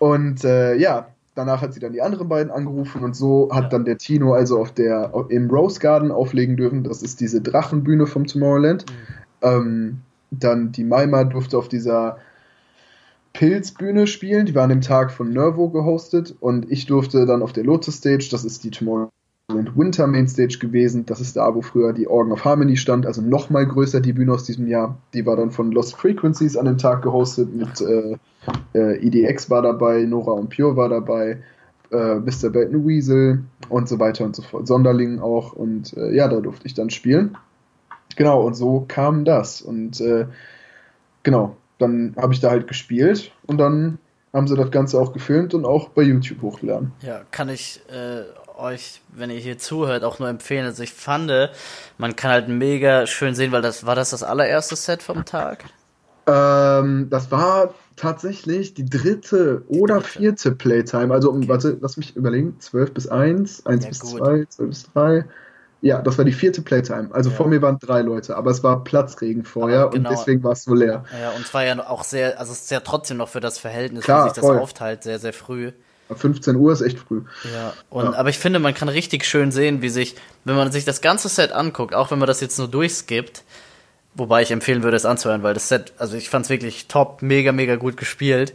Und 0.00 0.42
äh, 0.42 0.74
ja, 0.74 1.14
danach 1.34 1.62
hat 1.62 1.74
sie 1.74 1.80
dann 1.80 1.92
die 1.92 2.02
anderen 2.02 2.28
beiden 2.28 2.52
angerufen 2.52 3.02
und 3.04 3.14
so 3.14 3.50
hat 3.52 3.64
ja. 3.64 3.68
dann 3.70 3.84
der 3.84 3.98
Tino 3.98 4.32
also 4.32 4.58
auf 4.58 4.72
der 4.72 5.12
im 5.28 5.50
Rose 5.50 5.80
Garden 5.80 6.10
auflegen 6.10 6.56
dürfen. 6.56 6.84
Das 6.84 7.02
ist 7.02 7.20
diese 7.20 7.40
Drachenbühne 7.40 8.06
vom 8.06 8.26
Tomorrowland. 8.26 8.86
Mhm. 8.86 8.96
Ähm, 9.42 9.98
dann 10.30 10.72
die 10.72 10.84
Maima 10.84 11.24
durfte 11.24 11.58
auf 11.58 11.68
dieser 11.68 12.18
Pilzbühne 13.32 14.06
spielen. 14.06 14.46
Die 14.46 14.54
war 14.54 14.64
an 14.64 14.70
dem 14.70 14.80
Tag 14.80 15.10
von 15.10 15.32
Nervo 15.32 15.70
gehostet 15.70 16.34
und 16.40 16.70
ich 16.70 16.86
durfte 16.86 17.26
dann 17.26 17.42
auf 17.42 17.52
der 17.52 17.64
Lotus 17.64 17.96
Stage, 17.96 18.28
das 18.30 18.44
ist 18.44 18.64
die 18.64 18.70
Tomorrowland 18.70 19.10
Winter 19.54 20.06
Mainstage 20.06 20.58
gewesen. 20.60 21.06
Das 21.06 21.20
ist 21.20 21.36
da, 21.36 21.54
wo 21.54 21.62
früher 21.62 21.92
die 21.92 22.08
Organ 22.08 22.32
of 22.32 22.44
Harmony 22.44 22.76
stand, 22.76 23.06
also 23.06 23.22
nochmal 23.22 23.66
größer 23.66 24.00
die 24.00 24.12
Bühne 24.12 24.32
aus 24.32 24.44
diesem 24.44 24.66
Jahr. 24.66 24.98
Die 25.14 25.26
war 25.26 25.36
dann 25.36 25.50
von 25.50 25.72
Lost 25.72 25.96
Frequencies 25.96 26.56
an 26.56 26.66
dem 26.66 26.78
Tag 26.78 27.02
gehostet 27.02 27.54
mit 27.54 27.80
äh, 27.80 28.16
äh, 28.74 29.06
EDX 29.06 29.50
war 29.50 29.62
dabei, 29.62 30.02
Nora 30.04 30.32
und 30.32 30.54
Pure 30.54 30.76
war 30.76 30.88
dabei, 30.88 31.42
äh, 31.90 32.14
Mr. 32.14 32.50
Baton 32.50 32.86
Weasel 32.86 33.44
und 33.68 33.88
so 33.88 33.98
weiter 33.98 34.24
und 34.24 34.36
so 34.36 34.42
fort. 34.42 34.66
Sonderling 34.66 35.20
auch 35.20 35.52
und 35.52 35.96
äh, 35.96 36.14
ja, 36.14 36.28
da 36.28 36.40
durfte 36.40 36.66
ich 36.66 36.74
dann 36.74 36.90
spielen. 36.90 37.36
Genau, 38.16 38.42
und 38.42 38.54
so 38.54 38.84
kam 38.86 39.24
das. 39.24 39.62
Und 39.62 40.00
äh, 40.00 40.26
genau, 41.22 41.56
dann 41.78 42.14
habe 42.16 42.32
ich 42.32 42.40
da 42.40 42.50
halt 42.50 42.66
gespielt 42.66 43.32
und 43.46 43.58
dann 43.58 43.98
haben 44.32 44.46
sie 44.46 44.56
das 44.56 44.70
Ganze 44.70 45.00
auch 45.00 45.12
gefilmt 45.12 45.54
und 45.54 45.64
auch 45.64 45.88
bei 45.88 46.02
YouTube 46.02 46.42
hochgeladen. 46.42 46.92
Ja, 47.02 47.22
kann 47.30 47.48
ich 47.48 47.80
äh, 47.90 48.22
euch, 48.60 49.00
wenn 49.08 49.30
ihr 49.30 49.38
hier 49.38 49.58
zuhört, 49.58 50.04
auch 50.04 50.18
nur 50.18 50.28
empfehlen. 50.28 50.66
Also 50.66 50.82
ich 50.82 50.92
fand, 50.92 51.30
man 51.98 52.16
kann 52.16 52.30
halt 52.30 52.48
mega 52.48 53.06
schön 53.06 53.34
sehen, 53.34 53.52
weil 53.52 53.62
das 53.62 53.86
war 53.86 53.94
das 53.94 54.10
das 54.10 54.22
allererste 54.22 54.76
Set 54.76 55.02
vom 55.02 55.24
Tag. 55.24 55.64
Ähm, 56.26 57.08
das 57.10 57.30
war 57.30 57.74
tatsächlich 57.96 58.74
die 58.74 58.84
dritte 58.84 59.62
die 59.68 59.78
oder 59.78 59.96
dritte. 59.96 60.08
vierte 60.08 60.52
Playtime. 60.52 61.12
Also, 61.12 61.32
okay. 61.32 61.48
warte, 61.48 61.78
lass 61.80 61.96
mich 61.96 62.16
überlegen. 62.16 62.56
12 62.58 62.94
bis 62.94 63.08
1, 63.08 63.66
1 63.66 63.84
ja, 63.84 63.88
bis 63.88 64.00
gut. 64.00 64.18
2, 64.18 64.44
12 64.48 64.68
bis 64.68 64.92
3. 64.92 65.24
Ja, 65.82 66.02
das 66.02 66.18
war 66.18 66.26
die 66.26 66.32
vierte 66.32 66.60
Playtime. 66.60 67.08
Also 67.12 67.30
ja. 67.30 67.36
vor 67.36 67.48
mir 67.48 67.62
waren 67.62 67.78
drei 67.78 68.02
Leute, 68.02 68.36
aber 68.36 68.50
es 68.50 68.62
war 68.62 68.84
Platzregen 68.84 69.44
vorher 69.44 69.88
genau. 69.88 70.10
und 70.10 70.18
deswegen 70.18 70.44
war 70.44 70.52
es 70.52 70.64
so 70.64 70.74
leer. 70.74 71.04
Ja, 71.18 71.30
und 71.30 71.40
es 71.40 71.54
war 71.54 71.64
ja 71.64 71.88
auch 71.88 72.04
sehr, 72.04 72.38
also 72.38 72.52
es 72.52 72.62
ist 72.62 72.70
ja 72.70 72.80
trotzdem 72.80 73.16
noch 73.16 73.30
für 73.30 73.40
das 73.40 73.58
Verhältnis, 73.58 74.04
Klar, 74.04 74.24
wie 74.24 74.28
sich 74.28 74.34
das 74.36 74.44
voll. 74.44 74.58
aufteilt, 74.58 75.04
sehr, 75.04 75.18
sehr 75.18 75.32
früh. 75.32 75.72
15 76.14 76.56
Uhr 76.56 76.72
ist 76.72 76.80
echt 76.80 76.98
früh. 76.98 77.22
Ja, 77.52 77.72
und, 77.88 78.04
ja. 78.04 78.14
aber 78.14 78.28
ich 78.28 78.38
finde, 78.38 78.58
man 78.58 78.74
kann 78.74 78.88
richtig 78.88 79.24
schön 79.24 79.52
sehen, 79.52 79.82
wie 79.82 79.88
sich, 79.88 80.16
wenn 80.44 80.56
man 80.56 80.72
sich 80.72 80.84
das 80.84 81.00
ganze 81.00 81.28
Set 81.28 81.52
anguckt, 81.52 81.94
auch 81.94 82.10
wenn 82.10 82.18
man 82.18 82.26
das 82.26 82.40
jetzt 82.40 82.58
nur 82.58 82.68
durchskippt, 82.68 83.44
wobei 84.14 84.42
ich 84.42 84.50
empfehlen 84.50 84.82
würde, 84.82 84.96
es 84.96 85.04
anzuhören, 85.04 85.42
weil 85.42 85.54
das 85.54 85.68
Set, 85.68 85.92
also 85.98 86.16
ich 86.16 86.28
fand 86.30 86.46
es 86.46 86.50
wirklich 86.50 86.88
top, 86.88 87.22
mega, 87.22 87.52
mega 87.52 87.76
gut 87.76 87.96
gespielt. 87.96 88.54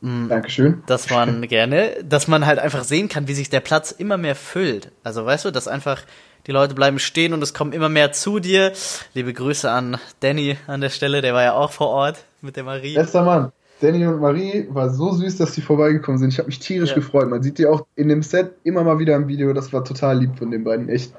Mhm. 0.00 0.28
Dankeschön. 0.28 0.82
Das 0.86 1.10
man 1.10 1.46
gerne, 1.48 1.96
dass 2.02 2.26
man 2.26 2.46
halt 2.46 2.58
einfach 2.58 2.84
sehen 2.84 3.08
kann, 3.08 3.28
wie 3.28 3.34
sich 3.34 3.50
der 3.50 3.60
Platz 3.60 3.90
immer 3.90 4.16
mehr 4.16 4.34
füllt. 4.34 4.90
Also 5.04 5.24
weißt 5.24 5.44
du, 5.44 5.50
dass 5.50 5.68
einfach 5.68 6.02
die 6.46 6.52
Leute 6.52 6.74
bleiben 6.74 6.98
stehen 6.98 7.34
und 7.34 7.42
es 7.42 7.52
kommen 7.52 7.72
immer 7.72 7.88
mehr 7.88 8.12
zu 8.12 8.38
dir. 8.38 8.72
Liebe 9.14 9.32
Grüße 9.32 9.70
an 9.70 9.98
Danny 10.20 10.56
an 10.66 10.80
der 10.80 10.88
Stelle, 10.88 11.20
der 11.20 11.34
war 11.34 11.42
ja 11.42 11.52
auch 11.52 11.70
vor 11.70 11.88
Ort 11.88 12.24
mit 12.40 12.56
der 12.56 12.64
Marie. 12.64 12.94
Bester 12.94 13.22
Mann. 13.22 13.52
Danny 13.80 14.06
und 14.06 14.20
Marie 14.20 14.66
war 14.70 14.90
so 14.90 15.12
süß, 15.12 15.38
dass 15.38 15.54
sie 15.54 15.62
vorbeigekommen 15.62 16.18
sind. 16.18 16.30
Ich 16.30 16.38
habe 16.38 16.48
mich 16.48 16.58
tierisch 16.58 16.90
ja. 16.90 16.96
gefreut. 16.96 17.28
Man 17.30 17.42
sieht 17.42 17.58
die 17.58 17.66
auch 17.66 17.86
in 17.96 18.08
dem 18.08 18.22
Set 18.22 18.52
immer 18.62 18.84
mal 18.84 18.98
wieder 18.98 19.16
im 19.16 19.26
Video. 19.26 19.52
Das 19.52 19.72
war 19.72 19.84
total 19.84 20.20
lieb 20.20 20.38
von 20.38 20.50
den 20.50 20.64
beiden, 20.64 20.88
echt. 20.88 21.14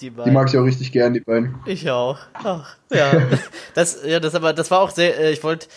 Die, 0.00 0.10
die, 0.10 0.30
mag 0.30 0.48
ich 0.48 0.58
auch 0.58 0.64
richtig 0.64 0.92
gern, 0.92 1.14
die 1.14 1.20
beiden. 1.20 1.54
Ich 1.64 1.90
auch. 1.90 2.18
Ach, 2.34 2.76
ja. 2.90 3.22
das, 3.74 4.00
ja, 4.04 4.20
das 4.20 4.34
aber, 4.34 4.52
das 4.52 4.70
war 4.70 4.80
auch 4.80 4.90
sehr, 4.90 5.18
äh, 5.18 5.32
ich 5.32 5.42
wollte 5.42 5.68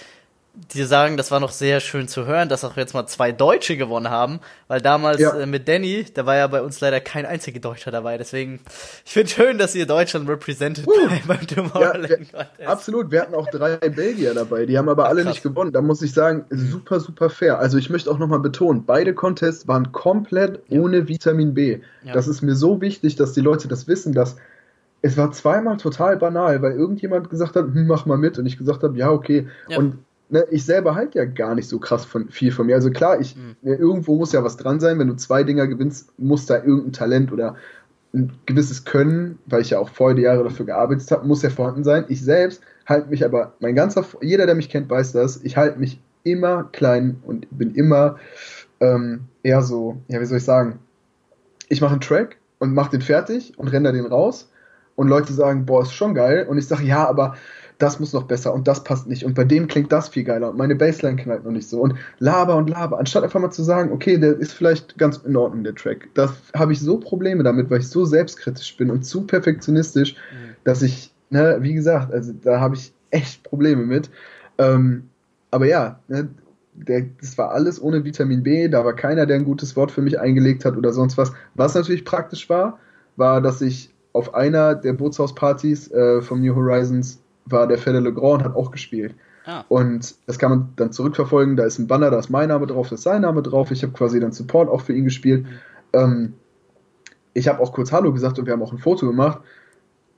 die 0.53 0.83
sagen, 0.83 1.15
das 1.15 1.31
war 1.31 1.39
noch 1.39 1.51
sehr 1.51 1.79
schön 1.79 2.07
zu 2.07 2.25
hören, 2.25 2.49
dass 2.49 2.65
auch 2.65 2.75
jetzt 2.75 2.93
mal 2.93 3.07
zwei 3.07 3.31
Deutsche 3.31 3.77
gewonnen 3.77 4.09
haben, 4.09 4.39
weil 4.67 4.81
damals 4.81 5.19
ja. 5.19 5.37
äh, 5.37 5.45
mit 5.45 5.67
Danny, 5.67 6.05
da 6.13 6.25
war 6.25 6.35
ja 6.35 6.47
bei 6.47 6.61
uns 6.61 6.79
leider 6.81 6.99
kein 6.99 7.25
einziger 7.25 7.59
Deutscher 7.59 7.91
dabei. 7.91 8.17
Deswegen, 8.17 8.59
ich 9.05 9.13
finde 9.13 9.29
schön, 9.29 9.57
dass 9.57 9.75
ihr 9.75 9.85
Deutschland 9.85 10.27
represented 10.27 10.87
uh, 10.87 10.91
bei, 11.07 11.21
beim 11.27 11.47
Tomorrowland 11.47 12.09
ja, 12.09 12.47
wir, 12.57 12.69
Absolut, 12.69 13.11
wir 13.11 13.21
hatten 13.21 13.35
auch 13.35 13.47
drei 13.47 13.77
Belgier 13.77 14.33
dabei, 14.33 14.65
die 14.65 14.77
haben 14.77 14.89
aber 14.89 15.07
alle 15.07 15.23
Krass. 15.23 15.35
nicht 15.35 15.43
gewonnen. 15.43 15.71
Da 15.71 15.81
muss 15.81 16.01
ich 16.01 16.13
sagen, 16.13 16.45
super, 16.49 16.99
super 16.99 17.29
fair. 17.29 17.59
Also 17.59 17.77
ich 17.77 17.89
möchte 17.89 18.11
auch 18.11 18.17
nochmal 18.17 18.39
betonen, 18.39 18.85
beide 18.85 19.13
Contests 19.13 19.67
waren 19.67 19.91
komplett 19.91 20.61
ja. 20.67 20.79
ohne 20.79 21.07
Vitamin 21.07 21.53
B. 21.53 21.79
Das 22.13 22.27
ist 22.27 22.41
mir 22.41 22.55
so 22.55 22.81
wichtig, 22.81 23.15
dass 23.15 23.33
die 23.33 23.41
Leute 23.41 23.67
das 23.67 23.87
wissen, 23.87 24.13
dass 24.13 24.35
es 25.01 25.15
war 25.15 25.31
zweimal 25.31 25.77
total 25.77 26.17
banal, 26.17 26.61
weil 26.61 26.73
irgendjemand 26.73 27.29
gesagt 27.29 27.55
hat, 27.55 27.65
hm, 27.65 27.87
mach 27.87 28.05
mal 28.05 28.17
mit 28.17 28.37
und 28.37 28.45
ich 28.45 28.57
gesagt 28.57 28.83
habe, 28.83 28.97
ja, 28.97 29.09
okay. 29.09 29.47
Und 29.77 29.99
ne, 30.29 30.45
ich 30.51 30.65
selber 30.65 30.95
halt 30.95 31.15
ja 31.15 31.25
gar 31.25 31.55
nicht 31.55 31.67
so 31.67 31.79
krass 31.79 32.05
von, 32.05 32.29
viel 32.29 32.51
von 32.51 32.67
mir. 32.67 32.75
Also 32.75 32.91
klar, 32.91 33.19
ich, 33.19 33.35
mhm. 33.35 33.55
ne, 33.61 33.75
irgendwo 33.75 34.15
muss 34.15 34.31
ja 34.31 34.43
was 34.43 34.57
dran 34.57 34.79
sein. 34.79 34.99
Wenn 34.99 35.07
du 35.07 35.15
zwei 35.15 35.43
Dinger 35.43 35.67
gewinnst, 35.67 36.11
muss 36.17 36.45
da 36.45 36.57
irgendein 36.57 36.93
Talent 36.93 37.31
oder 37.31 37.55
ein 38.13 38.31
gewisses 38.45 38.85
Können, 38.85 39.37
weil 39.45 39.61
ich 39.61 39.71
ja 39.71 39.79
auch 39.79 39.89
vorher 39.89 40.15
die 40.15 40.23
Jahre 40.23 40.43
dafür 40.43 40.65
gearbeitet 40.65 41.09
habe, 41.11 41.27
muss 41.27 41.43
ja 41.43 41.49
vorhanden 41.49 41.83
sein. 41.83 42.05
Ich 42.07 42.23
selbst 42.23 42.61
halte 42.85 43.09
mich 43.09 43.23
aber, 43.23 43.53
mein 43.59 43.75
ganzer, 43.75 44.03
jeder, 44.21 44.45
der 44.47 44.55
mich 44.55 44.69
kennt, 44.69 44.89
weiß 44.89 45.11
das, 45.11 45.43
ich 45.43 45.57
halte 45.57 45.79
mich 45.79 46.01
immer 46.23 46.63
klein 46.71 47.17
und 47.23 47.47
bin 47.51 47.75
immer 47.75 48.17
ähm, 48.79 49.21
eher 49.43 49.61
so, 49.61 50.01
ja, 50.07 50.19
wie 50.19 50.25
soll 50.25 50.39
ich 50.39 50.43
sagen, 50.43 50.79
ich 51.69 51.81
mache 51.81 51.91
einen 51.91 52.01
Track 52.01 52.37
und 52.57 52.73
mache 52.73 52.91
den 52.91 53.01
fertig 53.01 53.53
und 53.57 53.67
render 53.67 53.91
den 53.91 54.07
raus 54.07 54.51
und 54.95 55.07
Leute 55.07 55.33
sagen, 55.33 55.65
boah, 55.65 55.83
ist 55.83 55.93
schon 55.93 56.15
geil 56.15 56.47
und 56.49 56.57
ich 56.57 56.67
sage, 56.67 56.83
ja, 56.83 57.07
aber 57.07 57.35
das 57.79 57.99
muss 57.99 58.13
noch 58.13 58.23
besser 58.23 58.53
und 58.53 58.67
das 58.67 58.83
passt 58.83 59.07
nicht 59.07 59.23
und 59.23 59.33
bei 59.33 59.45
dem 59.45 59.67
klingt 59.67 59.91
das 59.91 60.09
viel 60.09 60.25
geiler 60.25 60.49
und 60.49 60.57
meine 60.57 60.75
Bassline 60.75 61.15
knallt 61.15 61.45
noch 61.45 61.51
nicht 61.51 61.67
so 61.67 61.81
und 61.81 61.95
laber 62.19 62.57
und 62.57 62.69
laber, 62.69 62.99
anstatt 62.99 63.23
einfach 63.23 63.39
mal 63.39 63.51
zu 63.51 63.63
sagen, 63.63 63.91
okay, 63.91 64.17
der 64.17 64.37
ist 64.37 64.51
vielleicht 64.53 64.97
ganz 64.97 65.17
in 65.17 65.35
Ordnung, 65.35 65.63
der 65.63 65.73
Track. 65.75 66.09
Da 66.13 66.31
habe 66.53 66.73
ich 66.73 66.81
so 66.81 66.99
Probleme 66.99 67.41
damit, 67.41 67.69
weil 67.69 67.79
ich 67.79 67.87
so 67.87 68.03
selbstkritisch 68.03 68.75
bin 68.75 68.91
und 68.91 69.05
zu 69.05 69.25
perfektionistisch, 69.25 70.13
mhm. 70.13 70.55
dass 70.65 70.81
ich, 70.81 71.13
ne, 71.29 71.57
wie 71.61 71.73
gesagt, 71.73 72.13
also 72.13 72.33
da 72.33 72.59
habe 72.59 72.75
ich 72.75 72.93
echt 73.11 73.43
Probleme 73.43 73.85
mit. 73.85 74.09
Ähm, 74.57 75.09
aber 75.49 75.65
ja, 75.65 75.99
ne, 76.09 76.27
der, 76.73 77.05
das 77.21 77.37
war 77.37 77.51
alles 77.51 77.81
ohne 77.81 78.03
Vitamin 78.03 78.43
B, 78.43 78.67
da 78.67 78.83
war 78.83 78.93
keiner, 78.93 79.25
der 79.25 79.37
ein 79.37 79.45
gutes 79.45 79.77
Wort 79.77 79.91
für 79.91 80.01
mich 80.01 80.19
eingelegt 80.19 80.65
hat 80.65 80.75
oder 80.75 80.91
sonst 80.91 81.17
was. 81.17 81.31
Was 81.55 81.75
natürlich 81.75 82.03
praktisch 82.03 82.49
war, 82.49 82.77
war, 83.15 83.41
dass 83.41 83.61
ich 83.61 83.93
auf 84.11 84.33
einer 84.33 84.75
der 84.75 84.93
Bootshauspartys 84.93 85.91
äh, 85.91 86.21
von 86.21 86.41
New 86.41 86.55
Horizons 86.55 87.21
war 87.45 87.67
der 87.67 87.77
Fede 87.77 87.99
Legrand 87.99 88.41
und 88.41 88.43
hat 88.45 88.55
auch 88.55 88.71
gespielt. 88.71 89.15
Ah. 89.45 89.63
Und 89.67 90.15
das 90.27 90.37
kann 90.37 90.51
man 90.51 90.73
dann 90.75 90.91
zurückverfolgen. 90.91 91.55
Da 91.55 91.65
ist 91.65 91.79
ein 91.79 91.87
Banner, 91.87 92.11
da 92.11 92.19
ist 92.19 92.29
mein 92.29 92.49
Name 92.49 92.67
drauf, 92.67 92.89
da 92.89 92.95
ist 92.95 93.03
sein 93.03 93.21
Name 93.21 93.41
drauf. 93.41 93.71
Ich 93.71 93.83
habe 93.83 93.93
quasi 93.93 94.19
dann 94.19 94.31
Support 94.31 94.69
auch 94.69 94.81
für 94.81 94.93
ihn 94.93 95.05
gespielt. 95.05 95.47
Ähm, 95.93 96.33
ich 97.33 97.47
habe 97.47 97.59
auch 97.59 97.73
kurz 97.73 97.91
Hallo 97.91 98.13
gesagt 98.13 98.37
und 98.37 98.45
wir 98.45 98.53
haben 98.53 98.61
auch 98.61 98.73
ein 98.73 98.77
Foto 98.77 99.07
gemacht. 99.07 99.39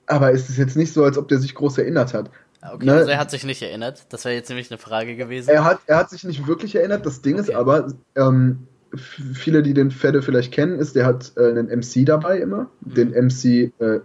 Aber 0.06 0.32
es 0.32 0.50
ist 0.50 0.58
jetzt 0.58 0.76
nicht 0.76 0.92
so, 0.92 1.04
als 1.04 1.16
ob 1.16 1.28
der 1.28 1.38
sich 1.38 1.54
groß 1.54 1.78
erinnert 1.78 2.12
hat. 2.12 2.30
Ah, 2.60 2.74
okay, 2.74 2.86
ne? 2.86 2.94
also 2.94 3.10
er 3.10 3.18
hat 3.18 3.30
sich 3.30 3.44
nicht 3.44 3.62
erinnert. 3.62 4.04
Das 4.10 4.24
wäre 4.24 4.34
jetzt 4.34 4.48
nämlich 4.48 4.70
eine 4.70 4.78
Frage 4.78 5.16
gewesen. 5.16 5.50
Er 5.50 5.64
hat, 5.64 5.80
er 5.86 5.96
hat 5.96 6.10
sich 6.10 6.24
nicht 6.24 6.46
wirklich 6.46 6.74
erinnert. 6.74 7.06
Das 7.06 7.22
Ding 7.22 7.34
okay. 7.34 7.42
ist 7.42 7.54
aber, 7.54 7.88
ähm, 8.14 8.66
viele, 8.96 9.62
die 9.62 9.74
den 9.74 9.90
Fede 9.90 10.22
vielleicht 10.22 10.52
kennen, 10.52 10.78
ist, 10.78 10.96
der 10.96 11.06
hat 11.06 11.32
äh, 11.36 11.48
einen 11.48 11.68
MC 11.68 12.04
dabei 12.04 12.38
immer. 12.38 12.68
Mhm. 12.80 12.94
Den 12.94 13.10
MC, 13.10 13.72
äh, 13.80 14.00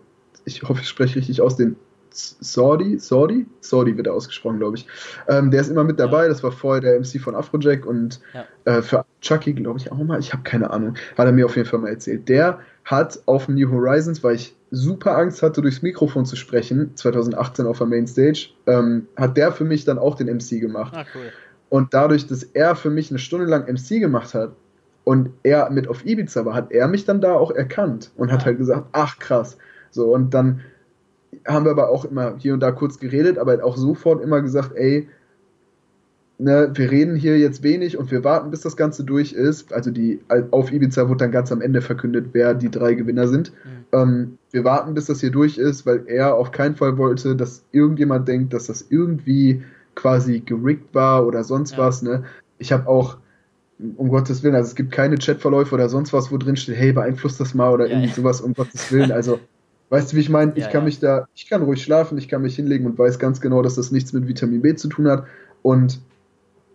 ich 0.45 0.63
hoffe, 0.63 0.81
ich 0.81 0.87
spreche 0.87 1.17
richtig 1.17 1.41
aus, 1.41 1.55
den 1.55 1.75
Sordi, 2.17 2.97
Sordi, 2.99 3.45
Sordi 3.61 3.95
wird 3.95 4.07
er 4.07 4.13
ausgesprochen, 4.13 4.59
glaube 4.59 4.77
ich. 4.77 4.87
Ähm, 5.27 5.51
der 5.51 5.61
ist 5.61 5.69
immer 5.69 5.83
mit 5.83 5.99
dabei. 5.99 6.23
Ja. 6.23 6.29
Das 6.29 6.43
war 6.43 6.51
vorher 6.51 6.81
der 6.81 6.99
MC 6.99 7.21
von 7.21 7.35
Afrojack 7.35 7.85
und 7.85 8.19
ja. 8.33 8.45
äh, 8.65 8.81
für 8.81 9.05
Chucky, 9.21 9.53
glaube 9.53 9.79
ich, 9.79 9.91
auch 9.91 9.97
mal. 9.97 10.19
Ich 10.19 10.33
habe 10.33 10.43
keine 10.43 10.71
Ahnung. 10.71 10.95
Hat 11.17 11.25
er 11.25 11.31
mir 11.31 11.45
auf 11.45 11.55
jeden 11.55 11.67
Fall 11.67 11.79
mal 11.79 11.89
erzählt. 11.89 12.27
Der 12.29 12.59
hat 12.85 13.19
auf 13.25 13.47
New 13.47 13.69
Horizons, 13.69 14.23
weil 14.23 14.35
ich 14.35 14.55
super 14.71 15.17
Angst 15.17 15.43
hatte, 15.43 15.61
durchs 15.61 15.81
Mikrofon 15.81 16.25
zu 16.25 16.35
sprechen, 16.35 16.91
2018 16.95 17.65
auf 17.65 17.77
der 17.77 17.87
Mainstage, 17.87 18.49
ähm, 18.65 19.07
hat 19.15 19.37
der 19.37 19.51
für 19.51 19.63
mich 19.63 19.85
dann 19.85 19.97
auch 19.97 20.15
den 20.15 20.27
MC 20.27 20.59
gemacht. 20.59 20.93
Ah, 20.95 21.05
cool. 21.13 21.31
Und 21.69 21.93
dadurch, 21.93 22.27
dass 22.27 22.43
er 22.43 22.75
für 22.75 22.89
mich 22.89 23.09
eine 23.09 23.19
Stunde 23.19 23.45
lang 23.45 23.67
MC 23.67 23.99
gemacht 23.99 24.33
hat 24.33 24.53
und 25.03 25.31
er 25.43 25.69
mit 25.69 25.87
auf 25.87 26.05
Ibiza 26.05 26.45
war, 26.45 26.53
hat 26.53 26.71
er 26.71 26.87
mich 26.87 27.05
dann 27.05 27.21
da 27.21 27.33
auch 27.33 27.51
erkannt 27.51 28.11
und 28.15 28.31
hat 28.31 28.41
ah. 28.41 28.45
halt 28.45 28.57
gesagt, 28.57 28.87
ach 28.93 29.19
krass. 29.19 29.57
So, 29.91 30.13
und 30.13 30.33
dann 30.33 30.61
haben 31.45 31.65
wir 31.65 31.71
aber 31.71 31.89
auch 31.89 32.05
immer 32.05 32.35
hier 32.37 32.53
und 32.53 32.59
da 32.59 32.71
kurz 32.71 32.99
geredet, 32.99 33.37
aber 33.37 33.63
auch 33.63 33.77
sofort 33.77 34.23
immer 34.23 34.41
gesagt, 34.41 34.71
ey, 34.75 35.07
ne, 36.37 36.71
wir 36.73 36.91
reden 36.91 37.15
hier 37.15 37.37
jetzt 37.37 37.63
wenig 37.63 37.97
und 37.97 38.11
wir 38.11 38.23
warten, 38.23 38.51
bis 38.51 38.61
das 38.61 38.77
Ganze 38.77 39.03
durch 39.03 39.33
ist. 39.33 39.73
Also 39.73 39.91
die 39.91 40.19
auf 40.51 40.71
Ibiza 40.71 41.07
wurde 41.09 41.25
dann 41.25 41.31
ganz 41.31 41.51
am 41.51 41.61
Ende 41.61 41.81
verkündet, 41.81 42.29
wer 42.33 42.53
die 42.53 42.71
drei 42.71 42.93
Gewinner 42.93 43.27
sind. 43.27 43.51
Mhm. 43.51 43.85
Ähm, 43.91 44.37
wir 44.51 44.63
warten, 44.63 44.93
bis 44.93 45.05
das 45.05 45.21
hier 45.21 45.31
durch 45.31 45.57
ist, 45.57 45.85
weil 45.85 46.03
er 46.07 46.35
auf 46.35 46.51
keinen 46.51 46.75
Fall 46.75 46.97
wollte, 46.97 47.35
dass 47.35 47.63
irgendjemand 47.71 48.27
denkt, 48.27 48.53
dass 48.53 48.67
das 48.67 48.85
irgendwie 48.89 49.63
quasi 49.95 50.41
gerickt 50.41 50.93
war 50.93 51.25
oder 51.25 51.43
sonst 51.43 51.73
ja. 51.73 51.79
was. 51.79 52.01
Ne? 52.01 52.23
Ich 52.59 52.71
habe 52.71 52.87
auch 52.87 53.17
um 53.97 54.09
Gottes 54.09 54.41
Willen, 54.43 54.55
also 54.55 54.69
es 54.69 54.75
gibt 54.75 54.91
keine 54.91 55.17
Chatverläufe 55.17 55.75
oder 55.75 55.87
sonst 55.89 56.11
was, 56.11 56.31
wo 56.31 56.37
drin 56.37 56.55
steht, 56.55 56.77
hey, 56.77 56.93
beeinflusst 56.93 57.39
das 57.39 57.53
mal 57.53 57.71
oder 57.71 57.85
ja, 57.85 57.91
irgendwie 57.91 58.09
ja. 58.09 58.15
sowas, 58.15 58.41
um 58.41 58.53
Gottes 58.53 58.91
Willen. 58.91 59.11
Also 59.11 59.39
Weißt 59.89 60.11
du, 60.11 60.17
wie 60.17 60.21
ich 60.21 60.29
meine? 60.29 60.51
Ja, 60.51 60.57
ich 60.57 60.71
kann 60.71 60.81
ja. 60.81 60.85
mich 60.85 60.99
da, 60.99 61.27
ich 61.33 61.49
kann 61.49 61.63
ruhig 61.63 61.81
schlafen, 61.81 62.17
ich 62.17 62.27
kann 62.27 62.41
mich 62.41 62.55
hinlegen 62.55 62.85
und 62.85 62.99
weiß 62.99 63.19
ganz 63.19 63.39
genau, 63.39 63.61
dass 63.61 63.75
das 63.75 63.91
nichts 63.91 64.13
mit 64.13 64.27
Vitamin 64.27 64.61
B 64.61 64.75
zu 64.75 64.89
tun 64.89 65.07
hat. 65.07 65.25
Und 65.61 66.01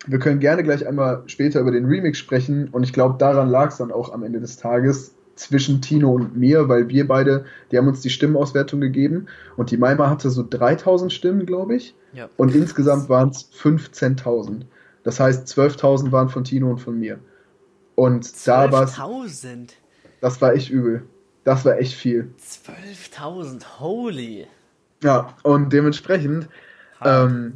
wir 0.07 0.19
können 0.19 0.41
gerne 0.41 0.63
gleich 0.63 0.87
einmal 0.87 1.23
später 1.27 1.61
über 1.61 1.71
den 1.71 1.85
Remix 1.85 2.19
sprechen. 2.19 2.69
Und 2.73 2.85
ich 2.85 2.93
glaube, 2.93 3.17
daran 3.19 3.49
lag 3.49 3.69
es 3.69 3.77
dann 3.77 3.93
auch 3.93 4.13
am 4.13 4.23
Ende 4.23 4.41
des 4.41 4.57
Tages 4.57 5.15
zwischen 5.35 5.81
Tino 5.81 6.13
und 6.13 6.37
mir, 6.37 6.69
weil 6.69 6.89
wir 6.89 7.07
beide, 7.07 7.45
die 7.71 7.79
haben 7.79 7.89
uns 7.89 8.01
die 8.01 8.11
Stimmenauswertung 8.11 8.81
gegeben 8.81 9.27
und 9.57 9.71
die 9.71 9.77
Maima 9.77 10.11
hatte 10.11 10.31
so 10.31 10.45
3000 10.49 11.13
Stimmen, 11.13 11.47
glaube 11.47 11.77
ich. 11.77 11.95
Ja. 12.13 12.29
Und 12.37 12.55
insgesamt 12.55 13.09
waren 13.09 13.31
es 13.31 13.51
15.000. 13.53 14.63
Das 15.05 15.21
heißt, 15.21 15.49
12.000 15.49 16.13
waren 16.13 16.29
von 16.29 16.45
Tino 16.45 16.71
und 16.71 16.79
von 16.79 16.99
mir. 16.99 17.19
Und 17.95 18.25
12 18.25 18.45
da 18.45 18.73
war 18.73 18.85
es. 18.85 18.95
Das 20.21 20.41
war 20.41 20.55
echt 20.55 20.71
übel. 20.71 21.03
Das 21.45 21.65
war 21.65 21.79
echt 21.79 21.95
viel. 21.95 22.33
12.000, 22.41 23.81
holy. 23.81 24.47
Ja, 25.03 25.35
und 25.43 25.73
dementsprechend 25.73 26.49
ähm, 27.05 27.55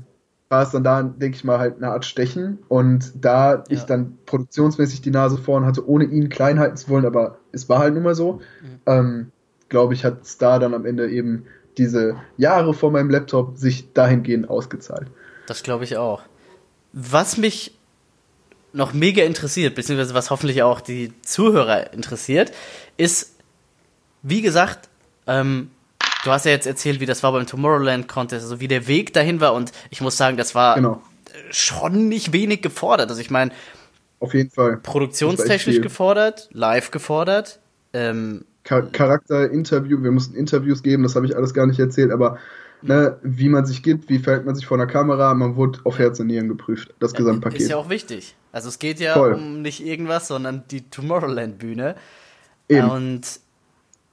war 0.48 0.62
es 0.62 0.70
dann 0.70 0.84
da, 0.84 1.02
denke 1.02 1.36
ich 1.36 1.44
mal, 1.44 1.58
halt 1.58 1.76
eine 1.76 1.92
Art 1.92 2.04
Stechen. 2.04 2.58
Und 2.68 3.12
da 3.14 3.54
ja. 3.54 3.64
ich 3.68 3.82
dann 3.82 4.18
produktionsmäßig 4.26 5.02
die 5.02 5.10
Nase 5.10 5.38
vorn 5.38 5.64
hatte, 5.64 5.88
ohne 5.88 6.04
ihn 6.04 6.28
klein 6.28 6.58
halten 6.58 6.76
zu 6.76 6.88
wollen, 6.88 7.06
aber 7.06 7.38
es 7.52 7.68
war 7.68 7.78
halt 7.78 7.94
nun 7.94 8.02
mal 8.02 8.14
so, 8.14 8.40
mhm. 8.62 8.80
ähm, 8.86 9.32
glaube 9.68 9.94
ich, 9.94 10.04
hat 10.04 10.26
Star 10.26 10.58
dann 10.58 10.74
am 10.74 10.86
Ende 10.86 11.08
eben 11.10 11.46
diese 11.78 12.16
Jahre 12.36 12.74
vor 12.74 12.90
meinem 12.90 13.10
Laptop 13.10 13.58
sich 13.58 13.92
dahingehend 13.92 14.48
ausgezahlt. 14.48 15.08
Das 15.46 15.62
glaube 15.62 15.84
ich 15.84 15.96
auch. 15.96 16.22
Was 16.92 17.36
mich 17.36 17.76
noch 18.72 18.92
mega 18.92 19.22
interessiert, 19.24 19.74
beziehungsweise 19.74 20.14
was 20.14 20.30
hoffentlich 20.30 20.62
auch 20.62 20.80
die 20.80 21.12
Zuhörer 21.22 21.92
interessiert, 21.92 22.52
ist, 22.96 23.35
wie 24.28 24.42
gesagt, 24.42 24.88
ähm, 25.26 25.70
du 26.24 26.30
hast 26.32 26.44
ja 26.44 26.50
jetzt 26.50 26.66
erzählt, 26.66 27.00
wie 27.00 27.06
das 27.06 27.22
war 27.22 27.32
beim 27.32 27.46
Tomorrowland 27.46 28.08
Contest, 28.08 28.44
also 28.44 28.60
wie 28.60 28.68
der 28.68 28.88
Weg 28.88 29.12
dahin 29.12 29.40
war 29.40 29.54
und 29.54 29.70
ich 29.90 30.00
muss 30.00 30.16
sagen, 30.16 30.36
das 30.36 30.54
war 30.54 30.74
genau. 30.74 31.00
schon 31.50 32.08
nicht 32.08 32.32
wenig 32.32 32.60
gefordert. 32.60 33.08
Also 33.08 33.20
ich 33.20 33.30
meine, 33.30 33.52
auf 34.18 34.34
jeden 34.34 34.50
Fall. 34.50 34.78
Produktionstechnisch 34.78 35.80
gefordert, 35.80 36.48
live 36.52 36.90
gefordert. 36.90 37.60
Ähm, 37.92 38.44
Charakterinterview, 38.64 40.02
wir 40.02 40.10
mussten 40.10 40.34
Interviews 40.34 40.82
geben, 40.82 41.04
das 41.04 41.14
habe 41.14 41.26
ich 41.26 41.36
alles 41.36 41.54
gar 41.54 41.66
nicht 41.66 41.78
erzählt, 41.78 42.10
aber 42.10 42.38
ne, 42.82 43.16
wie 43.22 43.48
man 43.48 43.64
sich 43.64 43.84
gibt, 43.84 44.08
wie 44.08 44.18
verhält 44.18 44.44
man 44.44 44.56
sich 44.56 44.66
vor 44.66 44.76
einer 44.76 44.88
Kamera, 44.88 45.34
man 45.34 45.54
wurde 45.54 45.78
auf 45.84 46.00
Herz 46.00 46.18
und 46.18 46.26
Nieren 46.26 46.48
geprüft, 46.48 46.92
das 46.98 47.12
ja, 47.12 47.18
Gesamtpaket. 47.18 47.60
Ist 47.60 47.68
ja 47.68 47.76
auch 47.76 47.90
wichtig. 47.90 48.34
Also 48.50 48.68
es 48.68 48.80
geht 48.80 48.98
ja 48.98 49.14
Voll. 49.14 49.34
um 49.34 49.62
nicht 49.62 49.86
irgendwas, 49.86 50.26
sondern 50.26 50.64
die 50.70 50.90
Tomorrowland-Bühne. 50.90 51.94
Und 52.68 53.22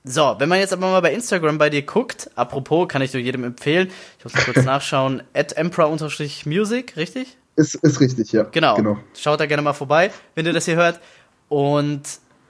so, 0.06 0.36
wenn 0.38 0.50
man 0.50 0.60
jetzt 0.60 0.74
aber 0.74 0.92
mal 0.92 1.02
bei 1.02 1.14
Instagram 1.14 1.58
bei 1.58 1.70
dir 1.70 1.84
guckt, 1.84 2.30
apropos, 2.36 2.88
kann 2.90 3.02
ich 3.02 3.14
nur 3.14 3.22
jedem 3.22 3.44
empfehlen, 3.44 3.90
ich 4.20 4.26
muss 4.26 4.34
kurz 4.46 4.64
nachschauen, 4.66 5.24
at 5.34 5.56
emperor-music, 5.56 6.98
richtig? 6.98 7.38
Ist, 7.56 7.76
ist 7.76 8.02
richtig, 8.02 8.32
ja. 8.32 8.44
Genau. 8.44 8.76
genau. 8.76 8.98
Schaut 9.16 9.40
da 9.40 9.46
gerne 9.46 9.62
mal 9.62 9.74
vorbei, 9.74 10.12
wenn 10.36 10.46
ihr 10.46 10.54
das 10.54 10.66
hier 10.66 10.76
hört. 10.76 11.00
Und 11.48 12.02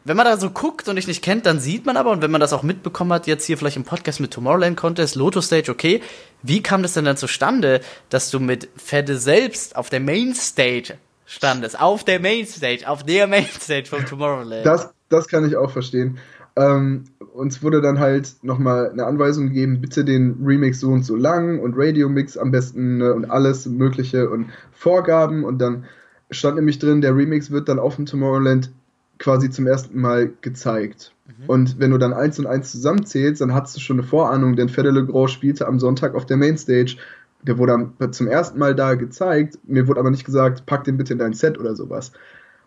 wenn 0.06 0.18
man 0.18 0.26
da 0.26 0.38
so 0.38 0.50
guckt 0.50 0.88
und 0.88 0.96
dich 0.96 1.08
nicht 1.08 1.22
kennt, 1.22 1.46
dann 1.46 1.60
sieht 1.60 1.86
man 1.86 1.96
aber, 1.98 2.12
und 2.12 2.22
wenn 2.22 2.32
man 2.32 2.42
das 2.42 2.54
auch 2.54 2.64
mitbekommen 2.64 3.14
hat, 3.14 3.28
jetzt 3.28 3.46
hier 3.46 3.58
vielleicht 3.58 3.78
im 3.78 3.84
Podcast 3.84 4.20
mit 4.20 4.32
Tomorrowland 4.32 4.76
Contest, 4.76 5.16
Lotus 5.16 5.46
Stage, 5.46 5.72
okay, 5.72 6.02
wie 6.42 6.64
kam 6.64 6.82
das 6.82 6.94
denn 6.94 7.06
dann 7.06 7.18
zustande, 7.18 7.82
dass 8.10 8.32
du 8.32 8.40
mit 8.40 8.70
Fedde 8.76 9.18
selbst 9.18 9.76
auf 9.76 9.90
der 9.90 10.00
Mainstage 10.00 10.96
standest? 11.26 11.80
Auf 11.80 12.04
der 12.04 12.20
Mainstage, 12.20 12.88
auf 12.88 13.04
der 13.04 13.28
Mainstage 13.28 13.86
von 13.86 14.06
Tomorrowland. 14.06 14.66
Das, 14.66 14.90
das 15.10 15.28
kann 15.28 15.48
ich 15.48 15.56
auch 15.56 15.72
verstehen. 15.72 16.18
Ähm, 16.56 17.06
uns 17.34 17.64
wurde 17.64 17.82
dann 17.82 18.00
halt 18.00 18.36
nochmal 18.44 18.92
eine 18.92 19.06
Anweisung 19.06 19.48
gegeben, 19.48 19.82
bitte 19.82 20.06
den 20.06 20.38
Remix 20.44 20.80
so 20.80 20.92
und 20.92 21.04
so 21.04 21.16
lang 21.16 21.60
und 21.60 21.74
Radio-Mix 21.76 22.38
am 22.38 22.52
besten 22.52 22.98
ne, 22.98 23.14
und 23.14 23.26
alles 23.26 23.66
Mögliche 23.66 24.30
und 24.30 24.50
Vorgaben 24.72 25.44
und 25.44 25.60
dann 25.60 25.86
stand 26.32 26.56
nämlich 26.56 26.80
drin, 26.80 27.02
der 27.02 27.16
Remix 27.16 27.52
wird 27.52 27.70
dann 27.70 27.80
auf 27.80 27.96
dem 27.96 28.06
Tomorrowland 28.06 28.72
quasi 29.20 29.50
zum 29.50 29.68
ersten 29.68 30.00
Mal 30.00 30.32
gezeigt. 30.42 31.14
Mhm. 31.26 31.50
Und 31.50 31.80
wenn 31.80 31.92
du 31.92 31.98
dann 31.98 32.14
eins 32.14 32.40
und 32.40 32.48
eins 32.48 32.72
zusammenzählst, 32.72 33.42
dann 33.42 33.54
hast 33.54 33.76
du 33.76 33.80
schon 33.80 34.00
eine 34.00 34.08
Vorahnung, 34.08 34.56
denn 34.56 34.70
Fede 34.70 34.92
Le 34.92 35.06
Grand 35.06 35.30
spielte 35.30 35.68
am 35.68 35.80
Sonntag 35.80 36.16
auf 36.16 36.26
der 36.26 36.38
Mainstage. 36.38 36.98
Der 37.44 37.58
wurde 37.58 37.90
dann 38.00 38.12
zum 38.14 38.28
ersten 38.28 38.58
Mal 38.58 38.74
da 38.74 38.96
gezeigt. 38.96 39.60
Mir 39.66 39.88
wurde 39.88 40.00
aber 40.00 40.12
nicht 40.12 40.26
gesagt, 40.26 40.66
pack 40.66 40.84
den 40.86 40.98
bitte 40.98 41.14
in 41.14 41.20
dein 41.20 41.34
Set 41.34 41.60
oder 41.60 41.76
sowas. 41.76 42.12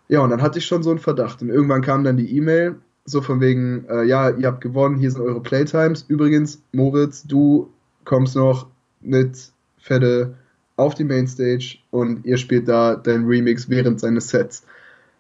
Ja, 0.09 0.21
und 0.21 0.31
dann 0.31 0.43
hatte 0.43 0.59
ich 0.59 0.67
schon 0.67 0.83
so 0.83 0.91
einen 0.91 0.99
Verdacht. 0.99 1.43
Und 1.43 1.49
irgendwann 1.49 1.83
kam 1.83 2.05
dann 2.05 2.17
die 2.17 2.37
E-Mail, 2.37 2.77
so 3.07 3.23
von 3.23 3.41
wegen, 3.41 3.87
äh, 3.89 4.05
ja, 4.05 4.31
ihr 4.31 4.49
habt 4.49 4.61
gewonnen, 4.61 4.99
hier 4.99 5.11
sind 5.11 5.23
eure 5.23 5.41
Playtimes. 5.41 6.05
Übrigens, 6.09 6.61
Moritz, 6.73 7.23
du 7.23 7.71
kommst 8.05 8.37
noch 8.37 8.67
mit 9.01 9.53
Fede 9.79 10.35
auf 10.77 10.95
die 10.95 11.05
Mainstage 11.05 11.79
und 11.91 12.27
ihr 12.27 12.37
spielt 12.37 12.69
da 12.69 12.97
dein 12.97 13.25
Remix 13.25 13.71
während 13.71 14.01
seines 14.01 14.29
Sets. 14.29 14.65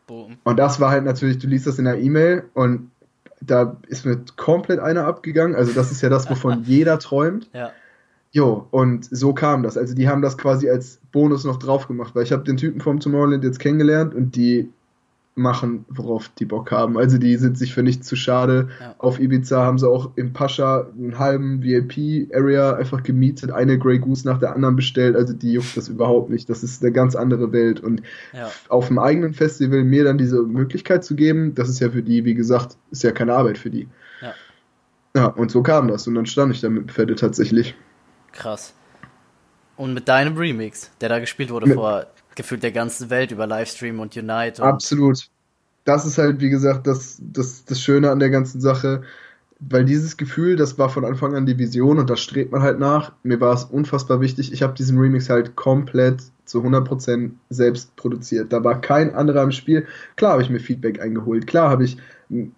Boom. 0.07 0.37
Und 0.45 0.59
das 0.59 0.81
war 0.81 0.91
halt 0.91 1.05
natürlich, 1.05 1.39
du 1.39 1.47
liest 1.47 1.67
das 1.67 1.79
in 1.79 1.85
der 1.85 1.99
E-Mail 1.99 2.45
und 2.55 2.91
da 3.41 3.77
ist 3.89 4.05
mir 4.05 4.21
komplett 4.37 4.81
einer 4.81 5.07
abgegangen. 5.07 5.55
Also 5.55 5.73
das 5.73 5.93
ist 5.93 6.03
ja 6.03 6.09
das, 6.09 6.29
wovon 6.29 6.63
jeder 6.67 6.99
träumt. 6.99 7.49
Ja. 7.53 7.73
Jo, 8.33 8.67
und 8.71 9.09
so 9.11 9.33
kam 9.33 9.63
das. 9.63 9.79
Also 9.79 9.95
die 9.95 10.09
haben 10.09 10.21
das 10.21 10.37
quasi 10.37 10.69
als 10.69 11.01
Bonus 11.13 11.45
noch 11.45 11.59
drauf 11.59 11.89
gemacht, 11.89 12.15
weil 12.15 12.25
ich 12.25 12.33
habe 12.33 12.45
den 12.45 12.57
Typen 12.57 12.81
vom 12.81 13.01
Tomorrowland 13.01 13.45
jetzt 13.45 13.61
kennengelernt 13.61 14.15
und 14.15 14.37
die 14.37 14.69
machen, 15.37 15.85
worauf 15.89 16.31
die 16.31 16.47
Bock 16.47 16.73
haben. 16.73 16.97
Also 16.97 17.19
die 17.19 17.37
sind 17.37 17.59
sich 17.59 17.75
für 17.75 17.83
nichts 17.83 18.07
zu 18.07 18.17
schade. 18.17 18.69
Ja. 18.81 18.95
Auf 18.97 19.21
Ibiza 19.21 19.63
haben 19.63 19.79
sie 19.79 19.87
auch 19.87 20.11
im 20.17 20.33
Pascha 20.33 20.89
einen 20.97 21.19
halben 21.19 21.63
VIP-Area 21.63 22.75
einfach 22.75 23.03
gemietet, 23.03 23.51
eine 23.51 23.79
Grey 23.79 23.99
Goose 23.99 24.27
nach 24.27 24.39
der 24.39 24.55
anderen 24.55 24.77
bestellt. 24.77 25.15
Also 25.15 25.35
die 25.35 25.53
juckt 25.53 25.77
das 25.77 25.89
überhaupt 25.89 26.31
nicht. 26.31 26.49
Das 26.49 26.63
ist 26.63 26.83
eine 26.83 26.91
ganz 26.91 27.15
andere 27.15 27.53
Welt. 27.53 27.81
Und 27.81 28.01
ja. 28.33 28.51
auf 28.71 28.89
dem 28.89 28.99
eigenen 28.99 29.35
Festival 29.35 29.85
mir 29.85 30.05
dann 30.05 30.17
diese 30.17 30.43
Möglichkeit 30.43 31.05
zu 31.05 31.15
geben, 31.15 31.55
das 31.55 31.69
ist 31.69 31.81
ja 31.81 31.91
für 31.91 32.03
die, 32.03 32.25
wie 32.25 32.35
gesagt, 32.35 32.79
ist 32.91 33.03
ja 33.03 33.13
keine 33.13 33.35
Arbeit 33.35 33.59
für 33.59 33.71
die. 33.71 33.89
Ja. 34.23 34.33
Ja, 35.15 35.27
und 35.27 35.51
so 35.51 35.63
kam 35.63 35.89
das. 35.89 36.07
Und 36.07 36.15
dann 36.15 36.25
stand 36.25 36.55
ich 36.55 36.63
da 36.63 36.71
mit 36.71 36.85
dem 36.85 36.89
Pferde 36.89 37.15
tatsächlich. 37.15 37.75
Krass. 38.33 38.73
Und 39.77 39.93
mit 39.93 40.09
deinem 40.09 40.39
Remix, 40.39 40.91
der 41.03 41.11
da 41.11 41.19
gespielt 41.19 41.51
wurde 41.51 41.67
mit, 41.67 41.75
vor 41.75 42.07
gefühlt 42.37 42.63
der 42.63 42.73
ganzen 42.73 43.11
Welt 43.11 43.33
über 43.33 43.47
Livestream 43.47 43.99
und 43.99 44.17
Unite. 44.17 44.63
Und 44.63 44.69
absolut. 44.69 45.29
Das 45.85 46.05
ist 46.05 46.19
halt, 46.19 46.41
wie 46.41 46.51
gesagt, 46.51 46.87
das, 46.87 47.19
das, 47.21 47.65
das 47.65 47.81
Schöne 47.81 48.11
an 48.11 48.19
der 48.19 48.31
ganzen 48.31 48.61
Sache, 48.61 49.03
weil 49.59 49.85
dieses 49.85 50.17
Gefühl, 50.17 50.57
das 50.57 50.79
war 50.79 50.91
von 50.91 51.05
Anfang 51.05 51.35
an 51.35 51.47
die 51.47 51.59
Vision 51.59 51.99
und 51.99 52.11
da 52.11 52.17
strebt 52.17 52.53
man 52.53 52.63
halt 52.63 52.79
nach. 52.79 53.13
Mir 53.23 53.41
war 53.41 53.55
es 53.55 53.65
unfassbar 53.65 54.21
wichtig. 54.21 54.53
Ich 54.53 54.63
habe 54.63 54.75
diesen 54.75 54.99
Remix 54.99 55.31
halt 55.31 55.57
komplett 55.57 56.23
zu 56.45 56.63
100% 56.63 57.31
selbst 57.49 57.97
produziert. 57.97 58.53
Da 58.53 58.63
war 58.63 58.81
kein 58.81 59.15
anderer 59.15 59.43
im 59.43 59.53
Spiel. 59.53 59.87
Klar 60.17 60.33
habe 60.33 60.43
ich 60.43 60.51
mir 60.51 60.61
Feedback 60.61 61.01
eingeholt. 61.01 61.47
Klar 61.47 61.71
habe 61.71 61.85
ich, 61.85 61.97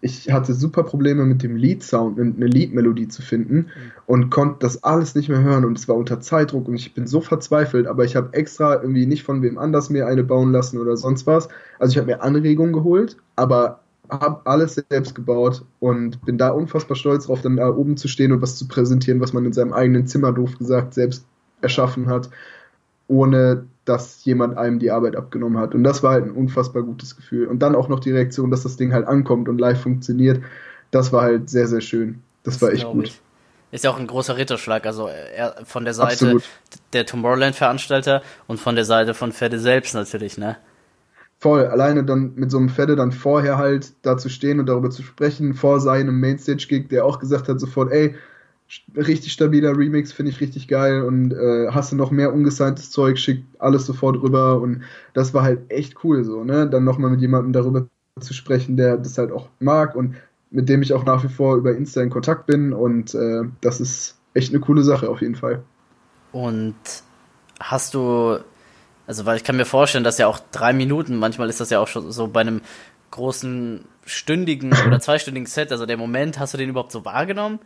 ich 0.01 0.31
hatte 0.31 0.55
super 0.55 0.83
Probleme 0.83 1.25
mit 1.25 1.43
dem 1.43 1.57
Lead-Sound, 1.57 2.19
eine 2.19 2.47
Lead-Melodie 2.47 3.09
zu 3.09 3.23
finden 3.23 3.55
mhm. 3.55 3.67
und 4.07 4.31
konnte 4.31 4.57
das 4.61 4.83
alles 4.83 5.15
nicht 5.15 5.29
mehr 5.29 5.43
hören 5.43 5.65
und 5.65 5.79
es 5.79 5.89
war 5.89 5.97
unter 5.97 6.21
Zeitdruck 6.21 6.69
und 6.69 6.75
ich 6.75 6.95
bin 6.95 7.07
so 7.07 7.21
verzweifelt, 7.21 7.87
aber 7.87 8.05
ich 8.05 8.17
habe 8.17 8.35
extra 8.35 8.75
irgendwie 8.75 9.07
nicht 9.07 9.23
von 9.23 9.41
wem 9.43 9.57
anders 9.57 9.89
mir 9.89 10.07
eine 10.07 10.25
bauen 10.25 10.53
lassen 10.53 10.79
oder 10.79 10.97
sonst 10.97 11.27
was. 11.27 11.49
Also 11.79 11.93
ich 11.93 11.99
habe 11.99 12.09
mir 12.09 12.23
Anregungen 12.23 12.73
geholt, 12.73 13.17
aber 13.37 13.81
habe 14.11 14.41
alles 14.47 14.83
selbst 14.89 15.15
gebaut 15.15 15.65
und 15.81 16.25
bin 16.25 16.39
da 16.39 16.51
unfassbar 16.51 16.97
stolz 16.97 17.27
drauf, 17.27 17.43
dann 17.43 17.57
da 17.57 17.69
oben 17.69 17.97
zu 17.97 18.09
stehen 18.09 18.33
und 18.33 18.43
was 18.43 18.57
zu 18.57 18.69
präsentieren, 18.69 19.21
was 19.21 19.33
man 19.33 19.45
in 19.45 19.53
seinem 19.53 19.73
eigenen 19.73 20.07
Zimmer, 20.07 20.33
doof 20.33 20.57
gesagt, 20.59 20.95
selbst 20.95 21.25
erschaffen 21.61 22.07
hat, 22.07 22.31
ohne 23.09 23.67
dass 23.85 24.25
jemand 24.25 24.57
einem 24.59 24.79
die 24.79 24.91
Arbeit 24.91 25.17
abgenommen 25.17 25.59
hat. 25.59 25.75
Und 25.75 25.83
das 25.83 26.03
war 26.03 26.13
halt 26.13 26.25
ein 26.25 26.31
unfassbar 26.31 26.83
gutes 26.83 27.17
Gefühl. 27.17 27.47
Und 27.47 27.61
dann 27.61 27.75
auch 27.75 27.89
noch 27.89 28.01
die 28.01 28.13
Reaktion, 28.13 28.51
dass 28.51 28.63
das 28.63 28.77
Ding 28.77 28.93
halt 28.93 29.07
ankommt 29.07 29.49
und 29.49 29.59
live 29.59 29.81
funktioniert, 29.81 30.43
das 30.91 31.13
war 31.13 31.23
halt 31.23 31.51
sehr, 31.51 31.67
sehr 31.67 31.81
schön. 31.81 32.23
Das, 32.43 32.55
das 32.55 32.63
war 32.63 32.73
echt 32.73 32.87
gut. 32.87 33.07
Ich. 33.07 33.21
Ist 33.71 33.85
ja 33.85 33.91
auch 33.91 33.99
ein 33.99 34.07
großer 34.07 34.39
Ritterschlag, 34.39 34.87
also 34.87 35.11
von 35.65 35.85
der 35.85 35.93
Seite 35.93 36.13
Absolut. 36.13 36.45
der 36.95 37.05
Tomorrowland-Veranstalter 37.05 38.23
und 38.47 38.59
von 38.59 38.75
der 38.75 38.87
Seite 38.87 39.13
von 39.13 39.33
Fede 39.33 39.59
selbst 39.59 39.95
natürlich, 39.95 40.39
ne? 40.39 40.57
Voll, 41.41 41.67
alleine 41.67 42.05
dann 42.05 42.33
mit 42.35 42.51
so 42.51 42.59
einem 42.59 42.69
Fede 42.69 42.97
dann 42.97 43.13
vorher 43.13 43.59
halt 43.59 43.93
da 44.03 44.17
zu 44.19 44.29
stehen 44.29 44.59
und 44.59 44.67
darüber 44.67 44.91
zu 44.91 45.03
sprechen, 45.03 45.55
vor 45.55 45.81
seinem 45.81 46.19
Mainstage-Gig, 46.19 46.89
der 46.89 47.05
auch 47.05 47.21
gesagt 47.21 47.49
hat 47.49 47.61
sofort, 47.61 47.93
ey, 47.93 48.17
richtig 48.97 49.33
stabiler 49.33 49.77
Remix, 49.77 50.13
finde 50.13 50.33
ich 50.33 50.41
richtig 50.41 50.69
geil 50.69 51.03
und 51.03 51.33
äh, 51.33 51.69
hast 51.71 51.93
du 51.93 51.97
noch 51.97 52.11
mehr 52.11 52.33
ungesigntes 52.35 52.91
Zeug, 52.91 53.19
schick 53.19 53.45
alles 53.59 53.87
sofort 53.87 54.21
rüber 54.21 54.61
und 54.61 54.83
das 55.15 55.33
war 55.33 55.43
halt 55.43 55.71
echt 55.71 56.05
cool 56.05 56.25
so, 56.25 56.45
ne? 56.45 56.69
Dann 56.69 56.85
nochmal 56.85 57.11
mit 57.11 57.21
jemandem 57.21 57.53
darüber 57.53 57.87
zu 58.21 58.35
sprechen, 58.35 58.77
der 58.77 58.99
das 58.99 59.17
halt 59.17 59.33
auch 59.33 59.49
mag 59.61 59.95
und 59.95 60.17
mit 60.51 60.69
dem 60.69 60.83
ich 60.83 60.93
auch 60.93 61.05
nach 61.05 61.25
wie 61.25 61.29
vor 61.29 61.57
über 61.57 61.75
Insta 61.75 62.03
in 62.03 62.11
Kontakt 62.11 62.47
bin 62.47 62.73
und 62.73 63.15
äh, 63.15 63.45
das 63.61 63.81
ist 63.81 64.17
echt 64.35 64.53
eine 64.53 64.61
coole 64.61 64.83
Sache 64.83 65.09
auf 65.09 65.21
jeden 65.21 65.35
Fall. 65.35 65.63
Und 66.33 66.75
hast 67.61 67.95
du, 67.95 68.39
also 69.09 69.25
weil 69.25 69.39
ich 69.39 69.45
kann 69.45 69.57
mir 69.57 69.65
vorstellen, 69.65 70.05
dass 70.05 70.19
ja 70.19 70.27
auch 70.27 70.39
drei 70.53 70.75
Minuten, 70.75 71.17
manchmal 71.17 71.49
ist 71.49 71.61
das 71.61 71.71
ja 71.71 71.81
auch 71.81 71.89
schon 71.89 72.13
so 72.13 72.29
bei 72.29 72.43
einem 72.43 72.61
großen 73.11 73.81
stündigen 74.05 74.73
oder 74.87 75.01
zweistündigen 75.01 75.47
Set, 75.47 75.73
also 75.73 75.87
der 75.87 75.97
Moment, 75.97 76.39
hast 76.39 76.53
du 76.53 76.59
den 76.59 76.69
überhaupt 76.69 76.93
so 76.93 77.07
wahrgenommen? 77.07 77.59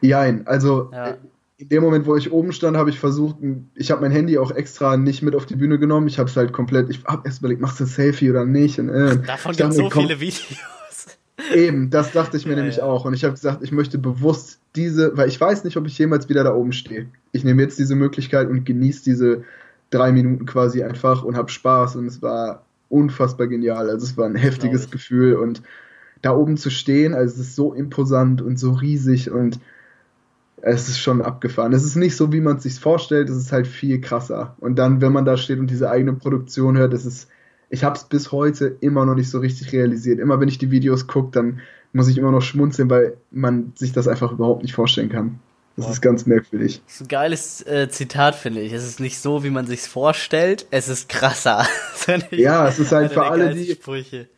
Jein, 0.00 0.46
also 0.46 0.88
ja. 0.92 1.08
Äh, 1.08 1.16
in 1.58 1.68
dem 1.70 1.82
Moment, 1.82 2.06
wo 2.06 2.14
ich 2.16 2.30
oben 2.32 2.52
stand, 2.52 2.76
habe 2.76 2.90
ich 2.90 3.00
versucht, 3.00 3.36
ich 3.74 3.90
habe 3.90 4.02
mein 4.02 4.12
Handy 4.12 4.38
auch 4.38 4.50
extra 4.50 4.96
nicht 4.96 5.22
mit 5.22 5.34
auf 5.34 5.46
die 5.46 5.56
Bühne 5.56 5.78
genommen. 5.78 6.06
Ich 6.06 6.18
habe 6.18 6.28
es 6.28 6.36
halt 6.36 6.52
komplett, 6.52 6.90
ich 6.90 7.02
habe 7.06 7.22
erst 7.24 7.38
überlegt, 7.38 7.62
machst 7.62 7.80
du 7.80 7.84
ein 7.84 7.86
Selfie 7.86 8.30
oder 8.30 8.44
nicht? 8.44 8.78
Und, 8.78 8.90
äh, 8.90 9.16
Davon 9.22 9.56
gibt 9.56 9.70
es 9.70 9.76
so 9.76 9.88
viele 9.88 10.20
Videos. 10.20 10.44
Eben, 11.54 11.88
das 11.88 12.12
dachte 12.12 12.36
ich 12.36 12.44
mir 12.44 12.52
ja, 12.52 12.58
nämlich 12.58 12.76
ja. 12.76 12.84
auch. 12.84 13.06
Und 13.06 13.14
ich 13.14 13.24
habe 13.24 13.32
gesagt, 13.32 13.62
ich 13.62 13.72
möchte 13.72 13.96
bewusst 13.96 14.60
diese, 14.74 15.16
weil 15.16 15.28
ich 15.28 15.40
weiß 15.40 15.64
nicht, 15.64 15.78
ob 15.78 15.86
ich 15.86 15.96
jemals 15.96 16.28
wieder 16.28 16.44
da 16.44 16.54
oben 16.54 16.72
stehe. 16.72 17.06
Ich 17.32 17.42
nehme 17.42 17.62
jetzt 17.62 17.78
diese 17.78 17.94
Möglichkeit 17.94 18.48
und 18.48 18.64
genieße 18.64 19.04
diese 19.04 19.44
drei 19.90 20.12
Minuten 20.12 20.46
quasi 20.46 20.82
einfach 20.82 21.22
und 21.22 21.36
habe 21.36 21.50
Spaß. 21.50 21.96
Und 21.96 22.06
es 22.06 22.22
war 22.22 22.62
unfassbar 22.88 23.46
genial. 23.46 23.90
Also 23.90 24.06
es 24.06 24.16
war 24.16 24.26
ein 24.26 24.36
heftiges 24.36 24.90
Gefühl 24.90 25.34
und 25.34 25.62
da 26.22 26.34
oben 26.34 26.56
zu 26.56 26.70
stehen, 26.70 27.14
also 27.14 27.34
es 27.34 27.48
ist 27.48 27.56
so 27.56 27.74
imposant 27.74 28.42
und 28.42 28.58
so 28.58 28.72
riesig 28.72 29.30
und 29.30 29.60
es 30.62 30.88
ist 30.88 30.98
schon 30.98 31.22
abgefahren. 31.22 31.72
Es 31.72 31.84
ist 31.84 31.96
nicht 31.96 32.16
so, 32.16 32.32
wie 32.32 32.40
man 32.40 32.56
es 32.56 32.62
sich 32.62 32.80
vorstellt, 32.80 33.28
es 33.28 33.36
ist 33.36 33.52
halt 33.52 33.66
viel 33.66 34.00
krasser. 34.00 34.56
Und 34.58 34.76
dann, 34.78 35.00
wenn 35.00 35.12
man 35.12 35.24
da 35.24 35.36
steht 35.36 35.58
und 35.58 35.70
diese 35.70 35.90
eigene 35.90 36.14
Produktion 36.14 36.76
hört, 36.78 36.94
es 36.94 37.04
ist, 37.04 37.28
ich 37.68 37.84
habe 37.84 37.96
es 37.96 38.04
bis 38.04 38.32
heute 38.32 38.76
immer 38.80 39.04
noch 39.04 39.14
nicht 39.14 39.30
so 39.30 39.38
richtig 39.38 39.72
realisiert. 39.72 40.18
Immer 40.18 40.40
wenn 40.40 40.48
ich 40.48 40.58
die 40.58 40.70
Videos 40.70 41.06
gucke, 41.06 41.30
dann 41.32 41.60
muss 41.92 42.08
ich 42.08 42.18
immer 42.18 42.32
noch 42.32 42.42
schmunzeln, 42.42 42.90
weil 42.90 43.16
man 43.30 43.72
sich 43.76 43.92
das 43.92 44.08
einfach 44.08 44.32
überhaupt 44.32 44.62
nicht 44.62 44.74
vorstellen 44.74 45.10
kann. 45.10 45.38
Das 45.76 45.90
ist 45.90 46.00
ganz 46.00 46.24
merkwürdig. 46.24 46.82
Das 46.86 46.94
ist 46.94 47.00
ein 47.02 47.08
geiles 47.08 47.66
äh, 47.66 47.88
Zitat, 47.90 48.34
finde 48.34 48.60
ich. 48.62 48.72
Es 48.72 48.84
ist 48.84 48.98
nicht 48.98 49.18
so, 49.18 49.44
wie 49.44 49.50
man 49.50 49.66
sich's 49.66 49.86
vorstellt, 49.86 50.66
es 50.70 50.88
ist 50.88 51.08
krasser. 51.08 51.66
ja, 52.30 52.66
es 52.66 52.78
ist 52.78 52.92
halt 52.92 53.12
für 53.12 53.26
alle, 53.26 53.54
die. 53.54 53.72
Sprüche. 53.72 54.28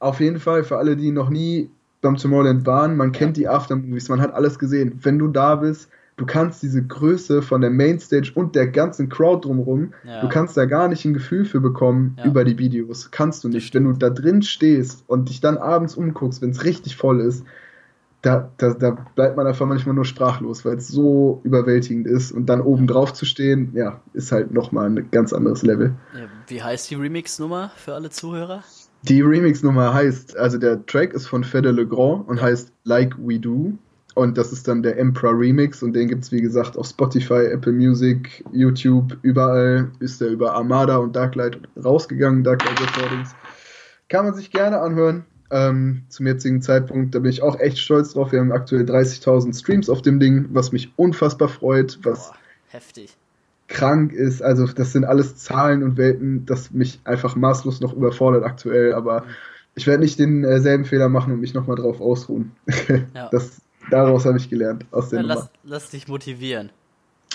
Auf 0.00 0.18
jeden 0.18 0.40
Fall, 0.40 0.64
für 0.64 0.78
alle, 0.78 0.96
die 0.96 1.12
noch 1.12 1.30
nie 1.30 1.70
beim 2.00 2.16
Tomorrowland 2.16 2.66
waren, 2.66 2.96
man 2.96 3.12
kennt 3.12 3.36
die 3.36 3.46
Aftermovies, 3.46 4.08
man 4.08 4.20
hat 4.20 4.32
alles 4.32 4.58
gesehen. 4.58 4.98
Wenn 5.02 5.18
du 5.18 5.28
da 5.28 5.56
bist, 5.56 5.90
du 6.16 6.26
kannst 6.26 6.62
diese 6.62 6.82
Größe 6.82 7.42
von 7.42 7.60
der 7.60 7.70
Mainstage 7.70 8.32
und 8.34 8.56
der 8.56 8.66
ganzen 8.66 9.08
Crowd 9.08 9.46
drumherum, 9.46 9.92
ja. 10.04 10.22
du 10.22 10.28
kannst 10.28 10.56
da 10.56 10.64
gar 10.64 10.88
nicht 10.88 11.04
ein 11.04 11.14
Gefühl 11.14 11.44
für 11.44 11.60
bekommen 11.60 12.16
ja. 12.18 12.24
über 12.24 12.44
die 12.44 12.58
Videos. 12.58 13.10
Kannst 13.10 13.44
du 13.44 13.48
nicht. 13.48 13.72
Wenn 13.74 13.84
du 13.84 13.92
da 13.92 14.10
drin 14.10 14.42
stehst 14.42 15.04
und 15.06 15.28
dich 15.28 15.40
dann 15.40 15.56
abends 15.56 15.94
umguckst, 15.94 16.42
wenn 16.42 16.50
es 16.50 16.64
richtig 16.64 16.96
voll 16.96 17.20
ist, 17.20 17.44
da, 18.22 18.50
da, 18.58 18.74
da 18.74 18.90
bleibt 19.14 19.36
man 19.36 19.46
einfach 19.46 19.66
manchmal 19.66 19.94
nur 19.94 20.04
sprachlos, 20.04 20.64
weil 20.64 20.76
es 20.76 20.88
so 20.88 21.40
überwältigend 21.42 22.06
ist. 22.06 22.32
Und 22.32 22.46
dann 22.46 22.60
oben 22.60 22.86
drauf 22.86 23.12
zu 23.12 23.24
stehen, 23.24 23.72
ja, 23.74 24.00
ist 24.12 24.30
halt 24.32 24.52
nochmal 24.52 24.86
ein 24.86 25.10
ganz 25.10 25.32
anderes 25.32 25.62
Level. 25.62 25.94
Wie 26.46 26.62
heißt 26.62 26.90
die 26.90 26.96
Remix-Nummer 26.96 27.72
für 27.76 27.94
alle 27.94 28.10
Zuhörer? 28.10 28.62
Die 29.02 29.22
Remix-Nummer 29.22 29.94
heißt, 29.94 30.36
also 30.36 30.58
der 30.58 30.84
Track 30.84 31.14
ist 31.14 31.26
von 31.26 31.44
Fede 31.44 31.70
Le 31.70 31.86
Grand 31.86 32.28
und 32.28 32.42
heißt 32.42 32.72
Like 32.84 33.16
We 33.18 33.38
Do. 33.38 33.72
Und 34.14 34.36
das 34.36 34.52
ist 34.52 34.68
dann 34.68 34.82
der 34.82 34.98
Emperor 34.98 35.38
Remix 35.38 35.82
und 35.82 35.94
den 35.94 36.08
gibt 36.08 36.24
es 36.24 36.32
wie 36.32 36.42
gesagt 36.42 36.76
auf 36.76 36.86
Spotify, 36.86 37.46
Apple 37.46 37.72
Music, 37.72 38.44
YouTube, 38.52 39.16
überall 39.22 39.90
ist 40.00 40.20
der 40.20 40.28
über 40.28 40.52
Armada 40.54 40.96
und 40.96 41.14
Darklight 41.14 41.58
rausgegangen, 41.82 42.42
Darklight 42.42 42.80
Recordings. 42.80 43.34
Kann 44.08 44.24
man 44.24 44.34
sich 44.34 44.50
gerne 44.50 44.80
anhören. 44.80 45.24
Ähm, 45.52 46.02
zum 46.08 46.26
jetzigen 46.26 46.62
Zeitpunkt, 46.62 47.14
da 47.14 47.18
bin 47.18 47.30
ich 47.30 47.42
auch 47.42 47.58
echt 47.58 47.78
stolz 47.78 48.12
drauf. 48.12 48.30
Wir 48.30 48.38
haben 48.38 48.52
aktuell 48.52 48.84
30.000 48.84 49.58
Streams 49.58 49.90
auf 49.90 50.00
dem 50.00 50.20
Ding, 50.20 50.46
was 50.52 50.70
mich 50.70 50.92
unfassbar 50.96 51.48
freut, 51.48 51.98
was 52.02 52.28
Boah, 52.28 52.36
heftig. 52.68 53.16
krank 53.66 54.12
ist. 54.12 54.42
Also 54.42 54.66
das 54.66 54.92
sind 54.92 55.04
alles 55.04 55.36
Zahlen 55.36 55.82
und 55.82 55.96
Welten, 55.96 56.46
das 56.46 56.70
mich 56.70 57.00
einfach 57.04 57.34
maßlos 57.34 57.80
noch 57.80 57.92
überfordert 57.92 58.44
aktuell. 58.44 58.94
Aber 58.94 59.22
mhm. 59.22 59.26
ich 59.74 59.88
werde 59.88 60.04
nicht 60.04 60.20
denselben 60.20 60.84
äh, 60.84 60.86
Fehler 60.86 61.08
machen 61.08 61.32
und 61.32 61.40
mich 61.40 61.54
nochmal 61.54 61.76
drauf 61.76 62.00
ausruhen. 62.00 62.52
Ja. 63.14 63.28
Das, 63.32 63.60
daraus 63.90 64.24
habe 64.26 64.38
ich 64.38 64.48
gelernt 64.48 64.84
aus 64.92 65.08
der 65.08 65.22
ja, 65.22 65.26
lass, 65.26 65.50
lass 65.64 65.90
dich 65.90 66.06
motivieren. 66.06 66.70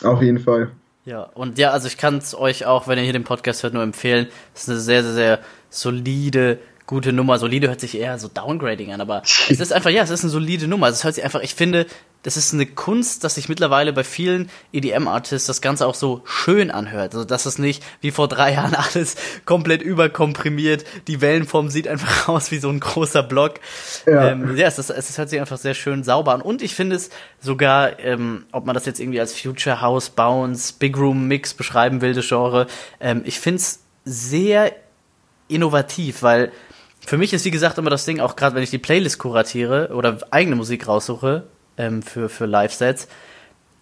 Auf 0.04 0.22
jeden 0.22 0.40
Fall. 0.40 0.72
Ja, 1.06 1.22
und 1.22 1.60
ja, 1.60 1.70
also 1.70 1.88
ich 1.88 1.98
kann 1.98 2.18
es 2.18 2.34
euch 2.34 2.66
auch, 2.66 2.88
wenn 2.88 2.98
ihr 2.98 3.04
hier 3.04 3.14
den 3.14 3.24
Podcast 3.24 3.62
hört, 3.62 3.74
nur 3.74 3.84
empfehlen. 3.84 4.28
Es 4.56 4.64
ist 4.64 4.70
eine 4.70 4.80
sehr, 4.80 5.04
sehr, 5.04 5.14
sehr 5.14 5.40
solide 5.70 6.60
gute 6.88 7.14
Nummer. 7.14 7.40
Solide 7.40 7.68
hört 7.68 7.80
sich 7.80 7.98
eher 7.98 8.18
so 8.20 8.28
Downgrading 8.28 8.92
an, 8.92 9.02
aber 9.02 9.24
es 9.24 9.60
ist 9.60 9.74
einfach, 9.74 9.90
ja, 9.90 10.04
es 10.04 10.10
ist 10.10 10.24
eine 10.24 10.32
solide 10.32 10.68
Nummer. 10.68 10.88
Also 10.88 10.98
es 10.98 11.04
hört 11.04 11.16
sich 11.16 11.24
einfach, 11.24 11.42
ich 11.42 11.56
finde, 11.56 11.86
das 12.26 12.38
ist 12.38 12.54
eine 12.56 12.66
Kunst, 12.66 13.24
dass 13.24 13.36
sich 13.36 13.50
mittlerweile 13.50 13.94
bei 13.94 14.04
vielen 14.04 14.50
EDM-Artists 14.74 15.46
das 15.46 15.62
Ganze 15.62 15.86
auch 15.86 15.94
so 15.94 16.24
schön 16.26 16.72
anhört. 16.72 17.14
Also, 17.14 17.24
dass 17.24 17.46
es 17.46 17.60
nicht 17.60 17.84
wie 18.02 18.10
vor 18.10 18.28
drei 18.28 18.54
Jahren 18.54 18.74
alles 18.94 19.16
komplett 19.46 19.84
überkomprimiert. 19.84 20.86
Die 21.08 21.22
Wellenform 21.22 21.70
sieht 21.70 21.88
einfach 21.88 22.28
aus 22.28 22.50
wie 22.50 22.58
so 22.58 22.70
ein 22.70 22.80
großer 22.80 23.22
Block. 23.22 23.60
Ja, 24.08 24.30
ähm, 24.30 24.58
ja 24.58 24.68
es, 24.68 24.80
ist, 24.80 24.90
es 24.90 25.18
hört 25.20 25.30
sich 25.30 25.40
einfach 25.40 25.60
sehr 25.60 25.76
schön 25.76 26.04
sauber 26.04 26.34
an. 26.34 26.42
Und 26.42 26.64
ich 26.64 26.74
finde 26.74 26.96
es 26.96 27.12
sogar, 27.40 28.00
ähm, 28.00 28.46
ob 28.52 28.66
man 28.66 28.74
das 28.74 28.88
jetzt 28.88 29.00
irgendwie 29.00 29.20
als 29.20 29.40
Future 29.40 29.82
House, 29.82 30.10
Bounce, 30.10 30.74
Big 30.80 30.98
Room 30.98 31.28
Mix 31.28 31.54
beschreiben 31.54 32.02
will, 32.02 32.16
das 32.16 32.28
Genre, 32.28 32.66
ähm, 33.00 33.22
ich 33.26 33.40
finde 33.40 33.58
es 33.58 33.82
sehr 34.04 34.72
innovativ, 35.48 36.24
weil 36.24 36.52
für 37.06 37.18
mich 37.18 37.34
ist, 37.34 37.46
wie 37.46 37.52
gesagt, 37.52 37.78
immer 37.78 37.90
das 37.90 38.06
Ding, 38.06 38.20
auch 38.20 38.36
gerade 38.36 38.56
wenn 38.56 38.64
ich 38.64 38.72
die 38.72 38.78
Playlist 38.78 39.20
kuratiere 39.20 39.90
oder 39.94 40.18
eigene 40.32 40.56
Musik 40.56 40.88
raussuche 40.88 41.44
ähm, 41.78 42.02
für, 42.02 42.30
für 42.30 42.46
Live-Sets, 42.46 43.08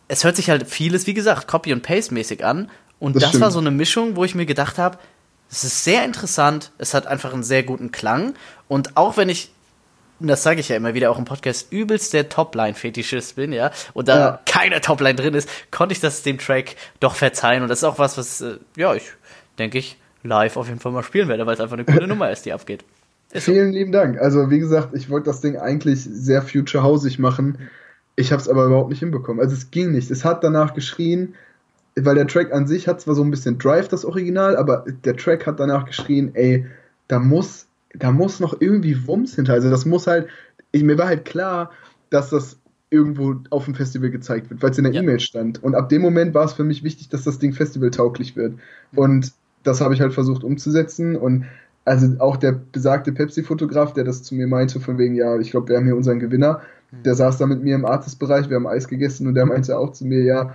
es 0.07 0.23
hört 0.23 0.35
sich 0.35 0.49
halt 0.49 0.67
vieles, 0.67 1.07
wie 1.07 1.13
gesagt, 1.13 1.47
Copy- 1.47 1.73
und 1.73 1.83
Paste-mäßig 1.83 2.43
an. 2.43 2.69
Und 2.99 3.15
das, 3.15 3.31
das 3.31 3.41
war 3.41 3.51
so 3.51 3.59
eine 3.59 3.71
Mischung, 3.71 4.15
wo 4.15 4.23
ich 4.23 4.35
mir 4.35 4.45
gedacht 4.45 4.77
habe, 4.77 4.97
es 5.49 5.63
ist 5.63 5.83
sehr 5.83 6.03
interessant, 6.03 6.71
es 6.77 6.93
hat 6.93 7.07
einfach 7.07 7.33
einen 7.33 7.43
sehr 7.43 7.63
guten 7.63 7.91
Klang. 7.91 8.33
Und 8.67 8.97
auch 8.97 9.17
wenn 9.17 9.29
ich, 9.29 9.51
und 10.19 10.27
das 10.27 10.43
sage 10.43 10.59
ich 10.59 10.69
ja 10.69 10.75
immer 10.75 10.93
wieder 10.93 11.11
auch 11.11 11.17
im 11.17 11.25
Podcast, 11.25 11.71
übelst 11.71 12.13
der 12.13 12.29
Topline-Fetischist 12.29 13.35
bin, 13.35 13.53
ja, 13.53 13.71
und 13.93 14.07
da 14.07 14.19
ja. 14.19 14.39
keine 14.45 14.81
Topline 14.81 15.15
drin 15.15 15.33
ist, 15.33 15.49
konnte 15.71 15.93
ich 15.93 15.99
das 15.99 16.23
dem 16.23 16.39
Track 16.39 16.75
doch 16.99 17.15
verzeihen. 17.15 17.63
Und 17.63 17.69
das 17.69 17.79
ist 17.79 17.83
auch 17.83 17.99
was, 17.99 18.17
was, 18.17 18.41
äh, 18.41 18.57
ja, 18.75 18.93
ich 18.93 19.03
denke 19.59 19.77
ich, 19.77 19.97
live 20.23 20.57
auf 20.57 20.67
jeden 20.67 20.79
Fall 20.79 20.91
mal 20.91 21.03
spielen 21.03 21.27
werde, 21.27 21.45
weil 21.45 21.53
es 21.53 21.59
einfach 21.59 21.77
eine 21.77 21.85
coole 21.85 22.07
Nummer 22.07 22.31
ist, 22.31 22.45
die 22.45 22.53
abgeht. 22.53 22.83
Ist 23.33 23.45
Vielen 23.45 23.71
so. 23.71 23.77
lieben 23.77 23.91
Dank. 23.91 24.19
Also 24.19 24.49
wie 24.49 24.59
gesagt, 24.59 24.89
ich 24.93 25.09
wollte 25.09 25.25
das 25.25 25.41
Ding 25.41 25.57
eigentlich 25.57 26.03
sehr 26.03 26.41
future 26.41 26.83
hausig 26.83 27.19
machen. 27.19 27.57
Ich 28.15 28.31
habe 28.31 28.41
es 28.41 28.47
aber 28.47 28.65
überhaupt 28.65 28.89
nicht 28.89 28.99
hinbekommen. 28.99 29.41
Also 29.41 29.55
es 29.55 29.71
ging 29.71 29.91
nicht. 29.91 30.11
Es 30.11 30.23
hat 30.23 30.43
danach 30.43 30.75
geschrien, 30.75 31.33
weil 31.95 32.15
der 32.15 32.27
Track 32.27 32.53
an 32.53 32.67
sich 32.67 32.87
hat 32.87 33.01
zwar 33.01 33.15
so 33.15 33.23
ein 33.23 33.31
bisschen 33.31 33.57
Drive, 33.57 33.87
das 33.87 34.05
Original, 34.05 34.55
aber 34.55 34.85
der 35.03 35.17
Track 35.17 35.47
hat 35.47 35.59
danach 35.59 35.85
geschrien, 35.85 36.31
ey, 36.35 36.65
da 37.07 37.19
muss, 37.19 37.65
da 37.95 38.11
muss 38.11 38.39
noch 38.39 38.61
irgendwie 38.61 39.07
Wumms 39.07 39.35
hinter. 39.35 39.53
Also 39.53 39.69
das 39.71 39.85
muss 39.85 40.05
halt, 40.05 40.27
ich, 40.71 40.83
mir 40.83 40.97
war 40.97 41.07
halt 41.07 41.25
klar, 41.25 41.71
dass 42.11 42.29
das 42.29 42.57
irgendwo 42.91 43.35
auf 43.49 43.65
dem 43.65 43.73
Festival 43.73 44.11
gezeigt 44.11 44.51
wird, 44.51 44.61
weil 44.61 44.69
es 44.69 44.77
in 44.77 44.83
der 44.83 44.93
ja. 44.93 45.01
E-Mail 45.01 45.19
stand. 45.19 45.63
Und 45.63 45.73
ab 45.73 45.89
dem 45.89 46.03
Moment 46.03 46.35
war 46.35 46.45
es 46.45 46.53
für 46.53 46.63
mich 46.63 46.83
wichtig, 46.83 47.09
dass 47.09 47.23
das 47.23 47.39
Ding 47.39 47.53
festivaltauglich 47.53 48.35
wird. 48.35 48.53
Und 48.95 49.33
das 49.63 49.81
habe 49.81 49.95
ich 49.95 50.01
halt 50.01 50.13
versucht 50.13 50.43
umzusetzen 50.43 51.15
und 51.15 51.45
also 51.85 52.07
auch 52.19 52.37
der 52.37 52.53
besagte 52.71 53.11
Pepsi-Fotograf, 53.11 53.93
der 53.93 54.03
das 54.03 54.23
zu 54.23 54.35
mir 54.35 54.47
meinte, 54.47 54.79
von 54.79 54.97
wegen, 54.97 55.15
ja, 55.15 55.37
ich 55.39 55.51
glaube, 55.51 55.69
wir 55.69 55.77
haben 55.77 55.85
hier 55.85 55.97
unseren 55.97 56.19
Gewinner, 56.19 56.61
mhm. 56.91 57.03
der 57.03 57.15
saß 57.15 57.37
da 57.37 57.45
mit 57.45 57.63
mir 57.63 57.75
im 57.75 57.85
Artist-Bereich, 57.85 58.49
wir 58.49 58.55
haben 58.55 58.67
Eis 58.67 58.87
gegessen 58.87 59.27
und 59.27 59.33
der 59.33 59.45
meinte 59.45 59.77
auch 59.77 59.91
zu 59.91 60.05
mir, 60.05 60.23
ja, 60.23 60.53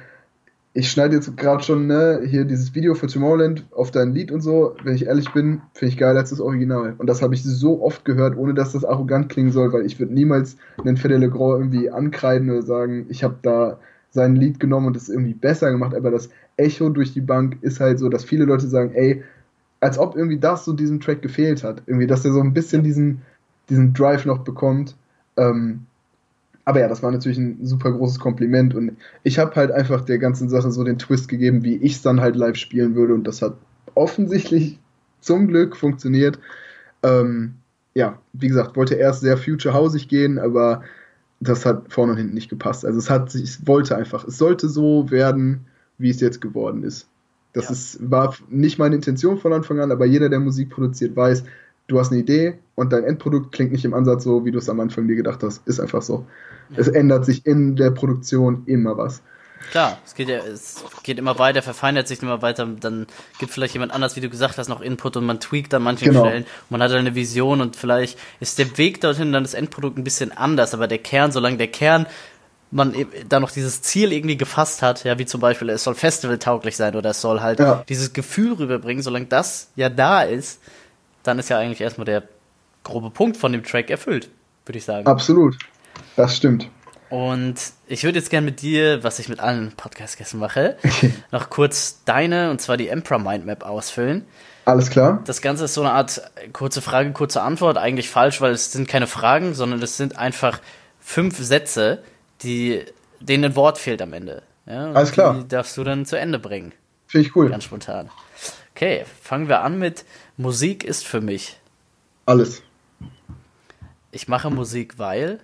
ich 0.74 0.90
schneide 0.90 1.16
jetzt 1.16 1.36
gerade 1.36 1.62
schon 1.64 1.88
ne, 1.88 2.20
hier 2.24 2.44
dieses 2.44 2.74
Video 2.74 2.94
für 2.94 3.08
Tomorrowland 3.08 3.66
auf 3.72 3.90
dein 3.90 4.14
Lied 4.14 4.30
und 4.30 4.42
so. 4.42 4.76
Wenn 4.84 4.94
ich 4.94 5.06
ehrlich 5.06 5.32
bin, 5.32 5.62
finde 5.72 5.92
ich 5.92 5.98
geiler 5.98 6.20
als 6.20 6.30
das 6.30 6.40
Original. 6.40 6.94
Und 6.98 7.08
das 7.08 7.20
habe 7.20 7.34
ich 7.34 7.42
so 7.42 7.82
oft 7.82 8.04
gehört, 8.04 8.36
ohne 8.36 8.54
dass 8.54 8.72
das 8.72 8.84
arrogant 8.84 9.28
klingen 9.28 9.50
soll, 9.50 9.72
weil 9.72 9.86
ich 9.86 9.98
würde 9.98 10.14
niemals 10.14 10.56
einen 10.84 10.96
Fede 10.96 11.16
Le 11.16 11.30
Grand 11.30 11.58
irgendwie 11.58 11.90
ankreiden 11.90 12.48
oder 12.50 12.62
sagen, 12.62 13.06
ich 13.08 13.24
habe 13.24 13.38
da 13.42 13.80
sein 14.10 14.36
Lied 14.36 14.60
genommen 14.60 14.86
und 14.86 14.96
es 14.96 15.08
irgendwie 15.08 15.34
besser 15.34 15.70
gemacht. 15.72 15.96
Aber 15.96 16.12
das 16.12 16.30
Echo 16.56 16.90
durch 16.90 17.12
die 17.12 17.22
Bank 17.22 17.56
ist 17.62 17.80
halt 17.80 17.98
so, 17.98 18.08
dass 18.08 18.24
viele 18.24 18.44
Leute 18.44 18.68
sagen, 18.68 18.92
ey, 18.94 19.24
als 19.80 19.98
ob 19.98 20.16
irgendwie 20.16 20.38
das 20.38 20.64
so 20.64 20.72
diesem 20.72 21.00
Track 21.00 21.22
gefehlt 21.22 21.62
hat. 21.62 21.82
Irgendwie, 21.86 22.06
dass 22.06 22.24
er 22.24 22.32
so 22.32 22.40
ein 22.40 22.54
bisschen 22.54 22.82
diesen, 22.82 23.22
diesen 23.68 23.92
Drive 23.92 24.24
noch 24.24 24.38
bekommt. 24.38 24.96
Ähm, 25.36 25.86
aber 26.64 26.80
ja, 26.80 26.88
das 26.88 27.02
war 27.02 27.10
natürlich 27.10 27.38
ein 27.38 27.64
super 27.64 27.92
großes 27.92 28.18
Kompliment 28.18 28.74
und 28.74 28.98
ich 29.22 29.38
habe 29.38 29.54
halt 29.56 29.70
einfach 29.70 30.02
der 30.02 30.18
ganzen 30.18 30.50
Sache 30.50 30.70
so 30.70 30.84
den 30.84 30.98
Twist 30.98 31.28
gegeben, 31.28 31.64
wie 31.64 31.76
ich 31.76 31.94
es 31.94 32.02
dann 32.02 32.20
halt 32.20 32.36
live 32.36 32.56
spielen 32.56 32.94
würde 32.94 33.14
und 33.14 33.24
das 33.24 33.40
hat 33.40 33.54
offensichtlich 33.94 34.78
zum 35.20 35.48
Glück 35.48 35.76
funktioniert. 35.76 36.38
Ähm, 37.02 37.54
ja, 37.94 38.18
wie 38.34 38.48
gesagt, 38.48 38.76
wollte 38.76 38.96
erst 38.96 39.22
sehr 39.22 39.38
future 39.38 39.72
hausig 39.74 40.08
gehen, 40.08 40.38
aber 40.38 40.82
das 41.40 41.64
hat 41.64 41.90
vorne 41.90 42.12
und 42.12 42.18
hinten 42.18 42.34
nicht 42.34 42.50
gepasst. 42.50 42.84
Also 42.84 42.98
es 42.98 43.08
hat 43.08 43.30
sich, 43.30 43.44
es 43.44 43.66
wollte 43.66 43.96
einfach, 43.96 44.26
es 44.26 44.36
sollte 44.36 44.68
so 44.68 45.10
werden, 45.10 45.66
wie 45.96 46.10
es 46.10 46.20
jetzt 46.20 46.40
geworden 46.40 46.82
ist. 46.82 47.08
Das 47.52 47.66
ja. 47.66 47.70
ist, 47.72 48.10
war 48.10 48.34
nicht 48.48 48.78
meine 48.78 48.94
Intention 48.94 49.38
von 49.38 49.52
Anfang 49.52 49.80
an, 49.80 49.90
aber 49.90 50.06
jeder, 50.06 50.28
der 50.28 50.40
Musik 50.40 50.70
produziert, 50.70 51.16
weiß, 51.16 51.44
du 51.86 51.98
hast 51.98 52.12
eine 52.12 52.20
Idee 52.20 52.58
und 52.74 52.92
dein 52.92 53.04
Endprodukt 53.04 53.52
klingt 53.52 53.72
nicht 53.72 53.84
im 53.84 53.94
Ansatz 53.94 54.24
so, 54.24 54.44
wie 54.44 54.50
du 54.50 54.58
es 54.58 54.68
am 54.68 54.80
Anfang 54.80 55.08
dir 55.08 55.16
gedacht 55.16 55.42
hast. 55.42 55.66
Ist 55.66 55.80
einfach 55.80 56.02
so. 56.02 56.26
Ja. 56.70 56.78
Es 56.78 56.88
ändert 56.88 57.24
sich 57.24 57.46
in 57.46 57.76
der 57.76 57.90
Produktion 57.90 58.62
immer 58.66 58.96
was. 58.96 59.22
Klar, 59.70 59.98
es 60.06 60.14
geht 60.14 60.28
ja, 60.28 60.38
es 60.38 60.84
geht 61.02 61.18
immer 61.18 61.38
weiter, 61.38 61.62
verfeinert 61.62 62.08
sich 62.08 62.22
immer 62.22 62.42
weiter, 62.42 62.66
dann 62.80 63.06
gibt 63.38 63.52
vielleicht 63.52 63.74
jemand 63.74 63.92
anders, 63.92 64.16
wie 64.16 64.20
du 64.20 64.30
gesagt 64.30 64.56
hast, 64.56 64.68
noch 64.68 64.80
Input 64.80 65.16
und 65.16 65.26
man 65.26 65.40
tweakt 65.40 65.74
an 65.74 65.82
manchen 65.82 66.08
genau. 66.08 66.24
Stellen. 66.24 66.46
Man 66.70 66.82
hat 66.82 66.92
eine 66.92 67.14
Vision 67.14 67.60
und 67.60 67.76
vielleicht 67.76 68.18
ist 68.40 68.58
der 68.58 68.78
Weg 68.78 69.00
dorthin 69.00 69.32
dann 69.32 69.42
das 69.42 69.54
Endprodukt 69.54 69.98
ein 69.98 70.04
bisschen 70.04 70.32
anders, 70.32 70.74
aber 70.74 70.86
der 70.86 70.98
Kern, 70.98 71.32
solange 71.32 71.56
der 71.56 71.68
Kern 71.68 72.06
man 72.70 72.94
e- 72.94 73.06
da 73.28 73.40
noch 73.40 73.50
dieses 73.50 73.82
Ziel 73.82 74.12
irgendwie 74.12 74.36
gefasst 74.36 74.82
hat, 74.82 75.04
ja, 75.04 75.18
wie 75.18 75.26
zum 75.26 75.40
Beispiel, 75.40 75.70
es 75.70 75.84
soll 75.84 75.94
festivaltauglich 75.94 76.76
sein 76.76 76.94
oder 76.94 77.10
es 77.10 77.20
soll 77.20 77.40
halt 77.40 77.60
ja. 77.60 77.84
dieses 77.88 78.12
Gefühl 78.12 78.54
rüberbringen, 78.54 79.02
solange 79.02 79.26
das 79.26 79.68
ja 79.76 79.88
da 79.88 80.22
ist, 80.22 80.60
dann 81.22 81.38
ist 81.38 81.48
ja 81.48 81.58
eigentlich 81.58 81.80
erstmal 81.80 82.04
der 82.04 82.24
grobe 82.84 83.10
Punkt 83.10 83.36
von 83.36 83.52
dem 83.52 83.64
Track 83.64 83.90
erfüllt, 83.90 84.30
würde 84.66 84.78
ich 84.78 84.84
sagen. 84.84 85.06
Absolut. 85.06 85.56
Das 86.16 86.36
stimmt. 86.36 86.68
Und 87.10 87.54
ich 87.86 88.04
würde 88.04 88.18
jetzt 88.18 88.28
gerne 88.28 88.44
mit 88.44 88.60
dir, 88.60 89.02
was 89.02 89.18
ich 89.18 89.30
mit 89.30 89.40
allen 89.40 89.72
Podcast-Gästen 89.72 90.38
mache, 90.38 90.76
noch 91.32 91.48
kurz 91.48 92.02
deine, 92.04 92.50
und 92.50 92.60
zwar 92.60 92.76
die 92.76 92.88
Emperor 92.88 93.18
Mindmap 93.18 93.64
ausfüllen. 93.64 94.26
Alles 94.66 94.90
klar. 94.90 95.22
Das 95.24 95.40
Ganze 95.40 95.64
ist 95.64 95.72
so 95.72 95.80
eine 95.80 95.92
Art 95.92 96.20
kurze 96.52 96.82
Frage, 96.82 97.12
kurze 97.12 97.40
Antwort. 97.40 97.78
Eigentlich 97.78 98.10
falsch, 98.10 98.42
weil 98.42 98.52
es 98.52 98.70
sind 98.70 98.86
keine 98.86 99.06
Fragen, 99.06 99.54
sondern 99.54 99.82
es 99.82 99.96
sind 99.96 100.18
einfach 100.18 100.60
fünf 101.00 101.38
Sätze, 101.38 102.02
die, 102.42 102.84
denen 103.20 103.44
ein 103.44 103.56
Wort 103.56 103.78
fehlt 103.78 104.02
am 104.02 104.12
Ende. 104.12 104.42
Ja, 104.66 104.92
Alles 104.92 105.12
klar. 105.12 105.34
Die 105.34 105.48
darfst 105.48 105.76
du 105.76 105.84
dann 105.84 106.04
zu 106.04 106.18
Ende 106.18 106.38
bringen. 106.38 106.72
Finde 107.06 107.26
ich 107.26 107.36
cool. 107.36 107.48
Ganz 107.48 107.64
spontan. 107.64 108.10
Okay, 108.74 109.04
fangen 109.22 109.48
wir 109.48 109.62
an 109.62 109.78
mit 109.78 110.04
Musik 110.36 110.84
ist 110.84 111.06
für 111.06 111.20
mich. 111.20 111.58
Alles. 112.26 112.62
Ich 114.12 114.28
mache 114.28 114.50
Musik, 114.50 114.98
weil 114.98 115.40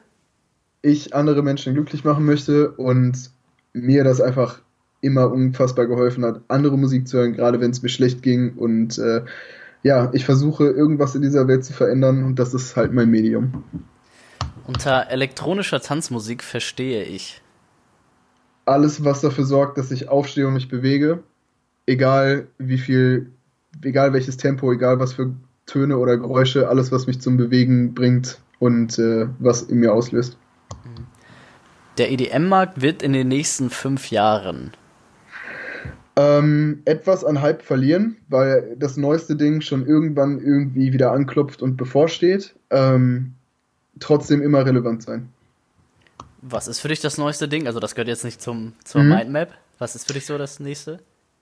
ich 0.82 1.14
andere 1.14 1.42
Menschen 1.42 1.74
glücklich 1.74 2.04
machen 2.04 2.26
möchte 2.26 2.70
und 2.72 3.30
mir 3.72 4.04
das 4.04 4.20
einfach 4.20 4.60
immer 5.00 5.30
unfassbar 5.30 5.86
geholfen 5.86 6.24
hat, 6.24 6.42
andere 6.48 6.78
Musik 6.78 7.08
zu 7.08 7.18
hören, 7.18 7.32
gerade 7.32 7.60
wenn 7.60 7.70
es 7.70 7.82
mir 7.82 7.88
schlecht 7.88 8.22
ging. 8.22 8.54
Und 8.54 8.98
äh, 8.98 9.22
ja, 9.82 10.10
ich 10.12 10.24
versuche 10.24 10.64
irgendwas 10.64 11.14
in 11.14 11.22
dieser 11.22 11.48
Welt 11.48 11.64
zu 11.64 11.72
verändern 11.72 12.24
und 12.24 12.38
das 12.38 12.54
ist 12.54 12.76
halt 12.76 12.92
mein 12.92 13.10
Medium. 13.10 13.64
Unter 14.66 15.10
elektronischer 15.10 15.80
Tanzmusik 15.80 16.42
verstehe 16.42 17.04
ich. 17.04 17.42
Alles, 18.64 19.04
was 19.04 19.20
dafür 19.20 19.44
sorgt, 19.44 19.76
dass 19.76 19.90
ich 19.90 20.08
aufstehe 20.08 20.46
und 20.46 20.54
mich 20.54 20.68
bewege, 20.68 21.22
egal 21.86 22.46
wie 22.58 22.78
viel, 22.78 23.30
egal 23.82 24.12
welches 24.14 24.38
Tempo, 24.38 24.72
egal 24.72 24.98
was 24.98 25.12
für 25.12 25.34
Töne 25.66 25.98
oder 25.98 26.16
Geräusche, 26.16 26.68
alles, 26.68 26.90
was 26.90 27.06
mich 27.06 27.20
zum 27.20 27.36
Bewegen 27.36 27.94
bringt 27.94 28.38
und 28.58 28.98
äh, 28.98 29.26
was 29.38 29.62
in 29.62 29.80
mir 29.80 29.92
auslöst. 29.92 30.38
Der 31.98 32.10
EDM-Markt 32.10 32.80
wird 32.80 33.02
in 33.02 33.12
den 33.12 33.28
nächsten 33.28 33.70
fünf 33.70 34.10
Jahren 34.10 34.72
ähm, 36.16 36.82
etwas 36.84 37.24
an 37.24 37.42
Hype 37.42 37.62
verlieren, 37.62 38.16
weil 38.28 38.76
das 38.78 38.96
neueste 38.96 39.36
Ding 39.36 39.60
schon 39.60 39.86
irgendwann 39.86 40.38
irgendwie 40.38 40.92
wieder 40.92 41.12
anklopft 41.12 41.60
und 41.62 41.76
bevorsteht. 41.76 42.54
Ähm, 42.70 43.34
trotzdem 44.00 44.42
immer 44.42 44.64
relevant 44.64 45.02
sein. 45.02 45.28
Was 46.42 46.68
ist 46.68 46.80
für 46.80 46.88
dich 46.88 47.00
das 47.00 47.16
neueste 47.16 47.48
Ding? 47.48 47.66
Also 47.66 47.80
das 47.80 47.94
gehört 47.94 48.08
jetzt 48.08 48.24
nicht 48.24 48.40
zum, 48.42 48.74
zur 48.84 49.02
mhm. 49.02 49.08
Mindmap. 49.10 49.54
Was 49.78 49.94
ist 49.94 50.06
für 50.06 50.12
dich 50.12 50.26
so 50.26 50.36
das 50.38 50.60
nächste? 50.60 51.00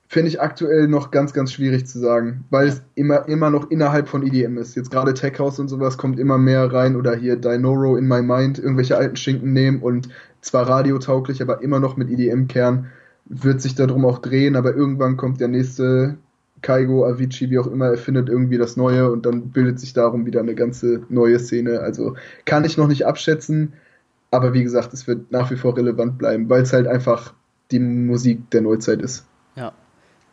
Finde 0.09 0.29
ich 0.29 0.41
aktuell 0.41 0.89
noch 0.89 1.11
ganz, 1.11 1.33
ganz 1.33 1.53
schwierig 1.53 1.87
zu 1.87 1.99
sagen, 1.99 2.45
weil 2.51 2.69
es 2.69 2.83
immer, 2.95 3.27
immer 3.29 3.51
noch 3.51 3.71
innerhalb 3.71 4.09
von 4.09 4.27
EDM 4.27 4.59
ist. 4.59 4.75
Jetzt 4.75 4.91
gerade 4.91 5.15
Tech 5.15 5.39
House 5.39 5.59
und 5.59 5.69
sowas 5.69 5.97
kommt 5.97 6.21
immer 6.21 6.37
mehr 6.39 6.71
rein 6.73 6.97
oder 6.97 7.17
hier 7.17 7.37
Dinoro 7.37 7.97
in 7.97 8.07
My 8.07 8.21
Mind, 8.23 8.59
irgendwelche 8.59 8.97
alten 8.97 9.17
Schinken 9.17 9.55
nehmen 9.55 9.81
und 9.81 10.11
zwar 10.43 10.69
radiotauglich, 10.69 11.41
aber 11.41 11.63
immer 11.63 11.81
noch 11.81 11.97
mit 11.97 12.11
EDM-Kern 12.11 12.91
wird 13.25 13.63
sich 13.63 13.75
darum 13.75 14.05
auch 14.05 14.19
drehen, 14.19 14.57
aber 14.57 14.75
irgendwann 14.75 15.17
kommt 15.17 15.41
der 15.41 15.49
nächste 15.49 16.19
Kaigo, 16.63 17.05
Avicii, 17.05 17.51
wie 17.51 17.59
auch 17.59 17.67
immer, 17.67 17.87
erfindet 17.87 18.29
irgendwie 18.29 18.59
das 18.59 18.77
Neue 18.77 19.11
und 19.11 19.27
dann 19.27 19.51
bildet 19.51 19.81
sich 19.81 19.93
darum 19.93 20.27
wieder 20.27 20.41
eine 20.41 20.55
ganze 20.55 21.03
neue 21.09 21.39
Szene. 21.39 21.81
Also 21.81 22.17
kann 22.45 22.65
ich 22.65 22.77
noch 22.77 22.89
nicht 22.89 23.05
abschätzen, 23.07 23.75
aber 24.31 24.55
wie 24.55 24.63
gesagt, 24.63 24.93
es 24.95 25.07
wird 25.07 25.31
nach 25.31 25.51
wie 25.51 25.57
vor 25.57 25.77
relevant 25.77 26.19
bleiben, 26.19 26.49
weil 26.49 26.63
es 26.63 26.73
halt 26.73 26.87
einfach 26.87 27.35
die 27.71 27.81
Musik 27.81 28.51
der 28.51 28.63
Neuzeit 28.63 29.03
ist. 29.03 29.27
Ja. 29.57 29.73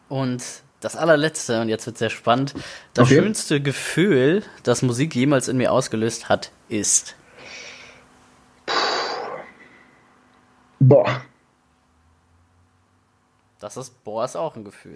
Und 0.07 0.43
das 0.79 0.95
allerletzte, 0.95 1.61
und 1.61 1.69
jetzt 1.69 1.85
wird 1.85 1.97
sehr 1.97 2.09
spannend, 2.09 2.53
das 2.93 3.07
okay. 3.07 3.21
schönste 3.21 3.61
Gefühl, 3.61 4.43
das 4.63 4.81
Musik 4.81 5.15
jemals 5.15 5.47
in 5.47 5.57
mir 5.57 5.71
ausgelöst 5.71 6.29
hat, 6.29 6.51
ist. 6.69 7.15
Boah, 10.79 11.21
das 13.59 13.75
ist, 13.75 14.03
boah, 14.03 14.23
ist 14.23 14.37
auch 14.37 14.55
ein 14.55 14.63
Gefühl. 14.63 14.95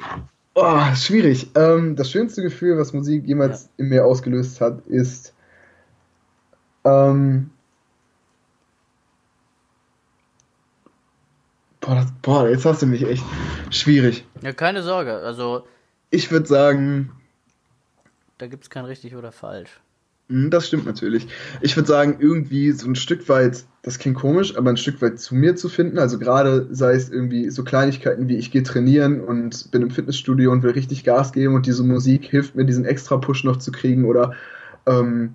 Oh, 0.55 0.95
schwierig. 0.95 1.49
Ähm, 1.55 1.95
das 1.95 2.11
schönste 2.11 2.43
Gefühl, 2.43 2.77
was 2.77 2.93
Musik 2.93 3.25
jemals 3.25 3.69
in 3.77 3.89
mir 3.89 4.05
ausgelöst 4.05 4.61
hat, 4.61 4.85
ist 4.85 5.33
ähm, 6.85 7.49
boah, 11.81 11.95
das, 11.95 12.11
boah, 12.21 12.49
jetzt 12.49 12.65
hast 12.65 12.81
du 12.81 12.85
mich 12.85 13.03
echt 13.03 13.23
schwierig. 13.71 14.25
Ja, 14.41 14.53
keine 14.53 14.83
Sorge. 14.83 15.17
Also 15.17 15.65
ich 16.11 16.29
würde 16.29 16.45
sagen, 16.45 17.11
da 18.37 18.47
gibt 18.47 18.63
es 18.63 18.69
kein 18.69 18.85
richtig 18.85 19.15
oder 19.15 19.31
falsch. 19.31 19.79
Hm, 20.29 20.49
das 20.49 20.67
stimmt 20.67 20.85
natürlich. 20.85 21.27
Ich 21.61 21.75
würde 21.75 21.87
sagen, 21.87 22.17
irgendwie 22.19 22.71
so 22.71 22.87
ein 22.87 22.95
Stück 22.95 23.27
weit, 23.27 23.65
das 23.81 23.99
klingt 23.99 24.17
komisch, 24.17 24.55
aber 24.55 24.69
ein 24.69 24.77
Stück 24.77 25.01
weit 25.01 25.19
zu 25.19 25.35
mir 25.35 25.55
zu 25.55 25.67
finden. 25.67 25.99
Also 25.99 26.17
gerade 26.17 26.67
sei 26.71 26.93
es 26.93 27.09
irgendwie 27.09 27.49
so 27.49 27.63
Kleinigkeiten 27.63 28.29
wie 28.29 28.37
ich 28.37 28.51
gehe 28.51 28.63
trainieren 28.63 29.21
und 29.21 29.69
bin 29.71 29.81
im 29.81 29.91
Fitnessstudio 29.91 30.51
und 30.51 30.63
will 30.63 30.71
richtig 30.71 31.03
Gas 31.03 31.33
geben 31.33 31.55
und 31.55 31.65
diese 31.65 31.83
Musik 31.83 32.25
hilft 32.25 32.55
mir, 32.55 32.65
diesen 32.65 32.85
extra 32.85 33.17
Push 33.17 33.43
noch 33.43 33.57
zu 33.57 33.71
kriegen 33.71 34.05
oder 34.05 34.33
ähm, 34.85 35.33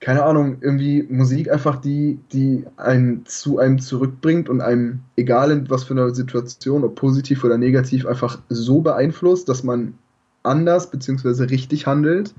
keine 0.00 0.24
Ahnung, 0.24 0.58
irgendwie 0.60 1.04
Musik 1.08 1.50
einfach, 1.50 1.76
die, 1.76 2.18
die 2.32 2.64
einen 2.76 3.24
zu 3.24 3.58
einem 3.58 3.78
zurückbringt 3.78 4.50
und 4.50 4.60
einem, 4.60 5.00
egal 5.16 5.50
in 5.50 5.70
was 5.70 5.84
für 5.84 5.94
einer 5.94 6.14
Situation, 6.14 6.84
ob 6.84 6.96
positiv 6.96 7.42
oder 7.44 7.56
negativ, 7.56 8.04
einfach 8.04 8.38
so 8.50 8.80
beeinflusst, 8.82 9.48
dass 9.48 9.62
man 9.62 9.94
anders 10.42 10.90
bzw. 10.90 11.44
richtig 11.44 11.86
handelt 11.86 12.34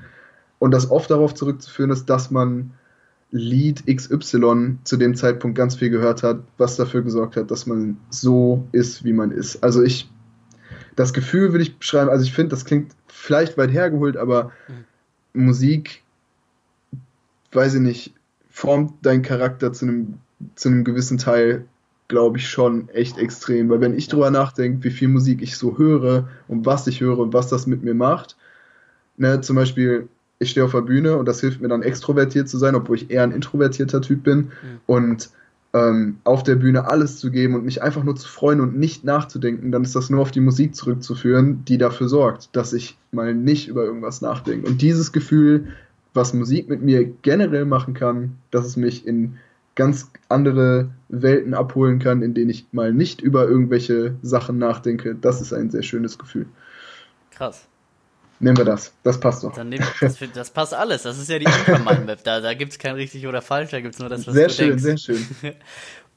und 0.66 0.72
das 0.72 0.90
oft 0.90 1.12
darauf 1.12 1.36
zurückzuführen 1.36 1.92
ist, 1.92 2.08
dass 2.08 2.32
man 2.32 2.72
Lied 3.30 3.86
XY 3.86 4.78
zu 4.84 4.98
dem 4.98 5.14
Zeitpunkt 5.14 5.56
ganz 5.56 5.76
viel 5.76 5.92
gehört 5.92 6.24
hat, 6.24 6.40
was 6.58 6.76
dafür 6.76 7.04
gesorgt 7.04 7.38
hat, 7.38 7.52
dass 7.52 7.68
man 7.68 7.98
so 8.10 8.68
ist, 8.72 9.04
wie 9.04 9.14
man 9.14 9.30
ist. 9.30 9.64
Also 9.64 9.84
ich, 9.84 10.10
das 10.96 11.14
Gefühl 11.14 11.52
würde 11.52 11.62
ich 11.62 11.78
beschreiben, 11.78 12.10
also 12.10 12.24
ich 12.24 12.34
finde, 12.34 12.50
das 12.50 12.66
klingt 12.66 12.94
vielleicht 13.08 13.60
weit 13.60 13.72
hergeholt, 13.72 14.18
aber 14.18 14.52
mhm. 15.34 15.46
Musik, 15.46 16.02
weiß 17.52 17.76
ich 17.76 17.82
nicht, 17.82 18.16
formt 18.50 19.06
deinen 19.06 19.22
Charakter 19.22 19.72
zu 19.72 19.86
einem, 19.86 20.16
zu 20.56 20.70
einem 20.70 20.84
gewissen 20.84 21.20
Teil, 21.20 21.66
glaube 22.08 22.40
ich, 22.40 22.50
schon 22.50 22.90
echt 22.90 23.20
extrem. 23.20 23.70
Weil 23.70 23.82
wenn 23.82 23.96
ich 23.96 24.08
drüber 24.08 24.32
nachdenke, 24.32 24.84
wie 24.84 24.90
viel 24.90 25.10
Musik 25.10 25.44
ich 25.44 25.58
so 25.58 25.78
höre 25.78 26.28
und 26.48 26.66
was 26.66 26.88
ich 26.88 27.02
höre 27.02 27.20
und 27.20 27.34
was 27.34 27.50
das 27.50 27.68
mit 27.68 27.84
mir 27.84 27.94
macht, 27.94 28.36
ne, 29.18 29.42
zum 29.42 29.58
Beispiel 29.58 30.10
ich 30.40 30.52
stehe 30.52 30.66
auf 30.66 30.72
der 30.72 30.82
Bühne 30.82 31.18
und 31.18 31.28
das 31.28 31.40
hilft 31.40 31.62
mir 31.62 31.68
dann 31.68 31.82
extrovertiert 31.82 32.50
zu 32.50 32.58
sein, 32.58 32.76
obwohl 32.76 32.98
ich 32.98 33.10
eher 33.10 33.24
ein 33.24 33.32
introvertierter 33.32 34.02
Typ 34.02 34.24
bin. 34.24 34.38
Mhm. 34.38 34.52
Und 34.86 35.30
ähm, 35.74 36.18
auf 36.24 36.44
der 36.44 36.56
Bühne 36.56 36.90
alles 36.90 37.20
zu 37.20 37.32
geben 37.32 37.56
und 37.56 37.66
mich 37.66 37.84
einfach 37.84 38.04
nur 38.04 38.16
zu 38.16 38.28
freuen 38.28 38.62
und 38.62 38.78
nicht 38.78 39.04
nachzudenken, 39.04 39.72
dann 39.72 39.84
ist 39.84 39.96
das 39.96 40.10
nur 40.10 40.22
auf 40.22 40.32
die 40.32 40.40
Musik 40.40 40.76
zurückzuführen, 40.76 41.66
die 41.66 41.78
dafür 41.78 42.08
sorgt, 42.08 42.56
dass 42.56 42.72
ich 42.72 42.98
mal 43.12 43.36
nicht 43.36 43.68
über 43.68 43.84
irgendwas 43.84 44.22
nachdenke. 44.22 44.68
Und 44.68 44.82
dieses 44.82 45.12
Gefühl, 45.12 45.68
was 46.14 46.34
Musik 46.34 46.70
mit 46.70 46.82
mir 46.82 47.04
generell 47.22 47.66
machen 47.66 47.94
kann, 47.94 48.38
dass 48.52 48.66
es 48.66 48.78
mich 48.78 49.06
in 49.06 49.38
ganz 49.76 50.10
andere 50.30 50.90
Welten 51.10 51.54
abholen 51.54 52.00
kann, 52.00 52.22
in 52.22 52.34
denen 52.34 52.50
ich 52.50 52.68
mal 52.72 52.94
nicht 52.94 53.20
über 53.20 53.46
irgendwelche 53.46 54.16
Sachen 54.22 54.58
nachdenke, 54.58 55.16
das 55.16 55.42
ist 55.42 55.52
ein 55.52 55.70
sehr 55.70 55.84
schönes 55.84 56.18
Gefühl. 56.18 56.46
Krass. 57.32 57.68
Nehmen 58.40 58.58
wir 58.58 58.66
das. 58.66 58.92
Das 59.04 59.20
passt 59.20 59.44
doch. 59.44 59.54
Dann 59.54 59.70
nehmen, 59.70 59.86
das, 60.02 60.18
das 60.34 60.50
passt 60.50 60.74
alles. 60.74 61.04
Das 61.04 61.18
ist 61.18 61.30
ja 61.30 61.40
die 61.40 61.46
Info-Map. 61.46 62.24
Da, 62.24 62.42
da 62.42 62.54
gibt 62.54 62.74
es 62.74 62.80
kein 62.80 62.96
richtig 62.96 63.26
oder 63.28 63.42
falsch, 63.42 63.72
da 63.72 63.80
gibt 63.80 63.94
es 63.94 64.00
nur 64.00 64.10
das, 64.10 64.28
was 64.28 64.34
sehr 64.34 64.48
du 64.48 64.54
schön, 64.54 64.68
denkst. 64.68 64.84
Sehr 64.84 64.98
schön, 64.98 65.28
sehr 65.42 65.52
schön. 65.52 65.56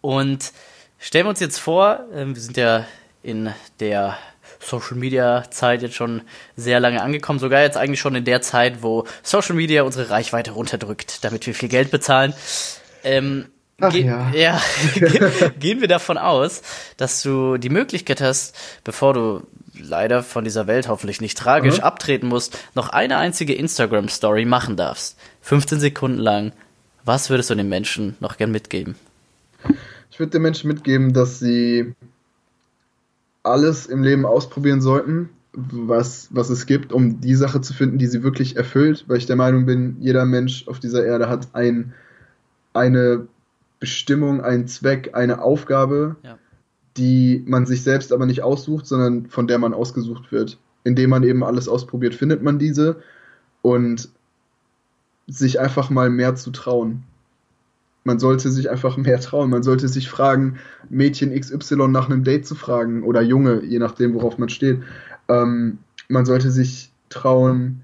Und 0.01 0.53
stellen 0.99 1.27
wir 1.27 1.31
uns 1.31 1.41
jetzt 1.41 1.59
vor, 1.59 2.01
ähm, 2.13 2.35
wir 2.35 2.43
sind 2.43 2.57
ja 2.57 2.87
in 3.23 3.53
der 3.79 4.17
Social 4.61 4.97
Media 4.97 5.45
Zeit 5.51 5.83
jetzt 5.83 5.95
schon 5.95 6.23
sehr 6.57 6.81
lange 6.81 7.03
angekommen, 7.03 7.39
sogar 7.39 7.63
jetzt 7.63 7.77
eigentlich 7.77 8.01
schon 8.01 8.15
in 8.15 8.25
der 8.25 8.43
Zeit, 8.43 8.83
wo 8.83 9.07
Social 9.23 9.55
Media 9.55 9.83
unsere 9.83 10.11
Reichweite 10.11 10.53
runterdrückt, 10.53 11.25
damit 11.25 11.47
wir 11.47 11.55
viel 11.55 11.69
Geld 11.69 11.91
bezahlen. 11.91 12.35
Ähm, 13.05 13.47
Ach, 13.81 13.93
Ge 13.93 14.05
ja. 14.05 14.31
ja. 14.33 14.61
gehen 15.61 15.81
wir 15.81 15.87
davon 15.87 16.19
aus, 16.19 16.63
dass 16.97 17.23
du 17.23 17.59
die 17.59 17.69
Möglichkeit 17.69 18.21
hast, 18.21 18.57
bevor 18.83 19.15
du 19.15 19.47
leider 19.89 20.23
von 20.23 20.45
dieser 20.45 20.67
Welt 20.67 20.89
hoffentlich 20.89 21.21
nicht 21.21 21.37
tragisch 21.37 21.79
mhm. 21.79 21.85
abtreten 21.85 22.29
musst, 22.29 22.59
noch 22.75 22.91
eine 22.91 23.17
einzige 23.17 23.55
Instagram-Story 23.55 24.45
machen 24.45 24.77
darfst. 24.77 25.19
15 25.43 25.81
Sekunden 25.81 26.19
lang. 26.19 26.53
Was 27.05 27.31
würdest 27.31 27.51
du 27.51 27.55
den 27.55 27.69
Menschen 27.69 28.17
noch 28.21 28.37
gern 28.37 28.51
mitgeben? 28.51 28.95
Ich 30.11 30.19
würde 30.19 30.31
den 30.31 30.43
Menschen 30.43 30.69
mitgeben, 30.69 31.13
dass 31.13 31.39
sie 31.39 31.95
alles 33.43 33.87
im 33.87 34.03
Leben 34.03 34.27
ausprobieren 34.27 34.81
sollten, 34.81 35.31
was, 35.53 36.29
was 36.31 36.51
es 36.51 36.67
gibt, 36.67 36.93
um 36.93 37.21
die 37.21 37.35
Sache 37.35 37.61
zu 37.61 37.73
finden, 37.73 37.99
die 37.99 38.07
sie 38.07 38.23
wirklich 38.23 38.57
erfüllt, 38.57 39.05
weil 39.09 39.17
ich 39.17 39.27
der 39.27 39.37
Meinung 39.37 39.65
bin, 39.65 39.97
jeder 40.01 40.25
Mensch 40.25 40.69
auf 40.69 40.81
dieser 40.81 41.05
Erde 41.05 41.29
hat 41.29 41.49
ein, 41.55 41.95
eine 42.75 43.27
Bestimmung, 43.81 44.43
einen 44.43 44.69
Zweck, 44.69 45.11
eine 45.15 45.41
Aufgabe. 45.41 46.17
Ja 46.23 46.39
die 46.99 47.43
man 47.47 47.65
sich 47.65 47.83
selbst 47.83 48.13
aber 48.13 48.27
nicht 48.27 48.43
aussucht, 48.43 48.87
sondern 48.87 49.27
von 49.27 49.47
der 49.47 49.59
man 49.59 49.73
ausgesucht 49.73 50.33
wird. 50.33 50.59
Indem 50.85 51.11
man 51.11 51.23
eben 51.23 51.45
alles 51.45 51.69
ausprobiert, 51.69 52.15
findet 52.15 52.43
man 52.43 52.59
diese 52.59 52.97
und 53.63 54.09
sich 55.27 55.61
einfach 55.61 55.91
mal 55.91 56.11
mehr 56.11 56.35
zu 56.35 56.51
trauen. 56.51 57.05
Man 58.05 58.19
sollte 58.19 58.51
sich 58.51 58.71
einfach 58.71 58.97
mehr 58.97 59.21
trauen. 59.21 59.51
Man 59.51 59.63
sollte 59.63 59.89
sich 59.89 60.09
fragen, 60.09 60.59
Mädchen 60.89 61.39
XY 61.39 61.89
nach 61.89 62.09
einem 62.09 62.25
Date 62.25 62.47
zu 62.47 62.55
fragen 62.55 63.03
oder 63.03 63.21
Junge, 63.21 63.63
je 63.65 63.79
nachdem, 63.79 64.15
worauf 64.15 64.39
man 64.39 64.49
steht. 64.49 64.83
Ähm, 65.29 65.79
man 66.09 66.25
sollte 66.25 66.51
sich 66.51 66.91
trauen, 67.11 67.83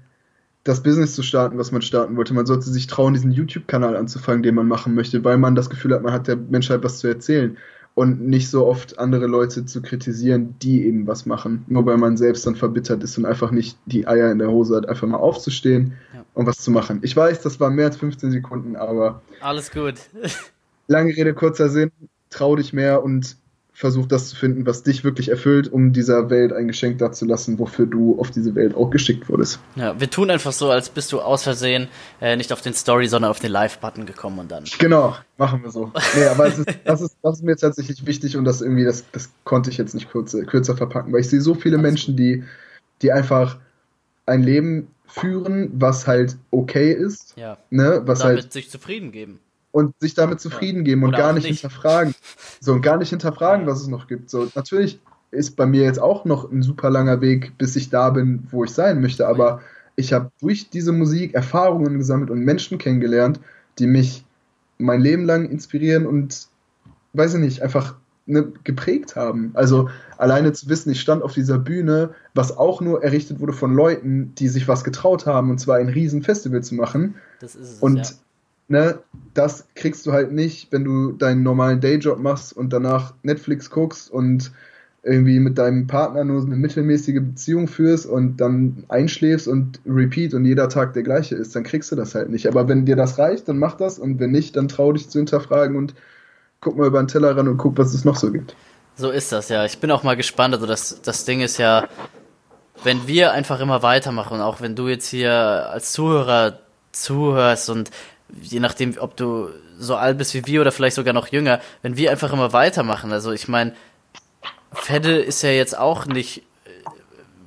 das 0.63 0.81
Business 0.81 1.13
zu 1.13 1.21
starten, 1.21 1.59
was 1.59 1.71
man 1.71 1.83
starten 1.83 2.17
wollte. 2.17 2.33
Man 2.33 2.47
sollte 2.47 2.71
sich 2.71 2.87
trauen, 2.87 3.13
diesen 3.13 3.31
YouTube-Kanal 3.31 3.95
anzufangen, 3.95 4.41
den 4.41 4.55
man 4.55 4.67
machen 4.67 4.95
möchte, 4.95 5.23
weil 5.23 5.37
man 5.37 5.53
das 5.53 5.69
Gefühl 5.69 5.93
hat, 5.93 6.01
man 6.01 6.13
hat 6.13 6.27
der 6.27 6.37
Menschheit 6.37 6.83
was 6.83 6.97
zu 6.97 7.07
erzählen 7.07 7.55
und 7.95 8.27
nicht 8.27 8.49
so 8.49 8.67
oft 8.67 8.99
andere 8.99 9.25
Leute 9.25 9.65
zu 9.65 9.81
kritisieren, 9.81 10.55
die 10.61 10.85
eben 10.85 11.07
was 11.07 11.25
machen, 11.25 11.63
nur 11.67 11.85
weil 11.85 11.97
man 11.97 12.17
selbst 12.17 12.45
dann 12.45 12.55
verbittert 12.57 13.01
ist 13.03 13.17
und 13.17 13.25
einfach 13.25 13.51
nicht 13.51 13.77
die 13.85 14.05
Eier 14.05 14.31
in 14.31 14.37
der 14.37 14.49
Hose 14.51 14.75
hat, 14.75 14.87
einfach 14.87 15.07
mal 15.07 15.17
aufzustehen 15.17 15.93
ja. 16.13 16.25
und 16.33 16.45
was 16.45 16.57
zu 16.57 16.71
machen. 16.71 16.99
Ich 17.01 17.15
weiß, 17.15 17.41
das 17.41 17.59
war 17.59 17.69
mehr 17.69 17.85
als 17.85 17.97
15 17.97 18.31
Sekunden, 18.31 18.75
aber 18.75 19.21
alles 19.39 19.71
gut. 19.71 19.95
lange 20.87 21.15
Rede 21.15 21.33
kurzer 21.33 21.69
Sinn, 21.69 21.91
trau 22.29 22.57
dich 22.57 22.73
mehr 22.73 23.01
und 23.01 23.37
versuch 23.75 24.07
das 24.07 24.29
zu 24.29 24.37
finden, 24.37 24.65
was 24.65 24.83
dich 24.83 25.03
wirklich 25.03 25.27
erfüllt, 25.27 25.71
um 25.71 25.91
dieser 25.91 26.29
Welt 26.29 26.53
ein 26.53 26.67
Geschenk 26.67 26.97
dazulassen, 26.97 27.59
wofür 27.59 27.85
du 27.85 28.17
auf 28.17 28.31
diese 28.31 28.55
Welt 28.55 28.73
auch 28.73 28.89
geschickt 28.89 29.27
wurdest. 29.27 29.59
Ja, 29.75 29.99
wir 29.99 30.09
tun 30.09 30.31
einfach 30.31 30.53
so, 30.53 30.71
als 30.71 30.87
bist 30.87 31.11
du 31.11 31.19
aus 31.19 31.43
Versehen 31.43 31.89
äh, 32.21 32.37
nicht 32.37 32.53
auf 32.53 32.61
den 32.61 32.73
Story, 32.73 33.07
sondern 33.07 33.31
auf 33.31 33.39
den 33.39 33.51
Live-Button 33.51 34.05
gekommen 34.05 34.39
und 34.39 34.49
dann. 34.49 34.63
Genau, 34.79 35.17
machen 35.37 35.61
wir 35.61 35.71
so. 35.71 35.91
Nee, 36.15 36.23
aber 36.23 36.47
ist, 36.47 36.63
das, 36.85 37.01
ist, 37.01 37.17
das 37.21 37.35
ist 37.35 37.43
mir 37.43 37.57
tatsächlich 37.57 38.05
wichtig 38.05 38.37
und 38.37 38.45
das 38.45 38.61
irgendwie, 38.61 38.85
das, 38.85 39.03
das 39.11 39.29
konnte 39.43 39.69
ich 39.69 39.77
jetzt 39.77 39.93
nicht 39.93 40.09
kürzer, 40.09 40.45
kürzer 40.45 40.77
verpacken, 40.77 41.11
weil 41.11 41.19
ich 41.19 41.29
sehe 41.29 41.41
so 41.41 41.53
viele 41.53 41.77
Menschen, 41.77 42.15
die, 42.15 42.45
die 43.01 43.11
einfach 43.11 43.57
ein 44.25 44.41
Leben 44.41 44.87
führen, 45.05 45.69
was 45.73 46.07
halt 46.07 46.37
okay 46.49 46.93
ist. 46.93 47.33
Ja. 47.35 47.57
Ne, 47.71 48.01
was 48.05 48.19
damit 48.19 48.37
halt 48.37 48.53
sich 48.53 48.69
zufrieden 48.69 49.11
geben. 49.11 49.41
Und 49.75 49.93
sich 49.99 50.13
damit 50.13 50.39
zufrieden 50.39 50.85
geben 50.85 51.03
und 51.03 51.09
Oder 51.09 51.17
gar 51.17 51.33
nicht, 51.33 51.49
nicht. 51.49 51.59
hinterfragen. 51.59 52.15
So 52.61 52.71
und 52.71 52.81
gar 52.81 52.95
nicht 52.95 53.09
hinterfragen, 53.09 53.67
was 53.67 53.81
es 53.81 53.87
noch 53.87 54.07
gibt. 54.07 54.29
So 54.29 54.47
natürlich 54.55 55.01
ist 55.31 55.57
bei 55.57 55.65
mir 55.65 55.83
jetzt 55.83 55.99
auch 55.99 56.23
noch 56.23 56.49
ein 56.49 56.63
super 56.63 56.89
langer 56.89 57.19
Weg, 57.19 57.57
bis 57.57 57.75
ich 57.75 57.89
da 57.89 58.09
bin, 58.09 58.47
wo 58.51 58.63
ich 58.63 58.71
sein 58.71 59.01
möchte. 59.01 59.27
Aber 59.27 59.59
ich 59.97 60.13
habe 60.13 60.31
durch 60.39 60.69
diese 60.69 60.93
Musik 60.93 61.33
Erfahrungen 61.33 61.97
gesammelt 61.97 62.29
und 62.29 62.39
Menschen 62.39 62.77
kennengelernt, 62.77 63.41
die 63.77 63.87
mich 63.87 64.23
mein 64.77 65.01
Leben 65.01 65.25
lang 65.25 65.49
inspirieren 65.49 66.05
und 66.05 66.47
weiß 67.11 67.33
ich 67.33 67.41
nicht, 67.41 67.61
einfach 67.61 67.95
ne, 68.27 68.53
geprägt 68.63 69.17
haben. 69.17 69.51
Also 69.55 69.89
alleine 70.17 70.53
zu 70.53 70.69
wissen, 70.69 70.89
ich 70.89 71.01
stand 71.01 71.21
auf 71.21 71.33
dieser 71.33 71.59
Bühne, 71.59 72.11
was 72.33 72.55
auch 72.57 72.79
nur 72.79 73.03
errichtet 73.03 73.41
wurde 73.41 73.51
von 73.51 73.75
Leuten, 73.75 74.33
die 74.35 74.47
sich 74.47 74.69
was 74.69 74.85
getraut 74.85 75.25
haben, 75.25 75.49
und 75.49 75.59
zwar 75.59 75.75
ein 75.79 75.89
riesen 75.89 76.23
Festival 76.23 76.63
zu 76.63 76.75
machen. 76.75 77.15
Das 77.41 77.55
ist 77.55 77.71
es. 77.73 77.79
Und 77.79 77.97
ja. 77.97 78.15
Ne, 78.67 78.99
das 79.33 79.67
kriegst 79.75 80.05
du 80.05 80.11
halt 80.11 80.31
nicht, 80.31 80.71
wenn 80.71 80.83
du 80.83 81.11
deinen 81.11 81.43
normalen 81.43 81.81
Dayjob 81.81 82.19
machst 82.19 82.55
und 82.55 82.71
danach 82.71 83.13
Netflix 83.23 83.69
guckst 83.69 84.11
und 84.11 84.51
irgendwie 85.03 85.39
mit 85.39 85.57
deinem 85.59 85.85
Partner 85.85 86.23
nur 86.23 86.41
eine 86.41 86.55
mittelmäßige 86.55 87.21
Beziehung 87.21 87.67
führst 87.67 88.07
und 88.07 88.37
dann 88.37 88.85
einschläfst 88.87 89.47
und 89.47 89.79
repeat 89.85 90.33
und 90.33 90.45
jeder 90.45 90.67
Tag 90.67 90.93
der 90.93 91.03
gleiche 91.03 91.35
ist, 91.35 91.55
dann 91.55 91.63
kriegst 91.63 91.91
du 91.91 91.95
das 91.95 92.15
halt 92.15 92.31
nicht. 92.31 92.47
Aber 92.47 92.67
wenn 92.67 92.85
dir 92.85 92.95
das 92.95 93.19
reicht, 93.19 93.47
dann 93.47 93.59
mach 93.59 93.75
das 93.75 93.99
und 93.99 94.19
wenn 94.19 94.31
nicht, 94.31 94.55
dann 94.55 94.67
trau 94.67 94.91
dich 94.93 95.09
zu 95.09 95.19
hinterfragen 95.19 95.77
und 95.77 95.93
guck 96.59 96.75
mal 96.75 96.87
über 96.87 97.03
den 97.03 97.07
Teller 97.07 97.37
ran 97.37 97.47
und 97.47 97.57
guck, 97.57 97.77
was 97.77 97.93
es 97.93 98.03
noch 98.03 98.15
so 98.15 98.31
gibt. 98.31 98.55
So 98.95 99.11
ist 99.11 99.31
das, 99.31 99.49
ja. 99.49 99.63
Ich 99.65 99.77
bin 99.77 99.91
auch 99.91 100.01
mal 100.01 100.15
gespannt. 100.15 100.55
Also 100.55 100.65
das, 100.65 101.01
das 101.03 101.23
Ding 101.25 101.41
ist 101.41 101.59
ja, 101.59 101.87
wenn 102.83 103.07
wir 103.07 103.31
einfach 103.31 103.59
immer 103.59 103.83
weitermachen, 103.83 104.41
auch 104.41 104.59
wenn 104.59 104.75
du 104.75 104.87
jetzt 104.87 105.07
hier 105.07 105.33
als 105.33 105.91
Zuhörer 105.91 106.59
zuhörst 106.91 107.69
und 107.69 107.91
je 108.41 108.59
nachdem, 108.59 108.97
ob 108.99 109.15
du 109.15 109.49
so 109.77 109.95
alt 109.95 110.17
bist 110.17 110.33
wie 110.33 110.45
wir 110.45 110.61
oder 110.61 110.71
vielleicht 110.71 110.95
sogar 110.95 111.13
noch 111.13 111.27
jünger, 111.27 111.59
wenn 111.81 111.97
wir 111.97 112.11
einfach 112.11 112.31
immer 112.33 112.53
weitermachen, 112.53 113.11
also 113.11 113.31
ich 113.31 113.47
meine, 113.47 113.73
Fedde 114.73 115.19
ist 115.19 115.41
ja 115.41 115.51
jetzt 115.51 115.77
auch 115.77 116.05
nicht 116.05 116.39
äh, 116.65 116.69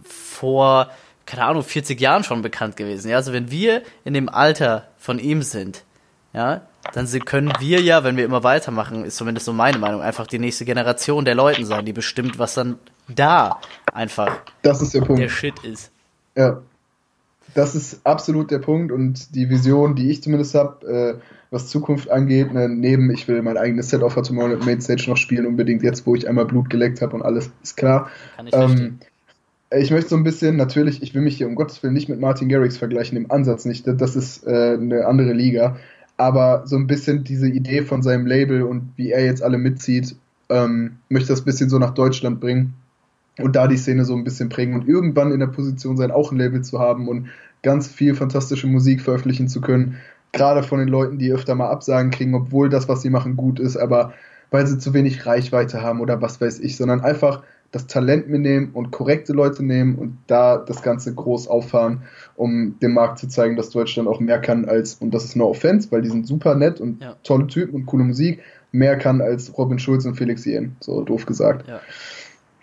vor, 0.04 0.90
keine 1.26 1.44
Ahnung, 1.44 1.62
40 1.62 2.00
Jahren 2.00 2.24
schon 2.24 2.42
bekannt 2.42 2.76
gewesen. 2.76 3.10
Ja, 3.10 3.16
also 3.16 3.32
wenn 3.32 3.50
wir 3.50 3.82
in 4.04 4.14
dem 4.14 4.28
Alter 4.28 4.88
von 4.98 5.18
ihm 5.18 5.42
sind, 5.42 5.84
ja, 6.32 6.62
dann 6.92 7.06
können 7.24 7.52
wir 7.58 7.80
ja, 7.80 8.04
wenn 8.04 8.16
wir 8.16 8.24
immer 8.24 8.44
weitermachen, 8.44 9.04
ist 9.04 9.16
zumindest 9.16 9.46
so 9.46 9.52
meine 9.52 9.78
Meinung, 9.78 10.00
einfach 10.00 10.26
die 10.26 10.38
nächste 10.38 10.64
Generation 10.64 11.24
der 11.24 11.34
Leuten 11.34 11.64
sein, 11.64 11.84
die 11.84 11.92
bestimmt, 11.92 12.38
was 12.38 12.54
dann 12.54 12.78
da 13.08 13.60
einfach 13.92 14.40
der 15.18 15.28
Shit 15.28 15.58
ist. 15.64 15.90
Ja. 16.36 16.62
Das 17.54 17.74
ist 17.74 18.00
absolut 18.04 18.50
der 18.50 18.58
Punkt 18.58 18.92
und 18.92 19.34
die 19.34 19.50
Vision, 19.50 19.94
die 19.94 20.10
ich 20.10 20.22
zumindest 20.22 20.54
habe, 20.54 20.86
äh, 20.86 21.14
was 21.50 21.68
Zukunft 21.68 22.10
angeht, 22.10 22.52
ne, 22.52 22.68
neben 22.68 23.10
ich 23.10 23.26
will 23.26 23.42
mein 23.42 23.56
eigenes 23.56 23.90
Set 23.90 24.02
auf 24.02 24.14
der 24.14 24.22
Tomorrowland 24.22 24.66
Mainstage 24.66 25.04
noch 25.08 25.16
spielen, 25.16 25.46
unbedingt 25.46 25.82
jetzt, 25.82 26.06
wo 26.06 26.14
ich 26.14 26.28
einmal 26.28 26.44
Blut 26.44 26.68
geleckt 26.68 27.00
habe 27.00 27.16
und 27.16 27.22
alles 27.22 27.50
ist 27.62 27.76
klar. 27.76 28.10
Kann 28.36 28.46
ich. 28.46 28.54
Ähm, 28.54 28.98
ich 29.70 29.90
möchte 29.90 30.10
so 30.10 30.16
ein 30.16 30.24
bisschen, 30.24 30.56
natürlich, 30.56 31.02
ich 31.02 31.14
will 31.14 31.20
mich 31.20 31.36
hier 31.36 31.46
um 31.46 31.54
Gottes 31.54 31.82
Willen 31.82 31.92
nicht 31.92 32.08
mit 32.08 32.20
Martin 32.20 32.48
Garrix 32.48 32.78
vergleichen, 32.78 33.18
im 33.18 33.30
Ansatz 33.30 33.64
nicht, 33.64 33.86
das 33.86 34.16
ist 34.16 34.46
äh, 34.46 34.74
eine 34.74 35.06
andere 35.06 35.32
Liga, 35.32 35.76
aber 36.16 36.62
so 36.66 36.76
ein 36.76 36.86
bisschen 36.86 37.22
diese 37.22 37.48
Idee 37.48 37.82
von 37.82 38.02
seinem 38.02 38.26
Label 38.26 38.62
und 38.62 38.92
wie 38.96 39.10
er 39.10 39.24
jetzt 39.24 39.42
alle 39.42 39.58
mitzieht, 39.58 40.16
ähm, 40.48 40.96
möchte 41.10 41.28
das 41.28 41.42
ein 41.42 41.44
bisschen 41.44 41.68
so 41.68 41.78
nach 41.78 41.92
Deutschland 41.92 42.40
bringen 42.40 42.74
und 43.38 43.56
da 43.56 43.66
die 43.68 43.76
Szene 43.76 44.04
so 44.04 44.14
ein 44.14 44.24
bisschen 44.24 44.48
prägen 44.48 44.74
und 44.74 44.88
irgendwann 44.88 45.32
in 45.32 45.40
der 45.40 45.46
Position 45.46 45.96
sein, 45.96 46.10
auch 46.10 46.32
ein 46.32 46.38
Label 46.38 46.62
zu 46.62 46.78
haben 46.78 47.08
und 47.08 47.28
ganz 47.62 47.88
viel 47.88 48.14
fantastische 48.14 48.66
Musik 48.66 49.00
veröffentlichen 49.00 49.48
zu 49.48 49.60
können. 49.60 49.96
Gerade 50.32 50.62
von 50.62 50.78
den 50.78 50.88
Leuten, 50.88 51.18
die 51.18 51.32
öfter 51.32 51.54
mal 51.54 51.70
Absagen 51.70 52.10
kriegen, 52.10 52.34
obwohl 52.34 52.68
das, 52.68 52.88
was 52.88 53.02
sie 53.02 53.10
machen, 53.10 53.36
gut 53.36 53.58
ist, 53.58 53.76
aber 53.76 54.12
weil 54.50 54.66
sie 54.66 54.78
zu 54.78 54.94
wenig 54.94 55.26
Reichweite 55.26 55.82
haben 55.82 56.00
oder 56.00 56.22
was 56.22 56.40
weiß 56.40 56.60
ich, 56.60 56.76
sondern 56.76 57.00
einfach 57.00 57.42
das 57.70 57.86
Talent 57.86 58.28
mitnehmen 58.28 58.70
und 58.72 58.90
korrekte 58.92 59.34
Leute 59.34 59.62
nehmen 59.62 59.96
und 59.96 60.16
da 60.26 60.56
das 60.56 60.82
Ganze 60.82 61.14
groß 61.14 61.48
auffahren, 61.48 62.02
um 62.34 62.78
dem 62.80 62.94
Markt 62.94 63.18
zu 63.18 63.28
zeigen, 63.28 63.56
dass 63.56 63.68
Deutschland 63.70 64.08
auch 64.08 64.20
mehr 64.20 64.40
kann 64.40 64.64
als, 64.64 64.94
und 64.94 65.12
das 65.12 65.24
ist 65.24 65.36
no 65.36 65.48
offense, 65.50 65.92
weil 65.92 66.00
die 66.00 66.08
sind 66.08 66.26
super 66.26 66.54
nett 66.54 66.80
und 66.80 67.02
Ja. 67.02 67.16
tolle 67.24 67.46
Typen 67.46 67.74
und 67.74 67.86
coole 67.86 68.04
Musik, 68.04 68.40
mehr 68.72 68.96
kann 68.96 69.20
als 69.20 69.56
Robin 69.58 69.78
Schulz 69.78 70.06
und 70.06 70.14
Felix 70.14 70.46
Jen, 70.46 70.76
so 70.80 71.02
doof 71.02 71.26
gesagt. 71.26 71.68
Ja. 71.68 71.80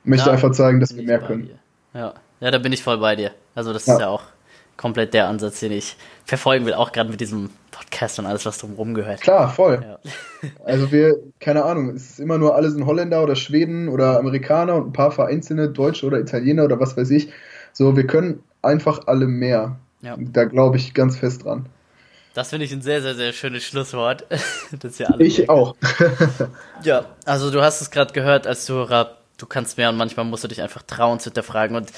Möchte 0.05 0.27
Ja, 0.27 0.33
einfach 0.33 0.51
zeigen, 0.51 0.79
dass 0.79 0.95
wir 0.95 1.03
mehr 1.03 1.19
können. 1.19 1.47
dir. 1.47 1.59
Ja. 1.99 2.13
ja, 2.39 2.51
da 2.51 2.57
bin 2.57 2.71
ich 2.73 2.83
voll 2.83 2.97
bei 2.97 3.15
dir. 3.15 3.31
Also 3.55 3.73
das 3.73 3.85
Ja. 3.85 3.93
ist 3.95 3.99
ja 4.01 4.07
auch 4.09 4.23
komplett 4.77 5.13
der 5.13 5.27
Ansatz, 5.27 5.59
den 5.61 5.71
ich 5.71 5.95
verfolgen 6.25 6.65
will, 6.65 6.73
auch 6.73 6.91
gerade 6.91 7.09
mit 7.09 7.21
diesem 7.21 7.49
Podcast 7.71 8.19
und 8.19 8.25
alles, 8.25 8.45
was 8.45 8.57
drumherum 8.57 8.93
gehört. 8.93 9.21
Klar, 9.21 9.49
voll. 9.49 9.79
Ja. 9.81 9.99
Also 10.65 10.91
wir, 10.91 11.15
keine 11.39 11.63
Ahnung, 11.65 11.89
es 11.95 12.11
ist 12.11 12.19
immer 12.19 12.37
nur 12.37 12.55
alles 12.55 12.75
in 12.75 12.85
Holländer 12.85 13.23
oder 13.23 13.35
Schweden 13.35 13.87
oder 13.89 14.19
Amerikaner 14.19 14.75
und 14.75 14.87
ein 14.89 14.93
paar 14.93 15.11
vereinzelte 15.11 15.69
Deutsche 15.69 16.05
oder 16.05 16.19
Italiener 16.19 16.65
oder 16.65 16.79
was 16.79 16.95
weiß 16.95 17.09
ich. 17.11 17.29
So, 17.73 17.95
wir 17.97 18.05
können 18.05 18.43
einfach 18.61 19.07
alle 19.07 19.25
mehr. 19.25 19.77
Ja. 20.01 20.15
Da 20.19 20.43
glaube 20.43 20.77
ich 20.77 20.93
ganz 20.93 21.17
fest 21.17 21.45
dran. 21.45 21.65
Das 22.35 22.49
finde 22.49 22.65
ich 22.65 22.73
ein 22.73 22.81
sehr, 22.81 23.01
sehr, 23.01 23.15
sehr 23.15 23.31
schönes 23.33 23.63
Schlusswort. 23.63 24.25
Das 24.79 24.99
wir 24.99 25.11
alle 25.11 25.23
Ich 25.23 25.49
auch. 25.49 25.75
Ja, 26.83 27.05
also 27.25 27.49
du 27.49 27.61
hast 27.61 27.81
es 27.81 27.89
gerade 27.91 28.13
gehört 28.13 28.45
als 28.45 28.65
Zuhörer, 28.65 29.17
du 29.37 29.45
kannst 29.45 29.77
mehr 29.77 29.89
und 29.89 29.97
manchmal 29.97 30.25
musst 30.25 30.43
du 30.43 30.47
dich 30.47 30.61
einfach 30.61 30.81
trauen 30.83 31.19
zu 31.19 31.25
hinterfragen 31.25 31.75
und 31.75 31.91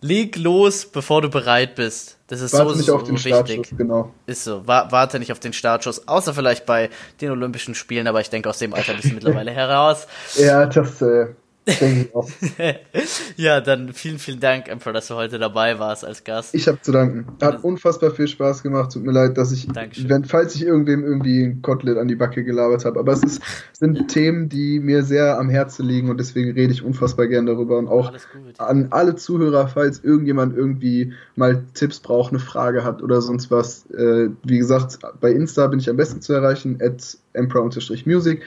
leg 0.00 0.36
los, 0.36 0.86
bevor 0.86 1.22
du 1.22 1.30
bereit 1.30 1.74
bist. 1.74 2.18
Das 2.26 2.40
ist 2.40 2.52
Warte 2.52 2.70
so, 2.70 2.76
nicht 2.76 2.86
so 2.86 2.94
auf 2.96 3.04
den 3.04 3.14
wichtig. 3.14 3.32
Startschuss, 3.32 3.68
genau. 3.76 4.12
Ist 4.26 4.44
so. 4.44 4.66
Wa 4.66 4.88
warte 4.90 5.18
nicht 5.18 5.32
auf 5.32 5.40
den 5.40 5.52
Startschuss, 5.52 6.08
außer 6.08 6.34
vielleicht 6.34 6.66
bei 6.66 6.90
den 7.20 7.30
Olympischen 7.30 7.74
Spielen, 7.74 8.06
aber 8.06 8.20
ich 8.20 8.30
denke, 8.30 8.48
aus 8.48 8.58
dem 8.58 8.74
Alter 8.74 8.94
bist 8.94 9.10
du 9.10 9.14
mittlerweile 9.14 9.50
heraus. 9.50 10.06
Ja, 10.36 10.66
das 10.66 11.00
äh. 11.02 11.28
ja, 13.36 13.60
dann 13.62 13.94
vielen, 13.94 14.18
vielen 14.18 14.40
Dank, 14.40 14.68
Emperor, 14.68 14.92
dass 14.92 15.08
du 15.08 15.14
heute 15.14 15.38
dabei 15.38 15.78
warst 15.78 16.04
als 16.04 16.22
Gast. 16.22 16.54
Ich 16.54 16.68
habe 16.68 16.80
zu 16.82 16.92
danken. 16.92 17.26
Hat 17.40 17.64
unfassbar 17.64 18.10
viel 18.10 18.28
Spaß 18.28 18.62
gemacht. 18.62 18.92
Tut 18.92 19.02
mir 19.02 19.12
leid, 19.12 19.38
dass 19.38 19.50
ich, 19.50 19.66
Dankeschön. 19.68 20.10
wenn, 20.10 20.24
falls 20.24 20.54
ich 20.54 20.62
irgendwem 20.62 21.04
irgendwie 21.04 21.44
ein 21.44 21.62
Kotelett 21.62 21.96
an 21.96 22.08
die 22.08 22.16
Backe 22.16 22.44
gelabert 22.44 22.84
habe. 22.84 23.00
Aber 23.00 23.12
es 23.12 23.22
ist, 23.22 23.42
sind 23.72 24.08
Themen, 24.08 24.50
die 24.50 24.78
mir 24.78 25.04
sehr 25.04 25.38
am 25.38 25.48
Herzen 25.48 25.86
liegen 25.86 26.10
und 26.10 26.18
deswegen 26.18 26.52
rede 26.52 26.72
ich 26.72 26.82
unfassbar 26.82 27.28
gern 27.28 27.46
darüber. 27.46 27.78
Und 27.78 27.88
auch 27.88 28.12
an 28.58 28.88
alle 28.90 29.16
Zuhörer, 29.16 29.68
falls 29.68 30.04
irgendjemand 30.04 30.54
irgendwie 30.54 31.14
mal 31.34 31.64
Tipps 31.72 32.00
braucht, 32.00 32.32
eine 32.32 32.40
Frage 32.40 32.84
hat 32.84 33.02
oder 33.02 33.22
sonst 33.22 33.50
was. 33.50 33.86
Äh, 33.90 34.28
wie 34.42 34.58
gesagt, 34.58 34.98
bei 35.20 35.30
Insta 35.30 35.66
bin 35.68 35.78
ich 35.78 35.88
am 35.88 35.96
besten 35.96 36.20
zu 36.20 36.34
erreichen, 36.34 36.78
at 36.82 37.16
emperor-music. 37.32 38.42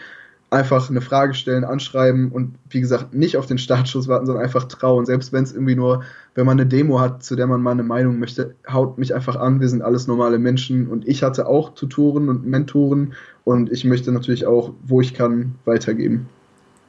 Einfach 0.49 0.89
eine 0.89 1.01
Frage 1.01 1.33
stellen, 1.33 1.65
anschreiben 1.65 2.31
und 2.31 2.55
wie 2.69 2.79
gesagt, 2.79 3.13
nicht 3.13 3.35
auf 3.35 3.47
den 3.47 3.57
Startschuss 3.57 4.07
warten, 4.07 4.25
sondern 4.25 4.45
einfach 4.45 4.63
trauen. 4.65 5.05
Selbst 5.05 5.33
wenn 5.33 5.43
es 5.43 5.51
irgendwie 5.51 5.75
nur, 5.75 6.03
wenn 6.35 6.45
man 6.45 6.57
eine 6.57 6.65
Demo 6.65 7.01
hat, 7.01 7.23
zu 7.23 7.35
der 7.35 7.47
man 7.47 7.61
mal 7.61 7.71
eine 7.71 7.83
Meinung 7.83 8.17
möchte, 8.17 8.55
haut 8.71 8.97
mich 8.97 9.13
einfach 9.13 9.35
an. 9.35 9.59
Wir 9.59 9.67
sind 9.67 9.81
alles 9.81 10.07
normale 10.07 10.39
Menschen 10.39 10.87
und 10.87 11.05
ich 11.05 11.21
hatte 11.21 11.47
auch 11.47 11.75
Tutoren 11.75 12.29
und 12.29 12.45
Mentoren 12.45 13.13
und 13.43 13.71
ich 13.71 13.83
möchte 13.83 14.11
natürlich 14.11 14.45
auch, 14.45 14.71
wo 14.83 15.01
ich 15.01 15.13
kann, 15.13 15.55
weitergeben. 15.65 16.29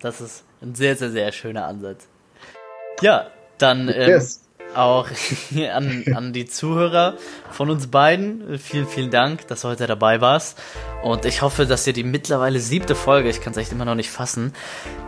Das 0.00 0.20
ist 0.20 0.44
ein 0.62 0.76
sehr, 0.76 0.94
sehr, 0.94 1.10
sehr 1.10 1.32
schöner 1.32 1.66
Ansatz. 1.66 2.06
Ja, 3.00 3.26
dann 3.58 3.88
ähm, 3.88 4.08
Yes. 4.08 4.47
Auch 4.74 5.08
an, 5.72 6.04
an 6.14 6.32
die 6.32 6.46
Zuhörer 6.46 7.16
von 7.50 7.70
uns 7.70 7.88
beiden. 7.88 8.58
Vielen, 8.58 8.86
vielen 8.86 9.10
Dank, 9.10 9.46
dass 9.48 9.62
du 9.62 9.68
heute 9.68 9.86
dabei 9.86 10.20
warst. 10.20 10.58
Und 11.02 11.24
ich 11.24 11.42
hoffe, 11.42 11.66
dass 11.66 11.84
dir 11.84 11.92
die 11.92 12.04
mittlerweile 12.04 12.60
siebte 12.60 12.94
Folge, 12.94 13.28
ich 13.28 13.40
kann 13.40 13.52
es 13.52 13.56
echt 13.56 13.72
immer 13.72 13.84
noch 13.84 13.94
nicht 13.94 14.10
fassen, 14.10 14.52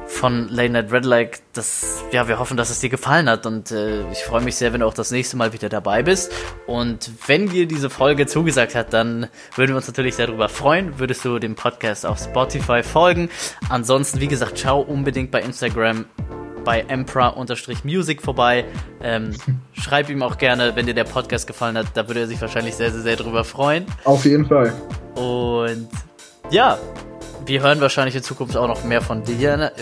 von 0.07 0.49
Late 0.49 0.71
Night 0.71 0.93
Red 0.93 1.05
Like, 1.05 1.41
das, 1.53 2.03
ja, 2.13 2.27
wir 2.27 2.39
hoffen, 2.39 2.57
dass 2.57 2.71
es 2.71 2.81
dir 2.81 2.89
gefallen 2.89 3.29
hat. 3.29 3.47
Und 3.47 3.71
äh, 3.71 4.11
ich 4.11 4.25
freue 4.25 4.43
mich 4.43 4.57
sehr, 4.57 4.73
wenn 4.73 4.81
du 4.81 4.87
auch 4.87 4.95
das 4.95 5.11
nächste 5.11 5.37
Mal 5.37 5.53
wieder 5.53 5.69
dabei 5.69 6.03
bist. 6.03 6.33
Und 6.67 7.11
wenn 7.27 7.49
dir 7.49 7.67
diese 7.67 7.91
Folge 7.91 8.27
zugesagt 8.27 8.75
hat, 8.75 8.93
dann 8.93 9.29
würden 9.55 9.71
wir 9.71 9.77
uns 9.77 9.87
natürlich 9.87 10.17
sehr 10.17 10.27
darüber 10.27 10.49
freuen. 10.49 10.99
Würdest 10.99 11.25
du 11.25 11.39
dem 11.39 11.55
Podcast 11.55 12.05
auf 12.07 12.19
Spotify 12.19 12.83
folgen. 12.83 13.31
Ansonsten, 13.69 14.21
wie 14.21 14.29
gesagt, 14.29 14.59
schau 14.59 14.81
unbedingt 14.81 15.31
bei 15.31 15.41
Instagram 15.41 16.07
bei 16.65 16.81
Emperor-Music 16.81 18.23
vorbei. 18.23 18.65
Ähm, 19.03 19.35
schreib 19.73 20.11
ihm 20.11 20.23
auch 20.23 20.39
gerne, 20.39 20.75
wenn 20.75 20.87
dir 20.87 20.95
der 20.95 21.05
Podcast 21.05 21.47
gefallen 21.47 21.77
hat. 21.77 21.87
Da 21.95 22.09
würde 22.09 22.21
er 22.21 22.27
sich 22.27 22.41
wahrscheinlich 22.41 22.75
sehr, 22.75 22.91
sehr, 22.91 23.03
sehr 23.03 23.17
drüber 23.17 23.45
freuen. 23.45 23.87
Auf 24.05 24.25
jeden 24.25 24.47
Fall. 24.47 24.73
Und 25.15 25.89
ja, 26.51 26.79
wir 27.47 27.63
hören 27.63 27.81
wahrscheinlich 27.81 28.17
in 28.17 28.23
Zukunft 28.23 28.57
auch 28.57 28.69
noch 28.69 28.85
mehr 28.85 29.03
von 29.03 29.23
dir. 29.23 29.57
ne? 29.57 29.73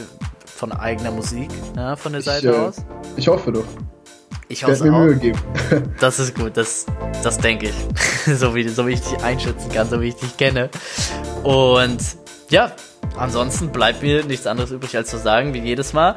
von 0.59 0.73
eigener 0.73 1.13
Musik, 1.13 1.51
ja, 1.77 1.95
von 1.95 2.13
der 2.13 2.23
Seite 2.23 2.49
ich, 2.49 2.55
äh, 2.55 2.59
aus? 2.59 2.77
Ich 3.17 3.29
hoffe 3.29 3.53
doch. 3.53 3.65
Ich, 4.49 4.63
ich 4.63 4.67
werde 4.67 4.85
mir 4.85 4.99
Mühe 4.99 5.17
geben. 5.17 5.39
Das 6.01 6.19
ist 6.19 6.35
gut, 6.35 6.57
das, 6.57 6.87
das 7.23 7.39
denke 7.39 7.69
ich. 7.69 8.37
so, 8.39 8.55
wie, 8.55 8.69
so 8.69 8.87
wie 8.87 8.93
ich 8.93 9.01
dich 9.01 9.23
einschätzen 9.23 9.71
kann, 9.71 9.89
so 9.89 10.01
wie 10.01 10.09
ich 10.09 10.17
dich 10.17 10.37
kenne. 10.37 10.69
Und 11.45 11.99
ja, 12.51 12.73
ansonsten 13.17 13.71
bleibt 13.71 14.03
mir 14.03 14.25
nichts 14.25 14.47
anderes 14.47 14.71
übrig, 14.73 14.97
als 14.97 15.11
zu 15.11 15.19
sagen, 15.19 15.55
wie 15.55 15.61
jedes 15.61 15.93
Mal. 15.93 16.17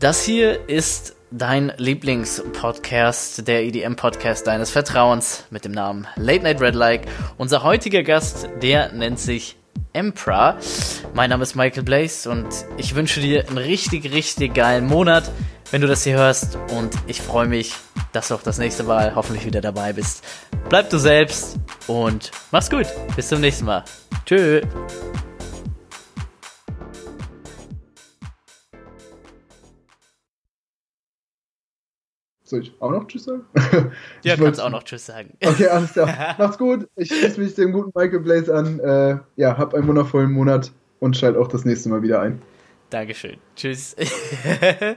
Das 0.00 0.22
hier 0.22 0.68
ist 0.68 1.15
dein 1.30 1.72
Lieblingspodcast, 1.76 3.46
der 3.46 3.64
EDM-Podcast 3.64 4.46
deines 4.46 4.70
Vertrauens 4.70 5.44
mit 5.50 5.64
dem 5.64 5.72
Namen 5.72 6.06
Late 6.16 6.44
Night 6.44 6.60
Red 6.60 6.74
Like. 6.74 7.02
Unser 7.36 7.62
heutiger 7.62 8.02
Gast, 8.02 8.48
der 8.62 8.92
nennt 8.92 9.18
sich 9.18 9.56
Emperor. 9.92 10.56
Mein 11.14 11.30
Name 11.30 11.42
ist 11.42 11.54
Michael 11.54 11.82
Blaze 11.82 12.30
und 12.30 12.46
ich 12.76 12.94
wünsche 12.94 13.20
dir 13.20 13.46
einen 13.48 13.58
richtig, 13.58 14.12
richtig 14.12 14.54
geilen 14.54 14.86
Monat, 14.86 15.30
wenn 15.70 15.80
du 15.80 15.86
das 15.86 16.04
hier 16.04 16.16
hörst. 16.16 16.58
Und 16.70 16.94
ich 17.06 17.20
freue 17.22 17.46
mich, 17.46 17.74
dass 18.12 18.28
du 18.28 18.34
auch 18.34 18.42
das 18.42 18.58
nächste 18.58 18.84
Mal 18.84 19.14
hoffentlich 19.14 19.46
wieder 19.46 19.60
dabei 19.60 19.92
bist. 19.92 20.24
Bleib 20.68 20.90
du 20.90 20.98
selbst 20.98 21.56
und 21.86 22.30
mach's 22.50 22.70
gut. 22.70 22.86
Bis 23.16 23.28
zum 23.28 23.40
nächsten 23.40 23.66
Mal. 23.66 23.84
Tschö. 24.26 24.62
Soll 32.46 32.60
ich 32.60 32.72
auch 32.78 32.92
noch 32.92 33.08
Tschüss 33.08 33.24
sagen? 33.24 33.44
Ja, 34.22 34.36
du 34.36 34.44
kannst 34.44 34.60
auch 34.60 34.70
noch 34.70 34.84
Tschüss 34.84 35.06
sagen. 35.06 35.36
Okay, 35.44 35.66
alles 35.66 35.92
klar. 35.92 36.08
Macht's 36.38 36.58
gut. 36.58 36.88
Ich 36.94 37.08
schließe 37.08 37.40
mich 37.40 37.54
dem 37.56 37.72
guten 37.72 37.90
Michael 37.94 38.20
Blaze 38.20 38.54
an. 38.54 38.78
Äh, 38.78 39.18
ja, 39.34 39.58
hab 39.58 39.74
einen 39.74 39.88
wundervollen 39.88 40.30
Monat 40.30 40.70
und 41.00 41.16
schalt 41.16 41.36
auch 41.36 41.48
das 41.48 41.64
nächste 41.64 41.88
Mal 41.88 42.02
wieder 42.02 42.20
ein. 42.20 42.40
Dankeschön. 42.90 43.38
Tschüss. 43.56 43.96